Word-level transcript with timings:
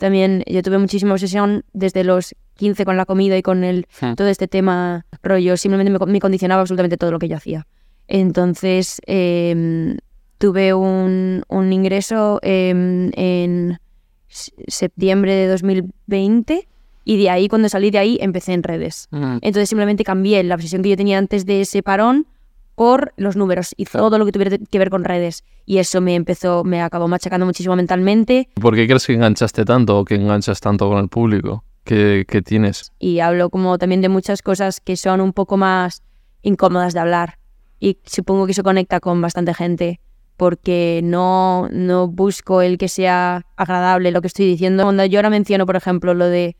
También 0.00 0.44
yo 0.46 0.62
tuve 0.62 0.78
muchísima 0.78 1.12
obsesión 1.12 1.64
desde 1.72 2.04
los 2.04 2.34
15 2.54 2.84
con 2.84 2.96
la 2.96 3.06
comida 3.06 3.36
y 3.36 3.42
con 3.42 3.64
el, 3.64 3.86
Hmm. 4.00 4.14
todo 4.14 4.28
este 4.28 4.48
tema 4.48 5.04
rollo. 5.22 5.56
Simplemente 5.56 5.90
me, 5.90 5.98
co- 5.98 6.06
me 6.06 6.20
condicionaba 6.20 6.60
absolutamente 6.60 6.96
todo 6.96 7.10
lo 7.10 7.18
que 7.18 7.28
yo 7.28 7.36
hacía. 7.36 7.66
Entonces 8.06 9.00
em, 9.06 9.96
tuve 10.38 10.74
un, 10.74 11.42
un 11.48 11.72
ingreso 11.72 12.38
em, 12.42 13.10
en 13.14 13.78
septiembre 14.28 15.34
de 15.34 15.48
2020 15.48 16.68
y 17.04 17.16
de 17.22 17.30
ahí, 17.30 17.48
cuando 17.48 17.68
salí 17.68 17.90
de 17.90 17.98
ahí, 17.98 18.18
empecé 18.20 18.52
en 18.52 18.62
redes. 18.62 19.08
Mm. 19.10 19.38
Entonces 19.42 19.68
simplemente 19.68 20.04
cambié 20.04 20.42
la 20.44 20.54
obsesión 20.54 20.82
que 20.82 20.90
yo 20.90 20.96
tenía 20.96 21.18
antes 21.18 21.46
de 21.46 21.62
ese 21.62 21.82
parón 21.82 22.26
por 22.80 23.12
los 23.18 23.36
números 23.36 23.74
y 23.76 23.84
todo 23.84 24.16
lo 24.16 24.24
que 24.24 24.32
tuviera 24.32 24.56
que 24.56 24.78
ver 24.78 24.88
con 24.88 25.04
redes. 25.04 25.44
Y 25.66 25.76
eso 25.76 26.00
me 26.00 26.14
empezó, 26.14 26.64
me 26.64 26.80
acabó 26.80 27.08
machacando 27.08 27.44
muchísimo 27.44 27.76
mentalmente 27.76 28.48
¿Por 28.54 28.74
qué 28.74 28.86
crees 28.86 29.06
que 29.06 29.12
enganchaste 29.12 29.66
tanto 29.66 29.98
o 29.98 30.06
que 30.06 30.14
enganchas 30.14 30.60
tanto 30.60 30.88
con 30.88 30.96
el 30.96 31.10
público 31.10 31.62
que, 31.84 32.24
que 32.26 32.40
tienes? 32.40 32.90
y 32.98 33.20
hablo 33.20 33.50
como 33.50 33.76
también 33.76 34.00
de 34.00 34.08
muchas 34.08 34.40
cosas 34.40 34.80
que 34.80 34.96
son 34.96 35.20
un 35.20 35.34
poco 35.34 35.58
más 35.58 36.02
incómodas 36.40 36.94
de 36.94 37.00
hablar 37.00 37.38
y 37.80 37.98
supongo 38.06 38.46
que 38.46 38.52
eso 38.52 38.62
conecta 38.62 38.98
con 38.98 39.20
bastante 39.20 39.52
gente 39.52 40.00
porque 40.38 41.02
no, 41.04 41.68
no 41.70 42.08
busco 42.08 42.62
el 42.62 42.78
que 42.78 42.88
sea 42.88 43.44
agradable 43.56 44.10
lo 44.10 44.22
que 44.22 44.28
estoy 44.28 44.46
diciendo. 44.46 44.84
Cuando 44.84 45.04
yo 45.04 45.18
ahora 45.18 45.28
menciono, 45.28 45.66
por 45.66 45.76
ejemplo, 45.76 46.14
lo 46.14 46.28
de 46.28 46.56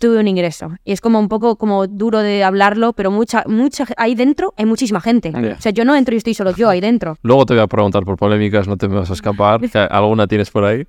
tuve 0.00 0.18
un 0.18 0.26
ingreso 0.26 0.70
y 0.82 0.92
es 0.92 1.00
como 1.00 1.20
un 1.20 1.28
poco 1.28 1.56
como 1.56 1.86
duro 1.86 2.18
de 2.20 2.42
hablarlo, 2.42 2.94
pero 2.94 3.10
mucha, 3.10 3.44
mucha, 3.46 3.84
ahí 3.98 4.14
dentro 4.14 4.54
hay 4.56 4.64
muchísima 4.64 5.00
gente. 5.00 5.30
Ya. 5.30 5.56
O 5.58 5.60
sea, 5.60 5.70
yo 5.72 5.84
no 5.84 5.94
entro 5.94 6.14
y 6.14 6.18
estoy 6.18 6.32
solo 6.34 6.52
yo 6.56 6.68
ahí 6.70 6.80
dentro. 6.80 7.16
Luego 7.22 7.44
te 7.46 7.52
voy 7.54 7.62
a 7.62 7.66
preguntar 7.66 8.04
por 8.04 8.16
polémicas, 8.16 8.66
no 8.66 8.76
te 8.78 8.88
me 8.88 8.96
vas 8.96 9.10
a 9.10 9.12
escapar. 9.12 9.60
¿Alguna 9.90 10.26
tienes 10.26 10.50
por 10.50 10.64
ahí? 10.64 10.86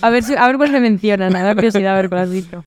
A 0.00 0.10
ver, 0.10 0.22
si- 0.22 0.34
a 0.34 0.46
ver 0.46 0.56
cuál 0.56 0.72
me 0.72 0.80
mencionan, 0.80 1.32
me 1.32 1.42
da 1.42 1.54
curiosidad 1.54 1.92
a 1.92 1.96
ver 1.96 2.08
cuál 2.08 2.22
has 2.22 2.30
dicho. 2.30 2.64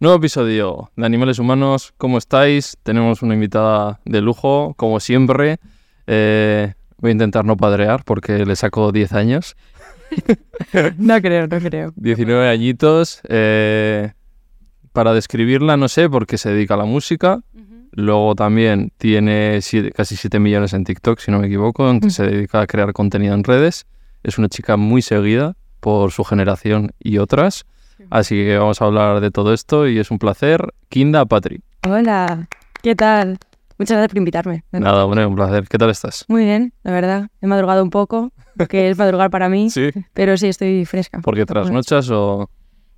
Nuevo 0.00 0.16
episodio 0.16 0.90
de 0.96 1.04
Animales 1.06 1.38
Humanos. 1.38 1.92
¿Cómo 1.98 2.16
estáis? 2.18 2.78
Tenemos 2.82 3.22
una 3.22 3.34
invitada 3.34 4.00
de 4.06 4.22
lujo, 4.22 4.74
como 4.76 4.98
siempre. 4.98 5.58
Eh, 6.06 6.72
voy 6.96 7.10
a 7.10 7.12
intentar 7.12 7.44
no 7.44 7.56
padrear 7.56 8.02
porque 8.04 8.46
le 8.46 8.56
saco 8.56 8.92
10 8.92 9.12
años. 9.12 9.56
No 10.98 11.20
creo, 11.20 11.46
no 11.46 11.58
creo. 11.58 11.92
19 11.96 12.48
añitos. 12.48 13.20
eh, 13.28 14.12
para 14.92 15.12
describirla, 15.14 15.76
no 15.76 15.88
sé, 15.88 16.10
porque 16.10 16.36
se 16.36 16.50
dedica 16.50 16.74
a 16.74 16.78
la 16.78 16.84
música. 16.84 17.40
Luego 17.92 18.34
también 18.34 18.92
tiene 18.98 19.60
siete- 19.62 19.92
casi 19.92 20.16
7 20.16 20.38
millones 20.40 20.72
en 20.72 20.84
TikTok, 20.84 21.18
si 21.20 21.30
no 21.30 21.38
me 21.38 21.46
equivoco, 21.46 21.84
aunque 21.84 22.10
se 22.10 22.24
dedica 22.24 22.60
a 22.60 22.66
crear 22.66 22.92
contenido 22.92 23.34
en 23.34 23.44
redes. 23.44 23.86
Es 24.24 24.36
una 24.38 24.48
chica 24.48 24.76
muy 24.76 25.00
seguida 25.02 25.54
por 25.80 26.10
su 26.12 26.24
generación 26.24 26.90
y 26.98 27.18
otras. 27.18 27.64
Así 28.10 28.34
que 28.34 28.58
vamos 28.58 28.80
a 28.82 28.86
hablar 28.86 29.20
de 29.20 29.30
todo 29.30 29.52
esto 29.54 29.86
y 29.88 29.98
es 29.98 30.10
un 30.10 30.18
placer. 30.18 30.74
Kinda 30.88 31.24
Patri. 31.26 31.60
Hola, 31.88 32.48
¿qué 32.82 32.94
tal? 32.96 33.38
Muchas 33.80 33.94
gracias 33.96 34.08
por 34.10 34.18
invitarme. 34.18 34.62
Nada, 34.72 35.04
bueno, 35.04 35.26
un 35.26 35.34
placer. 35.34 35.66
¿Qué 35.66 35.78
tal 35.78 35.88
estás? 35.88 36.26
Muy 36.28 36.44
bien, 36.44 36.74
la 36.82 36.92
verdad. 36.92 37.28
He 37.40 37.46
madrugado 37.46 37.82
un 37.82 37.88
poco, 37.88 38.30
que 38.68 38.90
es 38.90 38.98
madrugar 38.98 39.30
para 39.30 39.48
mí, 39.48 39.70
Sí. 39.70 39.88
pero 40.12 40.36
sí 40.36 40.48
estoy 40.48 40.84
fresca. 40.84 41.20
¿Porque 41.22 41.46
trasnochas 41.46 42.10
o...? 42.10 42.50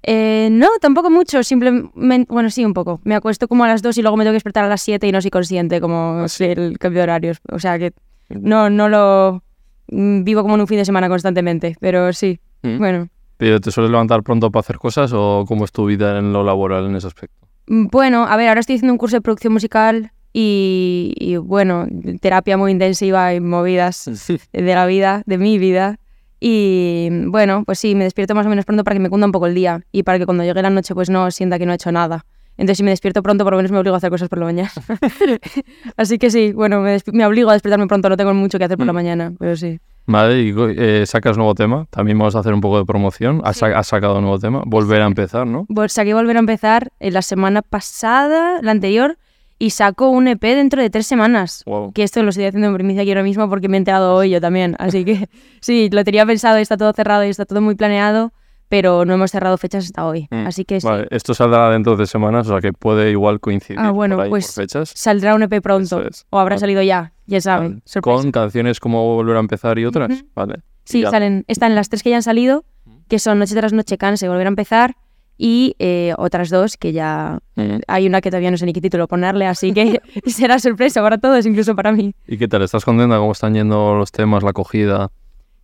Eh, 0.02 0.48
no, 0.50 0.66
tampoco 0.80 1.08
mucho, 1.08 1.44
simplemente, 1.44 2.26
bueno, 2.28 2.50
sí, 2.50 2.64
un 2.64 2.74
poco. 2.74 3.00
Me 3.04 3.14
acuesto 3.14 3.46
como 3.46 3.62
a 3.62 3.68
las 3.68 3.80
2 3.80 3.96
y 3.98 4.02
luego 4.02 4.16
me 4.16 4.24
tengo 4.24 4.32
que 4.32 4.38
despertar 4.38 4.64
a 4.64 4.68
las 4.68 4.82
7 4.82 5.06
y 5.06 5.12
no 5.12 5.22
soy 5.22 5.30
consciente 5.30 5.80
como 5.80 6.26
sí? 6.26 6.46
el 6.46 6.76
cambio 6.80 6.98
de 6.98 7.02
horarios. 7.04 7.38
O 7.52 7.60
sea 7.60 7.78
que 7.78 7.92
no, 8.28 8.68
no 8.68 8.88
lo 8.88 9.44
mm, 9.86 10.24
vivo 10.24 10.42
como 10.42 10.56
en 10.56 10.62
un 10.62 10.66
fin 10.66 10.78
de 10.78 10.84
semana 10.84 11.08
constantemente, 11.08 11.76
pero 11.78 12.12
sí, 12.12 12.40
¿Mm? 12.62 12.78
bueno. 12.78 13.06
¿Pero 13.36 13.60
¿Te 13.60 13.70
sueles 13.70 13.92
levantar 13.92 14.24
pronto 14.24 14.50
para 14.50 14.62
hacer 14.62 14.78
cosas 14.78 15.12
o 15.14 15.44
cómo 15.46 15.64
es 15.64 15.70
tu 15.70 15.86
vida 15.86 16.18
en 16.18 16.32
lo 16.32 16.42
laboral 16.42 16.86
en 16.86 16.96
ese 16.96 17.06
aspecto? 17.06 17.46
Mm, 17.68 17.86
Bueno, 17.86 18.24
a 18.28 18.36
ver, 18.36 18.48
ahora 18.48 18.58
estoy 18.58 18.74
haciendo 18.74 18.94
un 18.94 18.98
curso 18.98 19.14
de 19.16 19.20
producción 19.20 19.52
musical 19.52 20.10
y, 20.32 21.14
y, 21.18 21.36
bueno, 21.36 21.86
terapia 22.20 22.56
muy 22.56 22.72
intensiva 22.72 23.34
y 23.34 23.40
movidas 23.40 24.28
de 24.52 24.74
la 24.74 24.86
vida, 24.86 25.22
de 25.26 25.38
mi 25.38 25.58
vida. 25.58 25.98
Y 26.40 27.08
bueno, 27.26 27.62
pues 27.64 27.78
sí, 27.78 27.94
me 27.94 28.04
despierto 28.04 28.34
más 28.34 28.46
o 28.46 28.48
menos 28.48 28.64
pronto 28.64 28.82
para 28.82 28.94
que 28.94 29.00
me 29.00 29.10
cunda 29.10 29.26
un 29.26 29.32
poco 29.32 29.46
el 29.46 29.54
día 29.54 29.82
y 29.92 30.02
para 30.02 30.18
que 30.18 30.24
cuando 30.26 30.42
llegue 30.42 30.60
la 30.62 30.70
noche 30.70 30.94
pues 30.94 31.08
no 31.08 31.30
sienta 31.30 31.58
que 31.58 31.66
no 31.66 31.72
he 31.72 31.76
hecho 31.76 31.92
nada. 31.92 32.24
Entonces 32.56 32.78
si 32.78 32.82
me 32.82 32.90
despierto 32.90 33.22
pronto 33.22 33.44
por 33.44 33.52
lo 33.52 33.56
menos 33.58 33.70
me 33.72 33.78
obligo 33.78 33.94
a 33.94 33.98
hacer 33.98 34.10
cosas 34.10 34.28
por 34.28 34.38
la 34.40 34.46
mañana. 34.46 34.70
Así 35.96 36.18
que 36.18 36.30
sí, 36.30 36.52
bueno, 36.52 36.80
me, 36.80 36.98
me 37.12 37.26
obligo 37.26 37.50
a 37.50 37.52
despertarme 37.54 37.86
pronto, 37.86 38.08
no 38.08 38.16
tengo 38.16 38.34
mucho 38.34 38.58
que 38.58 38.64
hacer 38.64 38.76
por 38.76 38.86
la 38.86 38.92
Mm. 38.92 38.96
mañana, 38.96 39.32
pero 39.38 39.56
sí. 39.56 39.78
Vale, 40.06 40.42
y 40.42 40.52
eh, 40.76 41.04
sacas 41.06 41.36
nuevo 41.36 41.54
tema. 41.54 41.86
También 41.90 42.18
vamos 42.18 42.34
a 42.34 42.40
hacer 42.40 42.52
un 42.52 42.60
poco 42.60 42.78
de 42.78 42.84
promoción. 42.84 43.40
Has, 43.44 43.58
sa- 43.58 43.78
has 43.78 43.86
sacado 43.86 44.20
nuevo 44.20 44.38
tema. 44.38 44.62
Volver 44.66 45.00
a 45.00 45.06
empezar, 45.06 45.46
¿no? 45.46 45.64
Vol- 45.68 45.88
Saqué 45.88 46.12
volver 46.12 46.36
a 46.36 46.40
empezar 46.40 46.90
en 46.98 47.14
la 47.14 47.22
semana 47.22 47.62
pasada, 47.62 48.60
la 48.62 48.72
anterior, 48.72 49.16
y 49.62 49.70
saco 49.70 50.08
un 50.10 50.26
EP 50.26 50.40
dentro 50.42 50.82
de 50.82 50.90
tres 50.90 51.06
semanas. 51.06 51.62
Wow. 51.66 51.92
Que 51.92 52.02
esto 52.02 52.20
lo 52.22 52.30
estoy 52.30 52.46
haciendo 52.46 52.66
en 52.66 52.74
primicia 52.74 53.02
aquí 53.02 53.10
ahora 53.12 53.22
mismo 53.22 53.48
porque 53.48 53.68
me 53.68 53.76
he 53.76 53.78
enterado 53.78 54.14
hoy 54.16 54.30
yo 54.30 54.40
también. 54.40 54.74
Así 54.80 55.04
que 55.04 55.28
sí, 55.60 55.88
lo 55.92 56.02
tenía 56.02 56.26
pensado 56.26 56.58
y 56.58 56.62
está 56.62 56.76
todo 56.76 56.92
cerrado 56.92 57.24
y 57.24 57.28
está 57.28 57.44
todo 57.44 57.60
muy 57.60 57.76
planeado, 57.76 58.32
pero 58.68 59.04
no 59.04 59.14
hemos 59.14 59.30
cerrado 59.30 59.56
fechas 59.58 59.84
hasta 59.84 60.04
hoy. 60.04 60.26
Mm, 60.30 60.46
Así 60.48 60.64
que 60.64 60.80
sí, 60.80 60.88
esto 61.10 61.32
saldrá 61.34 61.70
dentro 61.70 61.96
de 61.96 62.06
semanas, 62.06 62.48
o 62.48 62.50
sea 62.50 62.60
que 62.60 62.72
puede 62.72 63.10
igual 63.12 63.38
coincidir 63.38 63.78
Ah, 63.78 63.90
bueno, 63.92 64.16
por 64.16 64.24
ahí, 64.24 64.30
pues 64.30 64.46
por 64.46 64.64
fechas. 64.64 64.92
saldrá 64.96 65.34
un 65.36 65.42
EP 65.44 65.60
pronto. 65.62 66.02
Es. 66.08 66.26
O 66.30 66.40
habrá 66.40 66.54
Vale. 66.56 66.60
salido 66.60 66.82
ya, 66.82 67.12
ya 67.26 67.40
saben. 67.40 67.82
Vale. 67.94 68.00
Con 68.02 68.32
canciones 68.32 68.80
como 68.80 69.14
Volver 69.14 69.36
a 69.36 69.40
empezar 69.40 69.78
y 69.78 69.84
otras. 69.84 70.24
Vale. 70.34 70.56
Sí, 70.84 71.02
salen, 71.04 71.44
están 71.46 71.76
las 71.76 71.88
tres 71.88 72.02
que 72.02 72.10
ya 72.10 72.16
han 72.16 72.22
salido, 72.24 72.64
que 73.08 73.20
son 73.20 73.38
Noche 73.38 73.54
tras 73.54 73.72
Noche, 73.72 73.96
Canse, 73.96 74.28
Volver 74.28 74.46
a 74.46 74.48
empezar, 74.48 74.96
y 75.44 75.74
eh, 75.80 76.14
otras 76.18 76.50
dos 76.50 76.76
que 76.76 76.92
ya... 76.92 77.40
Mm. 77.56 77.78
Hay 77.88 78.06
una 78.06 78.20
que 78.20 78.30
todavía 78.30 78.52
no 78.52 78.56
sé 78.56 78.64
ni 78.64 78.72
qué 78.72 78.80
título 78.80 79.08
ponerle, 79.08 79.44
así 79.48 79.72
que 79.72 80.00
será 80.26 80.60
sorpresa 80.60 81.02
para 81.02 81.18
todos, 81.18 81.44
incluso 81.46 81.74
para 81.74 81.90
mí. 81.90 82.14
¿Y 82.28 82.38
qué 82.38 82.46
tal? 82.46 82.62
¿Estás 82.62 82.84
contenta? 82.84 83.18
¿Cómo 83.18 83.32
están 83.32 83.52
yendo 83.54 83.96
los 83.96 84.12
temas, 84.12 84.44
la 84.44 84.50
acogida? 84.50 85.10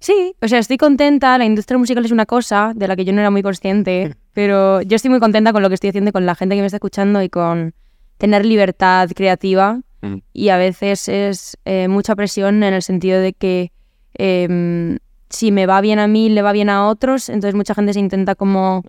Sí, 0.00 0.34
o 0.42 0.48
sea, 0.48 0.58
estoy 0.58 0.78
contenta. 0.78 1.38
La 1.38 1.44
industria 1.44 1.78
musical 1.78 2.04
es 2.04 2.10
una 2.10 2.26
cosa 2.26 2.72
de 2.74 2.88
la 2.88 2.96
que 2.96 3.04
yo 3.04 3.12
no 3.12 3.20
era 3.20 3.30
muy 3.30 3.40
consciente, 3.44 4.16
pero 4.32 4.82
yo 4.82 4.96
estoy 4.96 5.10
muy 5.10 5.20
contenta 5.20 5.52
con 5.52 5.62
lo 5.62 5.68
que 5.68 5.76
estoy 5.76 5.90
haciendo 5.90 6.10
con 6.10 6.26
la 6.26 6.34
gente 6.34 6.56
que 6.56 6.60
me 6.60 6.66
está 6.66 6.78
escuchando 6.78 7.22
y 7.22 7.28
con 7.28 7.72
tener 8.16 8.44
libertad 8.44 9.08
creativa. 9.14 9.80
Mm. 10.00 10.16
Y 10.32 10.48
a 10.48 10.56
veces 10.56 11.08
es 11.08 11.56
eh, 11.64 11.86
mucha 11.86 12.16
presión 12.16 12.64
en 12.64 12.74
el 12.74 12.82
sentido 12.82 13.20
de 13.20 13.32
que 13.32 13.70
em, 14.14 14.98
si 15.30 15.52
me 15.52 15.66
va 15.66 15.80
bien 15.80 16.00
a 16.00 16.08
mí, 16.08 16.30
le 16.30 16.42
va 16.42 16.50
bien 16.50 16.68
a 16.68 16.88
otros. 16.88 17.28
Entonces 17.28 17.54
mucha 17.54 17.76
gente 17.76 17.92
se 17.92 18.00
intenta 18.00 18.34
como, 18.34 18.82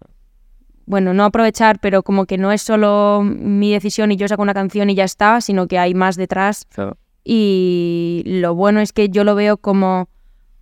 bueno, 0.89 1.13
no 1.13 1.23
aprovechar, 1.23 1.77
pero 1.79 2.01
como 2.01 2.25
que 2.25 2.39
no 2.39 2.51
es 2.51 2.63
solo 2.63 3.21
mi 3.23 3.71
decisión 3.71 4.11
y 4.11 4.15
yo 4.15 4.27
saco 4.27 4.41
una 4.41 4.55
canción 4.55 4.89
y 4.89 4.95
ya 4.95 5.03
está, 5.03 5.39
sino 5.39 5.67
que 5.67 5.77
hay 5.77 5.93
más 5.93 6.15
detrás 6.15 6.65
Claro. 6.73 6.97
y 7.23 8.23
lo 8.25 8.55
bueno 8.55 8.79
es 8.79 8.91
que 8.91 9.09
yo 9.09 9.23
lo 9.23 9.35
veo 9.35 9.57
como 9.57 10.09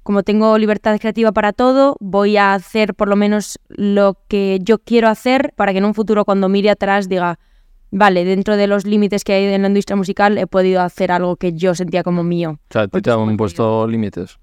como 0.03 0.23
tengo 0.23 0.57
libertad 0.57 0.97
creativa 0.99 1.31
para 1.33 1.51
todo, 1.51 1.97
voy 1.99 2.37
a 2.37 2.53
hacer 2.53 2.93
por 2.93 3.07
lo 3.09 3.15
menos 3.17 3.57
lo 3.69 4.17
que 4.29 4.59
yo 4.61 4.79
quiero 4.79 5.07
hacer 5.09 5.53
para 5.57 5.71
que 5.71 5.79
en 5.79 5.85
un 5.85 5.93
futuro 5.93 6.23
cuando 6.25 6.47
mire 6.49 6.69
atrás 6.69 7.09
diga, 7.09 7.39
vale, 7.91 8.23
dentro 8.23 8.55
de 8.57 8.67
los 8.67 8.85
límites 8.85 9.23
que 9.23 9.33
hay 9.33 9.45
en 9.53 9.61
la 9.61 9.67
industria 9.69 9.95
musical 9.97 10.37
he 10.37 10.47
podido 10.47 10.81
hacer 10.81 11.11
algo 11.11 11.35
que 11.35 11.51
yo 11.53 11.75
sentía 11.75 12.03
como 12.03 12.23
mío. 12.23 12.51
O 12.51 12.73
sea, 12.73 12.81
¿a 12.83 12.85
ti 12.85 12.91
Porque 12.91 13.03
te 13.03 13.11
han 13.11 13.35
puesto 13.37 13.85
límites? 13.87 14.39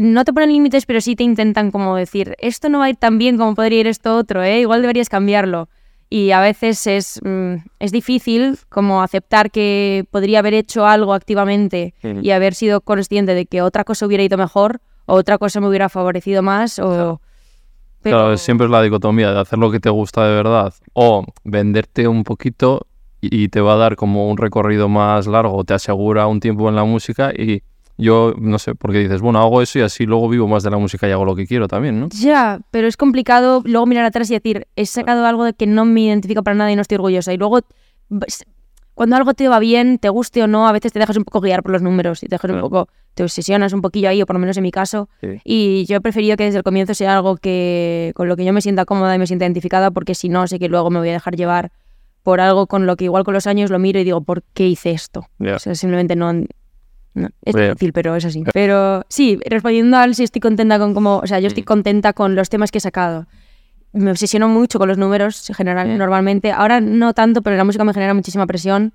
No 0.00 0.24
te 0.24 0.32
ponen 0.32 0.50
límites, 0.50 0.86
pero 0.86 1.00
sí 1.00 1.16
te 1.16 1.22
intentan 1.24 1.70
como 1.70 1.96
decir, 1.96 2.34
esto 2.38 2.68
no 2.68 2.78
va 2.78 2.86
a 2.86 2.90
ir 2.90 2.96
tan 2.96 3.18
bien 3.18 3.36
como 3.36 3.54
podría 3.54 3.80
ir 3.80 3.86
esto 3.86 4.16
otro, 4.16 4.42
¿eh? 4.42 4.60
igual 4.60 4.80
deberías 4.82 5.08
cambiarlo. 5.08 5.68
Y 6.08 6.30
a 6.32 6.40
veces 6.40 6.86
es, 6.86 7.20
mm, 7.24 7.54
es 7.78 7.90
difícil 7.92 8.58
como 8.68 9.02
aceptar 9.02 9.50
que 9.50 10.04
podría 10.10 10.40
haber 10.40 10.52
hecho 10.54 10.86
algo 10.86 11.14
activamente 11.14 11.94
y 12.22 12.30
haber 12.30 12.54
sido 12.54 12.80
consciente 12.82 13.34
de 13.34 13.46
que 13.46 13.62
otra 13.62 13.84
cosa 13.84 14.06
hubiera 14.06 14.22
ido 14.22 14.36
mejor 14.36 14.80
o 15.06 15.14
otra 15.14 15.38
cosa 15.38 15.60
me 15.60 15.68
hubiera 15.68 15.88
favorecido 15.88 16.42
más 16.42 16.78
o... 16.78 17.20
pero- 18.02 18.16
Claro, 18.18 18.36
siempre 18.36 18.66
es 18.66 18.70
la 18.70 18.82
dicotomía 18.82 19.32
de 19.32 19.40
hacer 19.40 19.58
lo 19.58 19.70
que 19.70 19.80
te 19.80 19.88
gusta 19.90 20.26
de 20.26 20.34
verdad 20.34 20.74
o 20.92 21.24
venderte 21.44 22.06
un 22.08 22.24
poquito 22.24 22.86
y 23.20 23.44
y 23.44 23.48
te 23.48 23.60
va 23.60 23.74
a 23.74 23.76
dar 23.76 23.94
como 23.96 24.28
un 24.28 24.36
recorrido 24.36 24.88
más 24.88 25.26
largo, 25.28 25.62
te 25.64 25.74
asegura 25.74 26.26
un 26.26 26.40
tiempo 26.40 26.68
en 26.68 26.74
la 26.74 26.82
música 26.84 27.32
y 27.32 27.62
yo 27.98 28.34
no 28.38 28.58
sé, 28.58 28.74
porque 28.74 28.98
dices, 28.98 29.20
bueno, 29.20 29.38
hago 29.40 29.62
eso 29.62 29.78
y 29.78 29.82
así 29.82 30.06
luego 30.06 30.28
vivo 30.28 30.48
más 30.48 30.62
de 30.62 30.70
la 30.70 30.78
música 30.78 31.08
y 31.08 31.12
hago 31.12 31.24
lo 31.24 31.36
que 31.36 31.46
quiero 31.46 31.68
también, 31.68 32.00
¿no? 32.00 32.08
Ya, 32.10 32.60
pero 32.70 32.86
es 32.88 32.96
complicado 32.96 33.62
luego 33.64 33.86
mirar 33.86 34.04
atrás 34.04 34.30
y 34.30 34.34
decir, 34.34 34.66
he 34.76 34.86
sacado 34.86 35.26
algo 35.26 35.44
de 35.44 35.52
que 35.54 35.66
no 35.66 35.84
me 35.84 36.00
identifica 36.02 36.42
para 36.42 36.54
nada 36.54 36.72
y 36.72 36.76
no 36.76 36.82
estoy 36.82 36.96
orgullosa. 36.96 37.32
Y 37.32 37.36
luego, 37.36 37.60
ves- 38.08 38.44
cuando 38.94 39.16
algo 39.16 39.32
te 39.34 39.48
va 39.48 39.58
bien, 39.58 39.98
te 39.98 40.08
guste 40.10 40.42
o 40.42 40.46
no, 40.46 40.68
a 40.68 40.72
veces 40.72 40.92
te 40.92 40.98
dejas 40.98 41.16
un 41.16 41.24
poco 41.24 41.40
guiar 41.40 41.62
por 41.62 41.72
los 41.72 41.80
números 41.82 42.22
y 42.22 42.26
te 42.26 42.34
dejas 42.34 42.50
un 42.50 42.60
poco, 42.60 42.88
te 43.14 43.22
obsesionas 43.22 43.72
un 43.72 43.80
poquillo 43.80 44.08
ahí, 44.08 44.20
o 44.22 44.26
por 44.26 44.34
lo 44.36 44.40
menos 44.40 44.56
en 44.58 44.62
mi 44.62 44.70
caso. 44.70 45.08
Sí. 45.20 45.40
Y 45.44 45.84
yo 45.86 45.96
he 45.96 46.00
preferido 46.00 46.36
que 46.36 46.44
desde 46.44 46.58
el 46.58 46.62
comienzo 46.64 46.92
sea 46.94 47.16
algo 47.16 47.36
que 47.36 48.12
con 48.14 48.28
lo 48.28 48.36
que 48.36 48.44
yo 48.44 48.52
me 48.52 48.60
sienta 48.60 48.84
cómoda 48.84 49.14
y 49.14 49.18
me 49.18 49.26
sienta 49.26 49.44
identificada, 49.46 49.90
porque 49.90 50.14
si 50.14 50.28
no, 50.28 50.46
sé 50.46 50.58
que 50.58 50.68
luego 50.68 50.90
me 50.90 50.98
voy 50.98 51.08
a 51.08 51.12
dejar 51.12 51.36
llevar 51.36 51.72
por 52.22 52.40
algo 52.40 52.66
con 52.66 52.86
lo 52.86 52.96
que 52.96 53.04
igual 53.04 53.24
con 53.24 53.34
los 53.34 53.46
años 53.46 53.70
lo 53.70 53.78
miro 53.78 53.98
y 53.98 54.04
digo, 54.04 54.20
¿por 54.20 54.42
qué 54.54 54.68
hice 54.68 54.90
esto? 54.92 55.26
O 55.56 55.58
sea, 55.58 55.74
simplemente 55.74 56.14
no... 56.14 56.32
no, 57.14 57.28
es 57.44 57.54
Oye. 57.54 57.64
difícil, 57.70 57.92
pero 57.92 58.16
es 58.16 58.24
así. 58.24 58.42
Pero 58.54 59.04
sí, 59.08 59.38
respondiendo 59.44 59.96
al 59.98 60.14
si 60.14 60.24
estoy 60.24 60.40
contenta 60.40 60.78
con 60.78 60.94
cómo... 60.94 61.18
O 61.18 61.26
sea, 61.26 61.38
yo 61.40 61.46
Mm. 61.46 61.48
estoy 61.48 61.62
contenta 61.64 62.12
con 62.12 62.34
los 62.34 62.48
temas 62.48 62.70
que 62.70 62.78
he 62.78 62.80
sacado. 62.80 63.26
Me 63.92 64.10
obsesiono 64.10 64.48
mucho 64.48 64.78
con 64.78 64.88
los 64.88 64.96
números, 64.96 65.50
general, 65.54 65.88
Mm. 65.88 65.98
normalmente. 65.98 66.50
Ahora 66.52 66.80
no 66.80 67.12
tanto, 67.12 67.42
pero 67.42 67.56
la 67.56 67.64
música 67.64 67.84
me 67.84 67.92
genera 67.92 68.14
muchísima 68.14 68.46
presión. 68.46 68.92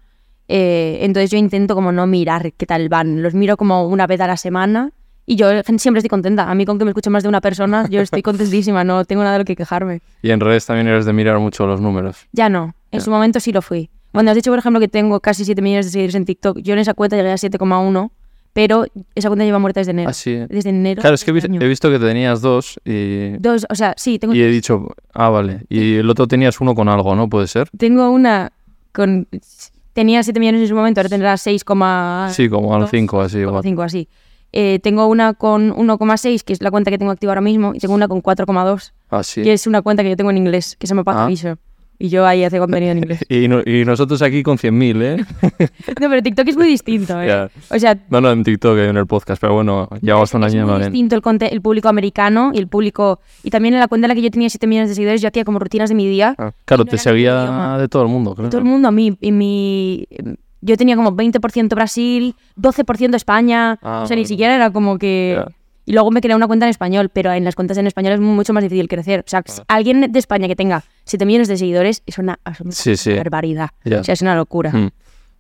Eh, 0.48 1.00
entonces 1.02 1.30
yo 1.30 1.38
intento 1.38 1.75
como 1.75 1.92
no 1.92 2.08
mirar 2.08 2.54
qué 2.54 2.66
tal 2.66 2.90
van. 2.90 3.22
Los 3.22 3.34
miro 3.34 3.58
como 3.58 3.88
una 3.88 4.08
vez 4.08 4.22
a 4.22 4.28
la 4.28 4.38
semana 4.38 4.92
y 5.25 5.36
yo 5.36 5.50
siempre 5.78 6.00
estoy 6.00 6.10
contenta. 6.10 6.50
A 6.50 6.56
mí 6.56 6.66
con 6.66 6.80
que 6.80 6.86
me 6.86 6.92
escuche 6.92 7.10
más 7.10 7.22
de 7.24 7.30
una 7.30 7.42
persona, 7.42 7.86
yo 7.90 8.02
estoy 8.02 8.22
contentísima, 8.24 8.84
no 8.84 9.04
tengo 9.06 9.22
nada 9.24 9.34
de 9.34 9.40
lo 9.40 9.46
que 9.46 9.56
quejarme. 9.56 10.02
Y 10.22 10.31
en 10.31 10.40
redes 10.40 10.66
también 10.66 10.88
eres 10.88 11.06
de 11.06 11.14
mirar 11.14 11.38
mucho 11.40 11.68
los 11.68 11.81
números. 11.81 12.25
Ya 12.31 12.48
no, 12.50 12.74
en 12.92 13.02
su 13.02 13.12
momento 13.12 13.40
sí 13.40 13.52
lo 13.52 13.62
fui. 13.62 13.90
Cuando 14.18 14.31
has 14.31 14.36
dicho, 14.36 14.50
por 14.50 14.58
ejemplo, 14.58 14.80
que 14.80 14.88
tengo 14.88 15.19
casi 15.19 15.46
7 15.46 15.62
millones 15.62 15.86
de 15.86 15.92
seguidores 15.92 16.16
en 16.16 16.25
TikTok, 16.25 16.58
yo 16.58 16.74
en 16.74 16.80
esa 16.80 16.96
cuenta 16.96 17.16
llegué 17.16 17.30
a 17.30 17.36
7,1, 17.36 18.10
pero 18.52 18.86
esa 19.14 19.30
cuenta 19.30 19.46
lleva 19.46 19.60
muerta 19.60 19.80
desde 19.80 19.92
enero. 19.92 20.10
Así. 20.10 20.34
Desde 20.50 20.72
enero. 20.72 21.02
Claro, 21.02 21.14
es 21.14 21.24
que 21.24 21.30
he, 21.30 21.38
este 21.38 21.68
visto 21.68 21.92
que 21.92 22.00
tenías 22.00 22.42
dos 22.42 22.80
y, 22.84 23.38
Dos, 23.38 23.68
o 23.69 23.75
sea, 23.75 23.94
sí, 23.96 24.18
tengo, 24.18 24.34
y 24.34 24.42
he 24.42 24.48
dicho, 24.48 24.88
ah, 25.14 25.30
vale. 25.30 25.66
Y 25.69 25.98
el 25.98 26.10
otro 26.10 26.28
tenías 26.28 26.60
uno 26.60 26.74
con 26.74 26.90
algo, 26.90 27.16
¿no? 27.16 27.30
Puede 27.30 27.46
ser. 27.46 27.69
tengo 27.78 28.10
una 28.10 28.54
con... 28.92 29.28
Tenía 29.94 30.24
7 30.24 30.40
millones 30.40 30.62
en 30.62 30.68
su 30.68 30.74
momento, 30.74 31.00
ahora 31.00 31.10
tendrá 31.10 31.38
6, 31.38 31.62
Sí, 32.31 32.50
como 32.50 32.74
al 32.74 32.81
dos, 32.81 32.90
5, 32.90 33.22
así 33.22 33.38
igual. 33.38 33.62
5 33.62 33.84
así. 33.84 34.10
Eh, 34.52 34.80
tengo 34.81 35.06
una 35.06 35.36
con 35.36 35.72
1,6, 35.75 36.42
que 36.42 36.54
es 36.54 36.62
la 36.64 36.72
cuenta 36.72 36.90
que 36.90 36.98
tengo 36.98 37.12
activa 37.12 37.34
ahora 37.34 37.42
mismo, 37.42 37.75
y 37.75 37.78
tengo 37.78 37.94
una 37.94 38.08
con 38.08 38.24
4,2, 38.24 38.94
Así. 39.12 39.44
que 39.44 39.54
es 39.54 39.68
una 39.68 39.84
cuenta 39.84 40.02
que 40.02 40.10
yo 40.10 40.16
tengo 40.16 40.31
en 40.31 40.38
inglés, 40.38 40.75
que 40.80 40.88
se 40.88 40.96
me 40.96 41.04
pasa 41.04 41.25
Ah. 41.25 41.28
Y 42.00 42.10
yo 42.10 42.28
ahí 42.28 42.44
hace 42.44 42.60
contenido 42.60 42.92
en 42.92 43.00
inglés. 43.00 43.26
Y, 43.30 43.48
no- 43.48 43.62
y 43.66 43.84
nosotros 43.86 44.22
aquí 44.22 44.44
con 44.44 44.58
100.000, 44.58 45.02
¿eh? 45.02 45.26
No, 46.00 46.10
pero 46.10 46.22
TikTok 46.22 46.48
es 46.48 46.56
muy 46.58 46.68
distinto, 46.68 47.20
¿eh? 47.22 47.28
Ya. 47.28 47.50
O 47.76 47.80
sea, 47.80 47.98
No, 48.10 48.22
no, 48.22 48.32
en 48.32 48.44
TikTok, 48.44 48.78
en 48.78 48.98
el 48.98 49.08
podcast, 49.08 49.42
pero 49.42 49.56
bueno, 49.56 49.90
llevamos 50.02 50.34
un 50.34 50.44
es 50.44 50.54
año 50.54 50.64
muy 50.64 50.72
más 50.74 50.80
bien. 50.82 50.92
distinto 50.92 51.16
el, 51.16 51.52
el 51.52 51.62
público 51.62 51.90
americano 51.90 52.52
y 52.54 52.60
el 52.60 52.68
público... 52.68 53.20
Y 53.44 53.50
también 53.50 53.74
en 53.74 53.80
la 53.80 53.88
cuenta 53.88 54.06
en 54.06 54.10
la 54.10 54.16
que 54.16 54.22
yo 54.22 54.30
tenía 54.32 54.50
7 54.50 54.68
millones 54.68 54.90
de 54.90 54.96
seguidores, 54.96 55.22
yo 55.22 55.28
hacía 55.30 55.44
como 55.44 55.58
rutinas 55.60 55.90
de 55.90 55.96
mi 55.96 56.08
día. 56.08 56.36
Ah, 56.38 56.52
claro, 56.66 56.84
no 56.84 56.90
te 56.92 56.98
seguía 57.00 57.78
de 57.80 57.88
todo 57.88 58.04
el 58.04 58.10
mundo, 58.10 58.36
claro. 58.36 58.50
Todo 58.50 58.60
el 58.62 58.68
mundo 58.68 58.88
a 58.88 58.92
mí. 58.92 59.18
Y 59.20 59.32
mi... 59.32 60.08
Yo 60.62 60.76
tenía 60.76 60.96
como 60.96 61.12
20% 61.16 61.70
Brasil, 61.76 62.36
12% 62.60 63.16
España. 63.16 63.80
Ah, 63.82 64.02
o 64.04 64.08
sea, 64.08 64.16
ni 64.18 64.26
siquiera 64.26 64.56
era 64.56 64.72
como 64.72 64.98
que... 64.98 65.36
Ya. 65.38 65.52
Y 65.88 65.94
luego 65.94 66.12
me 66.12 66.19
creé 66.19 66.36
una 66.36 66.48
cuenta 66.48 66.66
en 66.66 66.69
español, 66.69 67.10
pero 67.12 67.31
en 67.31 67.45
las 67.45 67.56
cuentas 67.56 67.78
en 67.78 67.88
español 67.88 68.12
es 68.13 68.19
mucho 68.19 68.51
más 68.54 68.62
difícil 68.62 68.89
crecer. 68.89 69.22
O 69.22 69.24
sea, 69.30 69.42
alguien 69.69 70.12
de 70.12 70.19
España 70.19 70.48
que 70.50 70.56
tenga 70.57 70.84
7 71.06 71.25
millones 71.25 71.48
de 71.48 71.56
seguidores 71.56 72.04
es 72.06 72.18
una 72.18 72.38
Sí, 72.72 72.98
sí. 72.98 73.13
barbaridad. 73.16 73.69
Ya. 73.86 74.01
O 74.01 74.04
sea, 74.04 74.12
es 74.13 74.22
una 74.22 74.36
locura. 74.36 74.69
Mm. 74.72 74.89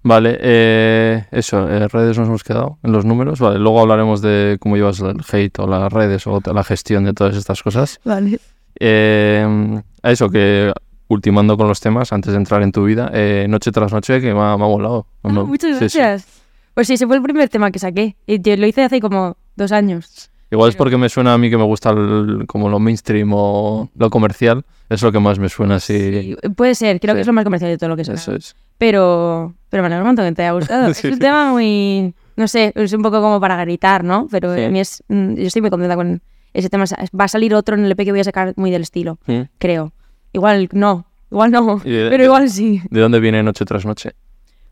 Vale, 0.03 0.37
eh, 0.39 1.25
eso, 1.31 1.69
en 1.69 1.89
redes 1.89 2.17
nos 2.17 2.29
hemos 2.29 2.43
quedado 2.45 2.77
en 2.81 2.93
los 2.93 3.03
números. 3.03 3.41
Vale, 3.41 3.59
luego 3.59 3.81
hablaremos 3.81 4.21
de 4.21 4.55
cómo 4.61 4.77
llevas 4.77 5.01
el 5.01 5.17
hate 5.29 5.59
o 5.59 5.67
las 5.67 5.91
redes 5.91 6.25
o 6.27 6.41
la 6.53 6.63
gestión 6.63 7.03
de 7.03 7.11
todas 7.13 7.35
estas 7.35 7.61
cosas. 7.61 7.99
Vale. 8.05 8.39
Eh, 8.79 9.81
a 10.01 10.11
eso, 10.11 10.29
que 10.29 10.71
ultimando 11.09 11.57
con 11.57 11.67
los 11.67 11.81
temas, 11.81 12.13
antes 12.13 12.31
de 12.31 12.37
entrar 12.37 12.61
en 12.63 12.71
tu 12.71 12.85
vida, 12.85 13.11
eh, 13.13 13.47
noche 13.49 13.73
tras 13.73 13.91
noche, 13.91 14.21
que 14.21 14.33
me 14.33 14.39
ha, 14.39 14.55
me 14.57 14.63
ha 14.63 14.67
molado. 14.67 15.07
Ah, 15.23 15.29
No, 15.33 15.45
muchas 15.45 15.77
sí, 15.77 15.89
sí. 15.89 15.97
gracias. 15.97 16.25
Pues 16.73 16.87
sí, 16.87 16.93
ese 16.93 17.05
fue 17.05 17.17
el 17.17 17.21
primer 17.21 17.49
tema 17.49 17.69
que 17.69 17.79
saqué. 17.79 18.15
Y 18.25 18.39
yo 18.41 18.55
lo 18.55 18.65
hice 18.65 18.83
hace 18.83 19.01
como 19.01 19.35
dos 19.57 19.73
años. 19.73 20.29
Igual 20.49 20.69
es 20.69 20.75
porque 20.75 20.97
me 20.97 21.09
suena 21.09 21.33
a 21.33 21.37
mí 21.37 21.49
que 21.49 21.57
me 21.57 21.63
gusta 21.63 21.89
el- 21.89 22.45
como 22.47 22.69
lo 22.69 22.79
mainstream 22.79 23.29
o 23.33 23.89
lo 23.95 24.09
comercial. 24.09 24.63
Es 24.89 25.01
lo 25.01 25.11
que 25.11 25.19
más 25.19 25.39
me 25.39 25.49
suena 25.49 25.75
así. 25.75 26.21
Sí, 26.21 26.35
puede 26.55 26.73
ser, 26.75 26.99
creo 27.01 27.13
Sí. 27.13 27.17
que 27.17 27.21
es 27.21 27.27
lo 27.27 27.33
más 27.33 27.43
comercial 27.43 27.69
de 27.71 27.77
todo 27.77 27.89
lo 27.89 27.95
que 27.97 28.03
Eso 28.03 28.15
sea. 28.15 28.35
es. 28.35 28.55
Pero, 28.77 29.53
pero 29.69 29.83
me 29.83 29.87
alegro 29.87 30.03
un 30.03 30.07
montón 30.09 30.25
que 30.29 30.31
te 30.35 30.43
haya 30.43 30.51
gustado. 30.53 30.87
Sí, 30.93 31.07
es 31.07 31.13
un 31.13 31.19
tema 31.19 31.51
muy, 31.51 32.13
no 32.37 32.47
sé, 32.47 32.71
es 32.75 32.93
un 32.93 33.01
poco 33.01 33.21
como 33.21 33.41
para 33.41 33.57
gritar, 33.57 34.03
¿no? 34.05 34.27
Pero 34.31 34.51
a 34.53 34.69
mí 34.69 34.79
es, 34.79 35.03
mm, 35.09 35.33
yo 35.35 35.43
estoy 35.47 35.61
muy 35.61 35.69
contenta 35.71 35.95
con 35.97 36.21
ese 36.53 36.69
tema. 36.69 36.85
Va 37.19 37.25
a 37.25 37.27
salir 37.27 37.53
otro 37.53 37.75
en 37.75 37.83
el 37.83 37.91
EP 37.91 38.05
que 38.05 38.11
voy 38.11 38.21
a 38.21 38.23
sacar 38.23 38.53
muy 38.55 38.71
del 38.71 38.83
estilo, 38.83 39.19
creo. 39.57 39.91
Igual 40.31 40.69
no, 40.71 41.07
igual 41.29 41.51
no, 41.51 41.79
de- 41.79 42.07
pero 42.09 42.23
igual 42.23 42.49
sí. 42.49 42.81
¿De 42.89 43.01
dónde 43.01 43.19
viene 43.19 43.43
noche 43.43 43.65
tras 43.65 43.85
noche? 43.85 44.11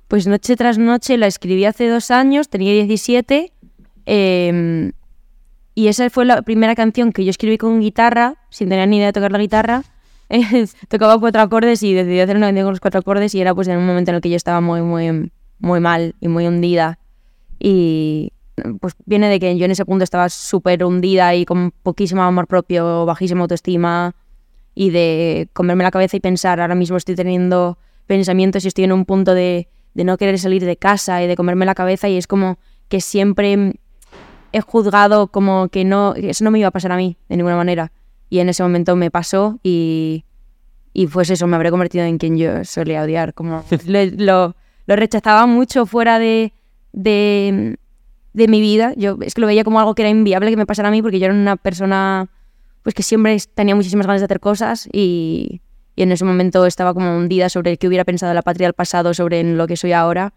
Pues 0.07 0.27
Noche 0.27 0.55
tras 0.55 0.77
Noche 0.77 1.17
la 1.17 1.25
escribí 1.27 1.65
hace 1.65 1.89
dos 1.89 2.11
años, 2.11 2.47
tenía 2.47 2.71
17. 2.71 3.51
eh, 4.05 4.91
y 5.75 5.89
esa 5.89 6.09
fue 6.09 6.23
la 6.23 6.41
primera 6.41 6.73
canción 6.73 7.11
que 7.11 7.25
yo 7.25 7.29
escribí 7.29 7.57
con 7.57 7.81
guitarra, 7.81 8.35
sin 8.49 8.69
tener 8.69 8.87
ni 8.87 8.97
idea 8.97 9.07
de 9.07 9.13
tocar 9.13 9.33
la 9.33 9.37
guitarra. 9.37 9.83
Tocaba 10.87 11.19
cuatro 11.19 11.41
acordes 11.41 11.83
y 11.83 11.93
decidí 11.93 12.21
hacer 12.21 12.37
una 12.37 12.47
canción 12.47 12.65
con 12.65 12.71
los 12.71 12.79
cuatro 12.79 13.01
acordes 13.01 13.35
y 13.35 13.41
era 13.41 13.53
pues 13.53 13.67
en 13.67 13.77
un 13.77 13.85
momento 13.85 14.11
en 14.11 14.15
el 14.15 14.21
que 14.21 14.29
yo 14.29 14.37
estaba 14.37 14.61
muy, 14.61 14.81
muy, 14.81 15.31
muy 15.59 15.79
mal 15.81 16.15
y 16.21 16.29
muy 16.29 16.47
hundida. 16.47 16.97
Y 17.59 18.31
pues 18.79 18.93
viene 19.05 19.27
de 19.27 19.37
que 19.37 19.57
yo 19.57 19.65
en 19.65 19.71
ese 19.71 19.83
punto 19.83 20.05
estaba 20.05 20.29
súper 20.29 20.85
hundida 20.85 21.35
y 21.35 21.43
con 21.43 21.71
poquísimo 21.83 22.23
amor 22.23 22.47
propio, 22.47 23.05
bajísima 23.05 23.41
autoestima 23.41 24.15
y 24.73 24.91
de 24.91 25.49
comerme 25.51 25.83
la 25.83 25.91
cabeza 25.91 26.15
y 26.15 26.21
pensar, 26.21 26.61
ahora 26.61 26.75
mismo 26.75 26.95
estoy 26.95 27.15
teniendo 27.15 27.77
pensamientos 28.07 28.63
y 28.63 28.69
estoy 28.69 28.85
en 28.85 28.93
un 28.93 29.03
punto 29.03 29.33
de, 29.33 29.67
de 29.93 30.03
no 30.05 30.17
querer 30.17 30.39
salir 30.39 30.63
de 30.63 30.77
casa 30.77 31.21
y 31.21 31.27
de 31.27 31.35
comerme 31.35 31.65
la 31.65 31.75
cabeza 31.75 32.07
y 32.07 32.15
es 32.15 32.27
como 32.27 32.59
que 32.87 33.01
siempre 33.01 33.73
he 34.55 34.61
juzgado 34.61 35.27
como 35.27 35.67
que 35.69 35.83
no, 35.83 36.13
eso 36.15 36.43
no 36.43 36.51
me 36.51 36.59
iba 36.59 36.67
a 36.69 36.71
pasar 36.71 36.91
a 36.91 36.97
mí 36.97 37.17
de 37.29 37.37
ninguna 37.37 37.55
manera. 37.57 37.91
Y 38.29 38.39
en 38.39 38.49
ese 38.49 38.63
momento 38.63 38.95
me 38.95 39.11
pasó 39.11 39.59
y, 39.63 40.23
y 40.93 41.07
pues 41.07 41.29
eso, 41.29 41.45
me 41.47 41.55
habré 41.55 41.71
convertido 41.71 42.05
en 42.05 42.17
quien 42.17 42.37
yo 42.37 42.63
solía 42.63 43.03
odiar. 43.03 43.33
Como 43.33 43.63
lo, 43.87 44.05
lo, 44.17 44.55
lo 44.87 44.95
rechazaba 44.95 45.45
mucho 45.45 45.85
fuera 45.85 46.19
de, 46.19 46.53
de, 46.93 47.77
de 48.33 48.47
mi 48.47 48.61
vida. 48.61 48.93
Yo 48.95 49.17
es 49.21 49.33
que 49.33 49.41
lo 49.41 49.47
veía 49.47 49.63
como 49.63 49.79
algo 49.79 49.93
que 49.95 50.01
era 50.03 50.09
inviable 50.09 50.49
que 50.49 50.57
me 50.57 50.65
pasara 50.65 50.87
a 50.89 50.91
mí 50.91 51.01
porque 51.01 51.19
yo 51.19 51.25
era 51.25 51.33
una 51.33 51.55
persona 51.57 52.27
pues 52.83 52.93
que 52.95 53.03
siempre 53.03 53.37
tenía 53.55 53.75
muchísimas 53.75 54.05
ganas 54.07 54.21
de 54.21 54.25
hacer 54.25 54.39
cosas 54.39 54.87
y, 54.93 55.61
y 55.95 56.03
en 56.03 56.11
ese 56.11 56.23
momento 56.23 56.65
estaba 56.65 56.93
como 56.93 57.17
hundida 57.17 57.49
sobre 57.49 57.71
el 57.71 57.77
que 57.79 57.87
hubiera 57.87 58.03
pensado 58.05 58.33
la 58.33 58.43
patria 58.43 58.67
del 58.67 58.73
pasado, 58.73 59.13
sobre 59.13 59.39
en 59.39 59.57
lo 59.57 59.65
que 59.67 59.75
soy 59.75 59.91
ahora 59.91 60.33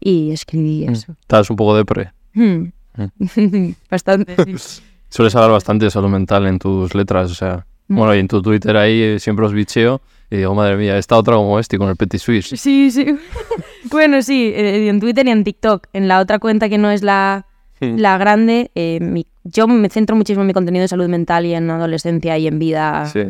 y 0.00 0.32
escribí 0.32 0.84
Mm. 0.88 0.92
eso. 0.92 1.12
Estás 1.20 1.48
un 1.50 1.56
poco 1.56 1.76
depre. 1.76 2.12
Hmm. 2.34 2.70
Bastante. 3.90 4.36
sí. 4.58 4.82
Sueles 5.08 5.34
hablar 5.36 5.50
bastante 5.50 5.84
de 5.84 5.90
salud 5.90 6.08
mental 6.08 6.46
en 6.46 6.58
tus 6.58 6.94
letras, 6.94 7.30
o 7.30 7.34
sea... 7.34 7.66
Mm. 7.88 7.96
Bueno, 7.96 8.14
y 8.14 8.18
en 8.20 8.28
tu 8.28 8.40
Twitter 8.40 8.74
ahí 8.78 9.02
eh, 9.02 9.18
siempre 9.20 9.44
os 9.44 9.52
bicheo 9.52 10.00
y 10.30 10.36
digo, 10.38 10.54
madre 10.54 10.78
mía, 10.78 10.96
esta 10.96 11.18
otra 11.18 11.34
como 11.34 11.58
este 11.58 11.76
con 11.76 11.90
el 11.90 11.96
Petit 11.96 12.18
Suisse. 12.20 12.54
Sí, 12.58 12.90
sí. 12.90 13.04
bueno, 13.90 14.22
sí, 14.22 14.50
eh, 14.54 14.88
en 14.88 15.00
Twitter 15.00 15.26
y 15.26 15.30
en 15.30 15.44
TikTok. 15.44 15.88
En 15.92 16.08
la 16.08 16.20
otra 16.20 16.38
cuenta 16.38 16.70
que 16.70 16.78
no 16.78 16.90
es 16.90 17.02
la, 17.02 17.44
la 17.80 18.16
grande, 18.16 18.70
eh, 18.74 19.00
mi- 19.02 19.26
yo 19.44 19.68
me 19.68 19.90
centro 19.90 20.16
muchísimo 20.16 20.40
en 20.42 20.46
mi 20.46 20.52
contenido 20.54 20.80
de 20.82 20.88
salud 20.88 21.08
mental 21.08 21.44
y 21.44 21.52
en 21.52 21.68
adolescencia 21.70 22.38
y 22.38 22.46
en 22.46 22.58
vida. 22.58 23.04
Sí. 23.12 23.24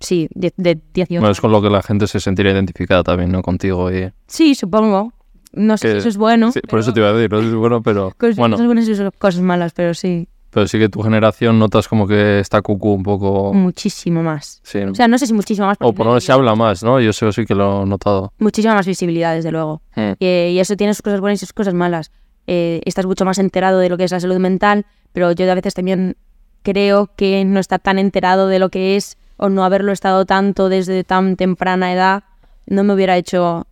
Sí, 0.00 0.28
de, 0.34 0.52
de 0.58 0.78
18 0.92 1.20
Bueno, 1.20 1.32
es 1.32 1.40
con 1.40 1.52
lo 1.52 1.62
que 1.62 1.70
la 1.70 1.82
gente 1.82 2.06
se 2.06 2.20
sentirá 2.20 2.50
identificada 2.50 3.02
también, 3.04 3.30
¿no? 3.32 3.40
Contigo 3.40 3.90
y... 3.90 4.10
Sí, 4.26 4.54
supongo. 4.54 5.12
No 5.52 5.76
sé 5.76 5.92
si 5.92 5.98
eso 5.98 6.08
es 6.08 6.16
bueno. 6.16 6.52
Sí, 6.52 6.60
por 6.60 6.78
eso 6.80 6.92
te 6.92 7.00
iba 7.00 7.08
a 7.10 7.12
decir, 7.12 7.30
no 7.30 7.40
es 7.40 7.54
bueno, 7.54 7.82
pero... 7.82 8.12
Cosas, 8.18 8.36
Bueno, 8.36 8.56
cosas 8.56 8.66
buenas 8.66 8.88
y 8.88 9.10
cosas- 9.18 9.40
malas, 9.42 9.72
pero 9.74 9.94
sí, 9.94 10.28
pero 10.50 10.66
sí 10.66 10.78
que 10.78 10.88
tu 10.90 11.00
generación 11.02 11.58
notas 11.58 11.88
como 11.88 12.06
que 12.06 12.38
está 12.40 12.60
cucú 12.60 12.92
un 12.92 13.02
poco... 13.02 13.54
muchísimo 13.54 14.22
más. 14.22 14.60
Sí. 14.62 14.78
O 14.80 14.94
sea, 14.94 15.08
no 15.08 15.16
sé 15.16 15.26
si 15.26 15.32
muchísimo 15.32 15.66
más. 15.66 15.78
o 15.80 15.92
por 15.94 16.04
lo 16.06 16.12
menos 16.12 16.24
se 16.24 16.32
habla 16.32 16.54
más, 16.54 16.82
¿no? 16.82 17.00
Yo 17.00 17.10
eso 17.10 17.32
sí 17.32 17.46
que 17.46 17.54
lo 17.54 17.82
he 17.84 17.86
notado. 17.86 18.32
Muchísima 18.38 18.74
más 18.74 18.86
visibilidad, 18.86 19.34
desde 19.34 19.50
luego. 19.50 19.80
Eh, 19.96 20.50
y 20.54 20.58
eso 20.58 20.76
tiene 20.76 20.92
sus 20.92 21.00
cosas 21.02 21.20
buenas 21.20 21.42
y 21.42 21.46
sus 21.46 21.54
cosas 21.54 21.72
malas. 21.72 22.10
Eh, 22.46 22.82
estás 22.84 23.06
mucho 23.06 23.24
más 23.24 23.38
enterado 23.38 23.78
de 23.78 23.88
lo 23.88 23.96
que 23.96 24.04
es 24.04 24.12
la 24.12 24.20
salud 24.20 24.36
mental, 24.38 24.84
pero 25.12 25.32
yo 25.32 25.50
a 25.50 25.54
veces 25.54 25.72
también 25.74 26.16
creo 26.62 27.08
que 27.16 27.44
no 27.44 27.58
estar 27.58 27.80
tan 27.80 27.98
enterado 27.98 28.46
de 28.48 28.58
lo 28.58 28.68
que 28.68 28.96
es 28.96 29.16
o 29.38 29.48
no 29.48 29.64
haberlo 29.64 29.90
estado 29.92 30.26
tanto 30.26 30.68
desde 30.68 31.02
tan 31.02 31.36
temprana 31.36 31.92
edad 31.92 32.24
no 32.66 32.84
me 32.84 32.92
hubiera 32.94 33.16
hecho 33.16 33.66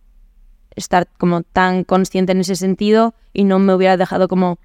estar 0.75 1.07
como 1.17 1.43
tan 1.43 1.83
consciente 1.83 2.31
en 2.31 2.39
ese 2.41 2.55
sentido 2.55 3.13
y 3.33 3.43
no 3.43 3.59
me 3.59 3.73
hubiera 3.73 3.97
dejado 3.97 4.27
como 4.27 4.57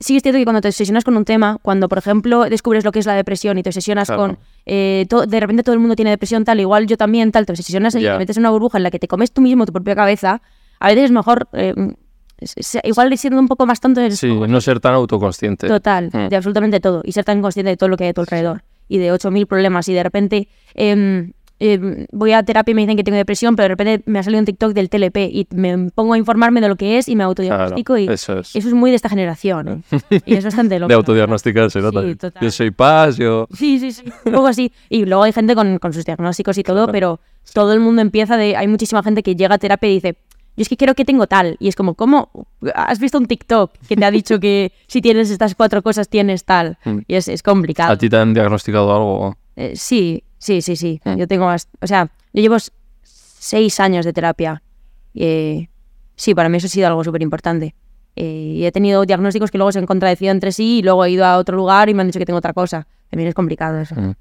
sí 0.00 0.16
es 0.16 0.22
cierto 0.22 0.38
que 0.38 0.44
cuando 0.44 0.60
te 0.60 0.68
obsesionas 0.68 1.04
con 1.04 1.16
un 1.16 1.24
tema, 1.24 1.58
cuando 1.62 1.88
por 1.88 1.98
ejemplo 1.98 2.44
descubres 2.50 2.84
lo 2.84 2.90
que 2.90 2.98
es 2.98 3.06
la 3.06 3.14
depresión 3.14 3.56
y 3.58 3.62
te 3.62 3.68
obsesionas 3.70 4.08
Claro. 4.08 4.20
con, 4.22 4.38
eh, 4.66 5.06
de 5.28 5.40
repente 5.40 5.62
todo 5.62 5.74
el 5.74 5.78
mundo 5.80 5.94
tiene 5.94 6.10
depresión 6.10 6.44
tal, 6.44 6.58
igual 6.58 6.86
yo 6.88 6.96
también 6.96 7.30
tal, 7.30 7.46
te 7.46 7.52
obsesionas 7.52 7.94
y 7.94 8.00
te 8.00 8.18
metes 8.18 8.36
en 8.36 8.42
una 8.42 8.50
burbuja 8.50 8.78
en 8.78 8.82
la 8.82 8.90
que 8.90 8.98
te 8.98 9.06
comes 9.06 9.30
tú 9.30 9.40
mismo 9.42 9.64
tu 9.64 9.72
propia 9.72 9.94
cabeza, 9.94 10.42
a 10.80 10.88
veces 10.88 11.04
es 11.04 11.10
mejor, 11.12 11.48
eh, 11.52 11.72
igual 12.84 13.16
siendo 13.16 13.38
un 13.40 13.48
poco 13.48 13.64
más 13.66 13.80
tonto 13.80 14.00
es 14.00 14.18
Sí, 14.18 14.28
no 14.34 14.60
ser 14.60 14.80
tan 14.80 14.94
autoconsciente. 14.94 15.68
total, 15.68 16.10
Mm. 16.12 16.28
de 16.28 16.36
absolutamente 16.36 16.80
todo, 16.80 17.02
y 17.04 17.12
ser 17.12 17.24
tan 17.24 17.40
consciente 17.40 17.70
de 17.70 17.76
todo 17.76 17.88
lo 17.88 17.96
que 17.96 18.04
hay 18.04 18.10
a 18.10 18.14
tu 18.14 18.20
alrededor 18.22 18.62
y 18.88 18.98
de 18.98 19.12
8.000 19.12 19.46
problemas 19.46 19.88
y 19.88 19.94
de 19.94 20.02
repente... 20.02 20.48
em, 20.74 21.32
em, 21.58 22.06
voy 22.12 22.32
a 22.32 22.42
terapia 22.42 22.72
y 22.72 22.74
me 22.74 22.82
dicen 22.82 22.96
que 22.96 23.04
tengo 23.04 23.16
depresión, 23.16 23.56
pero 23.56 23.64
de 23.64 23.68
repente 23.70 24.02
me 24.06 24.18
ha 24.18 24.22
salido 24.22 24.40
un 24.40 24.44
TikTok 24.46 24.72
del 24.72 24.88
TLP 24.90 25.16
y 25.32 25.46
me 25.54 25.90
pongo 25.90 26.14
a 26.14 26.18
informarme 26.18 26.60
de 26.60 26.68
lo 26.68 26.76
que 26.76 26.98
es 26.98 27.08
y 27.08 27.12
me 27.12 27.20
Claro, 27.20 27.28
autodiagnostico 27.30 27.96
y 27.98 28.06
eso 28.08 28.38
es. 28.40 28.54
eso 28.54 28.68
es 28.68 28.74
muy 28.74 28.90
de 28.90 28.96
esta 28.96 29.08
generación. 29.08 29.84
¿eh? 30.10 30.20
Y 30.26 30.34
es 30.34 30.44
bastante 30.44 30.78
loco. 30.78 30.88
de 30.88 30.94
autodiagnosticarse, 30.94 31.80
¿no? 31.80 31.90
Sí, 31.90 32.14
total. 32.16 32.42
Yo 32.42 32.50
soy 32.50 32.70
paz, 32.70 33.16
yo... 33.16 33.46
Sí, 33.54 33.78
sí, 33.78 33.92
sí. 33.92 34.04
Un 34.24 34.32
poco 34.32 34.46
así. 34.48 34.72
Y 34.88 35.04
luego 35.04 35.22
hay 35.22 35.32
gente 35.32 35.54
con, 35.54 35.78
con 35.78 35.92
sus 35.92 36.04
diagnósticos 36.04 36.58
y 36.58 36.62
todo, 36.62 36.84
Claro. 36.86 36.92
pero 36.92 37.20
todo 37.52 37.72
el 37.72 37.80
mundo 37.80 38.02
empieza 38.02 38.36
de. 38.36 38.56
Hay 38.56 38.66
muchísima 38.68 39.02
gente 39.02 39.22
que 39.22 39.36
llega 39.36 39.54
a 39.54 39.58
terapia 39.58 39.88
y 39.90 39.94
dice. 39.94 40.16
Yo 40.58 40.62
es 40.62 40.70
que 40.70 40.76
creo 40.78 40.94
que 40.94 41.04
tengo 41.04 41.26
tal. 41.26 41.56
Y 41.60 41.68
es 41.68 41.76
como, 41.76 41.92
¿cómo? 41.94 42.30
¿Has 42.74 42.98
visto 42.98 43.18
un 43.18 43.26
TikTok 43.26 43.72
que 43.86 43.94
te 43.94 44.04
ha 44.06 44.10
dicho 44.10 44.40
que 44.40 44.72
si 44.86 45.02
tienes 45.02 45.28
estas 45.30 45.54
cuatro 45.54 45.82
cosas 45.82 46.08
tienes 46.08 46.44
tal? 46.44 46.78
Mm. 46.86 46.98
Y 47.06 47.14
es, 47.14 47.28
es 47.28 47.42
complicado. 47.42 47.92
¿A 47.92 47.98
ti 47.98 48.08
te 48.08 48.16
han 48.16 48.32
diagnosticado 48.32 48.90
algo? 48.90 49.36
Eh, 49.54 49.72
sí, 49.76 50.24
sí, 50.38 50.60
sí, 50.62 50.76
sí. 50.76 51.00
Mm. 51.04 51.16
Yo 51.16 51.26
tengo 51.26 51.46
más. 51.46 51.68
O 51.80 51.86
sea, 51.86 52.10
yo 52.32 52.42
llevo 52.42 52.56
seis 53.02 53.80
años 53.80 54.04
de 54.04 54.12
terapia. 54.12 54.62
Eh, 55.14 55.68
sí, 56.14 56.34
para 56.34 56.48
mí 56.48 56.56
eso 56.58 56.66
ha 56.66 56.70
sido 56.70 56.86
algo 56.88 57.04
súper 57.04 57.22
importante. 57.22 57.74
y 58.18 58.64
he 58.64 58.72
tenido 58.72 59.04
diagnósticos 59.04 59.50
que 59.50 59.58
luego 59.58 59.72
se 59.72 59.78
han 59.78 59.84
contradecido 59.86 60.30
entre 60.32 60.50
sí 60.50 60.78
y 60.78 60.82
luego 60.82 61.04
he 61.04 61.10
ido 61.10 61.26
a 61.26 61.36
otro 61.36 61.54
lugar 61.54 61.90
y 61.90 61.94
me 61.94 62.00
han 62.00 62.08
dicho 62.08 62.18
que 62.18 62.24
tengo 62.24 62.38
otra 62.38 62.54
cosa. 62.54 62.86
También 63.10 63.28
es 63.28 63.34
complicado 63.34 63.78
eso. 63.78 63.94
Mm. 63.94 64.12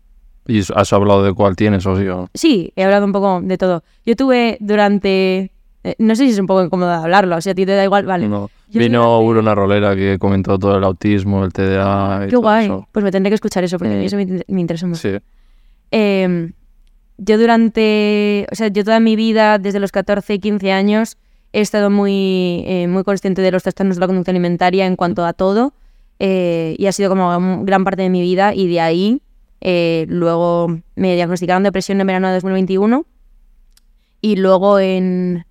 ¿Y 0.47 0.59
has 0.75 0.91
hablado 0.93 1.23
de 1.23 1.33
cuál 1.33 1.55
tienes 1.55 1.85
o 1.85 1.97
sí? 1.97 2.05
o- 2.07 2.29
Sí, 2.33 2.71
he 2.75 2.83
hablado 2.83 3.05
un 3.05 3.13
poco 3.13 3.39
de 3.41 3.57
todo. 3.57 3.83
Yo 4.05 4.15
tuve 4.17 4.57
durante... 4.59 5.51
eh, 5.83 5.95
no 5.97 6.13
sé 6.15 6.25
si 6.25 6.31
es 6.31 6.39
un 6.39 6.45
poco 6.45 6.61
incómodo 6.63 6.91
hablarlo, 6.91 7.37
o 7.37 7.41
sea, 7.41 7.53
a 7.53 7.55
ti 7.55 7.65
te 7.65 7.71
da 7.73 7.83
igual, 7.85 8.05
vale. 8.05 8.27
No. 8.27 8.49
Vino 8.67 9.01
durante- 9.03 9.25
Urona 9.25 9.55
Rolera 9.55 9.95
que 9.95 10.17
comentó 10.19 10.59
todo 10.59 10.77
el 10.77 10.83
autismo, 10.83 11.45
el 11.45 11.53
TDA 11.53 12.23
y 12.23 12.25
Qué 12.25 12.31
todo 12.31 12.41
guay. 12.41 12.65
eso. 12.65 12.87
Pues 12.91 13.03
me 13.05 13.11
tendré 13.11 13.29
que 13.31 13.35
escuchar 13.35 13.63
eso 13.63 13.77
porque 13.79 13.93
a 13.93 13.97
mí 13.97 14.03
Mm. 14.03 14.07
eso 14.07 14.17
me, 14.17 14.25
me 14.47 14.61
interesa 14.61 14.85
mucho. 14.87 14.99
Sí. 15.01 15.17
Eh, 15.91 16.51
yo 17.17 17.37
durante, 17.37 18.45
o 18.51 18.55
sea, 18.55 18.67
yo 18.67 18.83
toda 18.83 18.99
mi 18.99 19.15
vida, 19.15 19.57
desde 19.57 19.79
los 19.79 19.91
14, 19.91 20.39
15 20.39 20.71
años, 20.71 21.17
he 21.53 21.61
estado 21.61 21.89
muy, 21.89 22.63
eh, 22.67 22.87
muy 22.89 23.03
consciente 23.03 23.41
de 23.41 23.51
los 23.51 23.63
trastornos 23.63 23.95
de 23.95 24.01
la 24.01 24.07
conducta 24.07 24.31
alimentaria 24.31 24.85
en 24.85 24.95
cuanto 24.97 25.25
a 25.25 25.31
todo 25.33 25.73
eh, 26.19 26.75
y 26.77 26.87
ha 26.87 26.91
sido 26.91 27.09
como 27.09 27.63
gran 27.63 27.83
parte 27.85 28.01
de 28.01 28.09
mi 28.09 28.21
vida 28.21 28.53
y 28.53 28.67
de 28.67 28.81
ahí 28.81 29.21
eh, 29.61 30.05
luego 30.09 30.67
me 30.95 31.15
diagnosticaron 31.15 31.63
depresión 31.63 32.01
en 32.01 32.07
verano 32.07 32.27
de 32.27 32.33
2021 32.33 33.05
y 34.21 34.35
luego 34.35 34.79
en, 34.79 35.45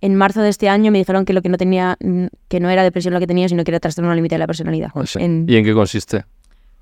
en 0.00 0.14
marzo 0.14 0.40
de 0.40 0.48
este 0.48 0.68
año 0.70 0.90
me 0.92 0.98
dijeron 0.98 1.24
que 1.26 1.32
lo 1.34 1.42
que 1.42 1.48
no 1.50 1.58
tenía, 1.58 1.98
que 2.48 2.60
no 2.60 2.70
era 2.70 2.82
depresión 2.82 3.12
lo 3.12 3.20
que 3.20 3.26
tenía, 3.26 3.48
sino 3.48 3.64
que 3.64 3.70
era 3.72 3.80
trastorno 3.80 4.14
límite 4.14 4.36
de 4.36 4.38
la 4.38 4.46
personalidad. 4.46 4.90
Ah, 4.94 5.04
sí. 5.06 5.18
En- 5.20 5.44
¿Y 5.48 5.56
en 5.56 5.64
qué 5.64 5.74
consiste? 5.74 6.24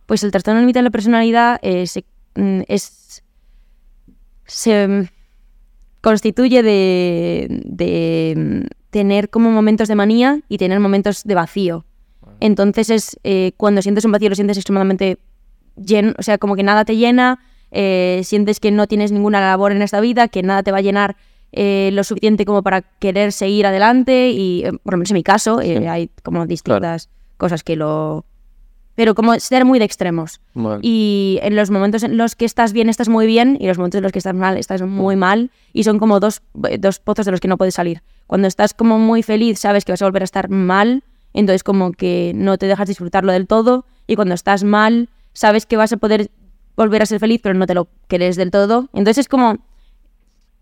pues 0.06 0.22
el 0.22 0.30
trastorno 0.30 0.60
límite 0.60 0.80
de 0.80 0.82
la 0.82 0.90
personalidad 0.90 1.58
eh, 1.62 1.86
se, 1.86 2.04
es, 2.34 3.22
se 4.46 4.88
mm, 4.88 5.08
constituye 6.00 6.62
de, 6.62 7.62
de, 7.64 8.34
mm, 8.36 8.66
tener 8.90 9.30
como 9.30 9.50
momentos 9.50 9.88
de 9.88 9.94
manía 9.94 10.40
y 10.48 10.58
tener 10.58 10.80
momentos 10.80 11.24
de 11.24 11.34
vacío. 11.34 11.84
Entonces 12.40 12.90
es 12.90 13.20
eh, 13.24 13.52
cuando 13.56 13.82
sientes 13.82 14.04
un 14.04 14.12
vacío 14.12 14.28
lo 14.28 14.34
sientes 14.34 14.56
extremadamente 14.56 15.18
lleno, 15.76 16.12
o 16.18 16.22
sea, 16.22 16.38
como 16.38 16.56
que 16.56 16.62
nada 16.62 16.84
te 16.84 16.96
llena, 16.96 17.40
eh, 17.70 18.20
sientes 18.24 18.60
que 18.60 18.70
no 18.70 18.86
tienes 18.86 19.12
ninguna 19.12 19.40
labor 19.40 19.72
en 19.72 19.82
esta 19.82 20.00
vida, 20.00 20.28
que 20.28 20.42
nada 20.42 20.62
te 20.62 20.72
va 20.72 20.78
a 20.78 20.82
llenar 20.82 21.16
eh, 21.52 21.90
lo 21.92 22.04
suficiente 22.04 22.44
como 22.44 22.62
para 22.62 22.82
querer 22.82 23.32
seguir 23.32 23.66
adelante 23.66 24.30
y, 24.30 24.64
por 24.82 24.94
lo 24.94 24.98
menos 24.98 25.10
en 25.10 25.14
mi 25.14 25.22
caso, 25.22 25.58
hay 25.58 26.10
como 26.22 26.46
distintas 26.46 27.08
cosas 27.36 27.62
que 27.62 27.76
lo... 27.76 28.24
Pero 28.94 29.14
como 29.14 29.38
ser 29.40 29.64
muy 29.64 29.78
de 29.78 29.84
extremos. 29.84 30.40
Y 30.82 31.38
en 31.42 31.56
los 31.56 31.70
momentos 31.70 32.02
en 32.04 32.16
los 32.16 32.36
que 32.36 32.44
estás 32.44 32.72
bien, 32.72 32.88
estás 32.88 33.08
muy 33.08 33.26
bien, 33.26 33.56
y 33.60 33.66
los 33.66 33.76
momentos 33.76 33.98
en 33.98 34.02
los 34.04 34.12
que 34.12 34.18
estás 34.18 34.34
mal, 34.34 34.56
estás 34.56 34.82
muy 34.82 35.16
mal, 35.16 35.50
y 35.72 35.82
son 35.84 35.98
como 35.98 36.20
dos, 36.20 36.42
dos 36.78 37.00
pozos 37.00 37.26
de 37.26 37.32
los 37.32 37.40
que 37.40 37.48
no 37.48 37.58
puedes 37.58 37.74
salir. 37.74 38.02
Cuando 38.26 38.46
estás 38.46 38.72
como 38.72 38.98
muy 38.98 39.22
feliz, 39.22 39.58
sabes 39.58 39.84
que 39.84 39.92
vas 39.92 40.02
a 40.02 40.04
volver 40.06 40.22
a 40.22 40.24
estar 40.24 40.48
mal, 40.48 41.02
entonces 41.32 41.64
como 41.64 41.92
que 41.92 42.32
no 42.36 42.56
te 42.56 42.66
dejas 42.66 42.86
disfrutarlo 42.86 43.32
del 43.32 43.46
todo, 43.48 43.84
y 44.06 44.14
cuando 44.14 44.34
estás 44.34 44.62
mal, 44.62 45.08
sabes 45.32 45.66
que 45.66 45.76
vas 45.76 45.92
a 45.92 45.96
poder 45.96 46.30
volver 46.76 47.02
a 47.02 47.06
ser 47.06 47.18
feliz, 47.18 47.40
pero 47.42 47.54
no 47.54 47.66
te 47.66 47.74
lo 47.74 47.88
querés 48.08 48.36
del 48.36 48.50
todo. 48.50 48.88
Entonces 48.92 49.18
es 49.18 49.28
como... 49.28 49.58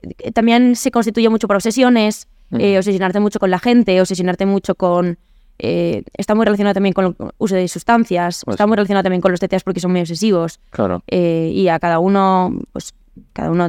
eh, 0.03 0.33
También 0.33 0.77
se 0.77 0.91
constituye 0.91 1.29
mucho 1.29 1.47
por 1.49 1.57
obsesiones, 1.57 2.29
eh, 2.53 2.77
obsesionarte 2.79 3.21
mucho 3.21 3.39
con 3.39 3.51
la 3.51 3.59
gente, 3.59 4.01
obsesionarte 4.01 4.47
mucho 4.47 4.75
con... 4.75 5.19
eh, 5.63 6.03
está 6.17 6.35
muy 6.35 6.45
relacionado 6.45 6.75
también 6.75 6.93
con 6.93 7.05
el 7.07 7.15
uso 7.39 7.55
de 7.55 7.67
sustancias, 7.69 8.43
Pues 8.45 8.55
está 8.55 8.67
muy 8.67 8.77
relacionado 8.77 9.05
también 9.05 9.21
con 9.23 9.31
los 9.31 9.41
TTAs 9.41 9.63
porque 9.65 9.81
son 9.81 9.93
muy 9.93 10.01
obsesivos. 10.01 10.61
Claro. 10.71 11.03
eh, 11.07 11.51
y 11.55 11.69
a 11.69 11.79
cada 11.79 11.99
uno, 12.01 12.53
pues 12.73 12.93
cada 13.33 13.51
uno 13.51 13.69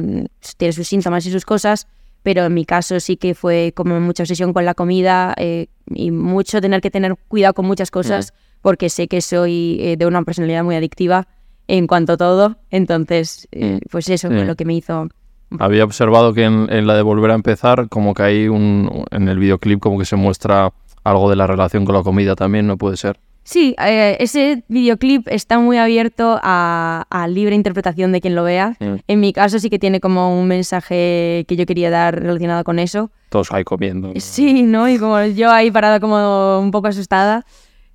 tiene 0.56 0.72
sus 0.72 0.88
síntomas 0.88 1.24
y 1.26 1.30
sus 1.30 1.44
cosas, 1.44 1.86
pero 2.22 2.44
en 2.44 2.54
mi 2.54 2.64
caso 2.64 2.98
sí 3.00 3.16
que 3.16 3.34
fue 3.34 3.72
como 3.76 4.00
mucha 4.00 4.22
obsesión 4.24 4.52
con 4.52 4.64
la 4.64 4.74
comida 4.74 5.34
eh, 5.36 5.66
y 5.86 6.10
mucho 6.10 6.60
tener 6.60 6.80
que 6.80 6.90
tener 6.90 7.14
cuidado 7.28 7.54
con 7.54 7.66
muchas 7.66 7.90
cosas 7.90 8.32
porque 8.62 8.88
sé 8.88 9.08
que 9.08 9.20
soy 9.20 9.76
eh, 9.80 9.96
de 9.98 10.06
una 10.06 10.22
personalidad 10.22 10.64
muy 10.64 10.74
adictiva 10.74 11.28
en 11.68 11.86
cuanto 11.86 12.14
a 12.14 12.16
todo. 12.16 12.56
Entonces, 12.70 13.46
eh, 13.52 13.74
Mm. 13.82 13.88
pues 13.90 14.08
eso 14.08 14.28
Sí. 14.28 14.34
fue 14.34 14.44
lo 14.46 14.54
que 14.56 14.64
me 14.64 14.74
hizo... 14.74 15.08
Había 15.58 15.84
observado 15.84 16.32
que 16.34 16.44
en, 16.44 16.66
en 16.72 16.86
la 16.86 16.94
de 16.96 17.02
Volver 17.02 17.30
a 17.30 17.34
Empezar, 17.34 17.88
como 17.88 18.12
que 18.14 18.22
hay 18.24 18.48
un... 18.48 19.04
En 19.10 19.28
el 19.28 19.38
videoclip 19.38 19.78
como 19.80 19.98
que 19.98 20.04
se 20.06 20.16
muestra 20.16 20.72
algo 21.04 21.30
de 21.30 21.36
la 21.36 21.46
relación 21.46 21.84
con 21.84 21.94
la 21.94 22.02
comida 22.02 22.34
también, 22.34 22.66
¿no 22.66 22.76
puede 22.76 22.96
ser? 22.96 23.18
Sí, 23.46 23.76
eh, 23.78 24.16
ese 24.20 24.64
videoclip 24.68 25.28
está 25.28 25.58
muy 25.58 25.76
abierto 25.76 26.40
a, 26.42 27.04
a 27.10 27.28
libre 27.28 27.54
interpretación 27.54 28.10
de 28.10 28.22
quien 28.22 28.34
lo 28.34 28.42
vea. 28.42 28.74
Mm. 28.80 28.94
En 29.06 29.20
mi 29.20 29.34
caso 29.34 29.58
sí 29.58 29.68
que 29.68 29.78
tiene 29.78 30.00
como 30.00 30.40
un 30.40 30.48
mensaje 30.48 31.44
que 31.46 31.54
yo 31.56 31.66
quería 31.66 31.90
dar 31.90 32.18
relacionado 32.22 32.64
con 32.64 32.78
eso. 32.78 33.10
Todos 33.28 33.52
ahí 33.52 33.62
comiendo. 33.62 34.08
¿no? 34.08 34.14
Sí, 34.20 34.62
¿no? 34.62 34.88
Y 34.88 34.98
como 34.98 35.22
yo 35.26 35.50
ahí 35.50 35.70
parada 35.70 36.00
como 36.00 36.58
un 36.58 36.70
poco 36.70 36.86
asustada. 36.88 37.44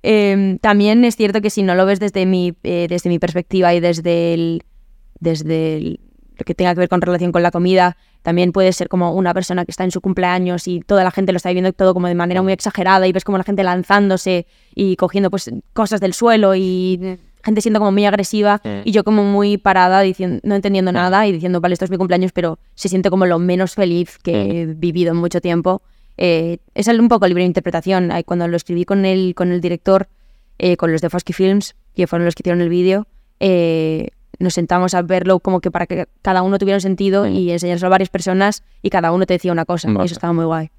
Eh, 0.04 0.56
también 0.60 1.04
es 1.04 1.16
cierto 1.16 1.40
que 1.40 1.50
si 1.50 1.64
no 1.64 1.74
lo 1.74 1.84
ves 1.84 1.98
desde 1.98 2.26
mi, 2.26 2.54
eh, 2.62 2.86
desde 2.88 3.10
mi 3.10 3.18
perspectiva 3.18 3.74
y 3.74 3.80
desde, 3.80 4.34
el, 4.34 4.62
desde 5.18 5.76
el- 5.78 6.00
lo 6.38 6.44
que 6.44 6.54
tenga 6.54 6.74
que 6.74 6.80
ver 6.80 6.88
con 6.88 7.00
relación 7.02 7.32
con 7.32 7.42
la 7.42 7.50
comida, 7.50 7.96
también 8.22 8.52
puede 8.52 8.72
ser 8.72 8.88
como 8.88 9.14
una 9.14 9.32
persona 9.32 9.64
que 9.64 9.70
está 9.70 9.84
en 9.84 9.90
su 9.90 10.00
cumpleaños 10.00 10.68
y 10.68 10.80
toda 10.80 11.04
la 11.04 11.10
gente 11.10 11.32
lo 11.32 11.36
está 11.36 11.48
viviendo 11.48 11.72
todo 11.72 11.94
como 11.94 12.06
de 12.06 12.14
manera 12.14 12.42
muy 12.42 12.52
exagerada 12.52 13.06
y 13.06 13.12
ves 13.12 13.24
como 13.24 13.38
la 13.38 13.44
gente 13.44 13.62
lanzándose 13.62 14.46
y 14.74 14.96
cogiendo 14.96 15.30
pues 15.30 15.50
cosas 15.72 16.00
del 16.00 16.12
suelo 16.12 16.54
y 16.54 17.18
gente 17.42 17.60
siendo 17.62 17.80
como 17.80 17.92
muy 17.92 18.04
agresiva 18.04 18.60
y 18.84 18.92
yo 18.92 19.02
como 19.04 19.24
muy 19.24 19.56
parada 19.56 20.00
diciendo 20.02 20.40
no 20.42 20.54
entendiendo 20.54 20.92
nada 20.92 21.26
y 21.26 21.32
diciendo 21.32 21.60
vale 21.60 21.72
esto 21.72 21.86
es 21.86 21.90
mi 21.90 21.96
cumpleaños 21.96 22.32
pero 22.32 22.58
se 22.74 22.88
siente 22.88 23.08
como 23.08 23.24
lo 23.26 23.38
menos 23.38 23.74
feliz 23.74 24.18
que 24.22 24.62
he 24.62 24.66
vivido 24.66 25.12
en 25.12 25.16
mucho 25.16 25.40
tiempo 25.40 25.82
eh, 26.18 26.58
es 26.74 26.88
un 26.88 27.08
poco 27.08 27.26
libre 27.26 27.44
de 27.44 27.46
interpretación 27.46 28.10
cuando 28.26 28.46
lo 28.46 28.56
escribí 28.56 28.84
con 28.84 29.06
el 29.06 29.34
con 29.34 29.52
el 29.52 29.62
director 29.62 30.08
eh, 30.58 30.76
con 30.76 30.92
los 30.92 31.00
de 31.00 31.08
Fosky 31.08 31.32
Films 31.32 31.74
que 31.94 32.06
fueron 32.06 32.26
los 32.26 32.34
que 32.34 32.42
hicieron 32.42 32.60
el 32.60 32.68
vídeo 32.68 33.06
eh, 33.40 34.10
nos 34.40 34.54
sentamos 34.54 34.94
a 34.94 35.02
verlo 35.02 35.38
como 35.40 35.60
que 35.60 35.70
para 35.70 35.86
que 35.86 36.06
cada 36.22 36.42
uno 36.42 36.58
tuviera 36.58 36.76
un 36.76 36.80
sentido 36.80 37.24
Mm. 37.24 37.32
y 37.32 37.50
enseñárselo 37.52 37.86
a 37.88 37.90
varias 37.90 38.08
personas 38.10 38.62
y 38.82 38.90
cada 38.90 39.12
uno 39.12 39.26
te 39.26 39.34
decía 39.34 39.52
una 39.52 39.64
cosa 39.64 39.88
y 39.90 39.94
eso 39.94 40.14
estaba 40.14 40.32
muy 40.32 40.44
guay 40.44 40.70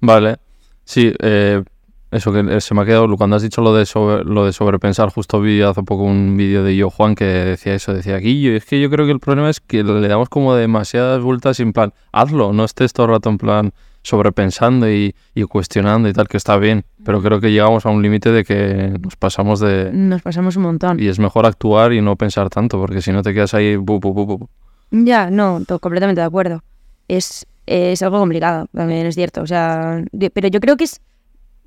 Vale. 0.00 0.36
Sí, 0.84 1.12
eh, 1.20 1.62
eso 2.10 2.32
que 2.32 2.40
eh, 2.40 2.60
se 2.60 2.74
me 2.74 2.82
ha 2.82 2.84
quedado, 2.84 3.08
cuando 3.16 3.36
has 3.36 3.42
dicho 3.42 3.60
lo 3.62 3.74
de, 3.74 3.86
sobre- 3.86 4.22
lo 4.24 4.44
de 4.44 4.52
sobrepensar, 4.52 5.08
justo 5.10 5.40
vi 5.40 5.62
hace 5.62 5.82
poco 5.82 6.02
un 6.04 6.36
vídeo 6.36 6.62
de 6.62 6.76
yo, 6.76 6.90
Juan, 6.90 7.14
que 7.14 7.24
decía 7.24 7.74
eso, 7.74 7.92
decía, 7.94 8.18
Guillo, 8.18 8.54
es 8.54 8.64
que 8.66 8.80
yo 8.80 8.90
creo 8.90 9.06
que 9.06 9.12
el 9.12 9.18
problema 9.20 9.48
es 9.50 9.60
que 9.60 9.82
le 9.82 10.06
damos 10.08 10.28
como 10.28 10.54
demasiadas 10.54 11.22
vueltas 11.22 11.58
en 11.60 11.72
plan, 11.72 11.92
hazlo, 12.12 12.52
no 12.52 12.64
estés 12.64 12.92
todo 12.92 13.06
el 13.06 13.12
rato 13.12 13.30
en 13.30 13.38
plan 13.38 13.72
sobrepensando 14.04 14.88
y, 14.88 15.16
y 15.34 15.42
cuestionando 15.44 16.08
y 16.08 16.12
tal, 16.12 16.28
que 16.28 16.36
está 16.36 16.56
bien, 16.58 16.84
pero 17.04 17.20
creo 17.20 17.40
que 17.40 17.50
llegamos 17.50 17.84
a 17.86 17.90
un 17.90 18.02
límite 18.02 18.30
de 18.30 18.44
que 18.44 18.96
nos 19.02 19.16
pasamos 19.16 19.58
de... 19.58 19.90
nos 19.92 20.22
pasamos 20.22 20.54
un 20.56 20.62
montón 20.62 21.00
Y 21.02 21.08
es 21.08 21.18
mejor 21.18 21.46
actuar 21.46 21.92
y 21.92 22.00
no 22.00 22.14
pensar 22.14 22.48
tanto, 22.50 22.78
porque 22.78 23.02
si 23.02 23.10
no 23.10 23.22
te 23.22 23.34
quedas 23.34 23.54
ahí... 23.54 23.74
bu, 23.74 23.98
bu, 23.98 24.12
bu, 24.12 24.26
bu. 24.26 24.48
Ya, 24.92 25.30
no, 25.30 25.64
to- 25.66 25.80
completamente 25.80 26.20
de 26.20 26.26
acuerdo. 26.26 26.62
Es, 27.08 27.46
es 27.66 28.00
algo 28.02 28.20
complicado, 28.20 28.68
también 28.72 29.06
es 29.06 29.14
cierto. 29.16 29.42
O 29.42 29.46
sea, 29.46 30.04
pero 30.32 30.48
yo 30.48 30.60
creo 30.60 30.76
que 30.76 30.84
es. 30.84 31.00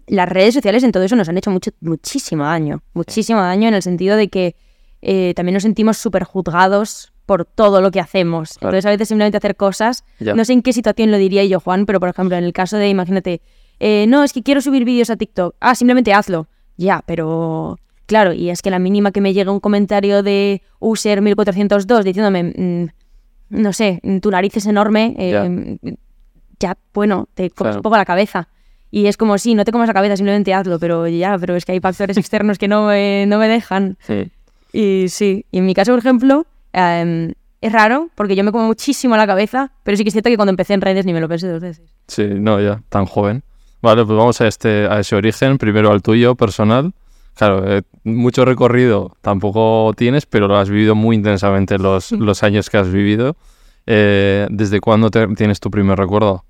las 0.08 0.30
redes 0.30 0.54
sociales 0.54 0.84
en 0.84 0.92
todo 0.92 1.04
eso 1.04 1.16
nos 1.16 1.28
han 1.28 1.38
hecho 1.38 1.52
mucho, 1.52 1.72
muchísimo 1.82 2.44
daño, 2.46 2.82
muchísimo 2.94 3.42
daño 3.42 3.68
en 3.68 3.74
el 3.74 3.82
sentido 3.82 4.16
de 4.16 4.30
que 4.30 4.56
eh, 5.02 5.34
también 5.36 5.56
nos 5.56 5.64
sentimos 5.64 5.98
súper 5.98 6.24
juzgados 6.24 7.12
por 7.28 7.46
todo 7.46 7.82
lo 7.82 7.92
que 7.92 8.00
hacemos. 8.00 8.54
Entonces 8.56 8.84
a 8.88 8.90
veces 8.90 9.08
simplemente 9.10 9.38
hacer 9.38 9.56
cosas, 9.56 10.04
Ya. 10.20 10.34
no 10.34 10.44
sé 10.44 10.54
en 10.54 10.64
qué 10.64 10.74
situación 10.74 11.12
lo 11.12 11.18
diría 11.18 11.46
yo, 11.46 11.60
Juan, 11.60 11.86
pero 11.86 12.00
por 12.00 12.10
ejemplo 12.10 12.36
en 12.36 12.44
el 12.44 12.54
caso 12.54 12.78
de, 12.78 12.90
imagínate, 12.90 13.42
eh, 13.80 14.06
no, 14.08 14.24
es 14.24 14.34
que 14.34 14.42
quiero 14.42 14.62
subir 14.62 14.84
vídeos 14.86 15.12
a 15.12 15.18
TikTok, 15.18 15.56
ah, 15.60 15.76
simplemente 15.76 16.12
hazlo, 16.14 16.48
ya, 16.78 17.04
pero 17.06 17.78
claro, 18.08 18.34
y 18.34 18.50
es 18.50 18.62
que 18.64 18.72
la 18.72 18.80
mínima 18.80 19.12
que 19.12 19.22
me 19.22 19.34
llega 19.34 19.52
un 19.52 19.60
comentario 19.60 20.24
de 20.24 20.64
user 20.80 21.22
1402 21.22 22.04
diciéndome, 22.06 22.44
mm, 22.44 22.88
no 23.50 23.74
sé, 23.74 24.02
tu 24.22 24.32
nariz 24.32 24.58
es 24.58 24.66
enorme, 24.66 25.14
eh, 25.20 25.78
ya. 26.60 26.78
bueno, 26.94 27.28
te 27.36 27.50
comes 27.52 27.56
Claro. 27.72 27.76
un 27.78 27.82
poco 27.84 27.98
la 27.98 28.06
cabeza. 28.06 28.48
Y 28.90 29.08
es 29.08 29.18
como, 29.18 29.38
sí, 29.38 29.54
no 29.54 29.66
te 29.66 29.72
comas 29.74 29.88
la 29.90 29.94
cabeza, 29.94 30.16
simplemente 30.16 30.54
hazlo, 30.54 30.80
pero 30.80 31.08
ya, 31.08 31.38
pero 31.38 31.56
es 31.58 31.66
que 31.66 31.74
hay 31.74 31.80
factores 31.82 32.16
externos 32.18 32.58
que 32.58 32.68
no 32.70 32.88
me, 32.88 33.26
no 33.28 33.38
me 33.38 33.48
dejan. 33.50 33.98
Sí. 34.00 34.32
Y 34.74 35.10
sí, 35.10 35.46
y 35.52 35.58
en 35.60 35.66
mi 35.66 35.74
caso, 35.74 35.92
por 35.92 36.00
ejemplo, 36.00 36.46
em, 36.78 37.34
es 37.62 37.72
raro 37.72 38.10
porque 38.16 38.36
yo 38.36 38.44
me 38.44 38.52
como 38.52 38.68
muchísimo 38.68 39.18
la 39.18 39.26
cabeza, 39.28 39.72
pero 39.84 39.98
sí 39.98 40.04
que 40.04 40.10
es 40.10 40.14
cierto 40.14 40.30
que 40.30 40.36
cuando 40.36 40.52
empecé 40.52 40.74
en 40.74 40.82
redes 40.82 41.06
ni 41.06 41.14
me 41.14 41.20
lo 41.22 41.28
pensé 41.28 41.48
dos 41.50 41.62
veces. 41.62 41.92
Sí, 42.08 42.26
no, 42.28 42.62
ya, 42.62 42.82
tan 42.90 43.06
joven. 43.06 43.44
Vale, 43.82 44.06
pues 44.06 44.18
vamos 44.18 44.40
a, 44.42 44.48
este, 44.48 44.88
a 44.88 45.00
ese 45.00 45.16
origen, 45.16 45.58
primero 45.58 45.92
al 45.92 46.02
tuyo 46.02 46.36
personal. 46.36 46.94
Claro, 47.36 47.64
eh, 47.72 47.84
mucho 48.04 48.46
recorrido 48.46 49.16
tampoco 49.22 49.94
tienes, 49.96 50.26
pero 50.26 50.48
lo 50.48 50.58
has 50.58 50.70
vivido 50.70 50.96
muy 50.96 51.16
intensamente 51.16 51.78
los, 51.78 52.12
los 52.12 52.42
años 52.44 52.70
que 52.70 52.78
has 52.78 52.92
vivido. 52.92 53.36
Eh, 53.86 54.48
¿Desde 54.50 54.80
cuándo 54.82 55.10
te- 55.12 55.28
tienes 55.36 55.60
tu 55.60 55.70
primer 55.72 55.98
recuerdo? 56.00 56.44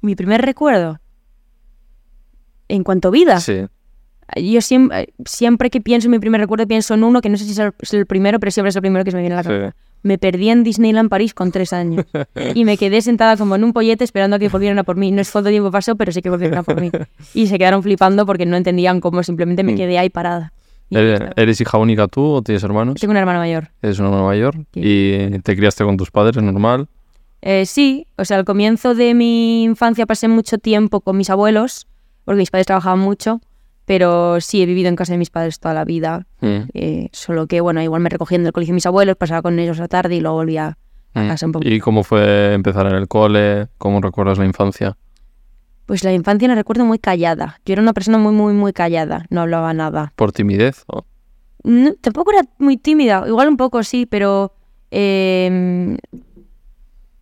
Mi 0.00 0.14
primer 0.16 0.42
recuerdo, 0.42 0.98
en 2.68 2.82
cuanto 2.84 3.08
a 3.08 3.10
vida, 3.10 3.40
Sí, 3.40 3.66
yo 4.36 4.60
siempre, 4.60 5.12
siempre 5.26 5.70
que 5.70 5.80
pienso 5.80 6.06
en 6.08 6.12
mi 6.12 6.18
primer 6.18 6.40
recuerdo 6.40 6.66
pienso 6.66 6.94
en 6.94 7.04
uno 7.04 7.20
que 7.20 7.28
no 7.28 7.36
sé 7.36 7.44
si 7.44 7.52
es 7.52 7.58
el, 7.58 7.72
es 7.80 7.94
el 7.94 8.06
primero, 8.06 8.38
pero 8.40 8.50
siempre 8.50 8.70
es 8.70 8.76
el 8.76 8.82
primero 8.82 9.04
que 9.04 9.10
se 9.10 9.16
me 9.16 9.22
viene 9.22 9.34
a 9.34 9.38
la 9.38 9.42
cabeza. 9.44 9.70
sí. 9.70 9.76
Me 10.02 10.18
perdí 10.18 10.50
en 10.50 10.64
Disneyland 10.64 11.08
París 11.08 11.32
con 11.32 11.50
tres 11.50 11.72
años 11.72 12.04
y 12.54 12.66
me 12.66 12.76
quedé 12.76 13.00
sentada 13.00 13.38
como 13.38 13.56
en 13.56 13.64
un 13.64 13.72
pollete 13.72 14.04
esperando 14.04 14.36
a 14.36 14.38
que 14.38 14.50
volvieran 14.50 14.78
a 14.78 14.84
por 14.84 14.96
mí. 14.96 15.10
No 15.10 15.22
es 15.22 15.30
cuánto 15.30 15.48
tiempo 15.48 15.70
pasó, 15.70 15.96
pero 15.96 16.12
sí 16.12 16.20
que 16.20 16.28
volvieron 16.28 16.58
a 16.58 16.62
por 16.62 16.78
mí. 16.78 16.90
Y 17.32 17.46
se 17.46 17.56
quedaron 17.56 17.82
flipando 17.82 18.26
porque 18.26 18.44
no 18.44 18.56
entendían 18.58 19.00
cómo 19.00 19.22
simplemente 19.22 19.62
me 19.62 19.72
Mm. 19.72 19.76
quedé 19.76 19.98
ahí 19.98 20.10
parada. 20.10 20.52
¿Eres, 20.90 21.60
hija 21.62 21.78
única 21.78 22.06
tú 22.06 22.22
o 22.22 22.42
tienes 22.42 22.62
hermanos? 22.62 23.00
Tengo 23.00 23.12
una 23.12 23.20
hermana 23.20 23.38
mayor. 23.38 23.70
Eres 23.80 23.98
una 23.98 24.08
hermana 24.08 24.26
mayor 24.26 24.54
Sí. 24.74 24.80
y 24.84 25.38
te 25.40 25.56
criaste 25.56 25.84
con 25.84 25.96
tus 25.96 26.10
padres, 26.10 26.42
normal. 26.42 26.86
Eh, 27.40 27.64
sí, 27.66 28.06
o 28.16 28.24
sea, 28.26 28.36
al 28.36 28.44
comienzo 28.44 28.94
de 28.94 29.14
mi 29.14 29.64
infancia 29.64 30.04
pasé 30.06 30.28
mucho 30.28 30.58
tiempo 30.58 31.00
con 31.00 31.16
mis 31.16 31.30
abuelos, 31.30 31.86
porque 32.26 32.38
mis 32.38 32.50
padres 32.50 32.66
trabajaban 32.66 32.98
mucho, 33.00 33.40
pero 33.84 34.40
sí 34.40 34.62
he 34.62 34.66
vivido 34.66 34.88
en 34.88 34.96
casa 34.96 35.12
de 35.12 35.18
mis 35.18 35.30
padres 35.30 35.60
toda 35.60 35.74
la 35.74 35.84
vida. 35.84 36.26
Mm, 36.40 36.58
eh, 36.74 37.08
solo 37.12 37.46
que, 37.46 37.60
bueno, 37.60 37.82
igual 37.82 38.00
me 38.00 38.08
recogían 38.08 38.42
del 38.44 38.52
colegio 38.52 38.72
de 38.72 38.76
mis 38.76 38.86
abuelos, 38.86 39.16
pasaba 39.16 39.42
con 39.42 39.58
ellos 39.58 39.78
la 39.78 39.88
tarde 39.88 40.14
y 40.16 40.20
luego 40.20 40.36
volvía 40.36 40.78
a 41.14 41.22
mm. 41.22 41.28
casa 41.28 41.46
un 41.46 41.52
poco. 41.52 41.68
¿Y 41.68 41.80
cómo 41.80 42.02
fue 42.02 42.54
empezar 42.54 42.86
en 42.86 42.94
el 42.94 43.08
cole? 43.08 43.68
¿Cómo 43.78 44.00
recuerdas 44.00 44.38
la 44.38 44.44
infancia? 44.46 44.96
Pues 45.86 46.02
la 46.02 46.12
infancia 46.14 46.48
la 46.48 46.54
recuerdo 46.54 46.84
muy 46.86 46.98
callada. 46.98 47.60
Yo 47.66 47.74
era 47.74 47.82
una 47.82 47.92
persona 47.92 48.16
muy, 48.16 48.32
muy, 48.32 48.54
muy 48.54 48.72
callada, 48.72 49.26
no 49.28 49.42
hablaba 49.42 49.74
nada. 49.74 50.12
¿Por 50.16 50.32
timidez? 50.32 50.84
o- 50.86 51.04
No, 51.62 51.92
tampoco 52.00 52.32
era 52.32 52.42
muy 52.58 52.78
tímida, 52.78 53.24
igual 53.26 53.48
un 53.48 53.56
poco 53.58 53.82
sí, 53.82 54.06
pero 54.06 54.54
eh, 54.90 55.96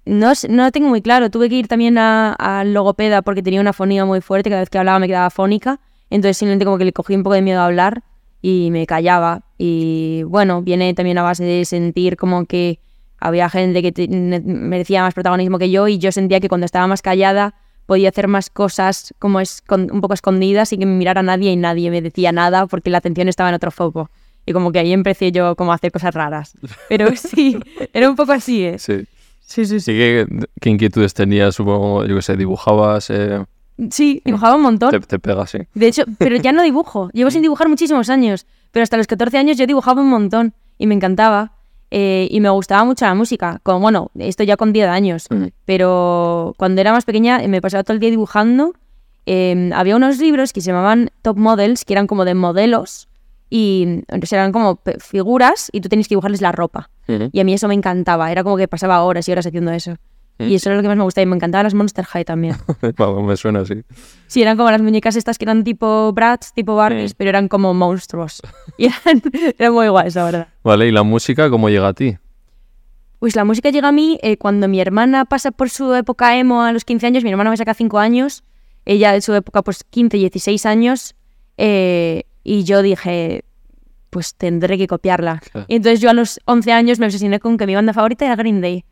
no, 0.04 0.32
no 0.48 0.64
lo 0.64 0.70
tengo 0.72 0.88
muy 0.88 1.02
claro. 1.02 1.30
Tuve 1.30 1.48
que 1.48 1.56
ir 1.56 1.68
también 1.68 1.98
a- 1.98 2.32
al 2.34 2.72
logopeda 2.72 3.22
porque 3.22 3.42
tenía 3.42 3.60
una 3.60 3.72
fonía 3.72 4.04
muy 4.04 4.20
fuerte, 4.20 4.50
cada 4.50 4.62
vez 4.62 4.70
que 4.70 4.78
hablaba 4.78 4.98
me 4.98 5.06
quedaba 5.08 5.30
fónica, 5.30 5.80
entonces 6.16 6.36
simplemente 6.36 6.64
como 6.64 6.78
que 6.78 6.84
le 6.84 6.92
cogí 6.92 7.14
un 7.14 7.22
poco 7.22 7.34
de 7.34 7.42
miedo 7.42 7.60
a 7.60 7.66
hablar 7.66 8.02
y 8.40 8.70
me 8.70 8.86
callaba. 8.86 9.42
Y 9.56 10.24
bueno, 10.24 10.62
viene 10.62 10.92
también 10.94 11.18
a 11.18 11.22
base 11.22 11.44
de 11.44 11.64
sentir 11.64 12.16
como 12.16 12.44
que 12.44 12.80
había 13.18 13.48
gente 13.48 13.82
que 13.82 14.08
merecía 14.44 15.02
más 15.02 15.14
protagonismo 15.14 15.58
que 15.58 15.70
yo 15.70 15.86
y 15.88 15.98
yo 15.98 16.10
sentía 16.12 16.40
que 16.40 16.48
cuando 16.48 16.64
estaba 16.64 16.86
más 16.86 17.02
callada 17.02 17.54
podía 17.86 18.08
hacer 18.08 18.28
más 18.28 18.50
cosas 18.50 19.14
como 19.18 19.40
es 19.40 19.62
un 19.70 20.00
poco 20.00 20.14
escondidas 20.14 20.68
sin 20.68 20.80
que 20.80 20.86
me 20.86 20.96
mirara 20.96 21.22
nadie 21.22 21.52
y 21.52 21.56
nadie 21.56 21.90
me 21.90 22.02
decía 22.02 22.32
nada 22.32 22.66
porque 22.66 22.90
la 22.90 22.98
atención 22.98 23.28
estaba 23.28 23.48
en 23.48 23.54
otro 23.54 23.70
foco. 23.70 24.10
Y 24.44 24.52
como 24.52 24.72
que 24.72 24.80
ahí 24.80 24.92
empecé 24.92 25.30
yo 25.30 25.54
como 25.54 25.72
a 25.72 25.76
hacer 25.76 25.92
cosas 25.92 26.14
raras. 26.14 26.54
Pero 26.88 27.14
sí, 27.14 27.58
era 27.92 28.10
un 28.10 28.16
poco 28.16 28.32
así, 28.32 28.64
¿eh? 28.64 28.78
Sí. 28.78 29.06
Sí, 29.40 29.66
sí, 29.66 29.80
Sí, 29.80 29.92
¿qué, 29.92 30.26
qué 30.60 30.70
inquietudes 30.70 31.14
tenías? 31.14 31.54
Supongo, 31.54 32.06
yo 32.06 32.16
que 32.16 32.22
sé, 32.22 32.36
dibujabas, 32.36 33.10
eh, 33.10 33.44
Sí, 33.90 34.22
dibujaba 34.24 34.56
un 34.56 34.62
montón. 34.62 34.90
te, 34.90 35.00
te 35.00 35.18
pegas, 35.18 35.50
sí. 35.50 35.58
De 35.74 35.86
hecho, 35.88 36.04
pero 36.18 36.36
ya 36.36 36.52
no 36.52 36.62
dibujo. 36.62 37.10
Llevo 37.14 37.30
sin 37.30 37.42
dibujar 37.42 37.68
muchísimos 37.68 38.08
años. 38.10 38.46
Pero 38.70 38.82
hasta 38.84 38.96
los 38.96 39.06
14 39.06 39.38
años 39.38 39.56
yo 39.56 39.66
dibujaba 39.66 40.00
un 40.00 40.08
montón 40.08 40.54
y 40.78 40.86
me 40.86 40.94
encantaba. 40.94 41.52
eh, 41.90 42.26
y 42.30 42.40
me 42.40 42.48
gustaba 42.50 42.84
mucho 42.84 43.04
la 43.04 43.14
música. 43.14 43.60
Como, 43.62 43.80
bueno, 43.80 44.10
esto 44.18 44.44
ya 44.44 44.56
con 44.56 44.72
10 44.72 44.88
años. 44.88 45.26
Mm. 45.30 45.46
Pero 45.66 46.54
cuando 46.56 46.80
era 46.80 46.92
más 46.92 47.04
pequeña 47.04 47.42
eh, 47.42 47.48
me 47.48 47.60
pasaba 47.60 47.82
todo 47.84 47.94
el 47.94 48.00
día 48.00 48.10
dibujando. 48.10 48.72
Eh, 49.26 49.70
había 49.74 49.96
unos 49.96 50.18
libros 50.18 50.52
que 50.52 50.60
se 50.60 50.68
llamaban 50.68 51.10
Top 51.22 51.36
Models, 51.36 51.84
que 51.84 51.92
eran 51.92 52.06
como 52.06 52.24
de 52.24 52.34
modelos. 52.34 53.08
Y 53.50 54.02
sea, 54.24 54.38
eran 54.40 54.52
como 54.52 54.80
figuras 54.98 55.68
y 55.72 55.82
tú 55.82 55.90
tenías 55.90 56.08
que 56.08 56.14
dibujarles 56.14 56.40
la 56.40 56.52
ropa. 56.52 56.88
Y 57.32 57.38
a 57.40 57.44
mí 57.44 57.52
eso 57.52 57.68
me 57.68 57.74
encantaba. 57.74 58.32
Era 58.32 58.42
como 58.42 58.56
que 58.56 58.66
pasaba 58.66 59.02
horas 59.02 59.28
y 59.28 59.32
horas 59.32 59.46
haciendo 59.46 59.70
eso. 59.72 59.96
Mm. 60.46 60.48
Y 60.50 60.54
eso 60.56 60.68
era 60.68 60.76
lo 60.76 60.82
que 60.82 60.88
más 60.88 60.96
me 60.96 61.04
gustaba. 61.04 61.22
Y 61.22 61.26
me 61.26 61.36
encantaban 61.36 61.64
las 61.64 61.74
Monster 61.74 62.04
High 62.04 62.24
también. 62.24 62.56
Me 63.26 63.36
suena 63.36 63.60
así. 63.60 63.82
Sí, 64.26 64.42
eran 64.42 64.56
como 64.56 64.70
las 64.70 64.82
muñecas 64.82 65.16
estas 65.16 65.38
que 65.38 65.44
eran 65.44 65.64
tipo 65.64 66.12
Bratz, 66.12 66.52
tipo 66.52 66.74
Barbies, 66.76 67.10
Sí. 67.10 67.14
pero 67.18 67.30
eran 67.30 67.48
como 67.48 67.74
monstruos. 67.74 68.42
Y 68.78 68.86
eran, 68.86 69.22
eran 69.58 69.72
muy 69.72 69.88
guays, 69.88 70.14
la 70.14 70.24
verdad. 70.24 70.48
Vale, 70.64 70.88
¿y 70.88 70.92
la 70.92 71.02
música 71.02 71.48
cómo 71.50 71.68
llega 71.68 71.88
a 71.88 71.94
ti? 71.94 72.16
Pues 73.18 73.36
la 73.36 73.44
música 73.44 73.70
llega 73.70 73.88
a 73.88 73.92
mí 73.92 74.18
eh, 74.22 74.36
cuando 74.36 74.66
mi 74.68 74.80
hermana 74.80 75.24
pasa 75.24 75.52
por 75.52 75.70
su 75.70 75.94
época 75.94 76.36
emo 76.36 76.62
a 76.62 76.72
los 76.72 76.84
15 76.84 77.06
años. 77.06 77.24
Mi 77.24 77.30
hermana 77.30 77.50
me 77.50 77.56
saca 77.56 77.72
5 77.74 77.98
años. 77.98 78.42
Ella 78.84 79.14
en 79.14 79.22
su 79.22 79.32
época, 79.34 79.62
pues 79.62 79.84
15, 79.84 80.16
16 80.16 80.66
años. 80.66 81.14
eh, 81.56 82.24
y 82.44 82.64
yo 82.64 82.82
dije, 82.82 83.44
pues 84.10 84.34
tendré 84.34 84.76
que 84.76 84.88
copiarla. 84.88 85.40
Claro. 85.52 85.66
Y 85.68 85.76
entonces 85.76 86.00
yo 86.00 86.10
a 86.10 86.12
los 86.12 86.40
11 86.46 86.72
años 86.72 86.98
me 86.98 87.06
obsesioné 87.06 87.38
con 87.38 87.56
que 87.56 87.66
mi 87.68 87.76
banda 87.76 87.92
favorita 87.92 88.24
era 88.26 88.34
Green 88.34 88.60
Day. 88.60 88.84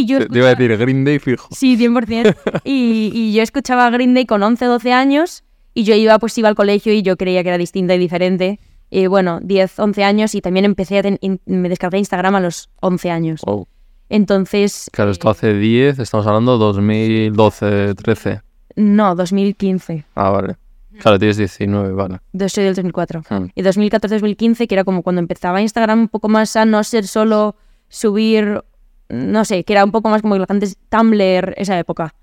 Y 0.00 0.06
yo 0.06 0.18
Te, 0.20 0.26
te 0.26 0.38
iba 0.38 0.46
a 0.48 0.54
decir 0.54 0.76
Green 0.76 1.04
Day 1.04 1.18
fijo. 1.18 1.48
Sí, 1.50 1.76
100%. 1.76 2.36
y, 2.64 3.10
y 3.12 3.32
yo 3.34 3.42
escuchaba 3.42 3.90
Green 3.90 4.14
Day 4.14 4.26
con 4.26 4.42
11, 4.42 4.64
12 4.66 4.92
años 4.92 5.42
y 5.74 5.82
yo 5.84 5.94
iba, 5.96 6.18
pues 6.18 6.36
iba 6.38 6.48
al 6.48 6.54
colegio 6.54 6.92
y 6.92 7.02
yo 7.02 7.16
creía 7.16 7.42
que 7.42 7.48
era 7.48 7.58
distinta 7.58 7.94
y 7.94 7.98
diferente. 7.98 8.60
Y 8.90 9.06
bueno, 9.06 9.40
10, 9.42 9.78
11 9.80 10.04
años 10.04 10.34
y 10.34 10.40
también 10.40 10.64
empecé 10.64 10.98
a 10.98 11.02
ten- 11.02 11.18
in- 11.20 11.40
me 11.46 11.68
descargué 11.68 11.98
Instagram 11.98 12.36
a 12.36 12.40
los 12.40 12.70
11 12.80 13.10
años. 13.10 13.40
Wow. 13.44 13.66
Entonces, 14.08 14.88
Claro, 14.92 15.10
esto 15.10 15.28
hace 15.28 15.52
10, 15.52 15.98
estamos 15.98 16.26
hablando 16.26 16.56
2012, 16.58 17.94
13. 17.94 18.40
no, 18.76 19.14
2015. 19.14 20.04
Ah, 20.14 20.30
vale. 20.30 20.56
Claro, 21.00 21.18
tienes 21.18 21.36
19, 21.36 21.92
vale. 21.92 22.18
Yo 22.32 22.48
soy 22.48 22.64
del 22.64 22.74
2004. 22.74 23.22
Hmm. 23.28 23.46
Y 23.54 23.62
2014-2015, 23.62 24.66
que 24.66 24.74
era 24.74 24.84
como 24.84 25.02
cuando 25.02 25.20
empezaba 25.20 25.60
Instagram 25.60 26.00
un 26.00 26.08
poco 26.08 26.28
más 26.28 26.56
a 26.56 26.64
no 26.64 26.82
ser 26.84 27.06
solo 27.06 27.54
subir, 27.88 28.62
no 29.08 29.44
sé, 29.44 29.64
que 29.64 29.72
era 29.72 29.84
un 29.84 29.92
poco 29.92 30.08
más 30.08 30.22
como 30.22 30.36
antes 30.48 30.76
Tumblr, 30.88 31.54
esa 31.56 31.78
época. 31.78 32.14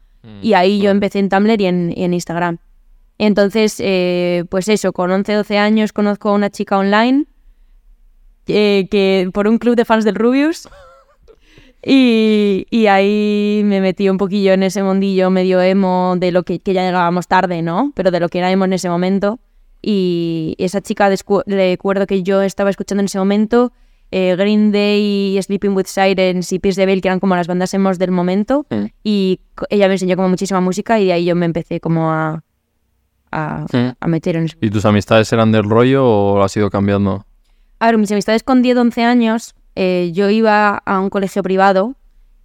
Y 0.42 0.54
ahí 0.54 0.80
yo 0.80 0.90
empecé 0.90 1.20
en 1.20 1.30
Tumblr 1.30 1.62
y 1.62 1.66
en, 1.68 1.94
y 1.96 2.04
en 2.04 2.14
Instagram. 2.16 2.58
Entonces, 3.20 3.76
eh, 3.80 4.46
pues 4.50 4.68
eso, 4.70 4.92
con 4.92 5.12
11, 5.12 5.34
12 5.34 5.58
años 5.60 5.94
conozco 5.94 6.30
a 6.30 6.34
una 6.34 6.50
chica 6.50 6.78
online 6.78 7.26
eh, 8.48 8.88
que 8.90 9.30
por 9.34 9.48
un 9.48 9.58
club 9.58 9.76
de 9.76 9.86
fans 9.86 10.06
del 10.06 10.16
Rubius. 10.16 10.68
Y, 11.88 12.66
y 12.72 12.88
ahí 12.88 13.62
me 13.64 13.80
metí 13.80 14.10
un 14.10 14.18
poquillo 14.18 14.54
en 14.54 14.64
ese 14.64 14.82
mundillo 14.82 15.30
medio 15.30 15.62
emo 15.62 16.16
de 16.18 16.32
lo 16.32 16.42
que, 16.42 16.58
que 16.58 16.74
ya 16.74 16.82
llegábamos 16.84 17.28
tarde, 17.28 17.62
¿no? 17.62 17.92
Pero 17.94 18.10
de 18.10 18.20
lo 18.20 18.28
que 18.28 18.40
era 18.40 18.50
emo 18.50 18.66
en 18.66 18.74
ese 18.74 18.90
momento. 18.90 19.38
Y 19.84 20.56
esa 20.58 20.82
chica, 20.82 21.12
recuerdo 21.46 22.08
que 22.08 22.24
yo 22.24 22.42
estaba 22.42 22.72
escuchando 22.72 23.02
en 23.02 23.06
ese 23.06 23.20
momento 23.20 23.72
eh, 24.12 24.36
Green 24.38 24.72
Day, 24.72 25.40
Sleeping 25.42 25.72
with 25.76 25.86
Sirens 25.88 26.52
y 26.52 26.60
Pierce 26.60 26.82
the 26.82 26.86
Veil, 26.86 27.02
que 27.02 27.08
eran 27.08 27.20
como 27.20 27.36
las 27.36 27.48
bandas 27.48 27.74
emos 27.74 27.98
del 28.00 28.12
momento. 28.12 28.66
Mm. 28.70 28.86
Y 29.04 29.40
ella 29.70 29.88
me 29.88 29.96
enseñó 29.96 30.16
como 30.16 30.30
muchísima 30.30 30.62
música 30.62 31.00
y 31.00 31.06
de 31.08 31.14
ahí 31.14 31.26
yo 31.26 31.36
me 31.36 31.46
empecé 31.46 31.80
como 31.80 32.12
a, 32.12 32.44
a, 33.32 33.66
a 34.00 34.08
meter 34.08 34.36
en 34.38 34.46
eso. 34.46 34.58
¿Y 34.62 34.70
tus 34.70 34.86
amistades 34.86 35.32
eran 35.34 35.52
del 35.52 35.64
rollo 35.64 36.06
o 36.06 36.42
has 36.44 36.56
ido 36.56 36.70
cambiando? 36.70 37.26
A 37.80 37.88
ver, 37.88 37.98
mis 37.98 38.12
amistades 38.12 38.44
con 38.44 38.62
10, 38.62 38.78
11 38.78 39.04
años, 39.04 39.56
eh, 39.76 40.12
yo 40.14 40.30
iba 40.30 40.78
a 40.78 41.00
un 41.00 41.10
colegio 41.10 41.44
privado 41.44 41.96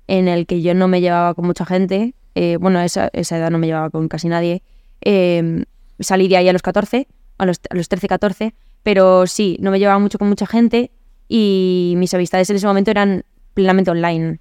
en 0.08 0.26
el 0.26 0.46
que 0.46 0.60
yo 0.60 0.74
no 0.74 0.88
me 0.88 1.00
llevaba 1.00 1.34
con 1.34 1.46
mucha 1.46 1.64
gente. 1.64 2.14
eh, 2.34 2.56
bueno, 2.60 2.78
a 2.80 2.84
esa, 2.84 3.10
esa 3.12 3.36
edad 3.38 3.50
no 3.50 3.58
me 3.58 3.66
llevaba 3.68 3.90
con 3.90 4.08
casi 4.08 4.28
nadie. 4.28 4.62
Eh, 5.02 5.64
salí 6.00 6.26
de 6.28 6.36
ahí 6.36 6.48
a 6.48 6.52
los 6.52 6.62
14, 6.62 7.06
a 7.38 7.46
los, 7.46 7.60
a 7.70 7.74
los 7.74 7.88
13, 7.88 8.08
14, 8.08 8.54
pero 8.82 9.26
sí, 9.26 9.56
no 9.60 9.70
me 9.70 9.78
llevaba 9.78 9.98
mucho 9.98 10.18
con 10.18 10.28
mucha 10.28 10.46
gente 10.46 10.90
y 11.32 11.94
mis 11.96 12.12
amistades 12.12 12.50
en 12.50 12.56
ese 12.56 12.66
momento 12.66 12.90
eran 12.90 13.22
plenamente 13.54 13.90
online. 13.92 14.40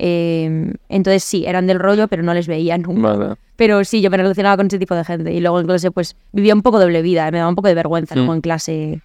Eh, 0.00 0.72
entonces 0.88 1.22
sí, 1.22 1.44
eran 1.46 1.68
del 1.68 1.78
rollo, 1.78 2.08
pero 2.08 2.24
no 2.24 2.34
les 2.34 2.48
veía 2.48 2.76
nunca. 2.76 3.14
Vale. 3.14 3.34
Pero 3.56 3.84
sí, 3.84 4.00
yo 4.02 4.10
me 4.10 4.16
relacionaba 4.16 4.56
con 4.56 4.66
ese 4.66 4.78
tipo 4.80 4.96
de 4.96 5.04
gente. 5.04 5.32
Y 5.32 5.38
luego 5.40 5.60
en 5.60 5.66
clase, 5.66 5.92
pues 5.92 6.16
vivía 6.32 6.52
un 6.54 6.62
poco 6.62 6.80
doble 6.80 7.00
vida. 7.02 7.30
Me 7.30 7.38
daba 7.38 7.48
un 7.48 7.54
poco 7.54 7.68
de 7.68 7.74
vergüenza 7.74 8.16
Mm. 8.16 8.18
luego 8.18 8.34
en 8.34 8.40
clase 8.40 9.00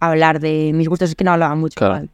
hablar 0.00 0.38
de 0.40 0.72
mis 0.74 0.86
gustos. 0.86 1.08
Es 1.08 1.14
que 1.16 1.24
no 1.24 1.32
hablaba 1.32 1.54
mucho. 1.54 1.76
Claro. 1.78 2.06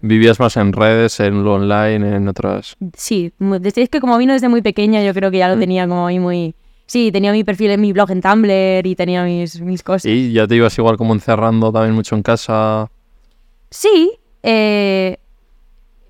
Vivías 0.00 0.40
más 0.40 0.56
en 0.56 0.72
redes, 0.72 1.20
en 1.20 1.44
lo 1.44 1.54
online, 1.54 2.16
en 2.16 2.26
otras... 2.26 2.76
Sí, 2.96 3.32
desde, 3.38 3.82
es 3.82 3.88
que 3.88 4.00
como 4.00 4.18
vino 4.18 4.32
desde 4.32 4.48
muy 4.48 4.62
pequeña, 4.62 5.04
yo 5.04 5.14
creo 5.14 5.30
que 5.30 5.38
ya 5.38 5.48
lo 5.48 5.54
Mm. 5.56 5.60
tenía 5.60 5.86
como 5.86 6.08
ahí 6.08 6.18
muy. 6.18 6.56
Sí, 6.86 7.12
tenía 7.12 7.30
mi 7.30 7.44
perfil 7.44 7.70
en 7.70 7.80
mi 7.82 7.92
blog 7.92 8.10
en 8.10 8.20
Tumblr 8.22 8.84
y 8.84 8.96
tenía 8.96 9.22
mis, 9.22 9.60
mis 9.60 9.84
cosas. 9.84 10.06
Y 10.06 10.32
ya 10.32 10.48
te 10.48 10.56
ibas 10.56 10.76
igual 10.78 10.96
como 10.96 11.14
encerrando 11.14 11.70
también 11.70 11.94
mucho 11.94 12.16
en 12.16 12.22
casa. 12.22 12.90
Sí, 13.70 14.12
eh, 14.42 15.18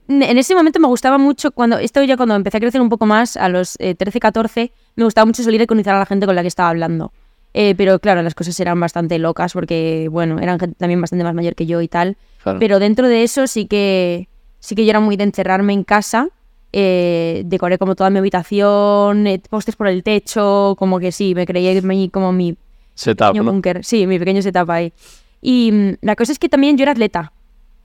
en 0.08 0.38
ese 0.38 0.54
momento 0.54 0.80
me 0.80 0.88
gustaba 0.88 1.18
mucho, 1.18 1.50
cuando 1.50 1.78
esto 1.78 2.02
ya 2.02 2.16
cuando 2.16 2.34
empecé 2.34 2.56
a 2.56 2.60
crecer 2.60 2.80
un 2.80 2.88
poco 2.88 3.04
más, 3.04 3.36
a 3.36 3.48
los 3.48 3.76
eh, 3.78 3.94
13, 3.94 4.20
14, 4.20 4.72
me 4.96 5.04
gustaba 5.04 5.26
mucho 5.26 5.42
salir 5.42 5.60
y 5.60 5.66
conocer 5.66 5.92
a 5.92 5.98
la 5.98 6.06
gente 6.06 6.24
con 6.24 6.34
la 6.34 6.42
que 6.42 6.48
estaba 6.48 6.70
hablando. 6.70 7.12
Eh, 7.54 7.74
pero 7.76 7.98
claro, 7.98 8.22
las 8.22 8.34
cosas 8.34 8.58
eran 8.60 8.78
bastante 8.78 9.18
locas 9.18 9.52
porque, 9.52 10.08
bueno, 10.10 10.38
eran 10.38 10.58
gente 10.58 10.76
también 10.78 11.00
bastante 11.00 11.24
más 11.24 11.34
mayor 11.34 11.54
que 11.54 11.66
yo 11.66 11.80
y 11.80 11.88
tal. 11.88 12.16
Claro. 12.42 12.58
Pero 12.58 12.78
dentro 12.78 13.08
de 13.08 13.22
eso 13.22 13.46
sí 13.46 13.66
que, 13.66 14.28
sí 14.60 14.74
que 14.74 14.84
yo 14.84 14.90
era 14.90 15.00
muy 15.00 15.16
de 15.16 15.24
encerrarme 15.24 15.72
en 15.72 15.84
casa. 15.84 16.28
Eh, 16.72 17.42
decoré 17.46 17.78
como 17.78 17.94
toda 17.94 18.10
mi 18.10 18.18
habitación, 18.18 19.26
eh, 19.26 19.42
postes 19.48 19.76
por 19.76 19.88
el 19.88 20.02
techo, 20.02 20.74
como 20.78 20.98
que 21.00 21.12
sí, 21.12 21.34
me 21.34 21.46
creía 21.46 21.80
como 22.10 22.32
mi 22.32 22.56
Setup, 22.94 23.28
pequeño 23.28 23.42
¿no? 23.42 23.52
búnker, 23.52 23.84
sí, 23.84 24.06
mi 24.06 24.18
pequeño 24.18 24.42
setup 24.42 24.70
ahí. 24.70 24.92
Y 25.40 25.70
mm, 25.72 25.96
la 26.02 26.14
cosa 26.14 26.32
es 26.32 26.38
que 26.38 26.48
también 26.48 26.76
yo 26.76 26.82
era 26.82 26.92
atleta. 26.92 27.32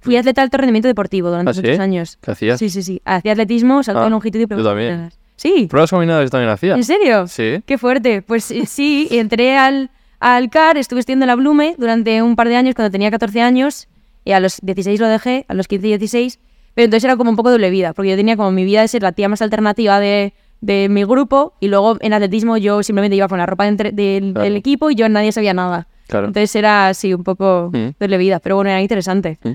Fui 0.04 0.16
atleta 0.18 0.42
de 0.42 0.44
alto 0.44 0.58
rendimiento 0.58 0.88
deportivo 0.88 1.30
durante 1.30 1.52
¿Ah, 1.52 1.54
sí? 1.54 1.62
muchos 1.62 1.80
años. 1.80 2.18
¿Qué 2.22 2.32
hacías? 2.32 2.60
Sí, 2.60 2.70
sí, 2.70 2.84
sí. 2.84 3.02
Hacía 3.06 3.32
atletismo, 3.32 3.82
salto 3.84 4.02
Ah, 4.02 4.04
de 4.06 4.10
longitud 4.12 4.39
y 4.39 4.46
pruebas 4.46 4.68
combinadas. 4.68 5.20
Sí, 5.36 5.68
¿Pruebas 5.70 5.89
combinadas 5.89 6.30
también 6.30 6.52
hacías? 6.52 6.78
¿en 6.78 6.84
serio? 6.84 7.28
Sí. 7.28 7.63
Qué 7.66 7.78
fuerte. 7.78 8.22
Pues 8.22 8.52
eh, 8.52 8.66
sí, 8.66 9.08
entré 9.12 9.58
al, 9.58 9.89
al 10.20 10.50
CAR, 10.50 10.78
estuve 10.78 11.00
estudiando 11.00 11.26
la 11.26 11.36
Blume 11.36 11.76
durante 11.78 12.22
un 12.22 12.36
par 12.36 12.48
de 12.50 12.56
años, 12.56 12.76
cuando 12.76 12.92
tenía 12.92 13.10
14 13.10 13.42
años, 13.42 13.88
y 14.26 14.32
a 14.34 14.39
los 14.39 14.60
16 14.62 15.00
lo 15.00 15.08
dejé, 15.08 15.46
a 15.48 15.54
los 15.54 15.68
15 15.68 15.88
y 15.88 15.89
16, 15.92 16.39
pero 16.76 16.86
entonces 16.86 17.04
era 17.06 17.16
como 17.18 17.30
un 17.32 17.36
poco 17.36 17.50
doble 17.52 17.70
vida, 17.72 17.94
porque 17.94 18.12
yo 18.12 18.16
tenía 18.16 18.38
como 18.38 18.52
mi 18.52 18.63
vida 18.63 18.82
de 18.82 18.88
ser 18.88 19.02
la 19.04 19.12
tía 19.12 19.28
más 19.28 19.42
alternativa 19.42 20.00
de, 20.00 20.34
de 20.62 20.88
mi 20.89 21.04
grupo, 21.04 21.54
y 21.60 21.68
luego 21.68 21.98
en 22.00 22.13
atletismo 22.13 22.58
yo 22.58 22.84
simplemente 22.84 23.16
iba 23.18 23.28
con 23.28 23.38
la 23.39 23.46
ropa 23.46 23.63
de 23.66 23.70
entre- 23.70 23.92
del, 23.92 24.32
Claro. 24.34 24.44
del 24.46 24.56
equipo 24.56 24.89
y 24.92 24.96
yo 24.96 25.10
nadie 25.10 25.32
sabía 25.32 25.54
nada. 25.54 25.88
Claro. 26.08 26.28
Entonces 26.28 26.56
era 26.56 26.89
así 26.89 27.13
un 27.13 27.24
poco 27.24 27.70
Mm. 27.74 27.89
doble 28.00 28.18
vida, 28.18 28.39
pero 28.39 28.56
bueno, 28.56 28.70
era 28.70 28.82
interesante. 28.82 29.39
Mm. 29.44 29.50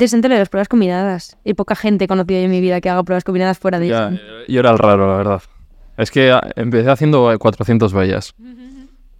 Interesante 0.00 0.28
lo 0.28 0.34
de 0.34 0.38
las 0.40 0.48
pruebas 0.48 0.68
combinadas. 0.68 1.36
Y 1.44 1.52
poca 1.52 1.74
gente 1.76 2.06
he 2.06 2.08
conocido 2.08 2.38
yo 2.40 2.44
en 2.46 2.50
mi 2.50 2.62
vida 2.62 2.80
que 2.80 2.88
haga 2.88 3.02
pruebas 3.02 3.22
combinadas 3.22 3.58
fuera 3.58 3.78
de 3.78 3.88
Ya, 3.88 4.08
eso. 4.08 4.14
eh, 4.16 4.44
yo 4.48 4.60
era 4.60 4.70
el 4.70 4.78
raro, 4.78 5.06
la 5.10 5.16
verdad. 5.18 5.42
Es 5.98 6.10
que 6.10 6.30
ah, 6.32 6.40
empecé 6.56 6.88
haciendo 6.88 7.30
eh, 7.30 7.36
400 7.36 7.92
vallas. 7.94 8.34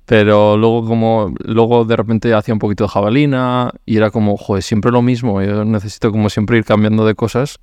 Pero 0.06 0.56
luego 0.56 0.86
como 0.86 1.34
luego 1.44 1.84
de 1.84 1.94
repente 1.96 2.32
hacía 2.32 2.54
un 2.54 2.58
poquito 2.58 2.84
de 2.84 2.88
jabalina 2.88 3.72
y 3.84 3.98
era 3.98 4.10
como, 4.10 4.38
joder, 4.38 4.62
siempre 4.62 4.90
lo 4.90 5.02
mismo. 5.02 5.40
Yo 5.42 5.64
necesito 5.66 6.10
como 6.10 6.30
siempre 6.30 6.56
ir 6.56 6.64
cambiando 6.64 7.04
de 7.04 7.14
cosas. 7.14 7.58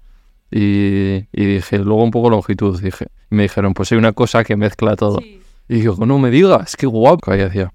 Y, 0.51 1.25
y 1.33 1.45
dije, 1.45 1.79
luego 1.79 2.03
un 2.03 2.11
poco 2.11 2.29
longitud. 2.29 2.79
Dije, 2.79 3.07
y 3.31 3.35
me 3.35 3.43
dijeron, 3.43 3.73
pues 3.73 3.91
hay 3.91 3.97
una 3.97 4.13
cosa 4.13 4.43
que 4.43 4.55
mezcla 4.55 4.95
todo. 4.95 5.19
Y 5.67 5.75
digo, 5.79 6.05
no 6.05 6.19
me 6.19 6.29
digas, 6.29 6.75
qué 6.77 6.85
guapo. 6.85 7.31
Ahí 7.31 7.41
hacía. 7.41 7.73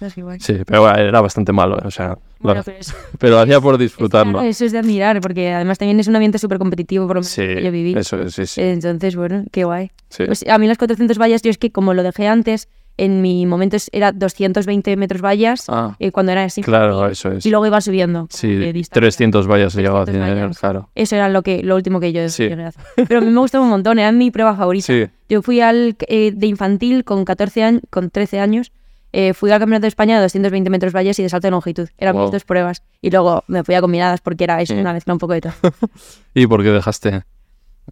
Es 0.00 0.18
igual. 0.18 0.40
Sí, 0.40 0.58
pero 0.66 0.82
bueno, 0.82 0.98
era 0.98 1.20
bastante 1.20 1.52
malo. 1.52 1.78
O 1.84 1.90
sea, 1.90 2.18
Bueno, 2.40 2.62
pero 2.64 2.78
eso- 2.78 2.94
pero 3.18 3.34
lo 3.34 3.40
hacía 3.40 3.60
por 3.60 3.72
Claro, 3.74 3.78
disfrutarlo. 3.82 4.40
eso 4.42 4.64
es 4.64 4.72
de 4.72 4.78
admirar, 4.78 5.20
porque 5.20 5.52
además 5.52 5.78
también 5.78 6.00
es 6.00 6.08
un 6.08 6.16
ambiente 6.16 6.38
súper 6.38 6.58
competitivo, 6.58 7.06
por 7.06 7.16
lo 7.16 7.20
menos 7.20 7.28
Sí, 7.32 7.42
que 7.42 7.62
yo 7.62 7.70
viví. 7.70 7.94
eso 7.98 8.20
es, 8.20 8.34
sí, 8.34 8.46
sí. 8.46 8.60
Entonces, 8.62 9.14
bueno, 9.16 9.44
qué 9.52 9.64
guay. 9.64 9.90
Pues 10.26 10.44
a 10.48 10.58
mí 10.58 10.66
las 10.66 10.78
400 10.78 11.18
vallas, 11.18 11.42
yo 11.42 11.50
es 11.50 11.58
que 11.58 11.70
como 11.70 11.94
lo 11.94 12.02
dejé 12.02 12.26
antes, 12.28 12.68
en 12.96 13.22
mi 13.22 13.46
momento 13.46 13.76
es- 13.76 13.88
era 13.92 14.12
220 14.12 14.94
metros 14.96 15.22
vallas, 15.22 15.64
Ah, 15.68 15.96
eh, 16.00 16.10
cuando 16.12 16.32
era 16.32 16.44
así. 16.44 16.60
claro, 16.62 17.06
eso 17.08 17.32
es. 17.32 17.46
Y 17.46 17.50
luego 17.50 17.66
iba 17.66 17.80
subiendo. 17.80 18.22
de 18.22 18.26
Sí, 18.36 18.48
distancia. 18.72 19.00
300 19.00 19.46
vallas 19.46 19.72
se 19.72 19.80
llegaba 19.80 20.02
a 20.02 20.04
300 20.04 20.34
tener, 20.34 20.50
claro. 20.56 20.90
Eso 20.94 21.16
era 21.16 21.28
lo, 21.30 21.42
que, 21.42 21.62
lo 21.62 21.76
último 21.76 21.98
que 22.00 22.12
yo 22.12 22.26
llegué 22.26 22.62
a 22.62 22.68
hacer. 22.68 22.82
Pero 23.08 23.18
a 23.20 23.22
mí 23.22 23.30
me 23.30 23.40
gustaba 23.40 23.64
un 23.64 23.70
montón, 23.70 23.98
era 23.98 24.12
mi 24.12 24.30
prueba 24.30 24.54
favorita. 24.54 24.92
Yo 25.30 25.40
fui 25.42 25.60
al 25.60 25.96
eh, 26.08 26.32
de 26.34 26.46
infantil 26.46 27.04
con 27.04 27.24
14 27.24 27.62
años, 27.62 27.82
con 27.88 28.10
13 28.10 28.38
años, 28.40 28.70
eh, 29.12 29.34
fui 29.34 29.50
al 29.50 29.58
Campeonato 29.58 29.82
de 29.82 29.88
España 29.88 30.16
de 30.16 30.22
220 30.22 30.70
metros 30.70 30.92
vallas 30.94 31.18
y 31.18 31.22
de 31.22 31.28
salto 31.28 31.46
de 31.46 31.50
longitud. 31.52 31.88
Eran 31.98 32.14
Wow. 32.14 32.24
mis 32.24 32.32
dos 32.32 32.44
pruebas. 32.44 32.82
Y 33.00 33.10
luego 33.10 33.44
me 33.48 33.64
fui 33.64 33.74
a 33.74 33.80
combinadas 33.80 34.20
porque 34.20 34.44
era 34.44 34.60
eso, 34.62 34.74
una 34.74 34.92
mezcla 34.92 35.12
un 35.12 35.18
poco 35.18 35.32
de 35.34 35.40
todo. 35.42 35.52
¿Y 36.34 36.46
por 36.46 36.62
qué 36.62 36.70
dejaste? 36.70 37.22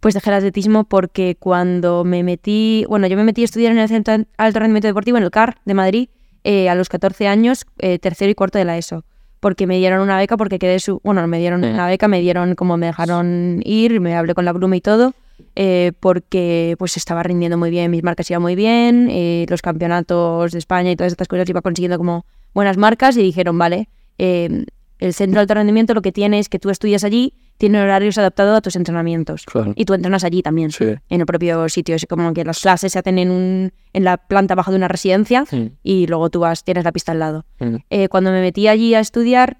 Pues 0.00 0.14
dejé 0.14 0.30
el 0.30 0.36
atletismo 0.36 0.84
porque 0.84 1.36
cuando 1.38 2.04
me 2.04 2.22
metí, 2.22 2.84
bueno, 2.88 3.06
yo 3.08 3.16
me 3.16 3.24
metí 3.24 3.42
a 3.42 3.46
estudiar 3.46 3.72
en 3.72 3.78
el 3.78 3.88
Centro 3.88 4.16
de 4.16 4.26
Alto 4.36 4.60
Rendimiento 4.60 4.86
Deportivo, 4.86 5.16
en 5.18 5.24
el 5.24 5.30
CAR 5.30 5.56
de 5.64 5.74
Madrid, 5.74 6.08
eh, 6.44 6.68
a 6.68 6.74
los 6.76 6.88
14 6.88 7.26
años, 7.26 7.66
eh, 7.78 7.98
tercero 7.98 8.30
y 8.30 8.34
cuarto 8.36 8.58
de 8.58 8.64
la 8.64 8.78
ESO. 8.78 9.04
Porque 9.40 9.66
me 9.66 9.76
dieron 9.78 10.00
una 10.00 10.16
beca, 10.16 10.36
porque 10.36 10.58
quedé 10.58 10.78
su. 10.80 11.00
Bueno, 11.04 11.20
no 11.20 11.26
me 11.28 11.38
dieron 11.38 11.64
una 11.64 11.86
beca, 11.86 12.06
me 12.08 12.20
dieron 12.20 12.54
como 12.54 12.76
me 12.76 12.86
dejaron 12.86 13.60
ir, 13.64 14.00
me 14.00 14.16
hablé 14.16 14.34
con 14.34 14.44
la 14.44 14.52
Bruma 14.52 14.76
y 14.76 14.80
todo, 14.80 15.14
eh, 15.56 15.92
porque 16.00 16.76
pues 16.78 16.96
estaba 16.96 17.22
rindiendo 17.22 17.56
muy 17.58 17.70
bien, 17.70 17.90
mis 17.90 18.02
marcas 18.02 18.30
iban 18.30 18.42
muy 18.42 18.54
bien, 18.54 19.08
eh, 19.10 19.46
los 19.48 19.62
campeonatos 19.62 20.52
de 20.52 20.58
España 20.58 20.90
y 20.90 20.96
todas 20.96 21.12
estas 21.12 21.28
cosas 21.28 21.48
iba 21.48 21.62
consiguiendo 21.62 21.98
como 21.98 22.24
buenas 22.54 22.76
marcas 22.76 23.16
y 23.16 23.22
dijeron, 23.22 23.56
vale, 23.58 23.88
eh, 24.18 24.64
el 24.98 25.14
centro 25.14 25.38
de 25.38 25.42
alto 25.42 25.54
rendimiento 25.54 25.94
lo 25.94 26.02
que 26.02 26.10
tiene 26.12 26.38
es 26.40 26.48
que 26.48 26.58
tú 26.58 26.70
estudias 26.70 27.04
allí, 27.04 27.32
tiene 27.56 27.80
horarios 27.80 28.18
adaptados 28.18 28.56
a 28.58 28.60
tus 28.60 28.74
entrenamientos. 28.76 29.44
Claro. 29.44 29.72
Y 29.76 29.84
tú 29.84 29.94
entrenas 29.94 30.24
allí 30.24 30.42
también, 30.42 30.70
Sí. 30.72 30.84
en 31.08 31.20
el 31.20 31.26
propio 31.26 31.68
sitio. 31.68 31.94
Es 31.96 32.04
como 32.08 32.32
que 32.32 32.44
las 32.44 32.60
clases 32.60 32.92
se 32.92 32.98
hacen 32.98 33.18
en, 33.18 33.30
un, 33.30 33.72
en 33.92 34.04
la 34.04 34.16
planta 34.16 34.54
baja 34.56 34.70
de 34.72 34.76
una 34.76 34.88
residencia 34.88 35.44
Mm, 35.50 35.66
y 35.82 36.06
luego 36.08 36.30
tú 36.30 36.40
vas, 36.40 36.64
tienes 36.64 36.84
la 36.84 36.92
pista 36.92 37.12
al 37.12 37.18
lado. 37.20 37.44
mm. 37.60 37.76
Eh, 37.90 38.08
cuando 38.08 38.30
me 38.32 38.40
metí 38.40 38.66
allí 38.68 38.94
a 38.94 39.00
estudiar, 39.00 39.58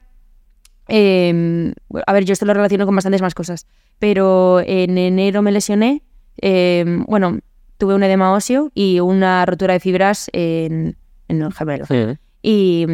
eh, 0.88 1.72
a 2.06 2.12
ver, 2.12 2.24
yo 2.24 2.32
esto 2.32 2.46
lo 2.46 2.54
relaciono 2.54 2.86
con 2.86 2.94
bastantes 2.94 3.22
más 3.22 3.34
cosas, 3.34 3.66
pero 3.98 4.60
en 4.64 4.98
enero 4.98 5.42
me 5.42 5.52
lesioné, 5.52 6.02
eh, 6.40 6.84
bueno, 7.06 7.38
tuve 7.78 7.94
un 7.94 8.02
edema 8.02 8.32
óseo 8.32 8.70
y 8.74 9.00
una 9.00 9.44
rotura 9.46 9.74
de 9.74 9.80
fibras 9.80 10.28
en, 10.32 10.96
en 11.28 11.42
el 11.42 11.52
gemelo. 11.52 11.86
Y, 12.42 12.86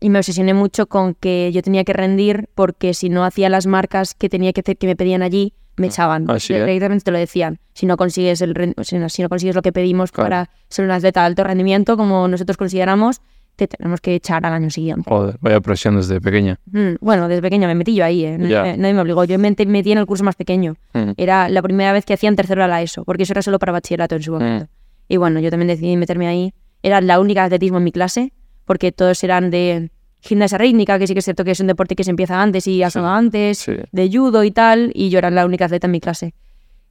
y 0.00 0.10
me 0.10 0.18
obsesioné 0.18 0.54
mucho 0.54 0.86
con 0.86 1.14
que 1.14 1.50
yo 1.52 1.62
tenía 1.62 1.84
que 1.84 1.92
rendir 1.92 2.48
porque 2.54 2.94
si 2.94 3.08
no 3.08 3.24
hacía 3.24 3.48
las 3.48 3.66
marcas 3.66 4.14
que 4.14 4.28
tenía 4.28 4.52
que 4.52 4.60
hacer 4.60 4.76
que 4.76 4.86
me 4.86 4.96
pedían 4.96 5.22
allí, 5.22 5.54
me 5.76 5.88
echaban. 5.88 6.26
Ah, 6.30 6.38
sí, 6.38 6.54
¿eh? 6.54 6.64
Directamente 6.64 7.04
te 7.04 7.10
lo 7.10 7.18
decían. 7.18 7.58
Si 7.72 7.84
no 7.86 7.96
consigues 7.96 8.40
el 8.42 8.74
si 8.82 8.96
no, 8.98 9.08
si 9.08 9.22
no 9.22 9.28
consigues 9.28 9.56
lo 9.56 9.62
que 9.62 9.72
pedimos 9.72 10.12
Claro. 10.12 10.26
para 10.26 10.50
ser 10.68 10.84
un 10.84 10.92
atleta 10.92 11.20
de 11.20 11.26
alto 11.26 11.42
rendimiento, 11.42 11.96
como 11.96 12.28
nosotros 12.28 12.56
consideramos, 12.56 13.20
te 13.56 13.68
tenemos 13.68 14.00
que 14.00 14.14
echar 14.14 14.44
al 14.44 14.52
año 14.52 14.70
siguiente. 14.70 15.08
Joder, 15.08 15.36
vaya 15.40 15.60
presión 15.60 15.96
desde 15.96 16.20
pequeña. 16.20 16.58
Mm, 16.66 16.94
Bueno, 17.00 17.28
desde 17.28 17.42
pequeña 17.42 17.66
me 17.68 17.74
metí 17.74 17.94
yo 17.94 18.04
ahí, 18.04 18.24
¿eh? 18.24 18.36
Ya. 18.40 18.62
Nadie, 18.62 18.76
nadie 18.76 18.94
me 18.94 19.00
obligó. 19.00 19.24
Yo 19.24 19.38
me 19.38 19.50
metí- 19.54 19.92
en 19.92 19.98
el 19.98 20.06
curso 20.06 20.24
más 20.24 20.36
pequeño. 20.36 20.74
Mm. 20.92 21.12
Era 21.16 21.48
la 21.48 21.62
primera 21.62 21.92
vez 21.92 22.04
que 22.04 22.14
hacían 22.14 22.36
tercero 22.36 22.64
a 22.64 22.68
la 22.68 22.82
ESO, 22.82 23.04
porque 23.04 23.22
eso 23.24 23.32
era 23.32 23.42
solo 23.42 23.58
para 23.58 23.72
bachillerato 23.72 24.16
en 24.16 24.22
su 24.22 24.32
momento. 24.32 24.66
Y 25.08 25.16
bueno, 25.18 25.38
yo 25.40 25.50
también 25.50 25.68
decidí 25.68 25.96
meterme 25.96 26.26
ahí. 26.26 26.52
Era 26.82 27.00
la 27.00 27.20
única 27.20 27.40
de 27.42 27.46
atletismo 27.46 27.78
en 27.78 27.84
mi 27.84 27.92
clase, 27.92 28.32
porque 28.64 28.92
todos 28.92 29.22
eran 29.24 29.50
de 29.50 29.90
gimnasia 30.20 30.56
rítmica, 30.58 30.98
que 30.98 31.06
sí 31.06 31.12
que 31.12 31.18
es 31.18 31.24
cierto 31.24 31.44
que 31.44 31.50
es 31.50 31.60
un 31.60 31.66
deporte 31.66 31.94
que 31.96 32.04
se 32.04 32.10
empieza 32.10 32.40
antes 32.42 32.66
y 32.66 32.82
antes, 32.82 33.58
Sí. 33.58 33.72
de 33.92 34.10
judo 34.10 34.42
y 34.44 34.50
tal, 34.50 34.90
y 34.94 35.10
yo 35.10 35.18
era 35.18 35.30
la 35.30 35.44
única 35.44 35.66
atleta 35.66 35.86
en 35.86 35.90
mi 35.92 36.00
clase. 36.00 36.34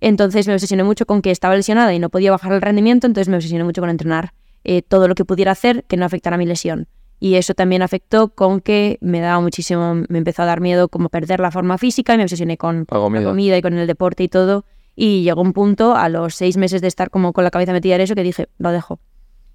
Entonces 0.02 0.48
me 0.48 0.54
obsesioné 0.54 0.84
mucho 0.84 1.06
con 1.06 1.22
que 1.22 1.32
estaba 1.32 1.56
lesionada 1.56 1.94
y 1.94 2.00
no 2.00 2.10
podía 2.10 2.30
bajar 2.32 2.52
el 2.54 2.62
rendimiento, 2.62 3.08
entonces 3.08 3.30
me 3.30 3.38
obsesioné 3.38 3.64
mucho 3.64 3.82
con 3.82 3.90
entrenar 3.90 4.34
eh, 4.64 4.82
todo 4.82 5.08
lo 5.08 5.16
que 5.16 5.26
pudiera 5.26 5.52
hacer 5.52 5.84
que 5.86 5.98
no 5.98 6.06
afectara 6.06 6.38
mi 6.38 6.46
lesión. 6.46 6.88
Y 7.20 7.36
eso 7.36 7.54
también 7.54 7.82
afectó 7.82 8.30
con 8.30 8.60
que 8.60 8.98
me 9.02 9.22
daba 9.22 9.40
muchísimo, 9.40 9.96
me 10.10 10.18
empezó 10.18 10.44
a 10.44 10.46
dar 10.46 10.60
miedo 10.60 10.90
como 10.90 11.08
perder 11.10 11.40
la 11.40 11.52
forma 11.52 11.78
física 11.78 12.14
y 12.14 12.18
me 12.18 12.24
obsesioné 12.24 12.58
con 12.58 12.86
La 12.90 12.98
comida. 13.24 13.58
y 13.58 13.62
con 13.62 13.74
el 13.78 13.88
deporte 13.88 14.24
y 14.24 14.28
todo. 14.28 14.66
Y 14.96 15.24
llegó 15.24 15.42
un 15.42 15.54
punto, 15.54 15.96
a 15.96 16.10
los 16.10 16.36
seis 16.36 16.58
meses 16.58 16.82
de 16.82 16.88
estar 16.88 17.10
como 17.10 17.32
con 17.32 17.44
la 17.46 17.50
cabeza 17.50 17.72
metida 17.72 17.96
en 17.96 18.02
eso, 18.02 18.14
que 18.14 18.24
dije, 18.24 18.50
lo 18.58 18.72
dejo. 18.72 19.00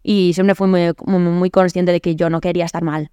Y 0.03 0.33
siempre 0.33 0.55
fui 0.55 0.67
muy, 0.67 0.95
muy 1.07 1.51
consciente 1.51 1.93
de 1.93 2.01
que 2.01 2.17
yo 2.17 2.31
no 2.31 2.41
quería 2.41 2.65
estar 2.65 2.83
mal. 2.83 3.11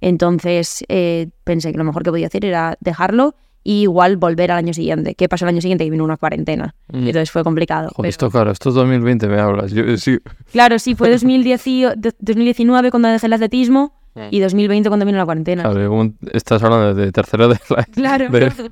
Entonces 0.00 0.84
eh, 0.88 1.30
pensé 1.44 1.72
que 1.72 1.78
lo 1.78 1.84
mejor 1.84 2.02
que 2.02 2.10
podía 2.10 2.28
hacer 2.28 2.44
era 2.44 2.76
dejarlo 2.80 3.34
y 3.68 3.82
igual 3.82 4.16
volver 4.16 4.52
al 4.52 4.58
año 4.58 4.72
siguiente. 4.72 5.16
¿Qué 5.16 5.28
pasó 5.28 5.44
el 5.44 5.48
año 5.48 5.60
siguiente? 5.60 5.82
Que 5.84 5.90
vino 5.90 6.04
una 6.04 6.16
cuarentena. 6.16 6.74
Mm. 6.92 6.98
Entonces 6.98 7.32
fue 7.32 7.42
complicado. 7.42 7.88
Joder, 7.88 7.96
pero- 7.96 8.08
esto 8.10 8.30
claro, 8.30 8.50
esto 8.52 8.68
es 8.68 8.74
2020 8.76 9.26
me 9.26 9.40
hablas. 9.40 9.72
Yo, 9.72 9.96
sí. 9.96 10.18
Claro, 10.52 10.78
sí, 10.78 10.94
fue 10.94 11.10
2010 11.10 11.64
de- 11.96 12.12
2019 12.20 12.90
cuando 12.92 13.08
dejé 13.08 13.26
el 13.26 13.32
atletismo 13.32 13.92
y 14.30 14.38
2020 14.38 14.88
cuando 14.88 15.04
vino 15.04 15.18
la 15.18 15.24
cuarentena. 15.24 15.62
Claro, 15.64 15.80
según 15.80 16.16
estás 16.32 16.62
hablando 16.62 16.94
de 16.94 17.10
tercero 17.10 17.48
de 17.48 17.58
la... 17.70 17.84
Claro. 17.84 18.28
de- 18.30 18.70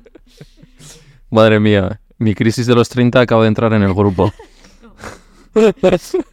Madre 1.29 1.59
mía, 1.59 1.99
mi 2.17 2.33
crisis 2.33 2.65
de 2.65 2.75
los 2.75 2.87
30 2.87 3.19
acaba 3.19 3.41
de 3.43 3.49
entrar 3.49 3.73
en 3.73 3.83
el 3.83 3.93
grupo. 3.93 4.31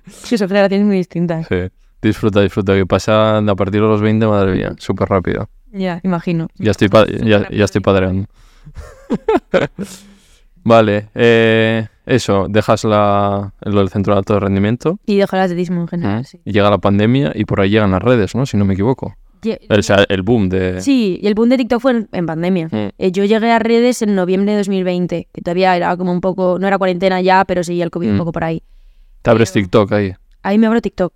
Sí, 0.08 0.36
son 0.36 0.48
generaciones 0.48 0.84
muy 0.86 0.96
distintas. 0.96 1.46
Sí. 1.48 1.56
Disfruta, 2.02 2.40
disfruta, 2.40 2.74
que 2.74 2.84
pasan 2.86 3.48
a 3.48 3.54
partir 3.54 3.80
de 3.80 3.86
los 3.86 4.00
20, 4.00 4.26
madre 4.26 4.52
mía, 4.56 4.74
súper 4.78 5.08
rápido. 5.08 5.48
Ya, 5.70 6.00
imagino. 6.02 6.48
Ya 6.56 6.72
estoy, 6.72 6.88
pa- 6.88 7.06
ya, 7.06 7.48
ya 7.48 7.64
estoy 7.64 7.80
padreando. 7.80 8.26
Vale, 10.64 11.08
eh, 11.14 11.86
eso, 12.06 12.46
dejas 12.48 12.84
la, 12.84 13.52
lo 13.62 13.80
del 13.80 13.88
centro 13.88 14.14
de 14.14 14.18
alto 14.18 14.38
rendimiento, 14.38 14.98
Y 15.06 15.16
dejo 15.16 15.34
el 15.36 15.42
atletismo 15.42 15.80
en 15.80 15.88
general, 15.88 16.20
¿eh? 16.20 16.24
sí. 16.24 16.40
llega 16.44 16.70
la 16.70 16.78
pandemia 16.78 17.32
y 17.34 17.44
por 17.44 17.60
ahí 17.60 17.70
llegan 17.70 17.90
las 17.90 18.02
redes, 18.02 18.34
¿no? 18.36 18.46
Si 18.46 18.56
no 18.56 18.64
me 18.64 18.74
equivoco. 18.74 19.16
Ye- 19.42 19.58
O 19.68 19.82
sea, 19.82 20.04
el 20.08 20.22
boom 20.22 20.48
de... 20.48 20.80
Sí, 20.80 21.18
y 21.20 21.26
el 21.26 21.34
boom 21.34 21.48
de 21.48 21.56
TikTok 21.56 21.80
fue 21.80 21.90
en, 21.92 22.08
en 22.12 22.26
pandemia. 22.26 22.68
Mm. 22.70 22.90
Eh, 22.96 23.10
yo 23.10 23.24
llegué 23.24 23.50
a 23.50 23.58
redes 23.58 24.02
en 24.02 24.14
noviembre 24.14 24.52
de 24.52 24.58
2020, 24.58 25.28
que 25.32 25.42
todavía 25.42 25.76
era 25.76 25.96
como 25.96 26.12
un 26.12 26.20
poco, 26.20 26.58
no 26.60 26.68
era 26.68 26.78
cuarentena 26.78 27.20
ya, 27.20 27.44
pero 27.44 27.64
seguía 27.64 27.82
el 27.82 27.90
COVID 27.90 28.10
un 28.10 28.14
Mm. 28.14 28.18
poco 28.18 28.32
por 28.32 28.44
ahí. 28.44 28.62
Te 29.22 29.30
abres 29.30 29.50
pero- 29.50 29.64
TikTok 29.64 29.92
ahí. 29.92 30.12
Ahí 30.44 30.58
me 30.58 30.68
abro 30.68 30.80
TikTok. 30.80 31.12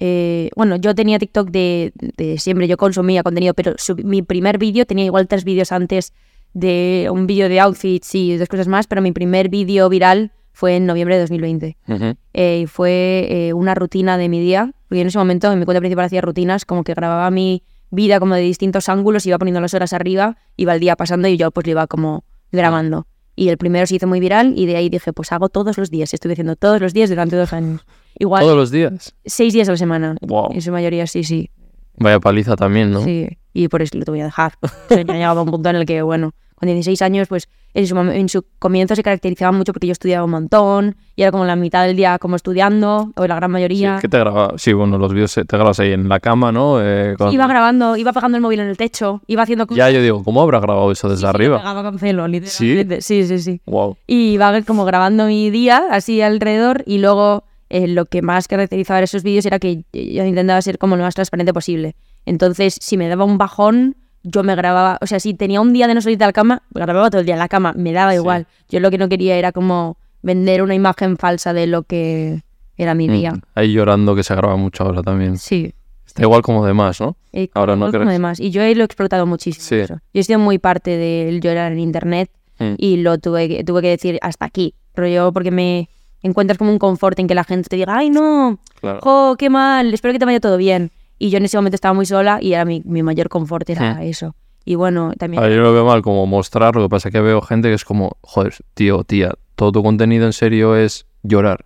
Eh, 0.00 0.50
bueno, 0.56 0.76
yo 0.76 0.94
tenía 0.96 1.18
TikTok 1.20 1.50
de, 1.50 1.92
de 2.16 2.38
siempre, 2.38 2.66
yo 2.66 2.76
consumía 2.76 3.22
contenido, 3.22 3.54
pero 3.54 3.74
mi 4.02 4.22
primer 4.22 4.58
vídeo 4.58 4.84
tenía 4.86 5.04
igual 5.04 5.28
tres 5.28 5.44
vídeos 5.44 5.70
antes 5.70 6.12
de 6.52 7.08
un 7.12 7.26
vídeo 7.26 7.48
de 7.48 7.60
outfits 7.60 8.14
y 8.14 8.36
dos 8.36 8.48
cosas 8.48 8.68
más, 8.68 8.86
pero 8.86 9.02
mi 9.02 9.12
primer 9.12 9.48
vídeo 9.48 9.88
viral 9.88 10.32
fue 10.52 10.76
en 10.76 10.86
noviembre 10.86 11.14
de 11.16 11.20
2020. 11.22 11.76
Ujú. 11.88 12.14
Eh, 12.34 12.60
y 12.62 12.66
fue 12.66 13.26
eh, 13.30 13.52
una 13.52 13.74
rutina 13.74 14.18
de 14.18 14.28
mi 14.28 14.40
día, 14.40 14.72
porque 14.88 15.00
en 15.00 15.06
ese 15.06 15.18
momento 15.18 15.50
en 15.52 15.58
mi 15.58 15.64
cuenta 15.64 15.80
principal 15.80 16.04
hacía 16.06 16.20
rutinas, 16.20 16.64
como 16.64 16.84
que 16.84 16.94
grababa 16.94 17.30
mi 17.30 17.62
vida 17.90 18.20
como 18.20 18.34
de 18.34 18.42
distintos 18.42 18.88
ángulos, 18.88 19.26
iba 19.26 19.38
poniendo 19.38 19.60
las 19.60 19.74
horas 19.74 19.92
arriba, 19.92 20.36
iba 20.56 20.74
el 20.74 20.80
día 20.80 20.96
pasando 20.96 21.28
y 21.28 21.36
yo 21.36 21.50
pues 21.50 21.66
lo 21.66 21.72
iba 21.72 21.86
como 21.86 22.24
grabando. 22.52 23.06
Y 23.36 23.48
el 23.48 23.56
primero 23.56 23.86
se 23.86 23.96
hizo 23.96 24.06
muy 24.06 24.20
viral 24.20 24.52
y 24.56 24.66
de 24.66 24.76
ahí 24.76 24.88
dije, 24.90 25.12
pues 25.12 25.32
hago 25.32 25.48
todos 25.48 25.78
los 25.78 25.90
días, 25.90 26.12
estuve 26.12 26.34
haciendo 26.34 26.56
todos 26.56 26.80
los 26.80 26.92
días 26.92 27.08
durante 27.08 27.36
dos 27.36 27.52
años. 27.52 27.86
Igual, 28.18 28.42
Todos 28.42 28.56
los 28.56 28.70
días. 28.70 29.14
seis 29.24 29.52
días 29.54 29.68
a 29.68 29.72
la 29.72 29.78
semana. 29.78 30.16
Wow. 30.20 30.50
En 30.52 30.60
su 30.60 30.72
mayoría, 30.72 31.06
sí, 31.06 31.24
sí. 31.24 31.50
Vaya 31.96 32.20
paliza 32.20 32.56
también, 32.56 32.90
¿no? 32.92 33.02
Sí, 33.04 33.28
y 33.52 33.68
por 33.68 33.82
eso 33.82 33.98
lo 33.98 34.04
tuve 34.04 34.18
que 34.18 34.24
dejar. 34.24 34.52
O 34.62 34.68
sea, 34.88 35.02
ya 35.02 35.12
llegaba 35.14 35.40
a 35.40 35.44
un 35.44 35.50
punto 35.50 35.68
en 35.70 35.76
el 35.76 35.86
que, 35.86 36.02
bueno, 36.02 36.32
con 36.54 36.66
16 36.66 37.00
años, 37.02 37.28
pues 37.28 37.48
en 37.72 37.86
su, 37.86 37.96
en 37.98 38.28
su 38.28 38.44
comienzo 38.58 38.94
se 38.96 39.02
caracterizaba 39.02 39.52
mucho 39.52 39.72
porque 39.72 39.86
yo 39.86 39.92
estudiaba 39.92 40.24
un 40.24 40.32
montón 40.32 40.96
y 41.16 41.22
era 41.22 41.30
como 41.30 41.44
la 41.44 41.56
mitad 41.56 41.86
del 41.86 41.96
día 41.96 42.18
como 42.18 42.36
estudiando, 42.36 43.12
o 43.16 43.26
la 43.26 43.34
gran 43.36 43.48
Sí, 43.48 43.52
mayoría. 43.52 43.98
¿Qué 44.00 44.08
te 44.08 44.18
grabas? 44.18 44.60
Sí, 44.60 44.72
bueno, 44.74 44.98
los 44.98 45.12
vídeos 45.14 45.36
eh, 45.38 45.44
te 45.44 45.56
grabas 45.56 45.78
ahí 45.80 45.92
en 45.92 46.08
la 46.08 46.20
cama, 46.20 46.52
¿no? 46.52 46.78
Eh, 46.82 47.14
con- 47.16 47.32
Iba 47.32 47.46
grabando, 47.46 47.96
iba 47.96 48.12
pegando 48.12 48.36
el 48.36 48.42
móvil 48.42 48.60
en 48.60 48.68
el 48.68 48.76
techo, 48.76 49.22
iba 49.26 49.42
haciendo 49.44 49.66
cosas. 49.66 49.78
Ya 49.78 49.90
yo 49.90 50.02
digo, 50.02 50.22
¿cómo 50.24 50.42
habrá 50.42 50.60
grabado 50.60 50.90
eso 50.92 51.08
desde 51.08 51.20
Sí, 51.20 51.26
sí, 51.26 51.34
arriba? 51.34 51.58
pegaba 51.58 51.82
con 51.82 51.98
celo, 51.98 52.28
literalmente. 52.28 53.00
Sí, 53.00 53.24
sí, 53.24 53.38
sí. 53.38 53.60
Wow. 53.66 53.96
Y 54.06 54.32
iba 54.32 54.60
como 54.62 54.84
grabando 54.84 55.26
mi 55.26 55.50
día 55.50 55.84
así 55.90 56.20
alrededor 56.20 56.82
y 56.86 56.98
luego 56.98 57.44
eh, 57.70 57.88
lo 57.88 58.04
que 58.04 58.20
más 58.22 58.46
caracterizaba 58.48 59.00
esos 59.00 59.22
vídeos 59.22 59.46
era 59.46 59.58
que 59.58 59.84
yo 59.92 60.24
intentaba 60.24 60.60
ser 60.62 60.76
como 60.78 60.96
lo 60.96 61.02
más 61.04 61.14
transparente 61.14 61.52
posible. 61.54 61.94
Entonces, 62.26 62.76
si 62.80 62.96
me 62.96 63.08
daba 63.08 63.24
un 63.24 63.38
bajón, 63.38 63.96
yo 64.22 64.42
me 64.42 64.54
grababa, 64.54 64.98
o 65.00 65.06
sea, 65.06 65.18
si 65.20 65.32
tenía 65.34 65.60
un 65.62 65.72
día 65.72 65.86
de 65.88 65.94
no 65.94 66.02
salir 66.02 66.18
de 66.18 66.26
la 66.26 66.32
cama, 66.32 66.62
grababa 66.72 67.08
todo 67.10 67.20
el 67.20 67.26
día 67.26 67.34
en 67.36 67.38
la 67.40 67.48
cama, 67.48 67.72
me 67.76 67.92
daba 67.92 68.10
Sí. 68.12 68.16
igual. 68.18 68.46
Yo 68.68 68.80
lo 68.80 68.90
que 68.90 68.98
no 68.98 69.08
quería 69.08 69.36
era 69.36 69.52
como 69.52 69.96
vender 70.22 70.62
una 70.62 70.74
imagen 70.74 71.16
falsa 71.16 71.52
de 71.54 71.66
lo 71.66 71.82
que 71.84 72.42
era 72.76 72.94
mi 72.94 73.08
día. 73.08 73.32
Mm, 73.32 73.40
Ahí 73.54 73.72
llorando 73.72 74.14
que 74.14 74.22
se 74.22 74.34
graba 74.34 74.56
mucho 74.56 74.84
ahora 74.84 75.02
también. 75.02 75.38
Sí. 75.38 75.72
Está 76.06 76.22
igual 76.22 76.42
como 76.42 76.66
de 76.66 76.74
más, 76.74 77.00
¿no? 77.00 77.16
Eh, 77.32 77.48
Ahora 77.54 77.76
no 77.76 77.86
como 77.86 77.92
crees. 77.92 78.08
demás. 78.08 78.40
Y 78.40 78.50
yo 78.50 78.62
ahí 78.62 78.74
lo 78.74 78.82
he 78.82 78.84
explotado 78.84 79.26
muchísimo. 79.26 79.64
Sí. 79.64 79.76
eso. 79.76 79.94
Yo 80.12 80.20
he 80.20 80.24
sido 80.24 80.38
muy 80.40 80.58
parte 80.58 80.96
del 80.96 81.40
llorar 81.40 81.72
en 81.72 81.78
internet 81.78 82.30
Mm. 82.58 82.74
y 82.76 82.96
lo 82.98 83.16
tuve 83.18 83.48
que, 83.48 83.64
tuve 83.64 83.80
que 83.80 83.88
decir 83.88 84.18
hasta 84.20 84.44
aquí. 84.44 84.74
Pero 84.92 85.06
yo, 85.08 85.32
porque 85.32 85.50
me 85.50 85.88
encuentras 86.22 86.58
como 86.58 86.70
un 86.70 86.78
confort 86.78 87.18
en 87.18 87.26
que 87.26 87.34
la 87.34 87.44
gente 87.44 87.68
te 87.68 87.76
diga, 87.76 87.96
ay, 87.96 88.10
no, 88.10 88.58
Claro. 88.80 89.00
jo, 89.02 89.36
qué 89.38 89.50
mal, 89.50 89.92
espero 89.94 90.12
que 90.12 90.18
te 90.18 90.24
vaya 90.24 90.40
todo 90.40 90.56
bien. 90.56 90.90
Y 91.18 91.30
yo 91.30 91.38
en 91.38 91.44
ese 91.44 91.56
momento 91.58 91.74
estaba 91.74 91.92
muy 91.94 92.06
sola 92.06 92.38
y 92.40 92.52
era 92.54 92.64
mi, 92.64 92.82
mi 92.84 93.02
mayor 93.02 93.28
confort, 93.28 93.68
era 93.68 93.94
Mm. 93.94 94.02
eso. 94.02 94.34
Y 94.64 94.74
bueno, 94.74 95.12
también... 95.18 95.42
A 95.42 95.46
ver, 95.46 95.56
yo 95.56 95.62
lo 95.62 95.72
veo 95.72 95.84
mal 95.84 96.02
como 96.02 96.26
mostrar, 96.26 96.74
lo 96.76 96.82
que 96.82 96.88
pasa 96.88 97.08
es 97.08 97.12
que 97.12 97.20
veo 97.20 97.40
gente 97.42 97.68
que 97.68 97.74
es 97.74 97.84
como, 97.84 98.16
joder, 98.20 98.54
tío, 98.74 99.04
tía, 99.04 99.32
todo 99.56 99.72
tu 99.72 99.82
contenido 99.82 100.26
en 100.26 100.32
serio 100.32 100.76
es 100.76 101.06
llorar. 101.22 101.64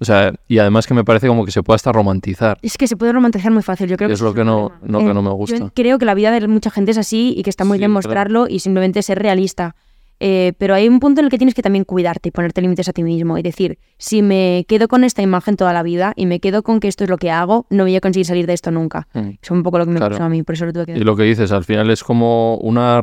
O 0.00 0.04
sea, 0.04 0.34
y 0.48 0.58
además 0.58 0.86
que 0.86 0.92
me 0.94 1.04
parece 1.04 1.28
como 1.28 1.44
que 1.46 1.52
se 1.52 1.62
puede 1.62 1.76
hasta 1.76 1.92
romantizar. 1.92 2.58
Es 2.62 2.76
que 2.76 2.86
se 2.88 2.96
puede 2.96 3.12
romantizar 3.12 3.52
muy 3.52 3.62
fácil, 3.62 3.88
yo 3.88 3.96
creo 3.96 4.08
que 4.08 4.14
Es 4.14 4.18
ese 4.20 4.24
lo 4.28 4.34
que 4.34 4.44
no- 4.44 4.68
problema. 4.70 4.92
lo 4.92 4.98
que 5.04 5.10
Eh, 5.10 5.14
no 5.14 5.22
me 5.22 5.30
gusta. 5.30 5.56
Yo 5.58 5.70
creo 5.74 5.98
que 5.98 6.04
la 6.04 6.14
vida 6.14 6.30
de 6.30 6.46
mucha 6.48 6.70
gente 6.70 6.90
es 6.90 6.98
así 6.98 7.32
y 7.36 7.42
que 7.42 7.50
está 7.50 7.64
muy 7.64 7.76
Sí, 7.76 7.80
bien 7.80 7.90
claro. 7.92 8.06
mostrarlo 8.08 8.46
y 8.48 8.58
simplemente 8.58 9.02
ser 9.02 9.18
realista. 9.20 9.76
Eh, 10.20 10.52
pero 10.58 10.74
hay 10.74 10.88
un 10.88 11.00
punto 11.00 11.20
en 11.20 11.26
el 11.26 11.30
que 11.30 11.38
tienes 11.38 11.54
que 11.54 11.62
también 11.62 11.84
cuidarte 11.84 12.28
y 12.28 12.32
ponerte 12.32 12.62
límites 12.62 12.88
a 12.88 12.92
ti 12.92 13.02
mismo 13.02 13.36
y 13.36 13.42
decir, 13.42 13.78
si 13.98 14.22
me 14.22 14.64
quedo 14.68 14.88
con 14.88 15.04
esta 15.04 15.22
imagen 15.22 15.56
toda 15.56 15.72
la 15.72 15.82
vida 15.82 16.12
y 16.16 16.26
me 16.26 16.40
quedo 16.40 16.62
con 16.62 16.80
que 16.80 16.88
esto 16.88 17.04
es 17.04 17.10
lo 17.10 17.18
que 17.18 17.30
hago, 17.30 17.66
no 17.70 17.82
voy 17.84 17.96
a 17.96 18.00
conseguir 18.00 18.26
salir 18.26 18.46
de 18.46 18.52
esto 18.52 18.70
nunca. 18.70 19.08
Mm. 19.12 19.30
Es 19.42 19.50
un 19.50 19.62
poco 19.62 19.78
lo 19.78 19.84
que 19.86 19.90
me 19.90 19.98
Claro. 19.98 20.12
pasó 20.12 20.24
a 20.24 20.28
mí, 20.28 20.42
por 20.42 20.54
eso 20.54 20.66
lo 20.66 20.72
tuve 20.72 20.86
que 20.86 20.92
Y 20.92 21.00
lo 21.00 21.16
que 21.16 21.24
dices, 21.24 21.50
al 21.52 21.64
final 21.64 21.90
es 21.90 22.04
como 22.04 22.56
una, 22.58 23.00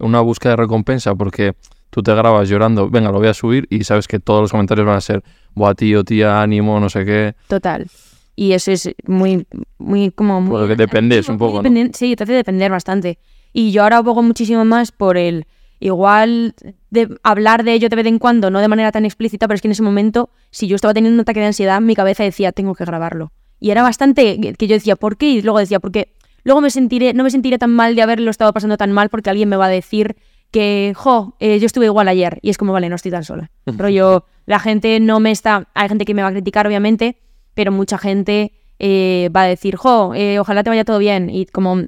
una 0.00 0.20
búsqueda 0.20 0.52
de 0.52 0.56
recompensa, 0.56 1.14
porque 1.14 1.54
tú 1.90 2.02
te 2.02 2.14
grabas 2.14 2.48
llorando, 2.48 2.88
venga, 2.88 3.10
lo 3.10 3.18
voy 3.18 3.28
a 3.28 3.34
subir, 3.34 3.66
y 3.68 3.84
sabes 3.84 4.06
que 4.08 4.18
todos 4.20 4.40
los 4.42 4.50
comentarios 4.52 4.86
van 4.86 4.96
a 4.96 5.00
ser, 5.00 5.22
buah, 5.54 5.74
tío, 5.74 6.04
tía, 6.04 6.40
ánimo, 6.40 6.78
no 6.80 6.88
sé 6.88 7.04
qué. 7.04 7.34
Total. 7.48 7.86
Y 8.34 8.52
eso 8.52 8.70
es 8.72 8.94
muy, 9.06 9.46
muy 9.78 10.10
como... 10.10 10.40
Muy 10.40 10.50
Por 10.50 10.60
lo 10.62 10.68
que 10.68 10.76
dependes 10.76 11.28
un 11.28 11.36
poco, 11.38 11.62
Sí, 11.92 12.16
te 12.16 12.24
hace 12.24 12.32
depender 12.32 12.70
bastante. 12.70 13.18
Y 13.52 13.72
yo 13.72 13.82
ahora 13.82 13.98
abogo 13.98 14.22
muchísimo 14.22 14.64
más 14.64 14.92
por 14.92 15.18
el... 15.18 15.44
Igual 15.82 16.54
de 16.90 17.08
hablar 17.24 17.64
de 17.64 17.72
ello 17.72 17.88
de 17.88 17.96
vez 17.96 18.06
en 18.06 18.20
cuando, 18.20 18.50
no 18.50 18.60
de 18.60 18.68
manera 18.68 18.92
tan 18.92 19.04
explícita, 19.04 19.48
pero 19.48 19.56
es 19.56 19.62
que 19.62 19.66
en 19.66 19.72
ese 19.72 19.82
momento, 19.82 20.30
si 20.52 20.68
yo 20.68 20.76
estaba 20.76 20.94
teniendo 20.94 21.16
un 21.16 21.22
ataque 21.22 21.40
de 21.40 21.46
ansiedad, 21.46 21.80
mi 21.80 21.96
cabeza 21.96 22.22
decía, 22.22 22.52
tengo 22.52 22.76
que 22.76 22.84
grabarlo. 22.84 23.32
Y 23.58 23.70
era 23.70 23.82
bastante 23.82 24.54
que 24.56 24.66
yo 24.68 24.74
decía, 24.74 24.94
¿por 24.94 25.16
qué? 25.16 25.30
Y 25.30 25.42
luego 25.42 25.58
decía, 25.58 25.80
porque 25.80 26.12
luego 26.44 26.60
me 26.60 26.70
sentiré, 26.70 27.14
no 27.14 27.24
me 27.24 27.30
sentiré 27.30 27.58
tan 27.58 27.70
mal 27.70 27.96
de 27.96 28.02
haberlo 28.02 28.30
estado 28.30 28.52
pasando 28.52 28.76
tan 28.76 28.92
mal 28.92 29.08
porque 29.08 29.28
alguien 29.28 29.48
me 29.48 29.56
va 29.56 29.66
a 29.66 29.70
decir 29.70 30.14
que, 30.52 30.92
jo, 30.94 31.34
eh, 31.40 31.58
yo 31.58 31.66
estuve 31.66 31.86
igual 31.86 32.06
ayer. 32.06 32.38
Y 32.42 32.50
es 32.50 32.58
como, 32.58 32.72
vale, 32.72 32.88
no 32.88 32.94
estoy 32.94 33.10
tan 33.10 33.24
sola. 33.24 33.50
Rollo, 33.66 34.26
la 34.46 34.60
gente 34.60 35.00
no 35.00 35.18
me 35.18 35.32
está, 35.32 35.66
hay 35.74 35.88
gente 35.88 36.04
que 36.04 36.14
me 36.14 36.22
va 36.22 36.28
a 36.28 36.32
criticar, 36.32 36.64
obviamente, 36.64 37.18
pero 37.54 37.72
mucha 37.72 37.98
gente 37.98 38.52
eh, 38.78 39.30
va 39.34 39.42
a 39.42 39.46
decir, 39.46 39.74
jo, 39.74 40.14
eh, 40.14 40.38
ojalá 40.38 40.62
te 40.62 40.70
vaya 40.70 40.84
todo 40.84 40.98
bien. 40.98 41.28
Y 41.28 41.46
como 41.46 41.86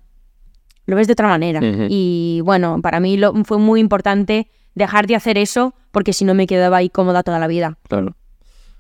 lo 0.87 0.97
ves 0.97 1.07
de 1.07 1.13
otra 1.15 1.29
manera. 1.29 1.61
Y 1.89 2.41
bueno, 2.45 2.81
para 2.83 3.01
mí 3.01 3.17
lo, 3.17 3.33
fue 3.45 3.59
muy 3.59 3.81
importante 3.81 4.49
dejar 4.75 5.07
de 5.07 5.17
hacer 5.17 5.39
eso 5.39 5.75
porque 5.93 6.13
si 6.13 6.25
no 6.25 6.35
me 6.35 6.47
quedaba 6.47 6.79
ahí 6.79 6.91
cómoda 6.91 7.23
toda 7.23 7.39
la 7.39 7.47
vida. 7.47 7.79
Claro. 7.89 8.17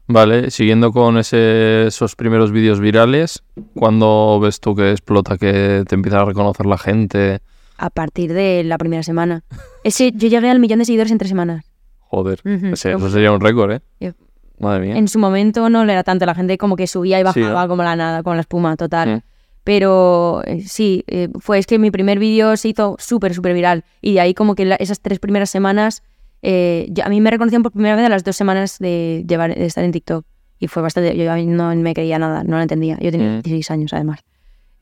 Vale, 0.06 0.50
siguiendo 0.50 0.92
con 0.92 1.16
ese- 1.16 1.86
esos 1.86 2.14
primeros 2.14 2.50
vídeos 2.52 2.78
virales, 2.78 3.42
¿cuándo 3.74 4.38
ves 4.40 4.60
tú 4.60 4.74
que 4.74 4.90
explota, 4.90 5.38
que 5.38 5.84
te 5.88 5.94
empieza 5.94 6.20
a 6.20 6.24
reconocer 6.26 6.66
la 6.66 6.76
gente? 6.76 7.40
A 7.78 7.88
partir 7.90 8.34
de 8.34 8.62
la 8.64 8.76
primera 8.76 9.02
semana. 9.02 9.44
Ese, 9.84 10.12
yo 10.12 10.28
llegué 10.28 10.50
al 10.50 10.60
millón 10.60 10.78
de 10.80 10.84
seguidores 10.84 11.10
en 11.10 11.18
tres 11.18 11.30
semanas. 11.30 11.64
Joder, 12.00 12.40
ese- 12.44 12.92
eso 12.92 13.08
sería 13.10 13.32
un 13.32 13.40
récord, 13.40 13.72
¿eh? 13.72 14.12
Madre 14.60 14.86
mía. 14.86 14.96
En 14.96 15.08
su 15.08 15.18
momento 15.18 15.68
no 15.70 15.84
lo 15.84 15.90
era 15.90 16.04
tanto, 16.04 16.26
la 16.26 16.34
gente 16.34 16.58
como 16.58 16.76
que 16.76 16.86
subía 16.86 17.18
y 17.18 17.22
Sí, 17.32 17.40
bajaba 17.40 17.62
¿no? 17.62 17.68
como 17.68 17.82
la 17.82 17.96
nada, 17.96 18.22
como 18.22 18.34
la 18.34 18.42
espuma, 18.42 18.76
total. 18.76 19.16
Mm. 19.16 19.20
Pero 19.64 20.42
eh, 20.44 20.62
sí, 20.66 21.04
eh, 21.06 21.28
fue 21.40 21.58
es 21.58 21.66
que 21.66 21.78
mi 21.78 21.90
primer 21.90 22.18
vídeo 22.18 22.56
se 22.56 22.68
hizo 22.68 22.96
súper, 22.98 23.34
súper 23.34 23.54
viral. 23.54 23.84
Y 24.02 24.14
de 24.14 24.20
ahí 24.20 24.34
como 24.34 24.54
que 24.54 24.64
la- 24.66 24.76
esas 24.76 25.00
tres 25.00 25.18
primeras 25.18 25.48
semanas, 25.50 26.02
eh, 26.42 26.86
yo- 26.90 27.04
a 27.04 27.08
mí 27.08 27.20
me 27.22 27.30
reconocían 27.30 27.62
por 27.62 27.72
primera 27.72 27.96
vez 27.96 28.04
a 28.04 28.08
las 28.10 28.24
dos 28.24 28.36
semanas 28.36 28.78
de, 28.78 29.24
llevar, 29.26 29.54
de 29.54 29.64
estar 29.64 29.82
en 29.82 29.92
TikTok. 29.92 30.26
Y 30.58 30.68
fue 30.68 30.82
bastante, 30.82 31.16
yo 31.16 31.32
a 31.32 31.36
mí 31.36 31.46
no 31.46 31.74
me 31.76 31.94
creía 31.94 32.18
nada, 32.18 32.44
no 32.44 32.56
lo 32.56 32.62
entendía. 32.62 32.98
Yo 33.00 33.10
tenía 33.10 33.30
Mm. 33.38 33.42
16 33.42 33.70
años 33.70 33.92
además. 33.94 34.20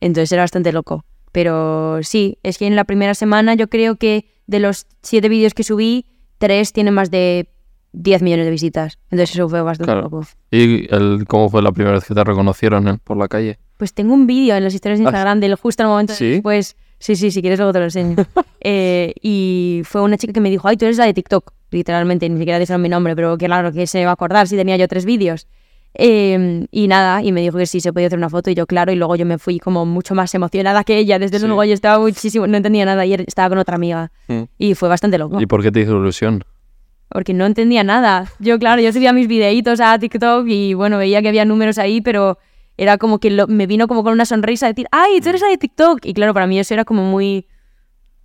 Entonces 0.01 0.33
era 0.33 0.43
bastante 0.43 0.73
loco. 0.73 1.05
Pero 1.31 2.01
sí, 2.03 2.39
es 2.43 2.59
que 2.59 2.67
en 2.67 2.77
la 2.77 2.85
primera 2.85 3.15
semana 3.15 3.55
yo 3.55 3.69
creo 3.69 3.97
que 3.97 4.27
de 4.47 4.59
los 4.61 4.87
siete 5.01 5.29
vídeos 5.29 5.55
que 5.55 5.63
subí, 5.63 6.07
tres 6.39 6.73
tienen 6.73 6.93
más 6.93 7.11
de 7.11 7.49
10 7.93 8.21
millones 8.23 8.45
de 8.47 8.51
visitas. 8.51 8.99
Entonces 9.11 9.35
eso 9.37 9.49
fue 9.49 9.63
bastante 9.63 9.87
Claro. 9.93 10.03
loco. 10.03 10.23
¿Y 10.51 10.93
el, 10.93 11.25
cómo 11.29 11.49
fue 11.49 11.63
la 11.63 11.73
primera 11.73 11.95
vez 11.95 12.05
que 12.05 12.15
te 12.15 12.25
reconocieron 12.25 12.89
eh, 12.89 12.99
por 13.03 13.17
la 13.17 13.29
calle? 13.29 13.59
Pues 13.83 13.95
tengo 13.95 14.15
un 14.15 14.29
vídeo 14.29 14.55
en 14.55 14.63
las 14.63 14.75
historias 14.75 15.01
de 15.01 15.03
Instagram 15.07 15.41
del 15.41 15.57
justo 15.57 15.83
al 15.83 15.89
momento 15.89 16.15
¿sí? 16.15 16.31
después. 16.35 16.77
Sí, 17.01 17.17
sí, 17.17 17.33
si 17.33 17.41
quieres 17.41 17.59
luego 17.59 17.73
te 17.73 17.81
lo 17.81 17.87
enseño. 17.87 18.15
Eh, 18.61 19.13
y 19.21 19.83
fue 19.85 20.03
una 20.03 20.17
chica 20.17 20.33
que 20.33 20.39
me 20.41 20.49
dijo, 20.49 20.69
ay, 20.69 20.77
tú 20.77 20.85
eres 20.85 20.99
la 20.99 21.05
de 21.07 21.13
TikTok. 21.15 21.53
Literalmente, 21.73 22.29
ni 22.29 22.39
siquiera 22.39 22.61
dijeron 22.61 22.81
mi 22.81 22.89
nombre, 22.89 23.17
pero 23.17 23.37
que 23.37 23.47
claro, 23.47 23.73
que 23.73 23.89
se 23.89 24.05
va 24.05 24.11
a 24.11 24.15
acordar 24.15 24.47
si 24.47 24.55
tenía 24.55 24.77
yo 24.77 24.87
tres 24.87 25.05
vídeos. 25.05 25.49
Eh, 25.95 26.65
y 26.71 26.87
nada, 26.87 27.25
y 27.25 27.33
me 27.33 27.41
dijo 27.41 27.59
que 27.59 27.67
sí 27.67 27.81
se 27.81 27.93
podía 27.93 28.07
hacer 28.07 28.21
una 28.21 28.31
foto 28.31 28.51
y 28.51 28.55
yo 28.55 28.69
claro, 28.69 28.93
y 28.93 28.95
luego 28.95 29.17
yo 29.17 29.27
me 29.27 29.39
fui 29.39 29.59
como 29.59 29.85
mucho 29.85 30.15
más 30.15 30.33
emocionada 30.37 30.85
que 30.85 30.97
ella. 30.97 31.19
Desde 31.19 31.41
Sí. 31.41 31.47
luego 31.49 31.65
yo 31.65 31.75
estaba 31.75 31.99
muchísimo, 31.99 32.47
no 32.47 32.57
entendía 32.57 32.85
nada 32.85 33.05
y 33.05 33.15
estaba 33.15 33.49
con 33.49 33.59
otra 33.59 33.75
amiga. 33.75 34.13
Mm. 34.29 34.43
Y 34.59 34.75
fue 34.77 34.89
bastante 34.89 35.19
loco, 35.19 35.41
¿Y 35.41 35.47
por 35.47 35.61
qué 35.61 35.73
te 35.73 35.81
hizo 35.81 35.97
ilusión? 35.97 36.45
porque 37.09 37.35
no 37.35 37.47
entendía 37.47 37.83
nada. 37.83 38.27
Yo 38.39 38.61
claro, 38.61 38.81
yo 38.81 38.93
subía 38.93 39.13
mis 39.13 39.27
videitos 39.27 39.81
a 39.81 39.99
TikTok 39.99 40.47
y 40.47 40.75
bueno, 40.75 40.99
veía 40.99 41.21
que 41.21 41.27
había 41.29 41.45
números 41.45 41.79
ahí, 41.79 42.01
pero 42.01 42.39
era 42.77 42.99
como 42.99 43.19
que 43.19 43.31
lo- 43.31 43.47
me 43.47 43.67
vino 43.67 43.87
como 43.89 44.03
con 44.03 44.13
una 44.13 44.25
sonrisa 44.25 44.67
decir, 44.67 44.87
ay, 44.93 45.21
tú 45.21 45.29
eres 45.29 45.41
la 45.43 45.49
de 45.49 45.59
TikTok. 45.59 46.05
Y 46.07 46.15
claro, 46.15 46.33
para 46.35 46.47
mí 46.47 46.59
eso 46.59 46.75
era 46.75 46.85
como 46.85 47.03
muy, 47.05 47.47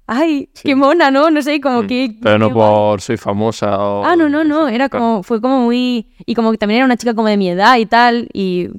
ay, 0.08 0.50
Sí. 0.54 0.64
qué 0.70 0.76
mona, 0.76 1.12
¿no? 1.12 1.30
No 1.30 1.42
sé, 1.42 1.60
como 1.62 1.84
Mm. 1.84 1.88
que... 1.88 2.18
Pero 2.22 2.40
no 2.40 2.52
por 2.54 3.02
soy 3.02 3.18
famosa 3.18 3.78
o... 3.78 4.06
Ah, 4.06 4.16
no, 4.16 4.30
no, 4.30 4.44
no, 4.44 4.68
era 4.70 4.90
como, 4.90 5.22
fue 5.24 5.42
como 5.42 5.60
muy... 5.62 6.08
Y 6.26 6.34
como 6.34 6.52
que 6.52 6.58
también 6.58 6.78
era 6.78 6.86
una 6.86 6.98
chica 6.98 7.14
como 7.14 7.28
de 7.28 7.38
mi 7.38 7.50
edad 7.50 7.78
y 7.78 7.86
tal, 7.86 8.30
y 8.34 8.70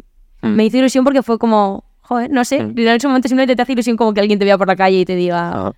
Mm. 0.42 0.48
me 0.54 0.64
hizo 0.66 0.76
ilusión 0.78 1.04
porque 1.04 1.22
fue 1.22 1.38
como, 1.38 1.84
joder, 2.00 2.30
no 2.30 2.44
sé, 2.44 2.62
Mm. 2.64 2.78
en 2.78 2.88
ese 2.88 3.08
momento 3.08 3.28
simplemente 3.28 3.56
te 3.56 3.62
hace 3.62 3.72
ilusión 3.72 3.96
como 3.96 4.14
que 4.14 4.20
alguien 4.20 4.38
te 4.38 4.44
vea 4.44 4.56
por 4.56 4.68
la 4.68 4.76
calle 4.76 5.00
y 5.00 5.04
te 5.04 5.16
diga, 5.16 5.50
Ah, 5.52 5.72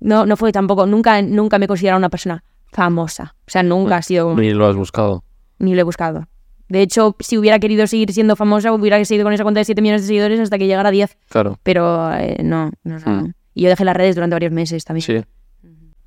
no, 0.00 0.26
no 0.26 0.36
fue 0.36 0.52
tampoco, 0.52 0.86
nunca, 0.86 1.20
nunca 1.22 1.58
me 1.58 1.64
he 1.66 1.68
considerado 1.68 1.98
una 1.98 2.08
persona 2.08 2.42
famosa. 2.72 3.34
O 3.46 3.50
sea, 3.50 3.62
nunca 3.62 3.96
ha 3.96 4.02
sido, 4.02 4.34
Ni 4.36 4.50
lo 4.52 4.66
has 4.66 4.76
buscado. 4.76 5.22
ni 5.58 5.74
lo 5.74 5.80
he 5.80 5.84
buscado. 5.84 6.26
De 6.68 6.82
hecho, 6.82 7.16
si 7.20 7.38
hubiera 7.38 7.58
querido 7.58 7.86
seguir 7.86 8.12
siendo 8.12 8.36
famosa, 8.36 8.72
hubiera 8.72 9.02
seguido 9.04 9.24
con 9.24 9.32
esa 9.32 9.42
cuenta 9.42 9.60
de 9.60 9.64
7 9.64 9.80
millones 9.80 10.02
de 10.02 10.08
seguidores 10.08 10.40
hasta 10.40 10.58
que 10.58 10.66
llegara 10.66 10.90
a 10.90 10.92
10. 10.92 11.16
Claro. 11.28 11.58
Pero 11.62 12.12
eh, 12.14 12.38
no, 12.42 12.70
no, 12.84 12.98
no. 12.98 13.22
Mm. 13.22 13.32
Y 13.54 13.62
yo 13.62 13.68
dejé 13.68 13.84
las 13.84 13.96
redes 13.96 14.14
durante 14.14 14.34
varios 14.34 14.52
meses 14.52 14.84
también. 14.84 15.02
Sí. 15.02 15.24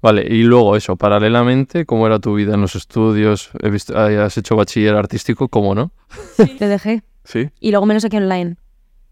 Vale, 0.02 0.26
y 0.28 0.42
luego 0.44 0.76
eso, 0.76 0.96
paralelamente, 0.96 1.86
¿cómo 1.86 2.08
era 2.08 2.20
tu 2.20 2.34
vida 2.34 2.56
en 2.56 2.62
los 2.62 2.76
estudios? 2.76 3.52
He 3.62 3.70
visto, 3.70 3.98
has 3.98 4.36
hecho 4.38 4.56
bachiller 4.56 4.96
artístico, 4.96 5.48
¿cómo 5.48 5.76
no? 5.76 5.92
Te 6.58 6.68
dejé. 6.68 7.04
Sí. 7.24 7.50
Y 7.60 7.70
luego 7.70 7.86
me 7.86 7.94
lo 7.94 8.00
saqué 8.00 8.18
online. 8.18 8.56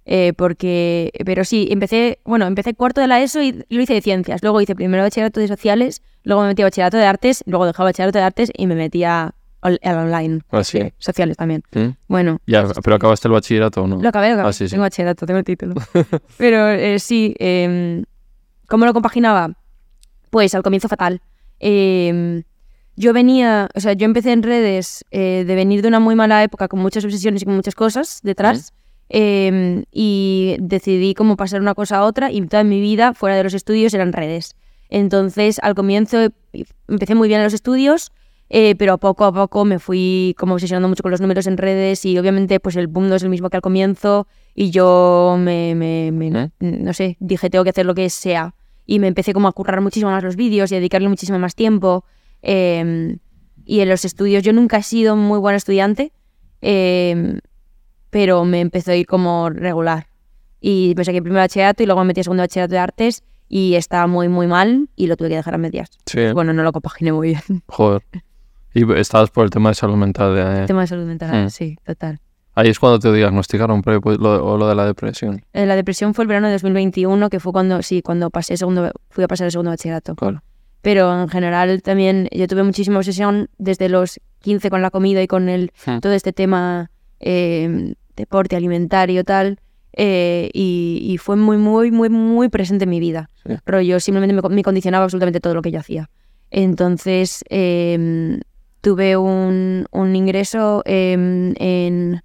Eh, 0.06 0.34
porque, 0.36 1.12
pero 1.24 1.46
sí, 1.46 1.68
empecé, 1.70 2.20
bueno, 2.26 2.48
empecé 2.48 2.74
cuarto 2.74 3.00
de 3.02 3.08
la 3.08 3.22
ESO 3.22 3.44
y 3.44 3.64
lo 3.70 3.82
hice 3.82 3.94
de 3.94 4.02
ciencias. 4.02 4.42
Luego 4.42 4.60
hice 4.62 4.74
primero 4.74 5.04
bachillerato 5.04 5.40
de 5.40 5.48
sociales, 5.48 6.02
luego 6.24 6.42
me 6.42 6.48
metí 6.48 6.64
a 6.64 6.66
bachillerato 6.66 6.98
de 6.98 7.06
artes, 7.06 7.44
luego 7.46 7.68
dejé 7.68 7.84
bachillerato 7.84 8.18
de 8.18 8.24
artes 8.24 8.52
y 8.58 8.66
me 8.66 8.74
metí 8.74 9.04
a, 9.04 9.36
al 9.62 9.80
online. 9.84 10.42
Ah, 10.52 10.64
sí. 10.64 10.80
sociales 10.98 11.38
también. 11.38 11.64
¿Mm? 11.74 11.90
Bueno, 12.08 12.40
Ya, 12.48 12.66
pero 12.84 12.96
acabaste 12.96 13.28
el 13.28 13.34
bachillerato 13.34 13.84
o 13.84 13.88
no? 13.88 14.02
lo 14.02 14.10
acabé, 14.10 14.28
lo 14.30 14.34
acabé. 14.36 14.50
Ah, 14.50 14.54
sí, 14.54 14.66
sí. 14.68 14.72
Tengo 14.72 14.84
bachillerato, 14.84 15.26
tengo 15.26 15.40
el 15.40 15.46
título. 15.46 15.76
pero 16.38 16.70
eh, 16.70 17.00
sí, 17.00 17.36
eh, 17.40 18.04
¿cómo 18.68 18.86
lo 18.86 18.94
compaginaba? 18.94 19.54
Pues 20.30 20.54
al 20.56 20.64
comienzo 20.64 20.88
fatal. 20.88 21.22
Eh, 21.60 22.44
yo 22.96 23.14
venía, 23.14 23.70
o 23.76 23.80
sea, 23.80 23.94
yo 23.94 24.06
empecé 24.06 24.32
en 24.34 24.44
redes 24.44 25.06
eh, 25.12 25.44
de 25.48 25.56
venir 25.56 25.82
de 25.82 25.88
una 25.88 26.00
muy 26.00 26.16
mala 26.16 26.44
época 26.44 26.68
con 26.68 26.80
muchas 26.80 27.04
obsesiones 27.06 27.42
y 27.42 27.46
con 27.46 27.56
muchas 27.56 27.76
cosas 27.76 28.20
detrás. 28.24 28.74
eh, 29.10 29.84
y 29.92 30.56
decidí 30.60 31.14
como 31.16 31.36
pasar 31.36 31.62
una 31.62 31.74
cosa 31.74 31.98
a 31.98 32.04
otra 32.04 32.32
y 32.32 32.42
toda 32.46 32.64
mi 32.64 32.80
vida 32.82 33.14
fuera 33.14 33.36
de 33.36 33.44
los 33.44 33.54
estudios 33.54 33.94
eran 33.94 34.14
redes. 34.14 34.56
Entonces, 34.90 35.60
al 35.64 35.76
comienzo 35.76 36.28
empecé 36.88 37.16
muy 37.16 37.28
bien 37.28 37.40
en 37.40 37.46
los 37.46 37.54
estudios, 37.54 38.12
eh, 38.50 38.76
pero 38.78 38.98
poco 38.98 39.26
a 39.26 39.32
poco 39.34 39.64
me 39.66 39.80
fui 39.80 40.36
como 40.38 40.54
obsesionando 40.56 40.88
mucho 40.90 41.04
con 41.04 41.12
los 41.12 41.22
números 41.22 41.46
en 41.48 41.58
redes 41.58 42.04
y 42.06 42.18
obviamente 42.18 42.60
pues 42.60 42.76
el 42.76 42.88
boom 42.88 43.08
no 43.10 43.16
es 43.16 43.24
el 43.24 43.30
mismo 43.30 43.50
que 43.50 43.58
al 43.58 43.62
comienzo 43.62 44.28
y 44.56 44.72
yo 44.72 45.36
me, 45.40 45.76
me- 45.76 46.12
me- 46.12 46.28
¿Eh? 46.44 46.50
no 46.60 46.94
sé, 46.94 47.16
dije 47.20 47.50
tengo 47.50 47.64
que 47.64 47.70
hacer 47.72 47.86
lo 47.86 47.94
que 47.96 48.10
sea 48.10 48.56
y 48.86 49.00
me 49.00 49.08
empecé 49.08 49.34
como 49.34 49.48
a 49.48 49.52
currar 49.52 49.82
muchísimo 49.82 50.10
más 50.12 50.24
los 50.24 50.36
vídeos 50.36 50.72
y 50.72 50.76
a 50.76 50.80
dedicarle 50.80 51.10
muchísimo 51.10 51.38
más 51.40 51.54
tiempo. 51.56 52.04
eh, 52.42 53.18
y 53.66 53.82
en 53.82 53.90
los 53.90 54.04
estudios 54.04 54.42
yo 54.42 54.52
nunca 54.52 54.78
he 54.78 54.84
sido 54.84 55.16
muy 55.16 55.38
buena 55.38 55.58
estudiante, 55.58 56.12
eh, 56.62 57.40
pero 58.10 58.44
me 58.46 58.62
empezó 58.62 58.92
a 58.92 58.96
ir 58.96 59.06
como 59.06 59.50
regular. 59.52 60.08
Y 60.60 60.94
me 60.98 61.06
saqué 61.06 61.22
primero 61.22 61.42
bachillerato 61.44 61.84
y 61.84 61.86
luego 61.86 62.02
me 62.02 62.08
metí 62.08 62.22
a 62.22 62.24
segundo 62.24 62.42
bachillerato 62.42 62.72
de 62.74 62.80
artes 62.80 63.24
y 63.48 63.76
estaba 63.76 64.08
muy, 64.08 64.28
muy 64.28 64.48
mal 64.48 64.90
y 64.96 65.06
lo 65.08 65.16
tuve 65.18 65.30
que 65.30 65.36
dejar 65.36 65.54
a 65.54 65.58
medias. 65.60 65.90
Sí. 66.08 66.32
Bueno, 66.34 66.52
no 66.54 66.64
lo 66.64 66.72
compaginé 66.72 67.12
muy 67.14 67.30
bien. 67.30 67.64
Joder. 67.68 68.02
Y 68.74 68.92
estabas 68.94 69.30
por 69.32 69.44
el 69.46 69.50
tema 69.50 69.70
de 69.70 69.76
salud 69.76 69.96
mental. 69.96 70.36
de- 70.36 70.66
Tema 70.68 70.82
de 70.82 70.88
salud 70.88 71.06
mental, 71.06 71.46
Mm. 71.46 71.50
sí, 71.50 71.78
total. 71.86 72.20
Ahí 72.56 72.70
es 72.70 72.80
cuando 72.80 73.00
te 73.00 73.12
diagnosticaron 73.14 73.82
pre- 73.82 74.02
pues, 74.02 74.18
lo, 74.20 74.46
o 74.46 74.58
lo 74.58 74.68
de 74.68 74.76
la 74.76 74.86
depresión. 74.86 75.42
Eh, 75.54 75.66
La 75.66 75.76
depresión 75.76 76.14
fue 76.14 76.24
el 76.24 76.28
verano 76.28 76.48
de 76.48 76.54
2021, 76.54 77.30
que 77.30 77.40
fue 77.40 77.52
cuando, 77.54 77.82
sí, 77.82 78.02
cuando 78.02 78.30
pasé 78.30 78.58
segundo, 78.58 78.92
fui 79.10 79.24
a 79.24 79.28
pasar 79.28 79.46
el 79.46 79.52
segundo 79.52 79.72
bachillerato. 79.72 80.16
Claro. 80.16 80.44
Pero 80.82 81.22
en 81.22 81.30
general 81.30 81.82
también 81.82 82.28
yo 82.32 82.48
tuve 82.48 82.64
muchísima 82.64 82.98
obsesión 82.98 83.50
desde 83.58 83.90
los 83.90 84.20
15 84.40 84.70
con 84.70 84.82
la 84.82 84.90
comida 84.92 85.22
y 85.22 85.28
con 85.28 85.50
el, 85.50 85.72
Hmm. 85.86 86.00
todo 86.00 86.14
este 86.14 86.32
tema 86.34 86.90
eh, 87.22 87.94
deporte 88.16 88.56
alimentario 88.56 89.24
tal. 89.24 89.60
eh, 89.94 90.50
y, 90.54 91.00
y 91.04 91.18
fue 91.18 91.36
muy, 91.36 91.58
muy, 91.58 91.92
muy, 91.92 92.10
muy 92.10 92.48
presente 92.48 92.84
en 92.84 92.90
mi 92.92 93.00
vida. 93.00 93.28
Sí. 93.46 93.54
Pero 93.66 93.82
yo 93.82 94.00
simplemente 94.00 94.34
me, 94.40 94.56
me 94.56 94.64
condicionaba 94.64 95.04
absolutamente 95.04 95.40
todo 95.42 95.56
lo 95.56 95.62
que 95.62 95.72
yo 95.72 95.80
hacía. 95.80 96.10
Entonces 96.52 97.44
eh, 97.50 98.40
tuve 98.82 99.18
un, 99.18 99.86
un 99.92 100.16
ingreso 100.16 100.82
eh, 100.86 101.14
en 101.14 102.22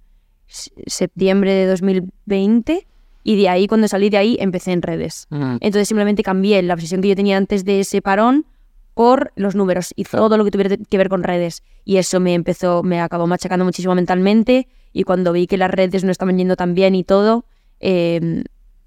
septiembre 0.47 1.53
de 1.53 1.67
2020 1.67 2.87
y 3.23 3.41
de 3.41 3.49
ahí, 3.49 3.67
cuando 3.67 3.87
salí 3.87 4.09
de 4.09 4.17
ahí, 4.17 4.37
empecé 4.39 4.71
en 4.71 4.81
redes. 4.83 5.27
Entonces 5.31 5.87
simplemente 5.87 6.21
cambié 6.21 6.61
la 6.61 6.75
obsesión 6.75 7.01
que 7.01 7.07
yo 7.09 7.15
tenía 7.15 7.37
antes 7.37 7.65
de 7.65 7.79
ese 7.79 8.01
parón 8.01 8.45
por 8.93 9.31
los 9.35 9.55
números 9.55 9.91
y 9.95 10.03
Claro. 10.05 10.25
todo 10.27 10.37
lo 10.37 10.45
que 10.45 10.51
tuviera 10.51 10.77
que 10.77 10.97
ver 10.97 11.09
con 11.09 11.23
redes. 11.23 11.63
Y 11.83 11.97
eso 11.97 12.19
me 12.19 12.33
empezó, 12.35 12.83
me 12.83 13.01
acabó 13.01 13.25
machacando 13.27 13.65
muchísimo 13.65 13.95
mentalmente. 13.95 14.67
Y 14.93 15.03
cuando 15.03 15.33
vi 15.33 15.47
que 15.47 15.57
las 15.57 15.71
redes 15.71 16.03
no 16.03 16.11
estaban 16.11 16.37
yendo 16.37 16.55
tan 16.55 16.75
bien 16.75 16.93
y 16.95 17.03
todo, 17.03 17.45
eh, 17.79 18.43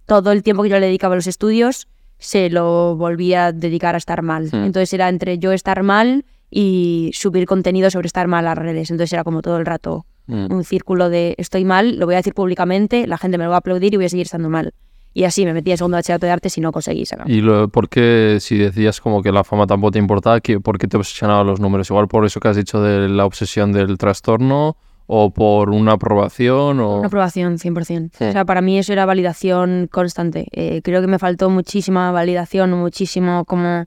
todo 0.06 0.32
el 0.32 0.42
tiempo 0.42 0.62
que 0.62 0.68
yo 0.70 0.78
le 0.78 0.86
dedicaba 0.86 1.14
a 1.14 1.16
los 1.16 1.26
estudios 1.26 1.88
se 2.18 2.48
lo 2.48 2.96
volví 2.96 3.34
a 3.34 3.52
dedicar 3.52 3.94
a 3.96 3.98
estar 3.98 4.22
mal. 4.22 4.48
Entonces 4.52 4.92
era 4.94 5.08
entre 5.08 5.38
yo 5.38 5.52
estar 5.52 5.82
mal 5.82 6.24
y 6.50 7.10
subir 7.14 7.46
contenido 7.46 7.90
sobre 7.90 8.06
estar 8.06 8.26
mal 8.28 8.46
a 8.46 8.50
las 8.54 8.58
redes. 8.58 8.90
Entonces 8.90 9.12
era 9.12 9.24
como 9.24 9.42
todo 9.42 9.58
el 9.58 9.66
rato 9.66 10.04
Mm. 10.30 10.52
un 10.52 10.62
círculo 10.62 11.08
de 11.08 11.34
estoy 11.38 11.64
mal, 11.64 11.98
lo 11.98 12.04
voy 12.04 12.14
a 12.14 12.18
decir 12.18 12.34
públicamente, 12.34 13.06
la 13.06 13.16
gente 13.16 13.38
me 13.38 13.44
lo 13.44 13.50
va 13.50 13.56
a 13.56 13.58
aplaudir 13.60 13.94
y 13.94 13.96
voy 13.96 14.04
a 14.04 14.08
seguir 14.10 14.26
estando 14.26 14.50
mal. 14.50 14.74
Y 15.14 15.24
así 15.24 15.46
me 15.46 15.54
metí 15.54 15.70
en 15.70 15.78
segundo 15.78 15.96
bachillerato 15.96 16.26
de 16.26 16.32
artes 16.32 16.58
y 16.58 16.60
no 16.60 16.70
conseguí 16.70 17.06
sacar. 17.06 17.30
¿Y 17.30 17.40
lo, 17.40 17.68
por 17.70 17.88
qué, 17.88 18.36
si 18.40 18.58
decías 18.58 19.00
como 19.00 19.22
que 19.22 19.32
la 19.32 19.42
fama 19.42 19.66
tampoco 19.66 19.92
te 19.92 19.98
importaba, 19.98 20.38
¿qué- 20.40 20.60
por 20.60 20.76
qué 20.78 20.86
te 20.86 20.98
obsesionaban 20.98 21.46
los 21.46 21.60
números? 21.60 21.88
¿Igual 21.88 22.08
por 22.08 22.26
eso 22.26 22.40
que 22.40 22.48
has 22.48 22.56
dicho 22.56 22.82
de 22.82 23.08
la 23.08 23.24
obsesión 23.24 23.72
del 23.72 23.96
trastorno? 23.96 24.76
¿O 25.06 25.30
por 25.32 25.70
una 25.70 25.92
aprobación? 25.92 26.78
O... 26.80 26.98
Una 26.98 27.06
aprobación 27.06 27.56
100%. 27.56 28.10
Sí. 28.12 28.24
O 28.24 28.32
sea, 28.32 28.44
para 28.44 28.60
mí 28.60 28.78
eso 28.78 28.92
era 28.92 29.06
validación 29.06 29.88
constante. 29.90 30.46
Eh, 30.52 30.82
creo 30.84 31.00
que 31.00 31.06
me 31.06 31.18
faltó 31.18 31.48
muchísima 31.48 32.12
validación, 32.12 32.72
muchísimo 32.74 33.46
como... 33.46 33.86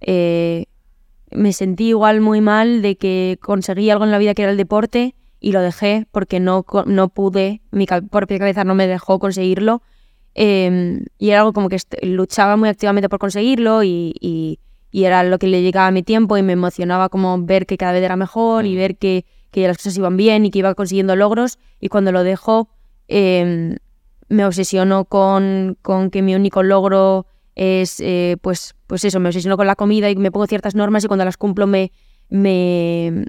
eh, 0.00 0.66
me 1.30 1.52
sentí 1.52 1.88
igual 1.88 2.20
muy 2.20 2.40
mal 2.40 2.82
de 2.82 2.96
que 2.96 3.38
conseguí 3.42 3.90
algo 3.90 4.04
en 4.04 4.10
la 4.10 4.18
vida 4.18 4.34
que 4.34 4.42
era 4.42 4.50
el 4.52 4.56
deporte 4.56 5.14
y 5.40 5.52
lo 5.52 5.60
dejé 5.60 6.06
porque 6.12 6.40
no, 6.40 6.64
no 6.86 7.08
pude, 7.08 7.62
mi 7.70 7.86
propia 7.86 8.38
cabeza 8.38 8.64
no 8.64 8.74
me 8.74 8.86
dejó 8.86 9.18
conseguirlo. 9.18 9.82
Eh, 10.34 11.00
y 11.18 11.30
era 11.30 11.40
algo 11.40 11.52
como 11.54 11.68
que 11.68 11.78
luchaba 12.02 12.56
muy 12.56 12.68
activamente 12.68 13.08
por 13.08 13.18
conseguirlo 13.18 13.82
y, 13.82 14.14
y- 14.20 14.58
y 14.90 15.04
era 15.04 15.22
lo 15.24 15.38
que 15.38 15.46
le 15.46 15.62
llegaba 15.62 15.88
a 15.88 15.90
mi 15.90 16.02
tiempo 16.02 16.36
y 16.38 16.42
me 16.42 16.52
emocionaba 16.54 17.08
como 17.08 17.42
ver 17.42 17.66
que 17.66 17.76
cada 17.76 17.92
vez 17.92 18.02
era 18.02 18.16
mejor 18.16 18.64
y 18.66 18.76
ver 18.76 18.96
que, 18.96 19.24
que 19.50 19.66
las 19.66 19.76
cosas 19.78 19.96
iban 19.98 20.16
bien 20.16 20.46
y 20.46 20.50
que 20.50 20.60
iba 20.60 20.74
consiguiendo 20.74 21.16
logros 21.16 21.58
y 21.80 21.88
cuando 21.88 22.12
lo 22.12 22.22
dejo 22.22 22.68
eh, 23.08 23.76
me 24.28 24.44
obsesiono 24.44 25.04
con, 25.04 25.76
con 25.82 26.10
que 26.10 26.22
mi 26.22 26.34
único 26.34 26.62
logro 26.62 27.26
es 27.56 27.98
eh, 28.00 28.36
pues, 28.42 28.74
pues 28.86 29.04
eso, 29.04 29.18
me 29.18 29.30
obsesiono 29.30 29.56
con 29.56 29.66
la 29.66 29.74
comida 29.74 30.08
y 30.10 30.16
me 30.16 30.30
pongo 30.30 30.46
ciertas 30.46 30.74
normas 30.76 31.02
y 31.04 31.08
cuando 31.08 31.24
las 31.24 31.36
cumplo 31.36 31.66
me, 31.66 31.90
me, 32.28 33.24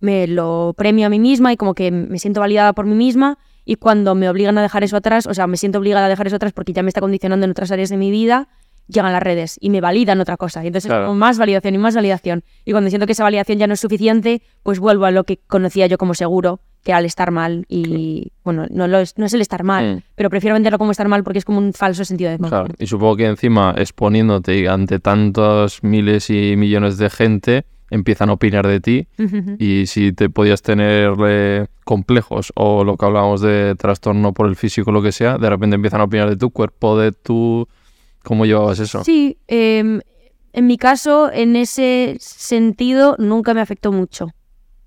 me 0.00 0.26
lo 0.26 0.74
premio 0.76 1.06
a 1.06 1.10
mí 1.10 1.18
misma 1.18 1.52
y 1.52 1.56
como 1.56 1.74
que 1.74 1.90
me 1.90 2.18
siento 2.18 2.40
validada 2.40 2.72
por 2.72 2.86
mí 2.86 2.94
misma 2.94 3.38
y 3.64 3.76
cuando 3.76 4.14
me 4.14 4.28
obligan 4.28 4.58
a 4.58 4.62
dejar 4.62 4.82
eso 4.82 4.96
atrás, 4.96 5.26
o 5.26 5.34
sea, 5.34 5.46
me 5.46 5.56
siento 5.56 5.78
obligada 5.78 6.06
a 6.06 6.08
dejar 6.08 6.26
eso 6.26 6.36
atrás 6.36 6.52
porque 6.52 6.72
ya 6.72 6.82
me 6.82 6.88
está 6.88 7.00
condicionando 7.00 7.44
en 7.44 7.52
otras 7.52 7.70
áreas 7.70 7.88
de 7.90 7.96
mi 7.96 8.10
vida, 8.10 8.48
llegan 8.88 9.12
las 9.12 9.22
redes 9.22 9.56
y 9.60 9.70
me 9.70 9.80
validan 9.80 10.20
otra 10.20 10.36
cosa. 10.36 10.64
Y 10.64 10.66
entonces 10.66 10.88
Claro. 10.88 11.04
es 11.04 11.06
como 11.08 11.18
más 11.18 11.38
validación 11.38 11.74
y 11.74 11.78
más 11.78 11.94
validación. 11.94 12.42
Y 12.64 12.72
cuando 12.72 12.90
siento 12.90 13.06
que 13.06 13.12
esa 13.12 13.22
validación 13.22 13.58
ya 13.58 13.68
no 13.68 13.74
es 13.74 13.80
suficiente, 13.80 14.42
pues 14.64 14.80
vuelvo 14.80 15.04
a 15.04 15.12
lo 15.12 15.22
que 15.24 15.38
conocía 15.46 15.86
yo 15.86 15.98
como 15.98 16.14
seguro, 16.14 16.60
que 16.82 16.92
el 16.92 17.04
estar 17.04 17.30
mal. 17.30 17.64
Y 17.68 18.32
bueno, 18.44 18.66
no, 18.70 18.86
lo 18.88 18.98
es, 18.98 19.18
no 19.18 19.26
es 19.26 19.34
el 19.34 19.40
estar 19.40 19.64
mal, 19.64 19.96
Mm. 19.96 20.02
pero 20.14 20.30
prefiero 20.30 20.54
venderlo 20.54 20.78
como 20.78 20.90
estar 20.92 21.08
mal 21.08 21.22
porque 21.24 21.38
es 21.38 21.44
como 21.44 21.58
un 21.58 21.72
falso 21.72 22.04
sentido 22.04 22.30
de 22.30 22.38
Claro, 22.38 22.56
confort. 22.66 22.80
y 22.82 22.86
supongo 22.86 23.16
que 23.16 23.26
encima 23.26 23.74
exponiéndote 23.76 24.68
ante 24.68 24.98
tantos 24.98 25.82
miles 25.82 26.30
y 26.30 26.56
millones 26.56 26.96
de 26.98 27.10
gente, 27.10 27.64
empiezan 27.90 28.30
a 28.30 28.34
opinar 28.34 28.66
de 28.68 28.78
ti 28.80 29.08
y 29.58 29.86
si 29.86 30.12
te 30.12 30.30
podías 30.30 30.62
tener 30.62 31.12
eh, 31.26 31.66
complejos 31.84 32.52
o 32.54 32.84
lo 32.84 32.96
que 32.96 33.04
hablábamos 33.04 33.40
de 33.40 33.74
trastorno 33.76 34.32
por 34.32 34.46
el 34.48 34.54
físico, 34.54 34.92
lo 34.92 35.02
que 35.02 35.10
sea, 35.10 35.38
de 35.38 35.50
repente 35.50 35.74
empiezan 35.74 36.00
a 36.00 36.04
opinar 36.04 36.30
de 36.30 36.36
tu 36.36 36.50
cuerpo, 36.50 36.96
de 36.98 37.10
tu... 37.12 37.66
¿Cómo 38.22 38.46
llevabas 38.46 38.78
eso? 38.78 39.02
Sí, 39.02 39.38
em, 39.48 40.00
en 40.52 40.66
mi 40.66 40.76
caso, 40.78 41.32
en 41.32 41.56
ese 41.56 42.16
sentido, 42.20 43.16
nunca 43.18 43.54
me 43.54 43.60
afectó 43.60 43.90
mucho. 43.92 44.28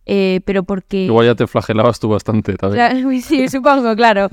Eh, 0.05 0.41
pero 0.45 0.63
porque... 0.63 1.05
Igual 1.05 1.27
ya 1.27 1.35
te 1.35 1.47
flagelabas 1.47 1.99
tú 1.99 2.09
bastante 2.09 2.55
también. 2.55 3.21
Sí, 3.21 3.47
supongo, 3.47 3.95
claro. 3.95 4.27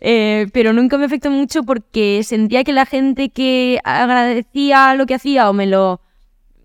Eh, 0.00 0.46
pero 0.52 0.72
nunca 0.72 0.98
me 0.98 1.06
afectó 1.06 1.30
mucho 1.30 1.62
porque 1.64 2.22
sentía 2.22 2.64
que 2.64 2.72
la 2.72 2.86
gente 2.86 3.30
que 3.30 3.80
agradecía 3.84 4.94
lo 4.94 5.06
que 5.06 5.14
hacía 5.14 5.50
o 5.50 5.52
me 5.52 5.66
lo, 5.66 6.00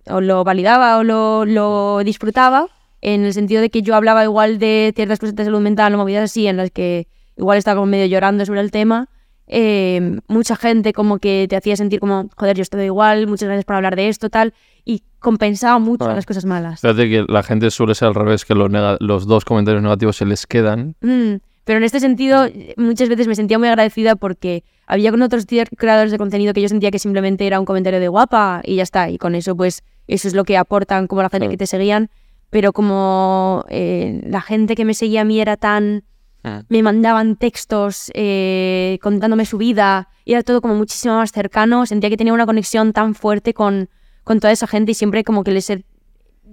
o 0.07 0.21
lo 0.21 0.43
validaba 0.43 0.97
o 0.97 1.03
lo, 1.03 1.45
lo 1.45 2.03
disfrutaba, 2.03 2.67
en 3.01 3.25
el 3.25 3.33
sentido 3.33 3.61
de 3.61 3.69
que 3.69 3.81
yo 3.81 3.95
hablaba 3.95 4.23
igual 4.23 4.59
de 4.59 4.93
ciertas 4.95 5.19
cosas 5.19 5.35
de 5.35 5.45
salud 5.45 5.59
mental 5.61 5.93
o 5.95 5.97
movidas 5.97 6.25
así, 6.25 6.45
en 6.47 6.57
las 6.57 6.69
que 6.69 7.07
igual 7.35 7.57
estaba 7.57 7.75
como 7.75 7.87
medio 7.87 8.05
llorando 8.05 8.45
sobre 8.45 8.61
el 8.61 8.69
tema, 8.69 9.09
eh, 9.53 10.19
mucha 10.27 10.55
gente 10.55 10.93
como 10.93 11.19
que 11.19 11.45
te 11.49 11.55
hacía 11.57 11.75
sentir 11.75 11.99
como, 11.99 12.29
joder, 12.37 12.55
yo 12.55 12.61
estoy 12.63 12.85
igual, 12.85 13.27
muchas 13.27 13.47
gracias 13.47 13.65
por 13.65 13.75
hablar 13.75 13.95
de 13.95 14.07
esto, 14.07 14.29
tal, 14.29 14.53
y 14.85 15.03
compensaba 15.19 15.77
mucho 15.77 16.05
Ah. 16.09 16.15
las 16.15 16.25
cosas 16.25 16.45
malas. 16.45 16.81
Fíjate 16.81 17.09
que 17.09 17.25
la 17.27 17.43
gente 17.43 17.69
suele 17.69 17.93
ser 17.93 18.07
al 18.07 18.15
revés, 18.15 18.45
que 18.45 18.55
los, 18.55 18.71
los 18.99 19.27
dos 19.27 19.45
comentarios 19.45 19.83
negativos 19.83 20.15
se 20.15 20.25
les 20.25 20.47
quedan. 20.47 20.95
Mm, 21.01 21.35
pero 21.65 21.77
en 21.77 21.83
este 21.83 21.99
sentido, 21.99 22.47
muchas 22.77 23.09
veces 23.09 23.27
me 23.27 23.35
sentía 23.35 23.59
muy 23.59 23.67
agradecida 23.67 24.15
porque 24.15 24.63
había 24.87 25.11
con 25.11 25.21
otros 25.21 25.45
creadores 25.77 26.11
de 26.11 26.17
contenido 26.17 26.53
que 26.53 26.61
yo 26.61 26.69
sentía 26.69 26.89
que 26.89 26.97
simplemente 26.99 27.45
era 27.45 27.59
un 27.59 27.65
comentario 27.65 27.99
de 27.99 28.07
guapa 28.07 28.61
y 28.63 28.77
ya 28.77 28.83
está. 28.83 29.09
Y 29.09 29.17
con 29.17 29.35
eso, 29.35 29.55
pues, 29.55 29.83
eso 30.07 30.27
es 30.27 30.33
lo 30.33 30.43
que 30.45 30.57
aportan 30.57 31.07
como 31.07 31.21
la 31.21 31.29
gente 31.29 31.49
que 31.49 31.57
te 31.57 31.67
seguían, 31.67 32.09
pero 32.49 32.73
como 32.73 33.63
eh, 33.69 34.21
la 34.25 34.41
gente 34.41 34.75
que 34.75 34.85
me 34.85 34.93
seguía 34.93 35.21
a 35.21 35.25
mí 35.25 35.39
era 35.41 35.57
tan... 35.57 36.03
Ah. 36.43 36.63
Me 36.69 36.81
mandaban 36.81 37.35
textos 37.35 38.11
eh, 38.15 38.97
contándome 39.01 39.45
su 39.45 39.57
vida 39.57 40.09
y 40.25 40.33
era 40.33 40.41
todo 40.43 40.61
como 40.61 40.75
muchísimo 40.75 41.15
más 41.15 41.31
cercano, 41.31 41.85
sentía 41.85 42.09
que 42.09 42.17
tenía 42.17 42.33
una 42.33 42.45
conexión 42.45 42.93
tan 42.93 43.13
fuerte 43.13 43.53
con, 43.53 43.89
con 44.23 44.39
toda 44.39 44.51
esa 44.51 44.65
gente 44.67 44.91
y 44.91 44.95
siempre 44.95 45.23
como 45.23 45.43
que 45.43 45.51
les 45.51 45.69
he- 45.69 45.85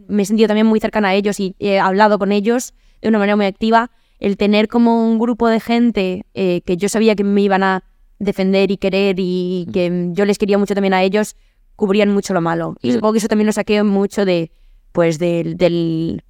me 0.09 0.23
he 0.23 0.27
sentido 0.27 0.47
también 0.49 0.67
muy 0.67 0.81
cercana 0.81 1.09
a 1.09 1.15
ellos 1.15 1.41
y 1.41 1.55
he 1.59 1.79
hablado 1.79 2.19
con 2.19 2.33
ellos 2.33 2.75
de 3.01 3.09
una 3.09 3.19
manera 3.19 3.37
muy 3.37 3.47
activa. 3.47 3.91
El 4.19 4.37
tener 4.37 4.69
como 4.69 5.07
un 5.09 5.19
grupo 5.19 5.49
de 5.49 5.61
gente 5.61 6.27
eh, 6.35 6.61
que 6.67 6.77
yo 6.77 6.89
sabía 6.89 7.15
que 7.15 7.25
me 7.25 7.41
iban 7.43 7.63
a 7.63 7.85
defender 8.19 8.71
y 8.71 8.77
querer 8.79 9.17
y 9.19 9.67
que 9.73 10.09
yo 10.13 10.25
les 10.25 10.39
quería 10.39 10.59
mucho 10.59 10.75
también 10.75 10.93
a 10.95 11.03
ellos, 11.03 11.37
cubrían 11.77 12.13
mucho 12.13 12.35
lo 12.35 12.41
malo. 12.41 12.75
Y 12.83 12.89
Sí. 12.89 12.95
supongo 12.95 13.13
que 13.13 13.19
eso 13.19 13.29
también 13.29 13.47
lo 13.47 13.53
saqué 13.53 13.83
mucho 13.85 14.25
de, 14.25 14.51
pues, 14.93 15.19
del, 15.21 15.57
del- 15.57 16.25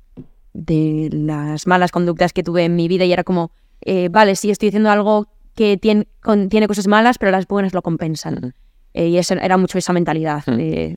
de 0.53 1.09
las 1.12 1.66
malas 1.66 1.90
conductas 1.90 2.32
que 2.32 2.42
tuve 2.42 2.64
en 2.64 2.76
mi 2.76 2.88
vida 2.88 3.05
y 3.05 3.12
era 3.12 3.24
como, 3.24 3.53
eh, 3.82 4.09
vale, 4.11 4.34
sí, 4.36 4.51
estoy 4.51 4.68
haciendo 4.68 4.90
algo 4.90 5.28
que 5.55 5.76
tiene, 5.76 6.07
con- 6.22 6.49
tiene 6.49 6.68
cosas 6.68 6.86
malas, 6.86 7.18
pero 7.18 7.30
las 7.32 7.46
buenas 7.46 7.74
lo 7.74 7.82
compensan. 7.82 8.55
Eh, 8.94 9.09
y 9.09 9.18
eso 9.18 9.34
era 9.34 9.57
mucho 9.57 9.78
esa 9.78 9.92
mentalidad. 9.92 10.44
de 10.46 10.96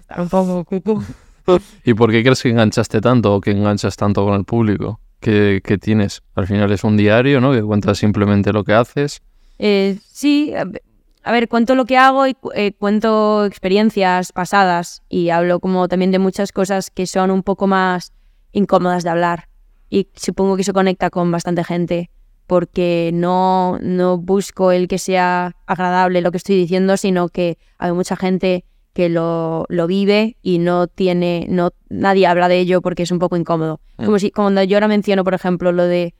estar 0.00 0.20
un 0.20 0.28
poco 0.28 0.64
cucú. 0.64 1.02
¿Y 1.84 1.94
por 1.94 2.10
qué 2.10 2.22
crees 2.22 2.42
que 2.42 2.50
enganchaste 2.50 3.00
tanto 3.00 3.34
o 3.34 3.40
que 3.40 3.50
enganchas 3.52 3.96
tanto 3.96 4.24
con 4.24 4.34
el 4.34 4.44
público? 4.44 5.00
¿Qué, 5.20 5.60
qué 5.64 5.78
tienes? 5.78 6.22
Al 6.34 6.46
final 6.46 6.70
es 6.72 6.84
un 6.84 6.96
diario, 6.96 7.40
¿no? 7.40 7.52
Que 7.52 7.62
cuentas 7.62 7.98
simplemente 7.98 8.52
lo 8.52 8.64
que 8.64 8.72
haces. 8.74 9.20
Eh, 9.58 9.98
sí, 10.06 10.54
a 10.54 10.64
ve- 10.64 10.82
a 11.24 11.32
ver, 11.32 11.48
cuento 11.48 11.74
lo 11.74 11.84
que 11.84 11.96
hago 11.96 12.26
y 12.26 12.34
cu- 12.34 12.52
eh, 12.54 12.72
cuento 12.78 13.44
experiencias 13.44 14.32
pasadas 14.32 15.02
y 15.08 15.30
hablo 15.30 15.58
como 15.60 15.88
también 15.88 16.10
de 16.12 16.18
muchas 16.18 16.52
cosas 16.52 16.90
que 16.90 17.06
son 17.06 17.30
un 17.30 17.42
poco 17.42 17.66
más 17.66 18.12
incómodas 18.52 19.04
de 19.04 19.10
hablar 19.10 19.48
y 19.90 20.08
supongo 20.14 20.56
que 20.56 20.62
eso 20.62 20.72
conecta 20.72 21.10
con 21.10 21.30
bastante 21.30 21.64
gente 21.64 22.10
porque 22.46 23.10
no, 23.12 23.78
no 23.82 24.16
busco 24.16 24.72
el 24.72 24.88
que 24.88 24.98
sea 24.98 25.54
agradable 25.66 26.22
lo 26.22 26.30
que 26.30 26.38
estoy 26.38 26.56
diciendo, 26.56 26.96
sino 26.96 27.28
que 27.28 27.58
hay 27.76 27.92
mucha 27.92 28.16
gente 28.16 28.64
que 28.94 29.10
lo, 29.10 29.66
lo 29.68 29.86
vive 29.86 30.38
y 30.42 30.58
no 30.58 30.86
tiene, 30.86 31.46
no, 31.50 31.72
nadie 31.90 32.26
habla 32.26 32.48
de 32.48 32.58
ello 32.58 32.80
porque 32.80 33.02
es 33.02 33.10
un 33.10 33.18
poco 33.18 33.36
incómodo. 33.36 33.80
Como 33.96 34.18
si 34.18 34.30
cuando 34.30 34.62
yo 34.62 34.76
ahora 34.76 34.88
menciono, 34.88 35.24
por 35.24 35.34
ejemplo, 35.34 35.72
lo 35.72 35.84
de 35.84 36.14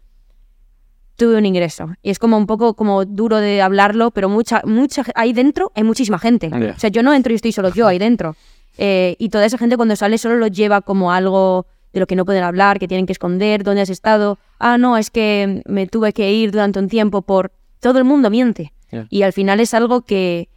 tuve 1.16 1.36
un 1.36 1.46
ingreso. 1.46 1.88
Y 2.02 2.10
es 2.10 2.18
como 2.18 2.36
un 2.36 2.46
poco 2.46 2.74
como 2.74 3.04
duro 3.04 3.38
de 3.38 3.60
hablarlo, 3.62 4.10
pero 4.12 4.28
mucha, 4.28 4.62
mucha, 4.64 5.04
ahí 5.14 5.32
dentro 5.32 5.72
hay 5.74 5.82
muchísima 5.82 6.18
gente. 6.18 6.48
O 6.48 6.78
sea, 6.78 6.90
yo 6.90 7.02
no 7.02 7.12
entro 7.12 7.32
y 7.32 7.36
estoy 7.36 7.52
solo 7.52 7.70
yo 7.70 7.86
ahí 7.86 7.98
dentro. 7.98 8.36
Eh, 8.76 9.16
y 9.18 9.30
toda 9.30 9.44
esa 9.44 9.58
gente 9.58 9.76
cuando 9.76 9.96
sale 9.96 10.18
solo 10.18 10.36
lo 10.36 10.46
lleva 10.46 10.82
como 10.82 11.10
algo 11.10 11.66
de 11.92 12.00
lo 12.00 12.06
que 12.06 12.16
no 12.16 12.24
pueden 12.24 12.44
hablar, 12.44 12.78
que 12.78 12.88
tienen 12.88 13.06
que 13.06 13.12
esconder, 13.12 13.64
dónde 13.64 13.82
has 13.82 13.90
estado. 13.90 14.38
Ah, 14.58 14.78
no, 14.78 14.96
es 14.96 15.10
que 15.10 15.62
me 15.66 15.86
tuve 15.86 16.12
que 16.12 16.32
ir 16.32 16.50
durante 16.50 16.78
un 16.78 16.88
tiempo 16.88 17.22
por... 17.22 17.52
Todo 17.80 17.98
el 17.98 18.04
mundo 18.04 18.28
miente. 18.28 18.72
Y 19.08 19.22
al 19.22 19.32
final 19.32 19.60
es 19.60 19.72
algo 19.72 20.02
que... 20.02 20.48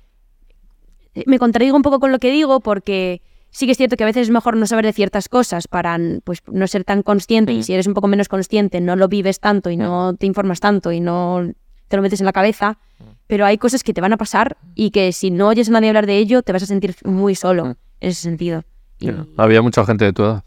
Me 1.25 1.37
contradigo 1.37 1.75
un 1.75 1.83
poco 1.83 1.99
con 1.99 2.11
lo 2.11 2.17
que 2.17 2.31
digo 2.31 2.61
porque 2.61 3.21
sí 3.51 3.65
que 3.65 3.73
es 3.73 3.77
cierto 3.77 3.97
que 3.97 4.03
a 4.03 4.07
veces 4.07 4.23
es 4.23 4.31
mejor 4.31 4.55
no 4.55 4.65
saber 4.65 4.85
de 4.85 4.93
ciertas 4.93 5.29
cosas 5.29 5.67
para 5.67 5.99
pues, 6.23 6.41
no 6.47 6.65
ser 6.67 6.83
tan 6.83 7.03
consciente 7.03 7.51
y 7.51 7.63
si 7.63 7.73
eres 7.73 7.85
un 7.85 7.93
poco 7.93 8.07
menos 8.07 8.29
consciente 8.29 8.79
no 8.79 8.95
lo 8.95 9.09
vives 9.09 9.41
tanto 9.41 9.69
y 9.69 9.77
no 9.77 10.15
te 10.15 10.25
informas 10.25 10.61
tanto 10.61 10.93
y 10.93 11.01
no 11.01 11.51
te 11.89 11.97
lo 11.97 12.01
metes 12.01 12.21
en 12.21 12.25
la 12.25 12.31
cabeza, 12.31 12.79
pero 13.27 13.45
hay 13.45 13.57
cosas 13.57 13.83
que 13.83 13.93
te 13.93 13.99
van 13.99 14.13
a 14.13 14.17
pasar 14.17 14.55
y 14.73 14.91
que 14.91 15.11
si 15.11 15.29
no 15.29 15.49
oyes 15.49 15.67
a 15.67 15.73
nadie 15.73 15.89
hablar 15.89 16.05
de 16.05 16.17
ello 16.17 16.41
te 16.41 16.53
vas 16.53 16.63
a 16.63 16.65
sentir 16.65 16.95
muy 17.03 17.35
solo 17.35 17.65
en 17.65 17.77
ese 17.99 18.21
sentido. 18.21 18.63
Y 18.99 19.09
Había 19.35 19.61
mucha 19.61 19.85
gente 19.85 20.05
de 20.05 20.13
tu 20.13 20.23
edad. 20.23 20.43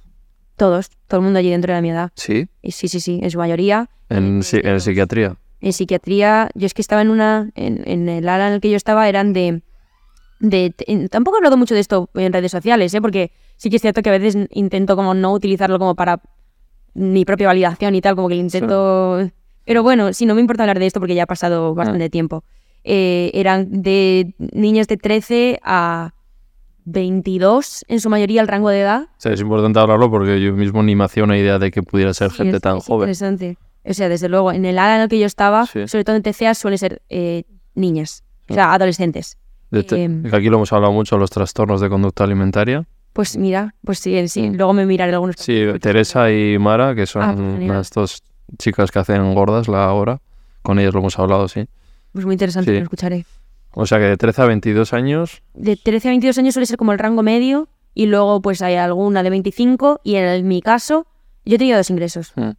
Todos, 0.57 0.91
todo 1.09 1.21
el 1.21 1.25
mundo 1.25 1.39
allí 1.39 1.51
dentro 1.51 1.75
de 1.75 1.83
mi 1.83 1.91
edad. 1.91 2.11
Sí. 2.17 2.49
Y 2.63 2.71
sí, 2.73 2.89
sí, 2.89 3.01
sí, 3.01 3.21
en 3.23 3.31
su 3.31 3.39
mayoría. 3.39 3.89
En, 4.09 4.43
si- 4.43 4.61
en 4.63 4.81
psiquiatría. 4.81 5.37
En 5.61 5.73
psiquiatría, 5.73 6.51
yo 6.55 6.67
es 6.67 6.75
que 6.75 6.83
estaba 6.83 7.03
en 7.03 7.11
una, 7.11 7.51
en, 7.55 7.83
en 7.87 8.09
el 8.09 8.29
ala 8.29 8.49
en 8.49 8.55
el 8.55 8.61
que 8.61 8.71
yo 8.71 8.77
estaba 8.77 9.09
eran 9.09 9.33
de, 9.33 9.63
de, 10.41 10.75
en- 10.87 11.09
tampoco 11.09 11.37
he 11.37 11.39
hablado 11.39 11.57
mucho 11.57 11.75
de 11.75 11.81
esto 11.81 12.11
en 12.15 12.33
redes 12.33 12.53
sociales, 12.53 12.93
¿eh? 12.95 13.01
porque 13.01 13.33
sí 13.57 13.71
que 13.71 13.77
es 13.77 13.83
cierto 13.83 14.03
que 14.03 14.11
a 14.11 14.19
veces 14.19 14.37
intento 14.51 14.95
como 14.97 15.15
no 15.15 15.33
utilizarlo 15.33 15.79
como 15.79 15.95
para 15.95 16.21
mi 16.95 17.25
propia 17.25 17.47
validación 17.49 17.95
y 17.95 18.01
tal, 18.01 18.15
como 18.15 18.29
que 18.29 18.37
intento, 18.37 19.29
pero 19.65 19.83
bueno, 19.83 20.13
sí, 20.13 20.27
no 20.27 20.35
me 20.35 20.41
importa 20.43 20.63
hablar 20.65 20.79
de 20.79 20.87
esto 20.87 21.01
porque 21.01 21.15
ya 21.15 21.25
ha 21.25 21.27
pasado 21.27 21.75
bastante 21.75 22.11
tiempo. 22.11 22.45
Eh, 22.85 23.31
eran 23.35 23.83
de 23.83 24.35
niñas 24.53 24.87
de 24.87 24.97
13 24.99 25.59
a 25.63 26.13
22, 26.85 27.85
en 27.89 28.01
su 28.01 28.11
mayoría 28.11 28.41
el 28.41 28.49
rango 28.49 28.68
de 28.68 28.80
edad. 28.80 29.03
O 29.05 29.09
sea, 29.20 29.32
es 29.32 29.41
importante 29.41 29.78
hablarlo 29.78 30.11
porque 30.11 30.41
yo 30.41 30.53
mismo 30.53 30.82
ni 30.82 30.95
me 30.95 31.05
hacía 31.05 31.24
una 31.24 31.37
idea 31.39 31.59
de 31.59 31.70
que 31.70 31.82
pudiera 31.82 32.12
ser 32.14 32.30
Sí, 32.30 32.39
gente 32.39 32.57
es- 32.57 32.62
tan 32.62 32.78
es 32.78 32.85
joven. 32.87 33.09
Interesante. 33.09 33.59
O 33.85 33.93
sea, 33.95 34.09
desde 34.09 34.28
luego, 34.28 34.53
en 34.53 34.64
el 34.64 34.78
área 34.78 34.97
en 34.97 35.03
el 35.03 35.09
que 35.09 35.18
yo 35.18 35.26
estaba, 35.26 35.66
Sí. 35.66 35.87
sobre 35.89 36.05
todo 36.05 36.16
en 36.16 36.22
TCA, 36.22 36.55
suele 36.55 36.78
ser 36.78 37.03
eh, 37.11 37.45
niñas, 37.74 38.24
o 38.49 38.55
sea, 38.55 38.72
adolescentes. 38.72 39.37
Em. 39.72 40.22
aquí 40.32 40.49
lo 40.51 40.57
hemos 40.57 40.72
hablado 40.72 40.93
mucho, 40.93 41.18
los 41.18 41.30
trastornos 41.30 41.80
de 41.80 41.89
conducta 41.89 42.22
alimentaria. 42.22 42.85
Pues 43.12 43.37
mira, 43.37 43.74
pues 43.85 43.99
sí, 43.99 44.28
sí. 44.28 44.51
Luego 44.51 44.72
me 44.72 44.87
miraré 44.87 45.12
algunos. 45.12 45.35
Sí, 45.39 45.64
Teresa 45.80 46.30
y 46.30 46.59
Mara, 46.59 46.95
que 46.95 47.07
son 47.07 47.22
Ah, 47.22 47.35
pues 47.37 47.68
las 47.68 47.91
dos 47.91 48.22
chicas 48.59 48.91
que 48.93 49.01
hacen 49.01 49.35
gordas 49.35 49.66
la 49.68 49.93
hora. 49.93 50.20
Con 50.62 50.78
ellas 50.78 50.95
lo 50.95 51.01
hemos 51.01 51.18
hablado, 51.18 51.49
sí. 51.49 51.66
Pues 52.12 52.24
muy 52.24 52.35
interesante, 52.35 52.70
Sí. 52.70 52.76
lo 52.78 52.82
escucharé. 52.85 53.26
O 53.75 53.87
sea 53.87 53.99
que 53.99 54.05
de 54.05 54.16
13 54.16 54.43
a 54.43 54.47
22 54.47 54.93
años, 54.93 55.43
De 55.55 55.77
13 55.77 56.09
a 56.09 56.11
22 56.12 56.39
años 56.39 56.55
suele 56.55 56.66
ser 56.66 56.77
como 56.77 56.93
el 56.93 56.99
rango 56.99 57.22
medio 57.22 57.68
y 57.93 58.07
luego 58.07 58.41
pues 58.41 58.62
hay 58.62 58.75
alguna 58.77 59.22
de 59.22 59.31
25 59.31 60.01
y 60.05 60.14
en 60.16 60.25
el- 60.25 60.45
mi 60.45 60.62
caso 60.62 61.07
yo 61.45 61.57
he 61.57 61.59
tenido 61.59 61.77
dos 61.79 61.91
ingresos. 61.91 62.33
Mm. 62.37 62.51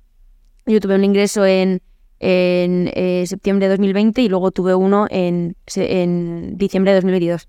Yo 0.67 0.79
tuve 0.79 0.95
un 0.95 1.03
ingreso 1.03 1.45
en, 1.45 1.81
en 2.19 2.89
eh, 2.93 3.23
septiembre 3.27 3.67
de 3.67 3.73
2020 3.73 4.21
y 4.21 4.29
luego 4.29 4.51
tuve 4.51 4.75
uno 4.75 5.07
en, 5.09 5.55
en 5.75 6.57
diciembre 6.57 6.91
de 6.91 6.97
2022. 6.97 7.47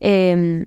Eh, 0.00 0.64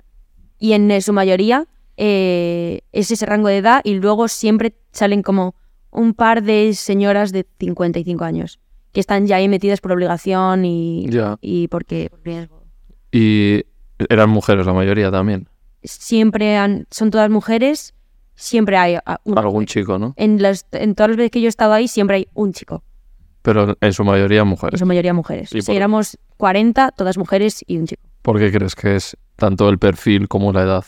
y 0.60 0.74
en 0.74 0.92
eh, 0.92 1.02
su 1.02 1.14
mayoría 1.14 1.68
eh, 1.98 2.82
es 2.92 3.12
ese 3.12 3.26
rango 3.26 3.48
de 3.50 3.58
edad 3.58 3.82
y 3.84 3.96
luego 3.96 4.28
siempre 4.28 4.76
salen 4.92 5.22
como 5.24 5.56
un 5.92 6.14
par 6.14 6.42
de 6.44 6.74
señoras 6.74 7.32
de 7.32 7.46
55 7.60 8.24
años 8.24 8.60
que 8.94 9.00
están 9.02 9.28
ya 9.28 9.36
ahí 9.38 9.50
metidas 9.50 9.82
por 9.82 9.92
obligación 9.92 10.64
y, 10.66 11.08
Ya. 11.10 11.38
y 11.42 11.68
porque 11.68 12.08
por 12.10 12.22
riesgo. 12.24 12.64
y 13.12 13.64
eran 14.10 14.30
mujeres 14.30 14.66
la 14.66 14.74
mayoría 14.74 15.12
también. 15.12 15.50
Siempre 15.84 16.56
han, 16.58 16.88
son 16.92 17.12
todas 17.12 17.30
mujeres, 17.30 17.94
siempre 18.36 18.78
hay 18.78 18.98
ah, 19.06 19.20
una 19.26 19.42
Algún 19.42 19.66
chico, 19.66 20.00
¿no? 20.00 20.14
En, 20.18 20.42
las, 20.42 20.66
en 20.72 20.96
todas 20.96 21.10
las 21.10 21.18
veces 21.18 21.32
que 21.32 21.42
yo 21.42 21.48
he 21.48 21.50
estado 21.50 21.74
ahí 21.74 21.88
siempre 21.88 22.16
hay 22.18 22.28
un 22.34 22.54
chico, 22.54 22.84
Pero 23.42 23.76
en 23.82 23.94
su 23.94 24.04
mayoría 24.04 24.42
en 24.42 24.48
mujeres. 24.48 24.80
su 24.80 24.86
mayoría 24.86 25.14
mujeres. 25.14 25.54
¿Y 25.54 25.62
Si 25.62 25.68
por- 25.68 25.76
éramos 25.76 26.18
40, 26.38 26.92
todas 26.92 27.18
mujeres 27.18 27.64
y 27.68 27.78
un 27.78 27.88
chico. 27.88 28.02
¿Por 28.22 28.40
qué 28.40 28.52
crees 28.52 28.76
que 28.76 28.96
es 28.96 29.18
tanto 29.36 29.68
el 29.70 29.78
perfil 29.80 30.28
como 30.30 30.54
la 30.54 30.62
edad? 30.64 30.86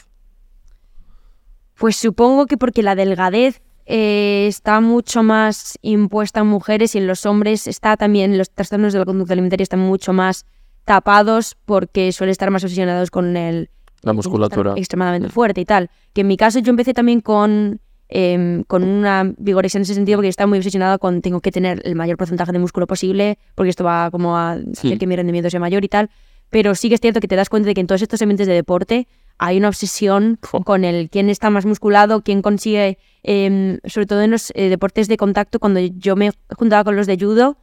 Pues 1.78 1.98
supongo 1.98 2.46
que 2.46 2.58
porque 2.58 2.82
la 2.84 2.96
delgadez 2.96 3.62
eh, 3.86 4.46
está 4.48 4.82
mucho 4.82 5.24
más 5.24 5.78
impuesta 5.82 6.40
en 6.42 6.48
mujeres 6.48 6.96
y 6.96 6.98
en 6.98 7.08
los 7.08 7.26
hombres 7.26 7.68
está 7.68 7.98
también, 7.98 8.38
los 8.38 8.50
trastornos 8.50 8.94
de 8.94 9.00
la 9.00 9.06
conducta 9.06 9.34
alimentaria 9.34 9.64
están 9.64 9.80
mucho 9.80 10.12
más 10.14 10.46
tapados 10.86 11.56
porque 11.66 12.12
suelen 12.12 12.32
estar 12.32 12.50
más 12.52 12.64
obsesionados 12.64 13.12
con 13.12 13.38
el 13.38 13.70
La 14.02 14.14
musculatura. 14.14 14.74
extremadamente 14.76 15.30
fuerte 15.30 15.62
y 15.62 15.66
tal. 15.66 15.90
Que 16.14 16.22
en 16.22 16.28
mi 16.28 16.38
caso 16.38 16.60
yo 16.60 16.70
empecé 16.70 16.94
también 16.94 17.22
con, 17.22 17.80
em, 18.10 18.64
con 18.64 18.84
una 18.84 19.34
vigorexia 19.38 19.78
en 19.80 19.82
ese 19.84 19.96
sentido 19.96 20.18
porque 20.18 20.30
estaba 20.30 20.48
muy 20.48 20.60
obsesionada 20.60 20.98
con 21.00 21.22
tengo 21.22 21.42
que 21.42 21.52
tener 21.52 21.82
el 21.86 21.96
mayor 21.96 22.18
porcentaje 22.18 22.52
de 22.52 22.60
músculo 22.60 22.86
posible 22.88 23.40
porque 23.56 23.70
esto 23.72 23.84
va 23.84 24.12
como 24.12 24.38
a 24.38 24.52
hacer 24.54 24.76
Sí. 24.76 24.98
que 24.98 25.08
mi 25.08 25.16
rendimiento 25.16 25.50
sea 25.50 25.60
mayor 25.60 25.84
y 25.84 25.90
tal. 25.90 26.10
Pero 26.52 26.76
sí 26.76 26.90
que 26.90 26.96
es 26.96 27.02
cierto 27.02 27.20
que 27.20 27.28
te 27.28 27.36
das 27.36 27.50
cuenta 27.50 27.68
de 27.68 27.74
que 27.74 27.82
en 27.82 27.88
todos 27.88 28.04
estos 28.04 28.22
ambientes 28.22 28.46
de 28.48 28.54
deporte 28.54 29.08
hay 29.38 29.58
una 29.58 29.70
obsesión 29.70 30.40
con 30.66 30.84
el 30.84 31.10
quién 31.10 31.30
está 31.30 31.50
más 31.50 31.66
musculado, 31.66 32.22
quién 32.22 32.42
consigue, 32.42 32.98
em, 33.24 33.80
sobre 33.86 34.06
todo 34.08 34.22
en 34.22 34.32
los 34.32 34.52
eh, 34.56 34.70
deportes 34.70 35.08
de 35.08 35.18
contacto, 35.18 35.60
cuando 35.60 35.80
yo 35.80 36.16
me 36.16 36.32
juntaba 36.58 36.84
con 36.84 36.96
los 36.96 37.08
de 37.08 37.18
judo, 37.18 37.58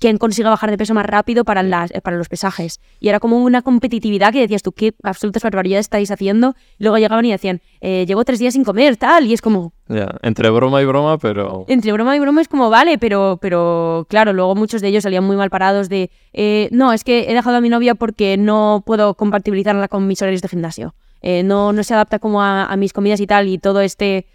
quién 0.00 0.16
consigue 0.16 0.48
bajar 0.48 0.70
de 0.70 0.78
peso 0.78 0.94
más 0.94 1.06
rápido 1.06 1.44
para, 1.44 1.62
las, 1.62 1.92
para 2.02 2.16
los 2.16 2.28
pesajes. 2.28 2.80
Y 2.98 3.08
era 3.08 3.20
como 3.20 3.44
una 3.44 3.62
competitividad 3.62 4.32
que 4.32 4.40
decías 4.40 4.62
tú, 4.62 4.72
qué 4.72 4.94
absolutas 5.02 5.42
barbaridades 5.42 5.86
estáis 5.86 6.10
haciendo. 6.10 6.56
Luego 6.78 6.96
llegaban 6.96 7.24
y 7.26 7.30
decían, 7.30 7.60
eh, 7.80 8.06
llevo 8.08 8.24
tres 8.24 8.38
días 8.38 8.54
sin 8.54 8.64
comer, 8.64 8.96
tal. 8.96 9.26
Y 9.26 9.34
es 9.34 9.42
como, 9.42 9.74
Ya, 9.88 10.08
entre 10.22 10.48
broma 10.50 10.80
y 10.80 10.86
broma, 10.86 11.18
pero... 11.18 11.66
entre 11.68 11.92
broma 11.92 12.16
y 12.16 12.18
broma 12.18 12.40
es 12.40 12.48
como, 12.48 12.70
vale, 12.70 12.96
pero, 12.96 13.38
pero 13.40 14.06
claro, 14.08 14.32
luego 14.32 14.54
muchos 14.54 14.80
de 14.80 14.88
ellos 14.88 15.02
salían 15.02 15.24
muy 15.24 15.36
mal 15.36 15.50
parados 15.50 15.88
de, 15.90 16.10
eh, 16.32 16.68
no, 16.72 16.92
es 16.94 17.04
que 17.04 17.30
he 17.30 17.34
dejado 17.34 17.58
a 17.58 17.60
mi 17.60 17.68
novia 17.68 17.94
porque 17.94 18.38
no 18.38 18.82
puedo 18.86 19.14
compatibilizarla 19.14 19.88
con 19.88 20.06
mis 20.06 20.20
horarios 20.22 20.40
de 20.40 20.48
gimnasio. 20.48 20.94
Eh, 21.22 21.42
no, 21.42 21.72
no 21.72 21.82
se 21.82 21.94
adapta 21.94 22.18
como 22.18 22.42
a, 22.42 22.64
a 22.66 22.76
mis 22.76 22.92
comidas 22.92 23.20
y 23.20 23.26
tal. 23.26 23.48
Y 23.48 23.58
todo 23.58 23.80
este, 23.80 24.26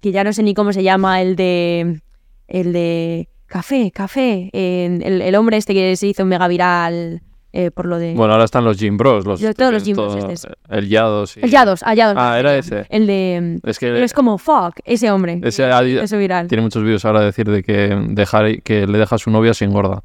que 0.00 0.12
ya 0.12 0.24
no 0.24 0.32
sé 0.32 0.42
ni 0.42 0.54
cómo 0.54 0.72
se 0.72 0.82
llama, 0.82 1.20
el 1.22 1.36
de, 1.36 2.00
el 2.48 2.72
de 2.72 3.28
café, 3.46 3.90
café. 3.92 4.50
eh, 4.52 4.98
el, 5.02 5.22
el 5.22 5.34
hombre 5.36 5.56
este 5.56 5.74
que 5.74 5.94
se 5.96 6.06
hizo 6.08 6.24
mega 6.24 6.48
viral 6.48 7.22
eh, 7.56 7.70
por 7.70 7.86
lo 7.86 7.98
de... 7.98 8.14
Bueno, 8.14 8.32
ahora 8.32 8.46
están 8.46 8.64
los 8.64 8.78
Gym 8.78 8.96
Bros. 8.96 9.24
Los, 9.26 9.40
todos 9.54 9.72
los 9.72 9.84
Gym 9.84 9.94
todo- 9.94 10.10
Bros, 10.10 10.16
este 10.16 10.32
es. 10.32 10.46
El 10.68 10.88
Yados. 10.88 11.36
y- 11.36 11.40
El 11.44 11.50
Yados, 11.52 11.82
ah, 11.84 11.94
Yados. 11.94 12.16
Ah, 12.18 12.36
era 12.40 12.56
ese. 12.56 12.84
El 12.88 13.06
de... 13.06 13.60
Es 13.62 13.78
Pero 13.78 13.94
que 13.94 14.02
es 14.02 14.12
como, 14.12 14.38
fuck, 14.38 14.80
ese 14.84 15.08
hombre. 15.12 15.38
ese 15.44 15.68
Eso 16.02 16.18
viral. 16.18 16.48
tiene 16.48 16.62
muchos 16.62 16.82
vídeos 16.82 17.04
ahora 17.04 17.20
de 17.20 17.26
decir 17.26 17.48
de 17.48 17.62
que, 17.62 17.96
dejar, 18.08 18.60
que 18.62 18.88
le 18.88 18.98
deja 18.98 19.14
a 19.14 19.18
su 19.18 19.30
novia 19.30 19.54
sin 19.54 19.70
gorda. 19.70 20.02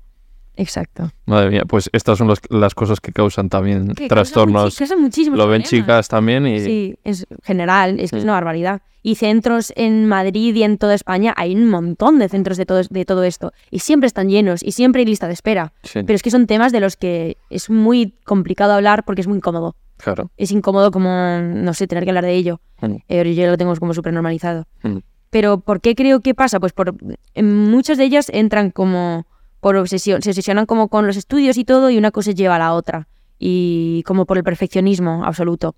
Exacto. 0.59 1.09
Madre 1.25 1.49
mía, 1.51 1.63
pues 1.65 1.89
estas 1.93 2.17
son 2.17 2.27
las, 2.27 2.41
las 2.49 2.75
cosas 2.75 2.99
que 2.99 3.13
causan 3.13 3.47
también 3.47 3.93
Que 3.95 4.09
trastornos. 4.09 4.77
muchísimos 4.99 5.37
Lo 5.37 5.47
ven 5.47 5.61
problemas. 5.61 5.69
chicas 5.69 6.07
también 6.09 6.45
y... 6.45 6.59
Sí, 6.59 6.95
es 7.05 7.25
general, 7.43 7.97
es 7.99 8.11
que 8.11 8.17
es 8.17 8.23
una 8.25 8.33
barbaridad. 8.33 8.81
Y 9.01 9.15
centros 9.15 9.71
en 9.77 10.05
Madrid 10.05 10.53
y 10.53 10.63
en 10.63 10.77
toda 10.77 10.93
España, 10.95 11.33
hay 11.37 11.55
un 11.55 11.69
montón 11.69 12.19
de 12.19 12.27
centros 12.27 12.57
de 12.57 12.65
todo, 12.65 12.81
de 12.89 13.05
todo 13.05 13.23
esto. 13.23 13.53
Y 13.71 13.79
siempre 13.79 14.07
están 14.07 14.27
llenos 14.27 14.61
y 14.61 14.73
siempre 14.73 14.99
hay 14.99 15.05
lista 15.05 15.27
de 15.27 15.33
espera. 15.33 15.71
Sí, 15.83 16.03
Pero 16.03 16.13
es 16.13 16.21
que 16.21 16.29
son 16.31 16.45
temas 16.45 16.73
de 16.73 16.81
los 16.81 16.97
que 16.97 17.37
es 17.49 17.69
muy 17.69 18.15
complicado 18.25 18.73
hablar 18.73 19.05
porque 19.05 19.21
es 19.21 19.27
muy 19.27 19.37
incómodo. 19.37 19.77
claro. 19.95 20.29
Es 20.35 20.51
incómodo 20.51 20.91
como, 20.91 21.09
no 21.41 21.73
sé, 21.73 21.87
tener 21.87 22.03
que 22.03 22.09
hablar 22.09 22.25
de 22.25 22.33
ello. 22.35 22.59
Mm. 22.81 22.95
Eh, 23.07 23.33
yo 23.33 23.47
lo 23.47 23.57
tengo 23.57 23.73
como 23.77 23.93
súper 23.93 24.11
normalizado. 24.11 24.67
Mm. 24.83 24.97
Pero 25.29 25.61
¿por 25.61 25.79
qué 25.79 25.95
creo 25.95 26.19
que 26.19 26.33
pasa? 26.35 26.59
Pues 26.59 26.73
por 26.73 26.93
en 27.33 27.69
muchas 27.69 27.97
de 27.97 28.03
ellas 28.03 28.29
entran 28.33 28.71
como 28.71 29.25
por 29.59 29.75
obsesión, 29.75 30.21
se 30.21 30.29
obsesionan 30.31 30.65
como 30.65 30.87
con 30.87 31.05
los 31.07 31.17
estudios 31.17 31.57
y 31.57 31.65
todo 31.65 31.89
y 31.89 31.97
una 31.97 32.11
cosa 32.11 32.31
lleva 32.31 32.55
a 32.55 32.59
la 32.59 32.73
otra. 32.73 33.07
Y 33.37 34.03
como 34.05 34.25
por 34.25 34.37
el 34.37 34.43
perfeccionismo 34.43 35.23
absoluto. 35.25 35.75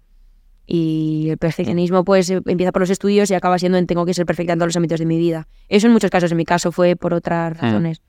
Y 0.67 1.27
el 1.31 1.37
perfeccionismo 1.37 2.03
pues 2.05 2.29
eh, 2.29 2.41
empieza 2.45 2.71
por 2.71 2.81
los 2.81 2.89
estudios 2.89 3.29
y 3.29 3.33
acaba 3.33 3.57
siendo 3.59 3.77
en 3.77 3.87
tengo 3.87 4.05
que 4.05 4.13
ser 4.13 4.25
perfecta 4.25 4.53
en 4.53 4.59
todos 4.59 4.69
los 4.69 4.75
ámbitos 4.77 4.99
de 4.99 5.05
mi 5.05 5.17
vida. 5.17 5.47
Eso 5.69 5.87
en 5.87 5.93
muchos 5.93 6.09
casos, 6.11 6.31
en 6.31 6.37
mi 6.37 6.45
caso 6.45 6.71
fue 6.71 6.95
por 6.95 7.13
otras 7.13 7.53
Mm. 7.55 7.59
razones. 7.61 8.01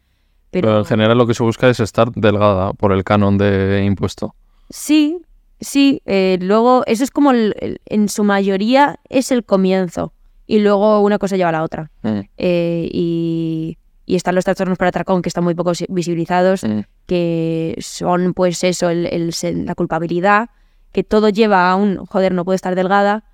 Pero... 0.51 0.69
Pero, 0.69 0.79
en 0.81 0.85
general 0.85 1.17
lo 1.19 1.27
que 1.27 1.35
se 1.35 1.43
busca 1.43 1.69
es 1.71 1.81
estar 1.81 2.13
delgada 2.13 2.73
por 2.75 2.93
el 2.93 3.05
canon 3.05 3.39
de 3.39 3.83
impuesto. 3.85 4.35
sí, 4.69 5.19
sí. 5.61 6.03
eh, 6.07 6.39
luego, 6.43 6.83
eso 6.87 7.05
es 7.05 7.11
como 7.11 7.31
el- 7.31 7.55
el- 7.61 7.81
en 7.87 8.09
su 8.09 8.23
mayoría 8.25 8.99
es 9.09 9.31
el 9.33 9.45
comienzo. 9.45 10.13
Y 10.47 10.59
luego 10.59 11.01
una 11.01 11.19
cosa 11.19 11.37
lleva 11.37 11.49
a 11.49 11.53
la 11.53 11.63
otra. 11.63 11.91
Mm, 12.03 12.21
Eh, 12.37 12.89
y, 12.93 13.79
y 14.13 14.17
están 14.17 14.35
los 14.35 14.45
trastornos 14.45 14.77
por 14.77 14.87
atracón 14.89 15.23
que 15.23 15.29
están 15.31 15.43
muy 15.45 15.55
poco 15.55 15.75
si- 15.75 15.87
visibilizados, 15.89 16.65
mm, 16.65 16.81
que 17.07 17.77
son 17.81 18.35
pues 18.35 18.63
eso, 18.63 18.91
el, 18.91 19.07
el 19.07 19.33
la 19.67 19.75
culpabilidad, 19.75 20.51
que 20.93 21.03
todo 21.03 21.31
lleva 21.31 21.71
a 21.71 21.77
un, 21.77 21.97
joder, 22.07 22.33
no 22.35 22.45
puedo 22.45 22.55
estar 22.55 22.75
delgada, 22.75 23.25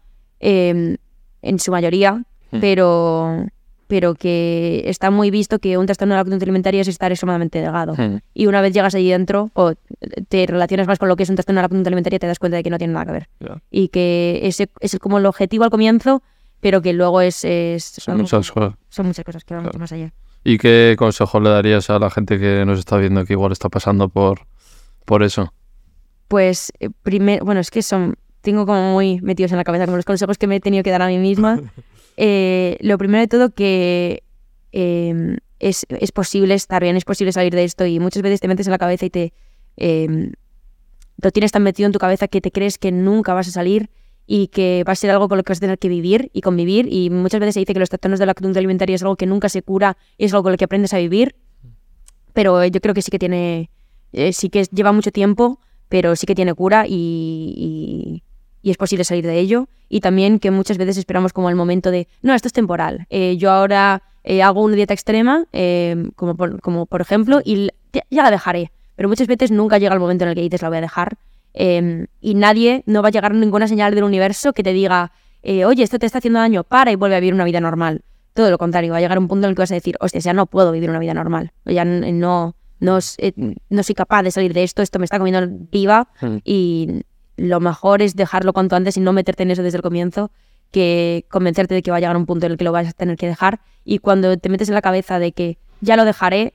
eh, 0.40 0.96
en 1.42 1.58
su 1.58 1.70
mayoría, 1.72 2.22
Mm. 2.50 2.60
pero, 2.60 3.46
pero 3.88 4.14
que 4.14 4.82
está 4.86 5.10
muy 5.10 5.30
visto 5.30 5.58
que 5.58 5.76
un 5.78 5.86
trastorno 5.86 6.14
de 6.14 6.18
la 6.20 6.24
conducta 6.24 6.44
alimentaria 6.44 6.80
es 6.80 6.88
estar 6.88 7.10
extremadamente 7.12 7.60
delgado. 7.60 7.94
mm. 7.94 8.20
Y 8.34 8.46
una 8.46 8.60
vez 8.60 8.72
llegas 8.72 8.94
allí 8.94 9.10
dentro 9.10 9.50
o 9.54 9.72
te 10.28 10.46
relacionas 10.46 10.86
más 10.86 10.98
con 10.98 11.08
lo 11.08 11.16
que 11.16 11.24
es 11.24 11.28
un 11.30 11.36
trastorno 11.36 11.58
de 11.60 11.62
la 11.64 11.68
conducta 11.68 11.88
alimentaria, 11.90 12.18
te 12.20 12.26
das 12.28 12.38
cuenta 12.38 12.56
de 12.56 12.62
que 12.62 12.70
no 12.70 12.78
tiene 12.78 12.92
nada 12.94 13.06
que 13.06 13.12
ver. 13.12 13.28
Y 13.70 13.88
que 13.88 14.40
ese 14.44 14.68
es 14.80 14.98
como 14.98 15.18
el 15.18 15.26
objetivo 15.26 15.64
al 15.64 15.70
comienzo, 15.70 16.22
pero 16.60 16.80
que 16.82 16.92
luego 16.92 17.20
es... 17.20 17.44
es 17.44 17.84
Son 17.84 18.12
algo 18.12 18.22
muchas 18.22 18.50
cosas. 18.50 18.74
son 18.88 19.06
muchas 19.06 19.24
cosas 19.24 19.44
que 19.44 19.54
van 19.54 19.64
Claro. 19.64 19.72
mucho 19.74 19.80
más 19.80 19.92
allá. 19.92 20.12
¿Y 20.44 20.58
qué 20.58 20.96
consejo 20.98 21.40
le 21.40 21.50
darías 21.50 21.90
a 21.90 21.98
la 21.98 22.10
gente 22.10 22.38
que 22.38 22.64
nos 22.64 22.78
está 22.78 22.96
viendo 22.96 23.24
que 23.24 23.34
igual 23.34 23.52
está 23.52 23.68
pasando 23.68 24.08
por, 24.08 24.46
por 25.04 25.22
eso? 25.22 25.52
Pues 26.28 26.72
primero, 27.02 27.44
bueno, 27.44 27.60
es 27.60 27.70
que 27.70 27.82
son, 27.82 28.16
tengo 28.40 28.66
como 28.66 28.92
muy 28.92 29.20
metidos 29.20 29.52
en 29.52 29.58
la 29.58 29.64
cabeza 29.64 29.86
como 29.86 29.96
los 29.96 30.04
consejos 30.04 30.38
que 30.38 30.46
me 30.46 30.56
he 30.56 30.60
tenido 30.60 30.82
que 30.82 30.90
dar 30.90 31.02
a 31.02 31.08
mí 31.08 31.18
misma. 31.18 31.60
Eh, 32.20 32.78
lo 32.80 32.98
primero 32.98 33.20
de 33.20 33.28
todo 33.28 33.50
que 33.50 34.24
eh, 34.72 35.36
es, 35.60 35.86
es 35.88 36.10
posible 36.10 36.54
estar 36.54 36.82
bien, 36.82 36.96
es 36.96 37.04
posible 37.04 37.30
salir 37.30 37.54
de 37.54 37.62
esto 37.62 37.86
y 37.86 38.00
muchas 38.00 38.24
veces 38.24 38.40
te 38.40 38.48
metes 38.48 38.66
en 38.66 38.72
la 38.72 38.78
cabeza 38.78 39.06
y 39.06 39.10
te 39.10 39.32
eh, 39.76 40.32
lo 41.20 41.30
tienes 41.30 41.52
tan 41.52 41.62
metido 41.62 41.86
en 41.86 41.92
tu 41.92 41.98
cabeza 41.98 42.28
que 42.28 42.40
te 42.40 42.50
crees 42.50 42.78
que 42.78 42.92
nunca 42.92 43.34
vas 43.34 43.48
a 43.48 43.50
salir 43.50 43.90
y 44.30 44.48
que 44.48 44.84
va 44.86 44.92
a 44.92 44.96
ser 44.96 45.10
algo 45.10 45.26
con 45.28 45.38
lo 45.38 45.42
que 45.42 45.50
vas 45.52 45.58
a 45.58 45.60
tener 45.62 45.78
que 45.78 45.88
vivir 45.88 46.30
y 46.34 46.42
convivir. 46.42 46.86
Y 46.92 47.08
muchas 47.10 47.40
veces 47.40 47.54
se 47.54 47.60
dice 47.60 47.72
que 47.72 47.80
los 47.80 47.88
trastornos 47.88 48.20
de 48.20 48.26
la 48.26 48.34
conducta 48.34 48.58
alimentaria 48.60 48.94
es 48.94 49.02
algo 49.02 49.16
que 49.16 49.26
nunca 49.26 49.48
se 49.48 49.62
cura 49.62 49.96
y 50.18 50.26
es 50.26 50.32
algo 50.34 50.42
con 50.44 50.52
lo 50.52 50.58
que 50.58 50.64
aprendes 50.66 50.92
a 50.94 50.98
vivir. 50.98 51.34
Pero 52.34 52.64
yo 52.64 52.80
creo 52.80 52.94
que 52.94 53.02
sí 53.02 53.10
que 53.10 53.18
tiene 53.18 53.70
eh, 54.12 54.32
sí 54.32 54.48
que 54.50 54.64
lleva 54.64 54.92
mucho 54.92 55.10
tiempo 55.10 55.60
pero 55.88 56.14
sí 56.16 56.26
que 56.26 56.34
tiene 56.34 56.52
cura 56.52 56.84
y, 56.86 58.22
y- 58.62 58.70
es 58.70 58.76
posible 58.76 59.04
salir 59.04 59.24
de 59.26 59.38
ello. 59.38 59.66
Y 59.88 60.00
también 60.00 60.38
que 60.38 60.50
muchas 60.50 60.76
veces 60.76 60.98
esperamos 60.98 61.32
como 61.32 61.48
el 61.48 61.56
momento 61.56 61.90
de 61.90 62.06
no 62.20 62.34
esto 62.34 62.48
es 62.48 62.52
temporal. 62.52 63.06
Eh, 63.08 63.38
yo 63.38 63.50
ahora 63.50 64.02
eh, 64.24 64.42
hago 64.42 64.62
una 64.62 64.76
dieta 64.76 64.92
extrema 64.92 65.46
eh, 65.54 66.10
como, 66.16 66.34
por, 66.36 66.60
como 66.60 66.84
por 66.84 67.00
ejemplo 67.00 67.40
y 67.42 67.70
ya 68.10 68.22
la 68.22 68.30
dejaré 68.30 68.70
pero 68.94 69.08
muchas 69.08 69.26
veces 69.26 69.50
nunca 69.50 69.78
llega 69.78 69.94
el 69.94 70.00
momento 70.00 70.24
en 70.24 70.30
el 70.30 70.34
que 70.34 70.42
dices 70.42 70.60
la 70.60 70.68
voy 70.68 70.78
a 70.78 70.80
dejar 70.82 71.16
eh, 71.54 72.06
y 72.20 72.34
nadie 72.34 72.82
no 72.86 73.02
va 73.02 73.08
a 73.08 73.10
llegar 73.12 73.34
ninguna 73.34 73.68
señal 73.68 73.94
del 73.94 74.04
universo 74.04 74.52
que 74.52 74.62
te 74.62 74.72
diga 74.72 75.12
eh, 75.42 75.64
oye 75.64 75.82
esto 75.82 75.98
te 75.98 76.06
está 76.06 76.18
haciendo 76.18 76.40
daño 76.40 76.64
para 76.64 76.92
y 76.92 76.96
vuelve 76.96 77.16
a 77.16 77.20
vivir 77.20 77.34
una 77.34 77.44
vida 77.44 77.60
normal 77.60 78.02
todo 78.38 78.52
lo 78.52 78.58
contrario, 78.58 78.92
va 78.92 78.98
a 78.98 79.00
llegar 79.00 79.18
un 79.18 79.26
punto 79.26 79.46
en 79.46 79.50
el 79.50 79.56
que 79.56 79.62
vas 79.62 79.72
a 79.72 79.74
decir, 79.74 79.96
hostia, 79.98 80.20
ya 80.20 80.32
no 80.32 80.46
puedo 80.46 80.70
vivir 80.70 80.88
una 80.88 81.00
vida 81.00 81.12
normal, 81.12 81.50
ya 81.64 81.84
no, 81.84 82.54
no, 82.78 82.98
eh, 83.18 83.32
no 83.68 83.82
soy 83.82 83.94
capaz 83.96 84.22
de 84.22 84.30
salir 84.30 84.54
de 84.54 84.62
esto, 84.62 84.80
esto 84.80 85.00
me 85.00 85.06
está 85.06 85.18
comiendo 85.18 85.44
viva 85.72 86.06
Mm. 86.20 86.36
y 86.44 87.02
lo 87.36 87.58
mejor 87.58 88.00
es 88.00 88.14
dejarlo 88.14 88.52
cuanto 88.52 88.76
antes 88.76 88.96
y 88.96 89.00
no 89.00 89.12
meterte 89.12 89.42
en 89.42 89.50
eso 89.50 89.64
desde 89.64 89.78
el 89.78 89.82
comienzo 89.82 90.30
que 90.70 91.24
convencerte 91.28 91.74
de 91.74 91.82
que 91.82 91.90
va 91.90 91.96
a 91.96 92.00
llegar 92.00 92.16
un 92.16 92.26
punto 92.26 92.46
en 92.46 92.52
el 92.52 92.58
que 92.58 92.64
lo 92.64 92.70
vas 92.70 92.86
a 92.86 92.92
tener 92.92 93.16
que 93.16 93.26
dejar. 93.26 93.60
Y 93.84 93.98
cuando 93.98 94.36
te 94.36 94.48
metes 94.48 94.68
en 94.68 94.74
la 94.74 94.82
cabeza 94.82 95.18
de 95.18 95.32
que 95.32 95.58
ya 95.80 95.96
lo 95.96 96.04
dejaré, 96.04 96.52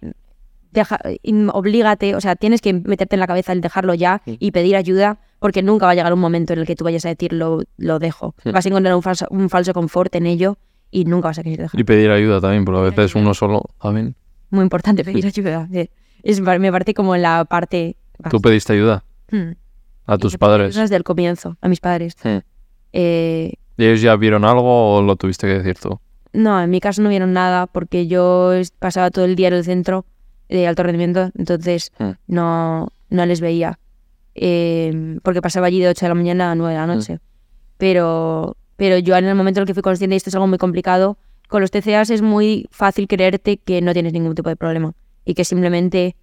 deja, 0.73 0.99
in- 1.21 1.49
oblígate, 1.53 2.15
o 2.15 2.21
sea, 2.21 2.35
tienes 2.35 2.61
que 2.61 2.73
meterte 2.73 3.15
en 3.15 3.19
la 3.21 3.27
cabeza 3.27 3.51
el 3.53 3.61
dejarlo 3.61 3.93
ya 3.93 4.21
Mm. 4.25 4.31
y 4.39 4.51
pedir 4.51 4.75
ayuda 4.75 5.19
porque 5.39 5.61
nunca 5.61 5.85
va 5.85 5.91
a 5.91 5.95
llegar 5.95 6.13
un 6.13 6.19
momento 6.19 6.53
en 6.53 6.59
el 6.59 6.65
que 6.65 6.75
tú 6.75 6.83
vayas 6.83 7.05
a 7.05 7.09
decir 7.09 7.33
lo, 7.33 7.61
lo 7.77 7.99
dejo. 7.99 8.33
Sí. 8.43 8.51
Vas 8.51 8.65
a 8.65 8.69
encontrar 8.69 8.95
un 8.95 9.01
falso, 9.03 9.27
un 9.29 9.49
falso 9.49 9.73
confort 9.73 10.13
en 10.15 10.25
ello 10.25 10.57
y 10.91 11.05
nunca 11.05 11.27
vas 11.29 11.39
a 11.39 11.43
querer 11.43 11.59
dejarlo 11.59 11.81
Y 11.81 11.83
pedir 11.83 12.09
ayuda 12.11 12.39
también, 12.41 12.65
porque 12.65 12.79
a 12.79 12.83
veces 12.83 13.15
uno 13.15 13.33
solo 13.33 13.63
también. 13.81 14.15
muy 14.49 14.63
importante 14.63 15.03
pedir 15.03 15.25
ayuda. 15.25 15.67
eh. 15.73 15.89
Es, 16.23 16.39
me 16.41 16.71
parece 16.71 16.93
como 16.93 17.15
la 17.17 17.43
parte... 17.45 17.97
¿Tú 18.29 18.39
pediste 18.41 18.73
ayuda 18.73 19.03
Hmm. 19.31 19.53
a 20.05 20.17
tus 20.17 20.37
padres? 20.37 20.75
Desde 20.75 20.95
el 20.95 21.03
comienzo, 21.03 21.57
a 21.61 21.67
mis 21.67 21.79
padres. 21.81 22.15
Hmm. 22.23 22.37
Eh, 22.93 23.53
¿Y 23.77 23.85
ellos 23.85 24.01
ya 24.01 24.15
vieron 24.15 24.45
algo 24.45 24.97
o 24.97 25.01
lo 25.01 25.15
tuviste 25.15 25.47
que 25.47 25.53
decir 25.55 25.77
tú? 25.79 25.99
no, 26.35 26.59
en 26.61 26.69
mi 26.69 26.79
caso 26.79 27.01
no 27.03 27.09
vieron 27.09 27.31
nada 27.33 27.67
porque 27.67 28.07
yo 28.07 28.53
pasaba 28.79 29.11
todo 29.11 29.25
el 29.25 29.35
día 29.35 29.49
en 29.49 29.53
el 29.55 29.63
centro 29.63 30.05
de 30.49 30.67
alto 30.67 30.83
rendimiento, 30.83 31.31
entonces 31.37 31.91
Hmm. 31.99 32.11
no, 32.27 32.89
no 33.09 33.25
les 33.25 33.41
veía. 33.41 33.79
Eh, 34.35 35.19
porque 35.23 35.41
pasaba 35.41 35.67
allí 35.67 35.79
de 35.79 35.89
8 35.89 36.05
de 36.05 36.09
la 36.09 36.15
mañana 36.15 36.51
a 36.51 36.55
9 36.55 36.73
de 36.73 36.79
la 36.79 36.87
noche. 36.87 37.19
Pero, 37.77 38.57
pero 38.77 38.97
yo 38.97 39.15
en 39.15 39.25
el 39.25 39.35
momento 39.35 39.59
en 39.59 39.63
el 39.63 39.67
que 39.67 39.73
fui 39.73 39.83
consciente 39.83 40.13
de 40.13 40.17
esto 40.17 40.29
es 40.29 40.35
algo 40.35 40.47
muy 40.47 40.57
complicado, 40.57 41.17
con 41.49 41.61
los 41.61 41.71
TCAs 41.71 42.09
es 42.09 42.21
muy 42.21 42.67
fácil 42.71 43.07
creerte 43.07 43.57
que 43.57 43.81
no 43.81 43.93
tienes 43.93 44.13
ningún 44.13 44.33
tipo 44.33 44.49
de 44.49 44.55
problema 44.55 44.93
y 45.25 45.35
que 45.35 45.45
simplemente 45.45 46.15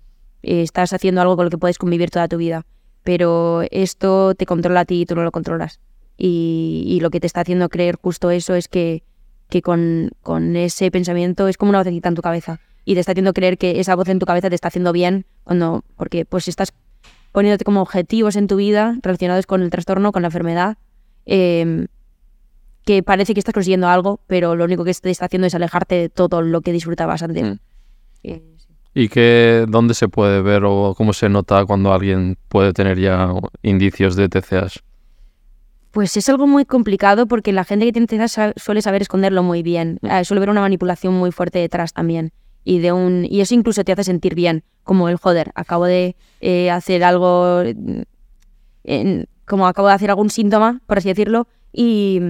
eh, 0.43 0.63
estás 0.63 0.93
haciendo 0.93 1.21
algo 1.21 1.37
con 1.37 1.45
lo 1.45 1.51
que 1.51 1.59
puedes 1.59 1.79
convivir 1.79 2.11
toda 2.11 2.27
tu 2.29 2.37
vida. 2.37 2.67
Pero 3.05 3.63
esto 3.71 4.35
te 4.35 4.45
controla 4.47 4.81
a 4.81 4.85
ti 4.85 5.03
y 5.03 5.07
tú 5.07 5.15
no 5.15 5.23
lo 5.23 5.31
controlas. 5.31 5.81
Y, 6.17 6.85
y 6.87 7.01
lo 7.01 7.11
que 7.11 7.21
te 7.21 7.27
está 7.27 7.41
haciendo 7.43 7.69
creer 7.69 7.97
justo 8.01 8.31
eso 8.31 8.55
es 8.55 8.69
que, 8.69 9.03
que 9.49 9.63
con, 9.63 10.11
con 10.23 10.57
ese 10.57 10.91
pensamiento 10.91 11.49
es 11.49 11.57
como 11.57 11.71
una 11.71 11.79
vocecita 11.79 12.09
en 12.09 12.15
tu 12.15 12.23
cabeza. 12.23 12.61
Y 12.85 12.95
te 12.95 13.01
está 13.01 13.13
haciendo 13.13 13.33
creer 13.33 13.59
que 13.59 13.81
esa 13.81 13.95
voz 13.95 14.09
en 14.09 14.19
tu 14.19 14.27
cabeza 14.27 14.49
te 14.49 14.55
está 14.55 14.69
haciendo 14.69 14.93
bien 14.93 15.27
cuando, 15.45 15.85
porque 15.97 16.25
pues 16.25 16.49
estás 16.49 16.73
poniéndote 17.33 17.65
como 17.65 17.83
objetivos 17.83 18.37
en 18.37 18.47
tu 18.47 18.57
vida 18.57 18.97
relacionados 19.03 19.47
con 19.47 19.63
el 19.63 19.71
trastorno, 19.71 20.13
con 20.13 20.23
la 20.23 20.29
enfermedad, 20.29 20.79
eh, 21.27 21.87
que 22.85 23.03
parece 23.03 23.35
que 23.35 23.41
estás 23.41 23.55
consiguiendo 23.55 23.89
algo, 23.89 24.21
pero 24.27 24.57
lo 24.57 24.65
único 24.65 24.85
que 24.85 24.95
te 24.95 25.11
está 25.11 25.27
haciendo 25.27 25.47
es 25.47 25.55
alejarte 25.55 25.95
de 25.95 26.09
todo 26.09 26.43
lo 26.43 26.61
que 26.61 26.73
disfrutabas 26.73 27.23
antes. 27.23 27.45
Mm. 27.45 27.59
Eh, 28.25 28.43
¿Y 28.95 29.09
qué, 29.09 29.67
dónde 29.69 29.95
se 29.95 30.09
puede 30.09 30.43
ver 30.43 30.65
o 30.65 30.95
cómo 30.97 31.13
se 31.13 31.29
nota 31.29 31.65
cuando 31.65 31.93
alguien 31.93 32.37
puede 32.49 32.73
tener 32.73 32.99
ya 32.99 33.33
indicios 33.63 34.17
de 34.17 34.29
TCAs? 34.29 34.83
Pues 35.93 36.17
es 36.17 36.29
algo 36.29 36.47
muy 36.47 36.65
complicado 36.65 37.27
porque 37.27 37.53
la 37.53 37.65
gente 37.65 37.85
que 37.85 37.93
tiene 37.93 38.07
TCA 38.07 38.53
suele 38.57 38.83
saber 38.83 39.03
esconderlo 39.03 39.43
muy 39.43 39.63
bien. 39.63 39.99
Mm. 40.03 40.07
Eh, 40.07 40.25
suele 40.25 40.39
haber 40.41 40.51
una 40.51 40.61
manipulación 40.61 41.15
muy 41.15 41.31
fuerte 41.31 41.59
detrás 41.59 41.93
también. 41.93 42.33
Y, 42.65 42.79
de 42.81 42.93
un, 42.93 43.27
y 43.29 43.41
eso 43.41 43.55
incluso 43.55 43.85
te 43.85 43.93
hace 43.93 44.05
sentir 44.05 44.35
bien, 44.35 44.63
como 44.85 45.09
el 45.09 45.17
joder, 45.17 45.51
acabo 45.55 45.87
de 45.87 46.15
eh, 46.41 46.71
hacer 46.71 47.03
algo, 47.05 47.63
en- 48.85 49.27
como 49.47 49.67
acabo 49.67 49.89
de 49.89 49.95
hacer 49.95 50.11
algún 50.11 50.31
síntoma, 50.31 50.81
por 50.87 50.99
así 50.99 51.09
decirlo, 51.09 51.49
y, 51.73 52.21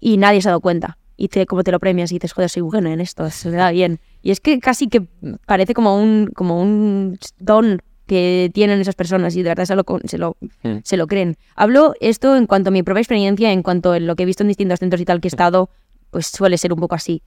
y 0.00 0.16
nadie 0.16 0.40
se 0.40 0.48
ha 0.48 0.52
dado 0.52 0.60
cuenta. 0.60 0.98
Y 1.16 1.28
te, 1.28 1.46
como 1.46 1.62
te 1.62 1.70
lo 1.72 1.78
premias 1.78 2.10
y 2.10 2.16
dices, 2.16 2.32
joder, 2.32 2.48
soy 2.48 2.62
bueno 2.62 2.88
en 2.90 3.00
esto, 3.00 3.28
se 3.30 3.50
me 3.50 3.56
da 3.56 3.70
bien. 3.70 4.00
Y 4.22 4.30
es 4.30 4.40
que 4.40 4.58
casi 4.60 4.88
que 4.88 5.02
parece 5.46 5.74
como 5.74 6.00
un, 6.00 6.30
como 6.34 6.60
un 6.60 7.18
don 7.38 7.82
que 8.06 8.50
tienen 8.52 8.80
esas 8.80 8.94
personas 8.94 9.36
y 9.36 9.42
de 9.42 9.50
verdad 9.50 9.64
se 9.66 9.76
lo, 9.76 9.84
se 10.04 10.18
lo, 10.18 10.36
Mm. 10.62 10.78
se 10.84 10.96
lo 10.96 11.06
creen. 11.06 11.36
Hablo 11.54 11.94
esto 12.00 12.36
en 12.36 12.46
cuanto 12.46 12.68
a 12.68 12.72
mi 12.72 12.82
propia 12.82 13.00
experiencia, 13.00 13.52
en 13.52 13.62
cuanto 13.62 13.92
a 13.92 14.00
lo 14.00 14.16
que 14.16 14.22
he 14.22 14.26
visto 14.26 14.42
en 14.42 14.48
distintos 14.48 14.78
centros 14.80 15.00
y 15.00 15.04
tal 15.04 15.20
que 15.20 15.28
he 15.28 15.30
estado, 15.30 15.70
pues 16.10 16.26
suele 16.28 16.56
ser 16.58 16.72
un 16.72 16.80
poco 16.80 16.94
así. 16.94 17.22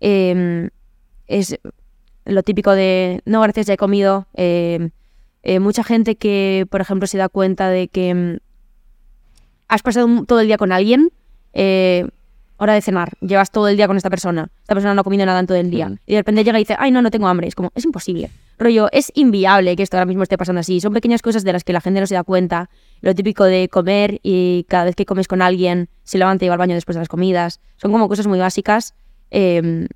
Eh, 0.00 0.68
es 1.28 1.58
lo 2.24 2.42
típico 2.42 2.72
de, 2.72 3.22
no, 3.24 3.40
gracias, 3.40 3.66
ya 3.66 3.74
he 3.74 3.78
comido, 3.78 4.26
eh, 4.34 4.90
Eh, 5.42 5.60
mucha 5.60 5.84
gente 5.84 6.16
que, 6.16 6.66
por 6.68 6.80
ejemplo, 6.80 7.06
se 7.06 7.16
da 7.16 7.28
cuenta 7.28 7.70
de 7.70 7.88
que 7.88 8.12
mm, 8.12 8.36
has 9.68 9.82
pasado 9.82 10.24
todo 10.26 10.40
el 10.40 10.46
día 10.46 10.58
con 10.58 10.72
alguien, 10.72 11.10
eh, 11.54 12.06
hora 12.56 12.74
de 12.74 12.82
cenar, 12.82 13.12
llevas 13.20 13.50
todo 13.50 13.68
el 13.68 13.76
día 13.76 13.86
con 13.86 13.96
esta 13.96 14.10
persona, 14.10 14.50
esta 14.60 14.74
persona 14.74 14.94
no 14.94 15.00
ha 15.02 15.04
comido 15.04 15.24
nada 15.24 15.38
en 15.38 15.46
todo 15.46 15.56
el 15.56 15.70
día, 15.70 15.92
y 16.06 16.14
de 16.14 16.18
repente 16.18 16.42
llega 16.42 16.58
y 16.58 16.62
dice, 16.64 16.74
ay, 16.76 16.90
no, 16.90 17.00
no 17.02 17.10
tengo 17.10 17.28
hambre. 17.28 17.46
Es 17.46 17.54
como, 17.54 17.70
es 17.74 17.84
imposible. 17.84 18.30
Rollo, 18.58 18.88
es 18.90 19.12
inviable 19.14 19.76
que 19.76 19.84
esto 19.84 19.96
ahora 19.96 20.06
mismo 20.06 20.24
esté 20.24 20.36
pasando 20.36 20.60
así. 20.60 20.80
Son 20.80 20.92
pequeñas 20.92 21.22
cosas 21.22 21.44
de 21.44 21.52
las 21.52 21.62
que 21.62 21.72
la 21.72 21.80
gente 21.80 22.00
no 22.00 22.06
se 22.06 22.14
da 22.14 22.24
cuenta. 22.24 22.68
Lo 23.00 23.14
típico 23.14 23.44
de 23.44 23.68
comer 23.68 24.18
y 24.24 24.66
cada 24.68 24.84
vez 24.84 24.96
que 24.96 25.06
comes 25.06 25.28
con 25.28 25.40
alguien 25.40 25.88
se 26.02 26.18
levanta 26.18 26.44
y 26.44 26.48
va 26.48 26.54
al 26.54 26.58
baño 26.58 26.74
después 26.74 26.96
de 26.96 27.00
las 27.00 27.08
comidas. 27.08 27.60
Son 27.76 27.92
como 27.92 28.08
cosas 28.08 28.26
muy 28.26 28.40
básicas, 28.40 28.94
eh, 29.30 29.86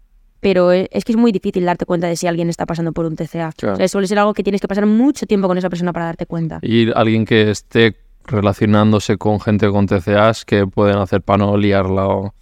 pero 0.42 0.72
e- 0.72 0.88
es 0.92 1.04
que 1.04 1.12
es 1.12 1.16
muy 1.18 1.30
difícil 1.32 1.64
darte 1.64 1.86
cuenta 1.86 2.08
de 2.08 2.16
si 2.16 2.26
alguien 2.26 2.48
está 2.50 2.66
pasando 2.66 2.92
por 2.92 3.06
un 3.06 3.14
TCA. 3.16 3.52
Claro. 3.56 3.74
O 3.74 3.76
sea, 3.76 3.86
suele 3.88 4.06
ser 4.08 4.18
algo 4.18 4.34
que 4.34 4.42
tienes 4.42 4.60
que 4.60 4.66
pasar 4.68 4.84
mucho 4.86 5.24
tiempo 5.24 5.46
con 5.48 5.56
esa 5.56 5.70
persona 5.70 5.92
para 5.92 6.06
darte 6.06 6.26
cuenta. 6.26 6.58
Y 6.62 6.90
alguien 6.92 7.24
que 7.24 7.50
esté 7.50 7.96
relacionándose 8.26 9.16
con 9.18 9.40
gente 9.40 9.70
con 9.70 9.86
TCAs, 9.86 10.44
que 10.44 10.66
pueden 10.66 10.96
hacer 10.98 11.22
para 11.22 11.38
no 11.38 11.56
liarla 11.56 12.06
o... 12.08 12.34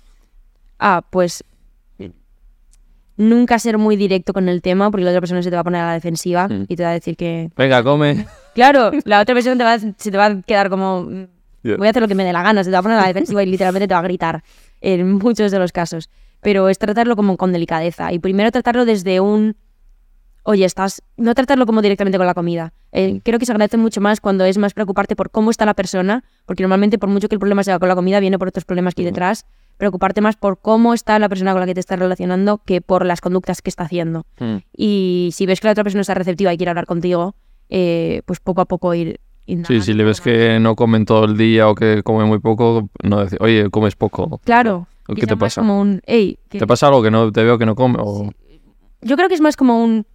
Ah, 0.79 1.03
pues 1.11 1.45
nunca 3.17 3.59
ser 3.59 3.77
muy 3.77 3.97
directo 3.97 4.33
con 4.33 4.49
el 4.49 4.63
tema 4.63 4.91
porque 4.91 5.05
la 5.05 5.11
otra 5.11 5.21
persona 5.21 5.43
se 5.43 5.51
te 5.51 5.57
va 5.57 5.61
a 5.61 5.65
poner 5.65 5.83
a 5.83 5.87
la 5.89 5.93
defensiva 5.93 6.49
Mm. 6.49 6.65
y 6.69 6.77
te 6.77 6.83
va 6.83 6.91
a 6.91 6.93
decir 6.95 7.17
que... 7.17 7.51
Venga, 7.57 7.83
come. 7.83 8.27
Claro, 8.55 8.91
la 9.05 9.21
otra 9.21 9.35
persona 9.35 9.57
te 9.59 9.65
va, 9.65 9.75
a- 9.75 9.79
se 9.79 10.11
te 10.11 10.17
va 10.17 10.27
a 10.27 10.43
quedar 10.43 10.71
como... 10.71 11.03
mm, 11.03 11.25
Yeah. 11.63 11.77
Voy 11.77 11.89
a 11.89 11.91
hacer 11.91 12.01
lo 12.01 12.09
que 12.09 12.15
me 12.15 12.25
dé 12.25 12.33
la 12.33 12.43
gana, 12.43 12.65
se 12.65 12.71
te 12.71 12.73
va 12.73 12.79
a 12.79 12.83
poner 12.83 12.97
a 12.97 13.03
la 13.03 13.07
defensiva 13.09 13.43
y 13.43 13.47
literalmente 13.47 13.87
te 13.87 13.93
va 13.93 14.01
a 14.01 14.03
gritar 14.03 14.43
en 14.81 15.13
muchos 15.13 15.51
de 15.53 15.59
los 15.59 15.73
casos. 15.73 16.09
Pero 16.41 16.69
es 16.69 16.79
tratarlo 16.79 17.17
como 17.17 17.37
con 17.37 17.53
delicadeza 17.53 18.13
y 18.13 18.19
primero 18.19 18.51
tratarlo 18.51 18.85
desde 18.85 19.21
un... 19.21 19.57
Oye, 20.43 20.65
estás... 20.65 21.03
No 21.17 21.35
tratarlo 21.35 21.67
como 21.67 21.83
directamente 21.83 22.17
con 22.17 22.27
la 22.27 22.35
comida. 22.35 22.73
Eh, 22.93 23.21
creo 23.23 23.39
que 23.39 23.47
se 23.47 23.53
agradece 23.53 23.77
mucho 23.77 24.01
más 24.01 24.21
cuando 24.21 24.45
es 24.45 24.57
más 24.57 24.73
preocuparte 24.73 25.15
por 25.17 25.31
cómo 25.31 25.51
está 25.51 25.67
la 25.67 25.75
persona, 25.75 26.25
porque 26.47 26.63
normalmente 26.63 26.99
por 26.99 27.09
mucho 27.09 27.29
que 27.29 27.35
el 27.35 27.39
problema 27.39 27.63
sea 27.63 27.79
con 27.79 27.89
la 27.89 27.95
comida, 27.95 28.21
viene 28.21 28.39
por 28.39 28.49
otros 28.49 28.65
problemas 28.65 28.95
que 28.95 29.03
hay 29.03 29.07
detrás. 29.07 29.45
Preocuparte 29.77 30.21
más 30.21 30.37
por 30.37 30.61
cómo 30.61 30.95
está 30.95 31.19
la 31.19 31.29
persona 31.29 31.53
con 31.53 31.61
la 31.61 31.67
que 31.67 31.75
te 31.75 31.81
estás 31.81 31.99
relacionando 31.99 32.59
que 32.65 32.81
por 32.81 33.05
las 33.05 33.21
conductas 33.21 33.63
que 33.63 33.71
está 33.71 33.85
haciendo. 33.85 34.27
Mm. 34.39 34.57
Y 34.77 35.31
si 35.33 35.47
ves 35.47 35.61
que 35.61 35.69
la 35.69 35.73
otra 35.73 35.85
persona 35.85 36.03
está 36.03 36.15
receptiva 36.15 36.53
y 36.53 36.57
quiere 36.57 36.71
hablar 36.71 36.87
contigo, 36.87 37.35
eh, 37.69 38.23
pues 38.27 38.41
poco 38.41 38.61
a 38.61 38.65
poco 38.67 38.95
ir... 38.95 39.21
Sí, 39.67 39.81
si 39.81 39.95
le 39.95 40.05
ves 40.05 40.21
que 40.21 40.61
no 40.61 40.77
comen 40.77 41.05
todo 41.05 41.25
el 41.25 41.37
día 41.37 41.69
o 41.69 41.75
que 41.75 42.03
come 42.05 42.25
muy 42.25 42.39
poco, 42.39 42.89
no 43.03 43.21
decir, 43.21 43.39
oye, 43.41 43.69
comes 43.71 43.97
poco. 43.97 44.41
Claro. 44.45 44.87
¿O 45.09 45.15
que 45.15 45.23
qué 45.23 45.27
te 45.27 45.35
más 45.35 45.41
pasa? 45.41 45.61
Como 45.61 45.81
un. 45.81 46.01
¿Te 46.01 46.67
pasa 46.67 46.87
algo 46.89 47.03
que 47.03 47.11
no 47.11 47.33
te 47.33 47.43
veo 47.43 47.59
que 47.59 47.67
no 47.67 47.75
come? 47.75 47.99
O... 48.01 48.31
Yo 49.03 49.17
creo 49.17 49.29
que 49.29 49.35
es 49.35 49.41
más 49.41 49.57
como 49.57 49.83
un... 49.83 50.07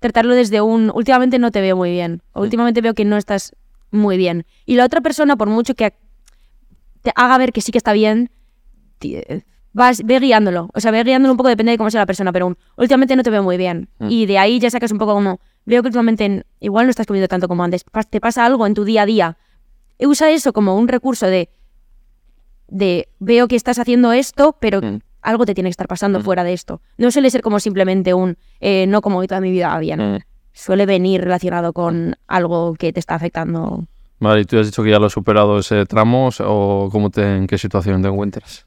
Tratarlo 0.00 0.34
desde 0.34 0.60
un... 0.60 0.90
Últimamente 0.94 1.38
no 1.38 1.50
te 1.50 1.60
veo 1.60 1.76
muy 1.76 1.90
bien. 1.90 2.22
O 2.32 2.40
Mm. 2.40 2.42
últimamente 2.42 2.80
veo 2.80 2.94
que 2.94 3.04
no 3.04 3.16
estás 3.16 3.54
muy 3.90 4.16
bien. 4.16 4.44
Y 4.66 4.74
la 4.74 4.84
otra 4.84 5.00
persona, 5.00 5.36
por 5.36 5.48
mucho 5.48 5.74
que 5.74 5.94
te 7.02 7.12
haga 7.14 7.38
ver 7.38 7.52
que 7.52 7.60
sí 7.60 7.72
que 7.72 7.78
está 7.78 7.92
bien, 7.92 8.30
vas, 9.72 10.02
ve 10.04 10.18
guiándolo. 10.18 10.68
O 10.74 10.80
sea, 10.80 10.90
ve 10.90 11.02
guiándolo 11.04 11.32
un 11.32 11.36
poco, 11.36 11.48
depende 11.48 11.72
de 11.72 11.78
cómo 11.78 11.90
sea 11.90 12.00
la 12.00 12.06
persona, 12.06 12.32
pero 12.32 12.46
un, 12.46 12.56
últimamente 12.76 13.16
no 13.16 13.22
te 13.22 13.30
veo 13.30 13.42
muy 13.42 13.56
bien. 13.56 13.88
Mm. 13.98 14.08
Y 14.10 14.26
de 14.26 14.38
ahí 14.38 14.58
ya 14.58 14.70
sacas 14.70 14.92
un 14.92 14.98
poco 14.98 15.14
como, 15.14 15.40
veo 15.64 15.82
que 15.82 15.88
últimamente 15.88 16.44
igual 16.60 16.86
no 16.86 16.90
estás 16.90 17.06
comiendo 17.06 17.28
tanto 17.28 17.48
como 17.48 17.64
antes, 17.64 17.84
te 18.10 18.20
pasa 18.20 18.44
algo 18.44 18.66
en 18.66 18.74
tu 18.74 18.84
día 18.84 19.02
a 19.02 19.06
día. 19.06 19.38
Usa 20.00 20.30
eso 20.30 20.52
como 20.52 20.76
un 20.76 20.88
recurso 20.88 21.26
de, 21.26 21.48
de 22.72 23.08
veo 23.20 23.48
que 23.48 23.56
estás 23.56 23.78
haciendo 23.78 24.12
esto, 24.12 24.56
pero 24.60 24.80
Mm. 24.80 24.98
algo 25.22 25.46
te 25.46 25.54
tiene 25.54 25.68
que 25.68 25.72
estar 25.72 25.88
pasando 25.88 26.18
Mm. 26.18 26.22
fuera 26.22 26.44
de 26.44 26.52
esto. 26.52 26.80
No 26.98 27.10
suele 27.10 27.30
ser 27.30 27.42
como 27.42 27.60
simplemente 27.60 28.14
un, 28.14 28.36
eh, 28.60 28.86
no 28.88 29.00
como 29.02 29.18
hoy 29.18 29.26
toda 29.28 29.40
mi 29.40 29.50
vida 29.50 29.78
bien. 29.78 30.00
Mm. 30.14 30.18
Suele 30.52 30.84
venir 30.86 31.20
relacionado 31.22 31.72
con 31.72 32.16
algo 32.26 32.74
que 32.74 32.92
te 32.92 33.00
está 33.00 33.14
afectando. 33.14 33.84
Vale, 34.18 34.42
¿y 34.42 34.44
tú 34.44 34.58
has 34.58 34.66
dicho 34.66 34.82
que 34.82 34.90
ya 34.90 34.98
lo 34.98 35.06
has 35.06 35.12
superado 35.12 35.58
ese 35.58 35.84
tramo 35.86 36.28
o 36.40 36.88
cómo 36.92 37.10
te, 37.10 37.22
en 37.36 37.46
qué 37.46 37.58
situación 37.58 38.02
te 38.02 38.08
encuentras? 38.08 38.66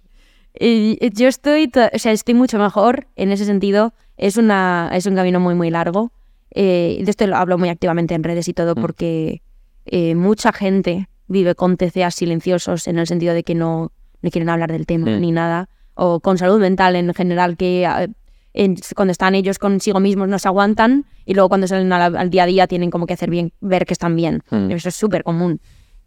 Y 0.58 0.98
eh, 1.02 1.10
yo 1.14 1.28
estoy, 1.28 1.68
to- 1.68 1.90
o 1.94 2.00
sea, 2.00 2.12
estoy 2.12 2.34
mucho 2.34 2.58
mejor 2.58 3.08
en 3.16 3.32
ese 3.32 3.46
sentido. 3.46 3.94
Es, 4.18 4.38
una, 4.38 4.90
es 4.94 5.06
un 5.06 5.16
camino 5.16 5.40
muy, 5.40 5.54
muy 5.56 5.70
largo. 5.70 6.12
Eh, 6.52 7.02
de 7.04 7.10
esto 7.12 7.28
lo 7.28 7.36
hablo 7.36 7.58
muy 7.58 7.70
activamente 7.70 8.14
en 8.16 8.24
redes 8.24 8.48
y 8.48 8.54
todo 8.54 8.76
Mm. 8.76 8.82
porque 8.82 9.42
eh, 9.86 10.16
mucha 10.16 10.52
gente 10.54 11.08
vive 11.28 11.56
con 11.56 11.78
TCAs 11.78 12.16
silenciosos 12.16 12.88
en 12.88 13.00
el 13.00 13.08
sentido 13.08 13.34
de 13.34 13.44
que 13.44 13.56
no, 13.56 13.92
no 14.22 14.30
quieren 14.30 14.50
hablar 14.50 14.72
del 14.72 14.86
tema 14.86 15.08
Mm. 15.18 15.22
ni 15.22 15.32
nada. 15.32 15.70
O 15.96 16.20
con 16.20 16.38
salud 16.38 16.60
mental 16.60 16.96
en 16.96 17.14
general, 17.14 17.56
que 17.58 17.84
eh, 17.86 18.08
en- 18.54 18.76
cuando 18.96 19.12
están 19.12 19.34
ellos 19.36 19.60
consigo 19.60 20.00
mismos 20.00 20.28
no 20.28 20.40
se 20.40 20.48
aguantan 20.48 21.06
y 21.26 21.34
luego 21.34 21.50
cuando 21.50 21.68
salen 21.68 21.92
al, 21.94 22.16
al 22.16 22.30
día 22.30 22.44
a 22.44 22.46
día 22.46 22.68
tienen 22.68 22.90
como 22.92 23.06
que 23.08 23.14
hacer 23.14 23.30
bien, 23.30 23.52
ver 23.62 23.86
que 23.86 23.94
están 23.94 24.16
bien. 24.16 24.44
Mm. 24.52 24.72
Eso 24.72 24.90
es 24.90 24.96
súper 24.96 25.24
común. 25.24 25.60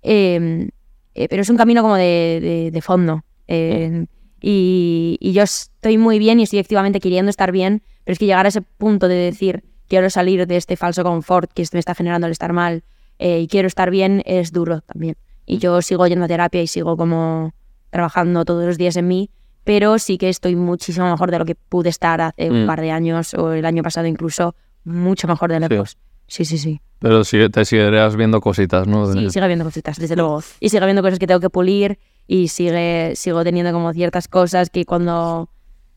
Eh, 0.03 0.69
eh, 1.14 1.27
pero 1.29 1.43
es 1.43 1.51
un 1.51 1.57
camino 1.57 1.83
como 1.83 1.97
de, 1.97 2.39
de- 2.43 2.71
de 2.71 2.83
fondo. 2.83 3.25
Eh, 3.49 4.07
y, 4.41 5.16
y 5.21 5.33
yo 5.33 5.43
estoy 5.43 5.99
muy 5.99 6.19
bien 6.19 6.39
y 6.39 6.45
estoy 6.45 6.61
activamente 6.61 7.01
queriendo 7.01 7.29
estar 7.31 7.51
bien, 7.51 7.83
pero 8.05 8.12
es 8.12 8.19
que 8.19 8.27
llegar 8.27 8.47
a 8.47 8.51
ese 8.51 8.62
punto 8.62 9.09
de 9.09 9.16
decir 9.16 9.64
quiero 9.89 10.11
salir 10.11 10.47
de 10.47 10.57
este 10.57 10.77
falso 10.77 11.03
confort 11.03 11.51
que 11.53 11.64
me 11.73 11.79
está 11.81 11.95
generando 11.95 12.27
el 12.27 12.33
estar 12.33 12.53
mal 12.53 12.85
eh, 13.19 13.41
y 13.41 13.47
quiero 13.49 13.69
estar 13.69 13.91
bien 13.91 14.23
es 14.27 14.53
duro 14.53 14.81
también. 14.83 15.16
Y 15.47 15.59
yo 15.59 15.81
sigo 15.83 16.07
yendo 16.07 16.25
a 16.27 16.29
terapia 16.29 16.62
y 16.62 16.66
sigo 16.66 16.97
como 16.97 17.55
trabajando 17.91 18.45
todos 18.45 18.64
los 18.66 18.77
días 18.79 18.97
en 18.97 19.09
mí, 19.09 19.31
pero 19.64 19.99
sí 19.99 20.19
que 20.19 20.29
estoy 20.29 20.57
muchísimo 20.57 21.11
mejor 21.11 21.31
de 21.31 21.39
lo 21.39 21.45
que 21.45 21.55
pude 21.55 21.89
estar 21.89 22.21
hace 22.21 22.51
un 22.51 22.64
Mm. 22.64 22.66
par 22.66 22.81
de 22.81 22.91
años 22.91 23.35
o 23.35 23.53
el 23.53 23.64
año 23.64 23.83
pasado 23.83 24.07
incluso, 24.07 24.55
mucho 24.85 25.27
mejor 25.27 25.51
de 25.51 25.61
lejos. 25.61 25.97
Sí, 26.27 26.45
sí, 26.45 26.59
sí. 26.59 26.81
Pero 26.99 27.25
sí, 27.25 27.39
te 27.51 27.64
seguirás 27.64 28.16
viendo 28.16 28.41
cositas, 28.41 28.87
¿no? 28.87 29.11
Sí, 29.12 29.31
sigue 29.31 29.45
habiendo 29.45 29.64
cositas, 29.64 29.99
desde 29.99 30.16
luego. 30.16 30.43
Y 30.61 30.69
sigue 30.69 30.83
habiendo 30.83 31.03
cosas 31.03 31.19
que 31.19 31.27
tengo 31.27 31.41
que 31.41 31.49
pulir 31.51 31.99
y 32.27 32.49
sigue, 32.49 33.12
sigo 33.14 33.45
teniendo 33.45 33.73
como 33.73 33.93
ciertas 33.93 34.29
cosas 34.29 34.69
que 34.71 34.85
cuando... 34.85 35.49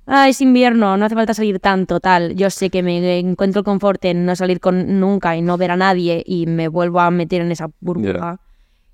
Ah, 0.05 0.27
es 0.27 0.41
invierno, 0.41 0.97
no 0.97 1.05
hace 1.05 1.15
falta 1.15 1.33
salir 1.33 1.59
tanto, 1.59 1.99
tal. 1.99 2.35
Yo 2.35 2.49
sé 2.49 2.69
que 2.69 2.83
me 2.83 3.19
encuentro 3.19 3.63
confort 3.63 4.03
en 4.05 4.25
no 4.25 4.35
salir 4.35 4.59
con 4.59 4.99
nunca 4.99 5.35
y 5.35 5.41
no 5.41 5.57
ver 5.57 5.71
a 5.71 5.77
nadie 5.77 6.23
y 6.25 6.47
me 6.47 6.67
vuelvo 6.67 6.99
a 6.99 7.11
meter 7.11 7.41
en 7.41 7.51
esa 7.51 7.69
burbuja. 7.79 8.39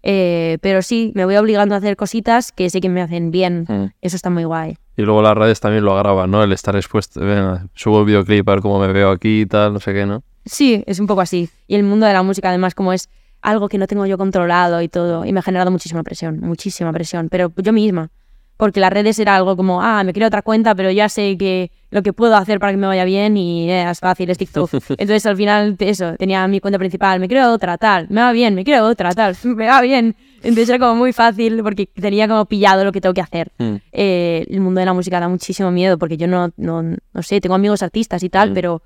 Eh, 0.04 0.58
pero 0.62 0.82
sí, 0.82 1.12
me 1.16 1.26
voy 1.26 1.36
obligando 1.36 1.76
a 1.76 1.80
hacer 1.80 1.98
cositas 1.98 2.52
que 2.52 2.70
sé 2.70 2.82
que 2.82 2.90
me 2.90 3.02
hacen 3.02 3.32
bien. 3.32 3.66
Mm. 3.68 3.92
Eso 4.02 4.16
está 4.16 4.30
muy 4.30 4.44
guay. 4.44 4.78
Y 4.96 5.02
luego 5.02 5.22
las 5.22 5.36
redes 5.36 5.60
también 5.60 5.84
lo 5.84 5.96
agravan, 5.98 6.32
¿no? 6.32 6.44
El 6.44 6.52
estar 6.52 6.76
expuesto, 6.76 7.20
venga, 7.20 7.68
subo 7.74 8.00
el 8.00 8.06
videoclip 8.06 8.48
a 8.48 8.54
ver 8.54 8.62
cómo 8.62 8.80
me 8.80 8.88
veo 8.92 9.12
aquí 9.12 9.42
y 9.42 9.46
tal, 9.46 9.74
no 9.74 9.80
sé 9.80 9.94
qué, 9.94 10.06
¿no? 10.06 10.24
Sí, 10.46 10.84
es 10.88 11.00
un 11.00 11.08
poco 11.08 11.22
así. 11.22 11.50
Y 11.68 11.76
el 11.76 11.84
mundo 11.84 12.06
de 12.06 12.14
la 12.14 12.24
música, 12.24 12.50
además, 12.50 12.74
como 12.74 12.94
es 12.94 13.10
algo 13.42 13.70
que 13.70 13.78
no 13.78 13.88
tengo 13.88 14.06
yo 14.06 14.18
controlado 14.18 14.82
y 14.82 14.88
todo, 14.88 15.26
y 15.26 15.34
me 15.34 15.40
ha 15.40 15.44
generado 15.44 15.72
muchísima 15.72 16.04
presión, 16.04 16.40
muchísima 16.40 16.92
presión, 16.94 17.30
pero 17.30 17.52
yo 17.58 17.74
misma. 17.74 18.10
Porque 18.58 18.80
las 18.80 18.92
redes 18.92 19.20
era 19.20 19.36
algo 19.36 19.56
como, 19.56 19.82
ah, 19.84 20.04
me 20.04 20.14
creo 20.14 20.28
otra 20.28 20.42
cuenta, 20.42 20.74
pero 20.74 20.90
ya 20.90 21.10
sé 21.10 21.38
que 21.38 21.72
lo 21.92 22.02
que 22.02 22.12
puedo 22.12 22.36
hacer 22.36 22.60
para 22.60 22.72
que 22.74 22.78
me 22.78 22.88
vaya 22.88 23.06
bien 23.06 23.38
y 23.38 23.70
eh, 23.70 23.88
es 23.90 24.00
fácil, 24.00 24.30
es 24.32 24.38
TikTok. 24.40 24.72
Entonces 24.98 25.26
al 25.28 25.38
final, 25.38 25.76
eso, 25.80 26.16
tenía 26.18 26.48
mi 26.48 26.60
cuenta 26.60 26.80
principal, 26.80 27.20
me 27.20 27.28
creo 27.28 27.52
otra, 27.52 27.78
tal, 27.78 28.08
me 28.10 28.20
va 28.22 28.32
bien, 28.32 28.56
me 28.56 28.64
creo 28.66 28.86
otra, 28.86 29.12
tal, 29.14 29.38
me 29.44 29.68
va 29.68 29.80
bien. 29.82 30.16
Entonces 30.38 30.70
era 30.70 30.80
como 30.80 30.96
muy 30.96 31.14
fácil 31.14 31.62
porque 31.62 31.86
tenía 31.86 32.28
como 32.28 32.46
pillado 32.46 32.84
lo 32.84 32.92
que 32.92 33.00
tengo 33.00 33.14
que 33.14 33.22
hacer. 33.22 33.52
Mm. 33.60 33.76
Eh, 33.92 34.46
el 34.50 34.60
mundo 34.62 34.80
de 34.80 34.86
la 34.86 34.94
música 34.94 35.20
da 35.20 35.28
muchísimo 35.30 35.70
miedo 35.72 35.98
porque 36.00 36.18
yo 36.18 36.28
no, 36.28 36.50
no, 36.58 36.82
no 36.82 37.22
sé, 37.22 37.40
tengo 37.40 37.56
amigos 37.56 37.84
artistas 37.84 38.24
y 38.24 38.30
tal, 38.30 38.52
Mm. 38.52 38.54
pero 38.56 38.82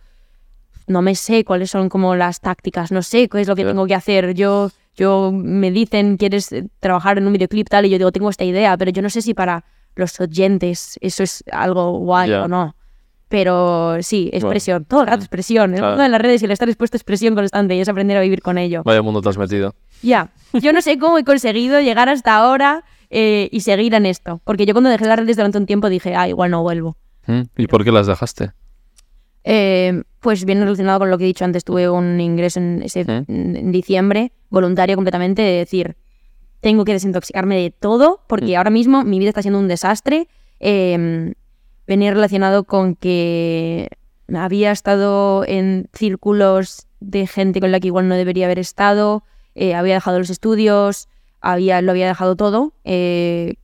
no 0.87 1.01
me 1.01 1.15
sé 1.15 1.45
cuáles 1.45 1.71
son 1.71 1.87
como 1.87 2.15
las 2.15 2.41
tácticas, 2.41 2.91
no 2.91 3.01
sé 3.01 3.29
qué 3.29 3.39
es 3.39 3.47
lo 3.47 3.55
que 3.55 3.63
tengo 3.63 3.87
que 3.87 3.95
hacer. 3.95 4.33
Yo, 4.33 4.69
yo 4.95 5.31
me 5.33 5.71
dicen, 5.71 6.17
¿quieres 6.17 6.51
eh, 6.51 6.67
trabajar 6.79 7.17
en 7.17 7.27
un 7.27 7.33
videoclip 7.33 7.69
tal? 7.69 7.85
Y 7.85 7.89
yo 7.89 7.97
digo, 7.97 8.11
tengo 8.11 8.29
esta 8.29 8.43
idea, 8.43 8.77
pero 8.77 8.91
yo 8.91 9.01
no 9.01 9.09
sé 9.09 9.21
si 9.21 9.33
para 9.33 9.63
los 9.95 10.19
oyentes 10.19 10.97
eso 11.01 11.23
es 11.23 11.43
algo 11.51 11.97
guay 11.99 12.31
o 12.33 12.47
no. 12.47 12.75
Pero 13.29 13.97
sí, 14.01 14.29
es 14.33 14.43
Bueno. 14.43 14.51
presión, 14.51 14.85
todo 14.85 15.01
el 15.01 15.07
rato 15.07 15.23
es 15.23 15.29
presión. 15.29 15.73
El 15.73 15.81
mundo 15.81 16.03
de 16.03 16.09
las 16.09 16.19
redes 16.19 16.41
y 16.41 16.45
el 16.45 16.51
estar 16.51 16.67
expuesto 16.67 16.97
es 16.97 17.03
presión 17.05 17.33
constante 17.33 17.75
y 17.75 17.79
es 17.79 17.87
aprender 17.87 18.17
a 18.17 18.21
vivir 18.21 18.41
con 18.41 18.57
ello. 18.57 18.81
Vaya 18.83 19.01
mundo 19.01 19.21
te 19.21 19.29
has 19.29 19.37
metido. 19.37 19.73
Ya, 20.01 20.31
yo 20.53 20.73
no 20.73 20.81
sé 20.81 20.99
cómo 20.99 21.17
he 21.17 21.23
conseguido 21.23 21.79
llegar 21.79 22.09
hasta 22.09 22.35
ahora 22.35 22.83
eh, 23.09 23.47
y 23.51 23.61
seguir 23.61 23.93
en 23.93 24.05
esto. 24.05 24.41
Porque 24.43 24.65
yo 24.65 24.73
cuando 24.73 24.89
dejé 24.89 25.05
las 25.05 25.17
redes 25.17 25.37
durante 25.37 25.57
un 25.57 25.65
tiempo 25.65 25.87
dije, 25.87 26.13
ah, 26.13 26.27
igual 26.27 26.51
no 26.51 26.61
vuelvo. 26.61 26.97
Mm. 27.27 27.41
¿Y 27.55 27.67
por 27.67 27.85
qué 27.85 27.91
las 27.93 28.07
dejaste? 28.07 28.51
Eh, 29.43 30.03
pues 30.21 30.45
viene 30.45 30.61
relacionado 30.61 30.99
con 30.99 31.09
lo 31.09 31.17
que 31.17 31.25
he 31.25 31.27
dicho 31.27 31.43
antes. 31.43 31.63
Tuve 31.63 31.89
un 31.89 32.21
ingreso 32.21 32.59
en, 32.59 32.83
ese, 32.83 33.01
¿Eh? 33.01 33.25
en 33.27 33.71
diciembre, 33.71 34.31
voluntario 34.49 34.95
completamente, 34.95 35.41
de 35.41 35.57
decir, 35.57 35.97
tengo 36.61 36.85
que 36.85 36.93
desintoxicarme 36.93 37.57
de 37.57 37.71
todo 37.71 38.21
porque 38.27 38.55
ahora 38.55 38.69
mismo 38.69 39.03
mi 39.03 39.17
vida 39.19 39.29
está 39.29 39.41
siendo 39.41 39.59
un 39.59 39.67
desastre. 39.67 40.27
Eh, 40.59 41.33
venía 41.87 42.11
relacionado 42.11 42.63
con 42.65 42.95
que 42.95 43.89
había 44.33 44.71
estado 44.71 45.43
en 45.45 45.89
círculos 45.91 46.87
de 46.99 47.25
gente 47.25 47.59
con 47.59 47.71
la 47.71 47.79
que 47.79 47.87
igual 47.87 48.07
no 48.07 48.15
debería 48.15 48.45
haber 48.45 48.59
estado, 48.59 49.23
eh, 49.55 49.73
había 49.73 49.95
dejado 49.95 50.19
los 50.19 50.29
estudios, 50.29 51.09
había, 51.41 51.81
lo 51.81 51.91
había 51.91 52.07
dejado 52.07 52.35
todo, 52.35 52.73
eh, 52.83 53.55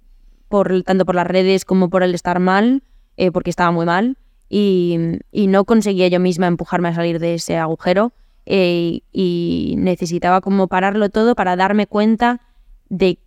por, 0.49 0.81
tanto 0.81 1.05
por 1.05 1.13
las 1.13 1.27
redes 1.27 1.65
como 1.65 1.89
por 1.91 2.01
el 2.01 2.15
estar 2.15 2.39
mal, 2.39 2.83
porque 3.31 3.49
estaba 3.49 3.71
muy 3.71 3.85
mal 3.85 4.17
y, 4.49 4.97
y 5.31 5.47
no 5.47 5.65
conseguía 5.65 6.07
yo 6.07 6.19
misma 6.19 6.47
empujarme 6.47 6.89
a 6.89 6.95
salir 6.95 7.19
de 7.19 7.35
ese 7.35 7.57
agujero 7.57 8.13
eh, 8.45 9.01
y 9.11 9.75
necesitaba 9.77 10.41
como 10.41 10.67
pararlo 10.67 11.09
todo 11.09 11.35
para 11.35 11.55
darme 11.55 11.87
cuenta 11.87 12.41
de 12.89 13.19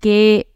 que 0.00 0.48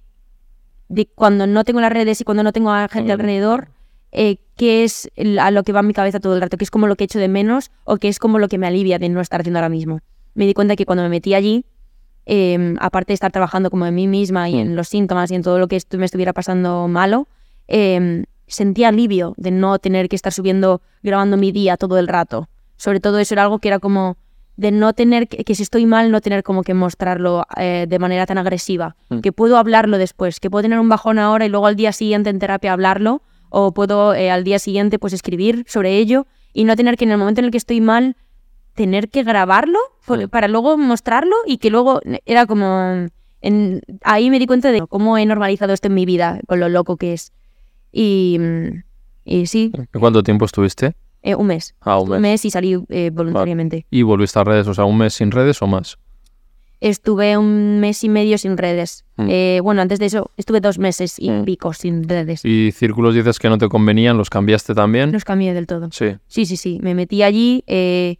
de 0.89 1.07
cuando 1.07 1.47
no 1.47 1.65
tengo 1.65 1.81
las 1.81 1.93
redes 1.93 2.21
y 2.21 2.25
cuando 2.25 2.43
no 2.43 2.53
tengo 2.53 2.71
a 2.71 2.87
gente 2.89 3.13
alrededor, 3.13 3.69
eh, 4.13 4.37
qué 4.57 4.85
es 4.85 5.11
a 5.41 5.51
lo 5.51 5.63
que 5.63 5.73
va 5.73 5.81
en 5.81 5.87
mi 5.87 5.95
cabeza 5.95 6.21
todo 6.21 6.35
el 6.35 6.41
rato, 6.43 6.57
qué 6.59 6.65
es 6.65 6.71
como 6.71 6.87
lo 6.87 6.97
que 6.97 7.05
echo 7.05 7.19
de 7.19 7.29
menos 7.29 7.71
o 7.85 7.97
qué 7.97 8.09
es 8.09 8.19
como 8.19 8.39
lo 8.39 8.49
que 8.49 8.59
me 8.59 8.67
alivia 8.67 8.99
de 8.99 9.09
no 9.09 9.21
estar 9.21 9.41
haciendo 9.41 9.59
ahora 9.59 9.71
mismo. 9.71 10.01
Me 10.35 10.47
di 10.47 10.55
cuenta 10.55 10.77
que 10.77 10.85
cuando 10.87 11.03
me 11.03 11.09
metí 11.09 11.35
allí, 11.35 11.65
eh, 12.27 12.75
aparte 12.79 13.13
de 13.13 13.15
estar 13.15 13.33
trabajando 13.33 13.71
como 13.71 13.87
en 13.87 13.95
mí 13.95 14.07
misma 14.07 14.49
y 14.51 14.59
en 14.59 14.77
los 14.77 14.89
síntomas 14.89 15.31
y 15.31 15.35
en 15.35 15.43
todo 15.43 15.59
lo 15.59 15.67
que 15.67 15.77
estu- 15.79 15.97
me 15.99 16.05
estuviera 16.05 16.33
pasando 16.35 16.87
malo, 16.89 17.27
eh, 17.69 18.25
sentía 18.47 18.89
alivio 18.89 19.35
de 19.37 19.51
no 19.51 19.79
tener 19.79 20.09
que 20.09 20.17
estar 20.17 20.33
subiendo, 20.33 20.83
grabando 21.03 21.37
mi 21.37 21.53
día 21.53 21.77
todo 21.77 21.99
el 21.99 22.09
rato. 22.09 22.49
Sobre 22.77 23.01
todo 23.01 23.19
eso 23.19 23.35
era 23.35 23.45
algo 23.45 23.59
que 23.59 23.69
era 23.69 23.79
como 23.79 24.17
de 24.57 24.71
no 24.71 24.93
tener, 24.93 25.29
que, 25.29 25.45
que 25.45 25.55
si 25.55 25.63
estoy 25.63 25.87
mal, 25.87 26.11
no 26.11 26.21
tener 26.21 26.43
como 26.43 26.63
que 26.63 26.75
mostrarlo 26.75 27.45
eh, 27.57 27.87
de 27.89 27.99
manera 27.99 28.27
tan 28.27 28.39
agresiva. 28.39 28.97
Que 29.23 29.33
puedo 29.33 29.57
hablarlo 29.57 29.97
después, 29.99 30.41
que 30.41 30.51
puedo 30.51 30.63
tener 30.63 30.79
un 30.79 30.89
bajón 30.89 31.19
ahora 31.19 31.47
y 31.47 31.49
luego 31.49 31.67
al 31.67 31.77
día 31.77 31.93
siguiente 31.93 32.29
en 32.31 32.39
terapia 32.39 32.73
hablarlo, 32.73 33.23
o 33.49 33.73
puedo 33.73 34.15
eh, 34.15 34.31
al 34.31 34.45
día 34.45 34.59
siguiente 34.59 34.99
pues 34.99 35.13
escribir 35.13 35.65
sobre 35.69 35.97
ello 35.99 36.27
y 36.53 36.65
no 36.65 36.77
tener 36.77 36.97
que 36.97 37.05
en 37.05 37.13
el 37.13 37.19
momento 37.19 37.41
en 37.41 37.47
el 37.47 37.51
que 37.51 37.59
estoy 37.59 37.81
mal 37.81 38.17
tener 38.75 39.09
que 39.11 39.23
grabarlo 39.23 39.79
por- 40.07 40.29
para 40.31 40.49
luego 40.49 40.77
mostrarlo 40.79 41.35
y 41.47 41.59
que 41.59 41.71
luego 41.71 42.01
era 42.25 42.47
como 42.47 43.09
en- 43.43 43.81
ahí 44.03 44.31
me 44.31 44.39
di 44.39 44.47
cuenta 44.47 44.71
de 44.73 44.87
cómo 44.87 45.19
he 45.19 45.27
normalizado 45.27 45.73
esto 45.73 45.89
en 45.89 45.95
mi 45.95 46.07
vida 46.07 46.41
con 46.47 46.61
lo 46.61 46.69
loco 46.69 46.97
que 46.97 47.13
es 47.13 47.33
y, 47.93 48.37
mm, 48.41 48.83
y 49.25 49.47
sí 49.47 49.71
¿Cuánto 49.99 50.23
tiempo 50.23 50.45
estuviste? 50.47 50.95
eh, 51.23 51.35
un 51.37 51.47
mes 51.47 51.75
Ah, 51.81 51.99
un 52.01 52.21
mes. 52.21 52.45
y 52.45 52.51
salí 52.51 52.83
eh, 52.89 53.11
voluntariamente 53.13 53.87
¿Y 53.91 54.03
volviste 54.03 54.39
a 54.39 54.45
redes? 54.45 54.67
O 54.67 54.75
sea, 54.75 54.85
un 54.85 54.99
mes 54.99 55.15
sin 55.15 55.31
redes 55.31 55.61
o 55.63 55.67
más? 55.67 55.99
estuve 56.81 57.37
un 57.39 57.79
mes 57.79 58.03
y 58.03 58.09
medio 58.09 58.39
sin 58.39 58.57
redes 58.57 59.05
Mm. 59.17 59.29
Eh, 59.31 59.61
bueno 59.63 59.83
antes 59.83 59.99
de 59.99 60.07
eso 60.07 60.31
estuve 60.39 60.61
dos 60.61 60.79
meses 60.79 61.19
y 61.19 61.31
Mm. 61.31 61.45
pico 61.45 61.73
sin 61.75 62.09
redes 62.09 62.45
¿Y 62.47 62.73
círculos 62.73 63.15
dices 63.15 63.39
que 63.39 63.49
no 63.51 63.59
te 63.59 63.69
convenían? 63.69 64.17
¿Los 64.17 64.31
cambiaste 64.31 64.75
también? 64.75 65.13
los 65.13 65.25
cambié 65.25 65.53
del 65.55 65.67
todo 65.67 65.89
Sí. 65.93 66.17
Sí, 66.27 66.47
sí, 66.47 66.57
sí. 66.57 66.79
Me 66.83 66.95
metí 66.95 67.23
allí. 67.23 67.63
eh, 67.67 68.17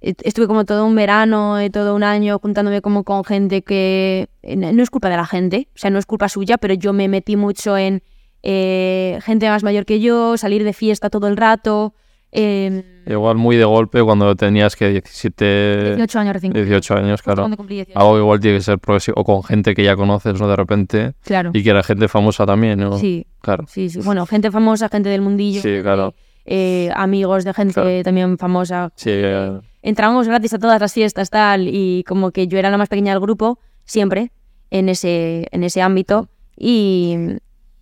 est- 0.00 0.22
estuve 0.24 0.46
como 0.46 0.64
todo 0.64 0.84
un 0.86 0.94
verano, 0.96 1.56
todo 1.70 1.94
un 1.94 2.02
año 2.02 2.38
juntándome 2.38 2.80
como 2.80 3.04
con 3.04 3.24
gente 3.24 3.62
que 3.62 4.28
no 4.56 4.82
es 4.82 4.90
culpa 4.90 5.08
de 5.10 5.16
la 5.16 5.26
gente, 5.26 5.68
o 5.74 5.78
sea, 5.78 5.90
no 5.90 5.98
es 5.98 6.06
culpa 6.06 6.28
suya, 6.28 6.58
pero 6.58 6.74
yo 6.74 6.92
me 6.92 7.08
metí 7.08 7.36
mucho 7.36 7.76
en 7.78 8.02
eh, 8.46 9.18
gente 9.22 9.48
más 9.48 9.62
mayor 9.64 9.86
que 9.86 10.00
yo, 10.00 10.36
salir 10.36 10.62
de 10.64 10.72
fiesta 10.74 11.08
todo 11.10 11.28
el 11.28 11.36
rato. 11.36 11.94
eh, 12.30 12.82
Igual 13.06 13.36
muy 13.36 13.56
de 13.56 13.64
golpe 13.64 14.02
cuando 14.02 14.34
tenías 14.36 14.76
que 14.76 14.88
17, 14.90 15.94
18 15.96 16.18
años 16.18 16.32
recién. 16.34 16.52
18 16.52 16.94
años, 16.94 17.22
claro. 17.22 17.42
cuando 17.42 17.56
cumplí 17.56 17.76
18. 17.76 17.98
Algo 17.98 18.18
igual 18.18 18.40
tiene 18.40 18.58
que 18.58 18.62
ser 18.62 18.78
progresivo, 18.78 19.20
o 19.20 19.24
con 19.24 19.42
gente 19.44 19.74
que 19.74 19.82
ya 19.84 19.94
conoces, 19.96 20.38
¿no? 20.40 20.48
De 20.48 20.56
repente, 20.56 21.14
Claro. 21.24 21.50
y 21.54 21.62
que 21.62 21.70
era 21.70 21.82
gente 21.82 22.08
famosa 22.08 22.44
también, 22.46 22.78
¿no? 22.80 22.98
Sí, 22.98 23.26
Claro. 23.40 23.64
sí, 23.68 23.88
sí. 23.88 24.00
Bueno, 24.04 24.26
gente 24.26 24.50
famosa, 24.50 24.88
gente 24.88 25.08
del 25.08 25.20
mundillo. 25.22 25.60
Sí, 25.62 25.78
claro. 25.82 26.14
eh, 26.46 26.90
amigos 26.94 27.44
de 27.44 27.54
gente 27.54 27.72
Claro. 27.74 28.02
también 28.02 28.36
famosa. 28.36 28.92
Sí, 28.96 29.10
eh, 29.12 29.58
entrábamos 29.82 30.26
gratis 30.28 30.52
a 30.54 30.58
todas 30.58 30.78
las 30.80 30.92
fiestas 30.92 31.30
tal 31.30 31.68
y 31.68 32.04
como 32.04 32.30
que 32.32 32.46
yo 32.48 32.58
era 32.58 32.68
la 32.70 32.76
más 32.78 32.88
pequeña 32.90 33.12
del 33.12 33.20
grupo 33.20 33.58
siempre 33.86 34.30
en 34.70 34.88
ese 34.90 35.46
en 35.52 35.62
ese 35.64 35.80
ámbito 35.82 36.28
y 36.56 37.16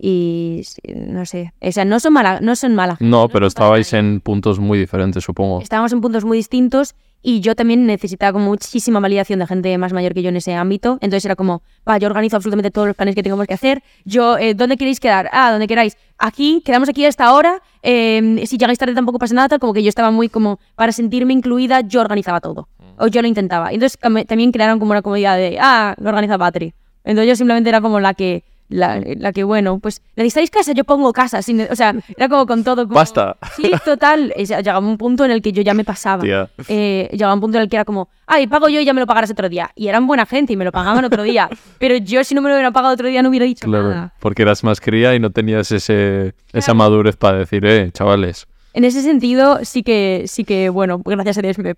y 0.05 0.63
no 0.97 1.25
sé 1.25 1.53
o 1.61 1.71
sea 1.71 1.85
no 1.85 2.01
son 2.01 2.13
mala 2.13 2.41
no 2.41 2.57
son 2.57 2.75
malas 2.75 3.01
no, 3.01 3.29
pero 3.29 3.47
estabais 3.47 3.93
en 3.93 4.21
puntos 4.21 4.59
muy 4.59 4.79
diferentes, 4.79 5.23
supongo. 5.23 5.61
estábamos 5.61 5.93
en 5.93 6.01
puntos 6.01 6.25
muy 6.25 6.39
distintos 6.39 6.97
y 7.23 7.41
yo 7.41 7.55
también 7.55 7.87
necesitaba 7.87 8.33
como 8.33 8.47
muchísima 8.47 8.99
validación 8.99 9.39
de 9.39 9.47
gente 9.47 9.79
más 9.79 9.93
mayor 9.93 10.13
que 10.13 10.23
yo 10.23 10.31
en 10.31 10.37
ese 10.37 10.55
ámbito. 10.55 10.99
Entonces 11.01 11.25
era 11.25 11.37
como, 11.37 11.63
va, 11.89 11.97
yo 11.99 12.09
organizo 12.09 12.35
absolutamente 12.35 12.73
todos 12.73 12.89
los 12.89 12.97
planes 12.97 13.15
que 13.15 13.23
tengamos 13.23 13.47
que 13.47 13.55
hacer. 13.55 13.81
Yo, 14.05 14.39
eh, 14.39 14.55
¿dónde 14.55 14.77
queréis 14.77 14.99
quedar? 14.99 15.31
Ah, 15.33 15.53
donde 15.53 15.69
queráis. 15.69 15.97
Aquí, 16.19 16.63
quedamos 16.65 16.89
aquí 16.89 17.05
a 17.05 17.09
esta 17.09 17.33
hora. 17.33 17.63
eh, 17.85 18.43
si 18.47 18.59
llegáis 18.59 18.77
tarde 18.79 18.95
tampoco 18.95 19.21
pasa 19.21 19.35
nada, 19.35 19.49
tal. 19.51 19.61
Como 19.61 19.73
que 19.73 19.85
yo 19.85 19.89
estaba 19.89 20.11
muy 20.11 20.29
como, 20.29 20.59
para 20.75 20.91
sentirme 20.91 21.33
incluida, 21.33 21.83
yo 21.83 22.01
organizaba 22.01 22.41
todo. 22.41 22.69
O 22.99 23.07
yo 23.07 23.23
lo 23.23 23.29
intentaba. 23.29 23.71
Entonces 23.73 23.99
también 24.27 24.51
crearon 24.51 24.81
como 24.81 24.91
una 24.91 25.03
comodidad 25.03 25.37
de, 25.37 25.59
ah, 25.61 25.95
lo 25.99 26.09
organiza 26.09 26.37
Patri. 26.39 26.75
Entonces 27.05 27.29
yo 27.29 27.37
simplemente 27.37 27.69
era 27.69 27.81
como 27.81 28.01
la 28.01 28.15
que, 28.15 28.43
la, 28.73 29.01
la 29.19 29.33
que 29.33 29.45
bueno, 29.45 29.79
pues, 29.79 30.03
¿necesitáis 30.17 30.51
casa? 30.51 30.73
Yo 30.73 30.85
pongo 30.85 31.13
casa. 31.13 31.43
sin- 31.43 31.67
o 31.71 31.77
sea, 31.77 31.95
era 32.17 32.29
como 32.29 32.47
con 32.47 32.65
todo. 32.65 32.85
como- 32.89 32.95
Basta. 32.95 33.37
Sí, 33.57 33.71
total. 33.85 34.33
O 34.41 34.47
sea, 34.47 34.59
llegaba 34.61 34.79
un 34.81 34.99
punto 34.99 35.25
en 35.25 35.31
el 35.31 35.43
que 35.43 35.53
yo 35.53 35.63
ya 35.63 35.75
me 35.75 35.85
pasaba 35.85 36.23
Tía. 36.23 36.49
eh, 36.69 37.09
llegaba 37.13 37.35
un 37.35 37.41
punto 37.41 37.59
en 37.59 37.63
el 37.65 37.69
que 37.69 37.77
era 37.77 37.85
como, 37.85 38.09
ay, 38.27 38.47
pago 38.47 38.69
yo 38.69 38.81
y 38.81 38.85
ya 38.85 38.93
me 38.95 39.01
lo 39.01 39.07
pagarás 39.07 39.31
otro 39.31 39.49
día. 39.49 39.71
Y 39.75 39.89
eran 39.89 40.07
buena 40.07 40.27
gente 40.27 40.53
y 40.53 40.57
me 40.57 40.65
lo 40.65 40.73
pagaban 40.73 41.05
otro 41.05 41.23
día. 41.23 41.49
Pero 41.79 41.97
yo 41.97 42.25
si 42.25 42.35
no 42.35 42.43
me 42.43 42.49
lo 42.49 42.55
hubiera 42.57 42.71
pagado 42.73 42.95
otro 42.95 43.09
día 43.09 43.23
no 43.23 43.29
hubiera 43.29 43.45
dicho 43.47 43.67
Claro, 43.67 43.91
nada. 43.91 44.15
porque 44.21 44.43
eras 44.43 44.65
más 44.65 44.81
cría 44.81 45.15
y 45.15 45.21
no 45.21 45.31
tenías 45.31 45.71
ese, 45.73 46.35
esa 46.53 46.75
madurez 46.75 47.17
para 47.17 47.39
decir, 47.39 47.65
eh, 47.67 47.91
chavales. 47.93 48.47
En 48.75 48.85
ese 48.85 49.03
sentido 49.03 49.59
sí 49.65 49.83
que, 49.83 50.25
sí 50.27 50.45
que 50.45 50.71
bueno, 50.71 51.01
gracias 51.05 51.37
a 51.39 51.43
Dios 51.43 51.59
me, 51.59 51.75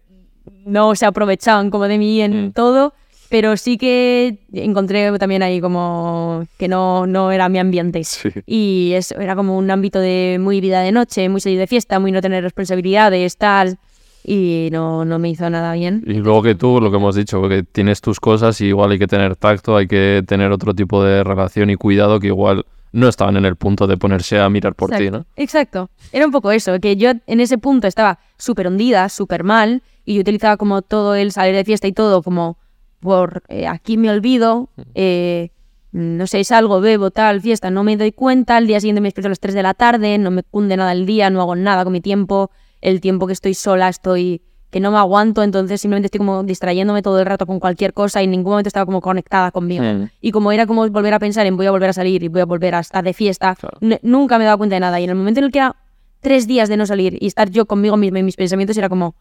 no 0.64 0.94
se 0.94 1.06
aprovechaban 1.06 1.70
como 1.70 1.84
de 1.88 1.98
mí 1.98 2.20
en 2.20 2.46
Mm. 2.46 2.52
todo. 2.52 2.94
Pero 3.34 3.56
sí 3.56 3.78
que 3.78 4.38
encontré 4.52 5.10
también 5.18 5.42
ahí 5.42 5.60
como 5.60 6.46
que 6.56 6.68
no, 6.68 7.04
no 7.08 7.32
era 7.32 7.48
mi 7.48 7.58
ambiente. 7.58 8.02
Sí. 8.14 8.30
Y 8.46 8.92
eso 8.94 9.18
era 9.18 9.34
como 9.34 9.58
un 9.58 9.68
ámbito 9.72 9.98
de 9.98 10.38
muy 10.40 10.60
vida 10.60 10.82
de 10.82 10.92
noche, 10.92 11.28
muy 11.28 11.40
salir 11.40 11.58
de 11.58 11.66
fiesta, 11.66 11.98
muy 11.98 12.12
no 12.12 12.20
tener 12.20 12.44
responsabilidades, 12.44 13.36
tal. 13.36 13.76
Y 14.24 14.68
no, 14.70 15.04
no 15.04 15.18
me 15.18 15.30
hizo 15.30 15.50
nada 15.50 15.72
bien. 15.72 16.04
Y 16.06 16.14
luego 16.14 16.44
que 16.44 16.54
tú, 16.54 16.80
lo 16.80 16.92
que 16.92 16.96
hemos 16.98 17.16
dicho, 17.16 17.48
que 17.48 17.64
tienes 17.64 18.00
tus 18.00 18.20
cosas 18.20 18.60
y 18.60 18.66
igual 18.66 18.92
hay 18.92 19.00
que 19.00 19.08
tener 19.08 19.34
tacto, 19.34 19.76
hay 19.76 19.88
que 19.88 20.22
tener 20.24 20.52
otro 20.52 20.72
tipo 20.72 21.02
de 21.02 21.24
relación 21.24 21.70
y 21.70 21.74
cuidado 21.74 22.20
que 22.20 22.28
igual 22.28 22.64
no 22.92 23.08
estaban 23.08 23.36
en 23.36 23.46
el 23.46 23.56
punto 23.56 23.88
de 23.88 23.96
ponerse 23.96 24.38
a 24.38 24.48
mirar 24.48 24.76
por 24.76 24.90
ti, 24.90 25.10
¿no? 25.10 25.26
Exacto. 25.34 25.90
Era 26.12 26.24
un 26.24 26.30
poco 26.30 26.52
eso, 26.52 26.78
que 26.78 26.94
yo 26.94 27.10
en 27.26 27.40
ese 27.40 27.58
punto 27.58 27.88
estaba 27.88 28.20
súper 28.38 28.68
hundida, 28.68 29.08
súper 29.08 29.42
mal, 29.42 29.82
y 30.04 30.14
yo 30.14 30.20
utilizaba 30.20 30.56
como 30.56 30.82
todo 30.82 31.16
el 31.16 31.32
salir 31.32 31.56
de 31.56 31.64
fiesta 31.64 31.88
y 31.88 31.92
todo 31.92 32.22
como 32.22 32.58
por 33.04 33.44
eh, 33.48 33.68
aquí 33.68 33.96
me 33.96 34.10
olvido, 34.10 34.70
eh, 34.94 35.50
no 35.92 36.26
sé, 36.26 36.42
salgo, 36.42 36.80
bebo, 36.80 37.10
tal, 37.12 37.40
fiesta, 37.40 37.70
no 37.70 37.84
me 37.84 37.96
doy 37.96 38.10
cuenta, 38.10 38.56
al 38.56 38.66
día 38.66 38.80
siguiente 38.80 39.00
me 39.00 39.06
despierto 39.08 39.28
a 39.28 39.30
las 39.30 39.40
3 39.40 39.54
de 39.54 39.62
la 39.62 39.74
tarde, 39.74 40.18
no 40.18 40.32
me 40.32 40.42
cunde 40.42 40.76
nada 40.76 40.90
el 40.92 41.06
día, 41.06 41.30
no 41.30 41.40
hago 41.40 41.54
nada 41.54 41.84
con 41.84 41.92
mi 41.92 42.00
tiempo, 42.00 42.50
el 42.80 43.00
tiempo 43.00 43.26
que 43.26 43.34
estoy 43.34 43.54
sola 43.54 43.88
estoy 43.88 44.42
que 44.70 44.80
no 44.80 44.90
me 44.90 44.98
aguanto, 44.98 45.44
entonces 45.44 45.80
simplemente 45.80 46.06
estoy 46.06 46.18
como 46.18 46.42
distrayéndome 46.42 47.00
todo 47.00 47.20
el 47.20 47.26
rato 47.26 47.46
con 47.46 47.60
cualquier 47.60 47.92
cosa 47.92 48.20
y 48.20 48.24
en 48.24 48.32
ningún 48.32 48.54
momento 48.54 48.66
estaba 48.66 48.84
como 48.84 49.00
conectada 49.00 49.52
conmigo. 49.52 49.84
Mm. 49.84 50.08
Y 50.20 50.32
como 50.32 50.50
era 50.50 50.66
como 50.66 50.88
volver 50.88 51.14
a 51.14 51.20
pensar 51.20 51.46
en 51.46 51.56
voy 51.56 51.66
a 51.66 51.70
volver 51.70 51.90
a 51.90 51.92
salir 51.92 52.24
y 52.24 52.28
voy 52.28 52.40
a 52.40 52.44
volver 52.44 52.74
a 52.74 52.80
estar 52.80 53.04
de 53.04 53.12
fiesta, 53.12 53.54
Claro. 53.54 53.78
nunca 54.02 54.36
me 54.36 54.44
daba 54.44 54.56
cuenta 54.56 54.74
de 54.74 54.80
nada. 54.80 54.98
Y 54.98 55.04
en 55.04 55.10
el 55.10 55.16
momento 55.16 55.38
en 55.38 55.44
el 55.44 55.52
que 55.52 55.58
era 55.58 55.76
tres 56.20 56.48
días 56.48 56.68
de 56.68 56.76
no 56.76 56.86
salir 56.86 57.16
y 57.20 57.28
estar 57.28 57.50
yo 57.50 57.66
conmigo 57.66 57.96
misma 57.96 58.18
y 58.18 58.24
mis 58.24 58.34
pensamientos 58.34 58.76
era 58.76 58.88
como... 58.88 59.14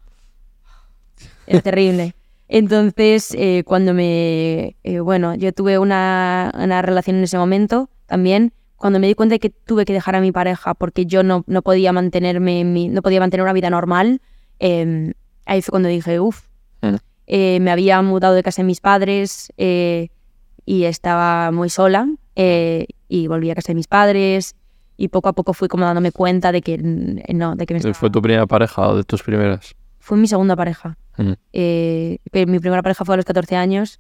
Era 1.45 1.61
terrible. 1.61 2.15
Entonces, 2.57 3.33
eh, 3.35 3.63
cuando 3.65 3.95
me... 3.95 4.75
eh, 4.83 4.99
bueno, 4.99 5.33
yo 5.33 5.51
tuve 5.53 5.79
una, 5.79 6.51
una 6.55 6.83
relación 6.83 7.15
en 7.17 7.23
ese 7.23 7.35
momento 7.35 7.89
también, 8.05 8.53
cuando 8.75 8.99
me 8.99 9.07
di 9.07 9.15
cuenta 9.15 9.33
de 9.33 9.39
que 9.39 9.49
tuve 9.49 9.85
que 9.85 9.93
dejar 9.93 10.15
a 10.15 10.21
mi 10.21 10.31
pareja 10.31 10.75
porque 10.75 11.07
yo 11.07 11.23
no, 11.23 11.43
no 11.47 11.63
podía 11.63 11.91
mantenerme, 11.93 12.59
en 12.59 12.71
mi- 12.71 12.89
no 12.89 13.01
podía 13.01 13.19
mantener 13.19 13.43
una 13.43 13.53
vida 13.53 13.71
normal, 13.71 14.21
eh, 14.59 15.13
ahí 15.47 15.63
fue 15.63 15.71
cuando 15.71 15.89
dije, 15.89 16.19
uff, 16.19 16.43
eh, 17.25 17.59
me 17.59 17.71
había 17.71 17.99
mudado 18.03 18.35
de 18.35 18.43
casa 18.43 18.61
de 18.61 18.67
mis 18.67 18.81
padres 18.81 19.51
eh, 19.57 20.09
y 20.63 20.83
estaba 20.83 21.49
muy 21.51 21.69
sola 21.69 22.07
y 22.35 23.27
volví 23.27 23.49
a 23.49 23.55
casa 23.55 23.69
de 23.69 23.75
mis 23.75 23.87
padres 23.87 24.55
y 24.95 25.07
poco 25.07 25.27
a 25.29 25.33
poco 25.33 25.53
fui 25.53 25.67
como 25.69 25.85
dándome 25.85 26.11
cuenta 26.11 26.51
de 26.51 26.61
que 26.61 26.77
mm, 26.77 27.35
no, 27.35 27.55
de 27.55 27.65
que 27.65 27.73
me 27.73 27.79
estaba- 27.79 27.95
¿Fue 27.95 28.11
tu 28.11 28.21
primera 28.21 28.45
pareja 28.45 28.89
o 28.89 28.97
de 28.97 29.03
tus 29.03 29.23
primeras? 29.23 29.73
fue 29.97 30.17
mi 30.19 30.27
segunda 30.27 30.55
pareja. 30.55 30.97
Mm. 31.17 31.31
Eh, 31.53 32.17
pero 32.31 32.51
mi 32.51 32.59
primera 32.59 32.81
pareja 32.81 33.05
fue 33.05 33.15
a 33.15 33.17
los 33.17 33.25
14 33.25 33.55
años, 33.55 33.99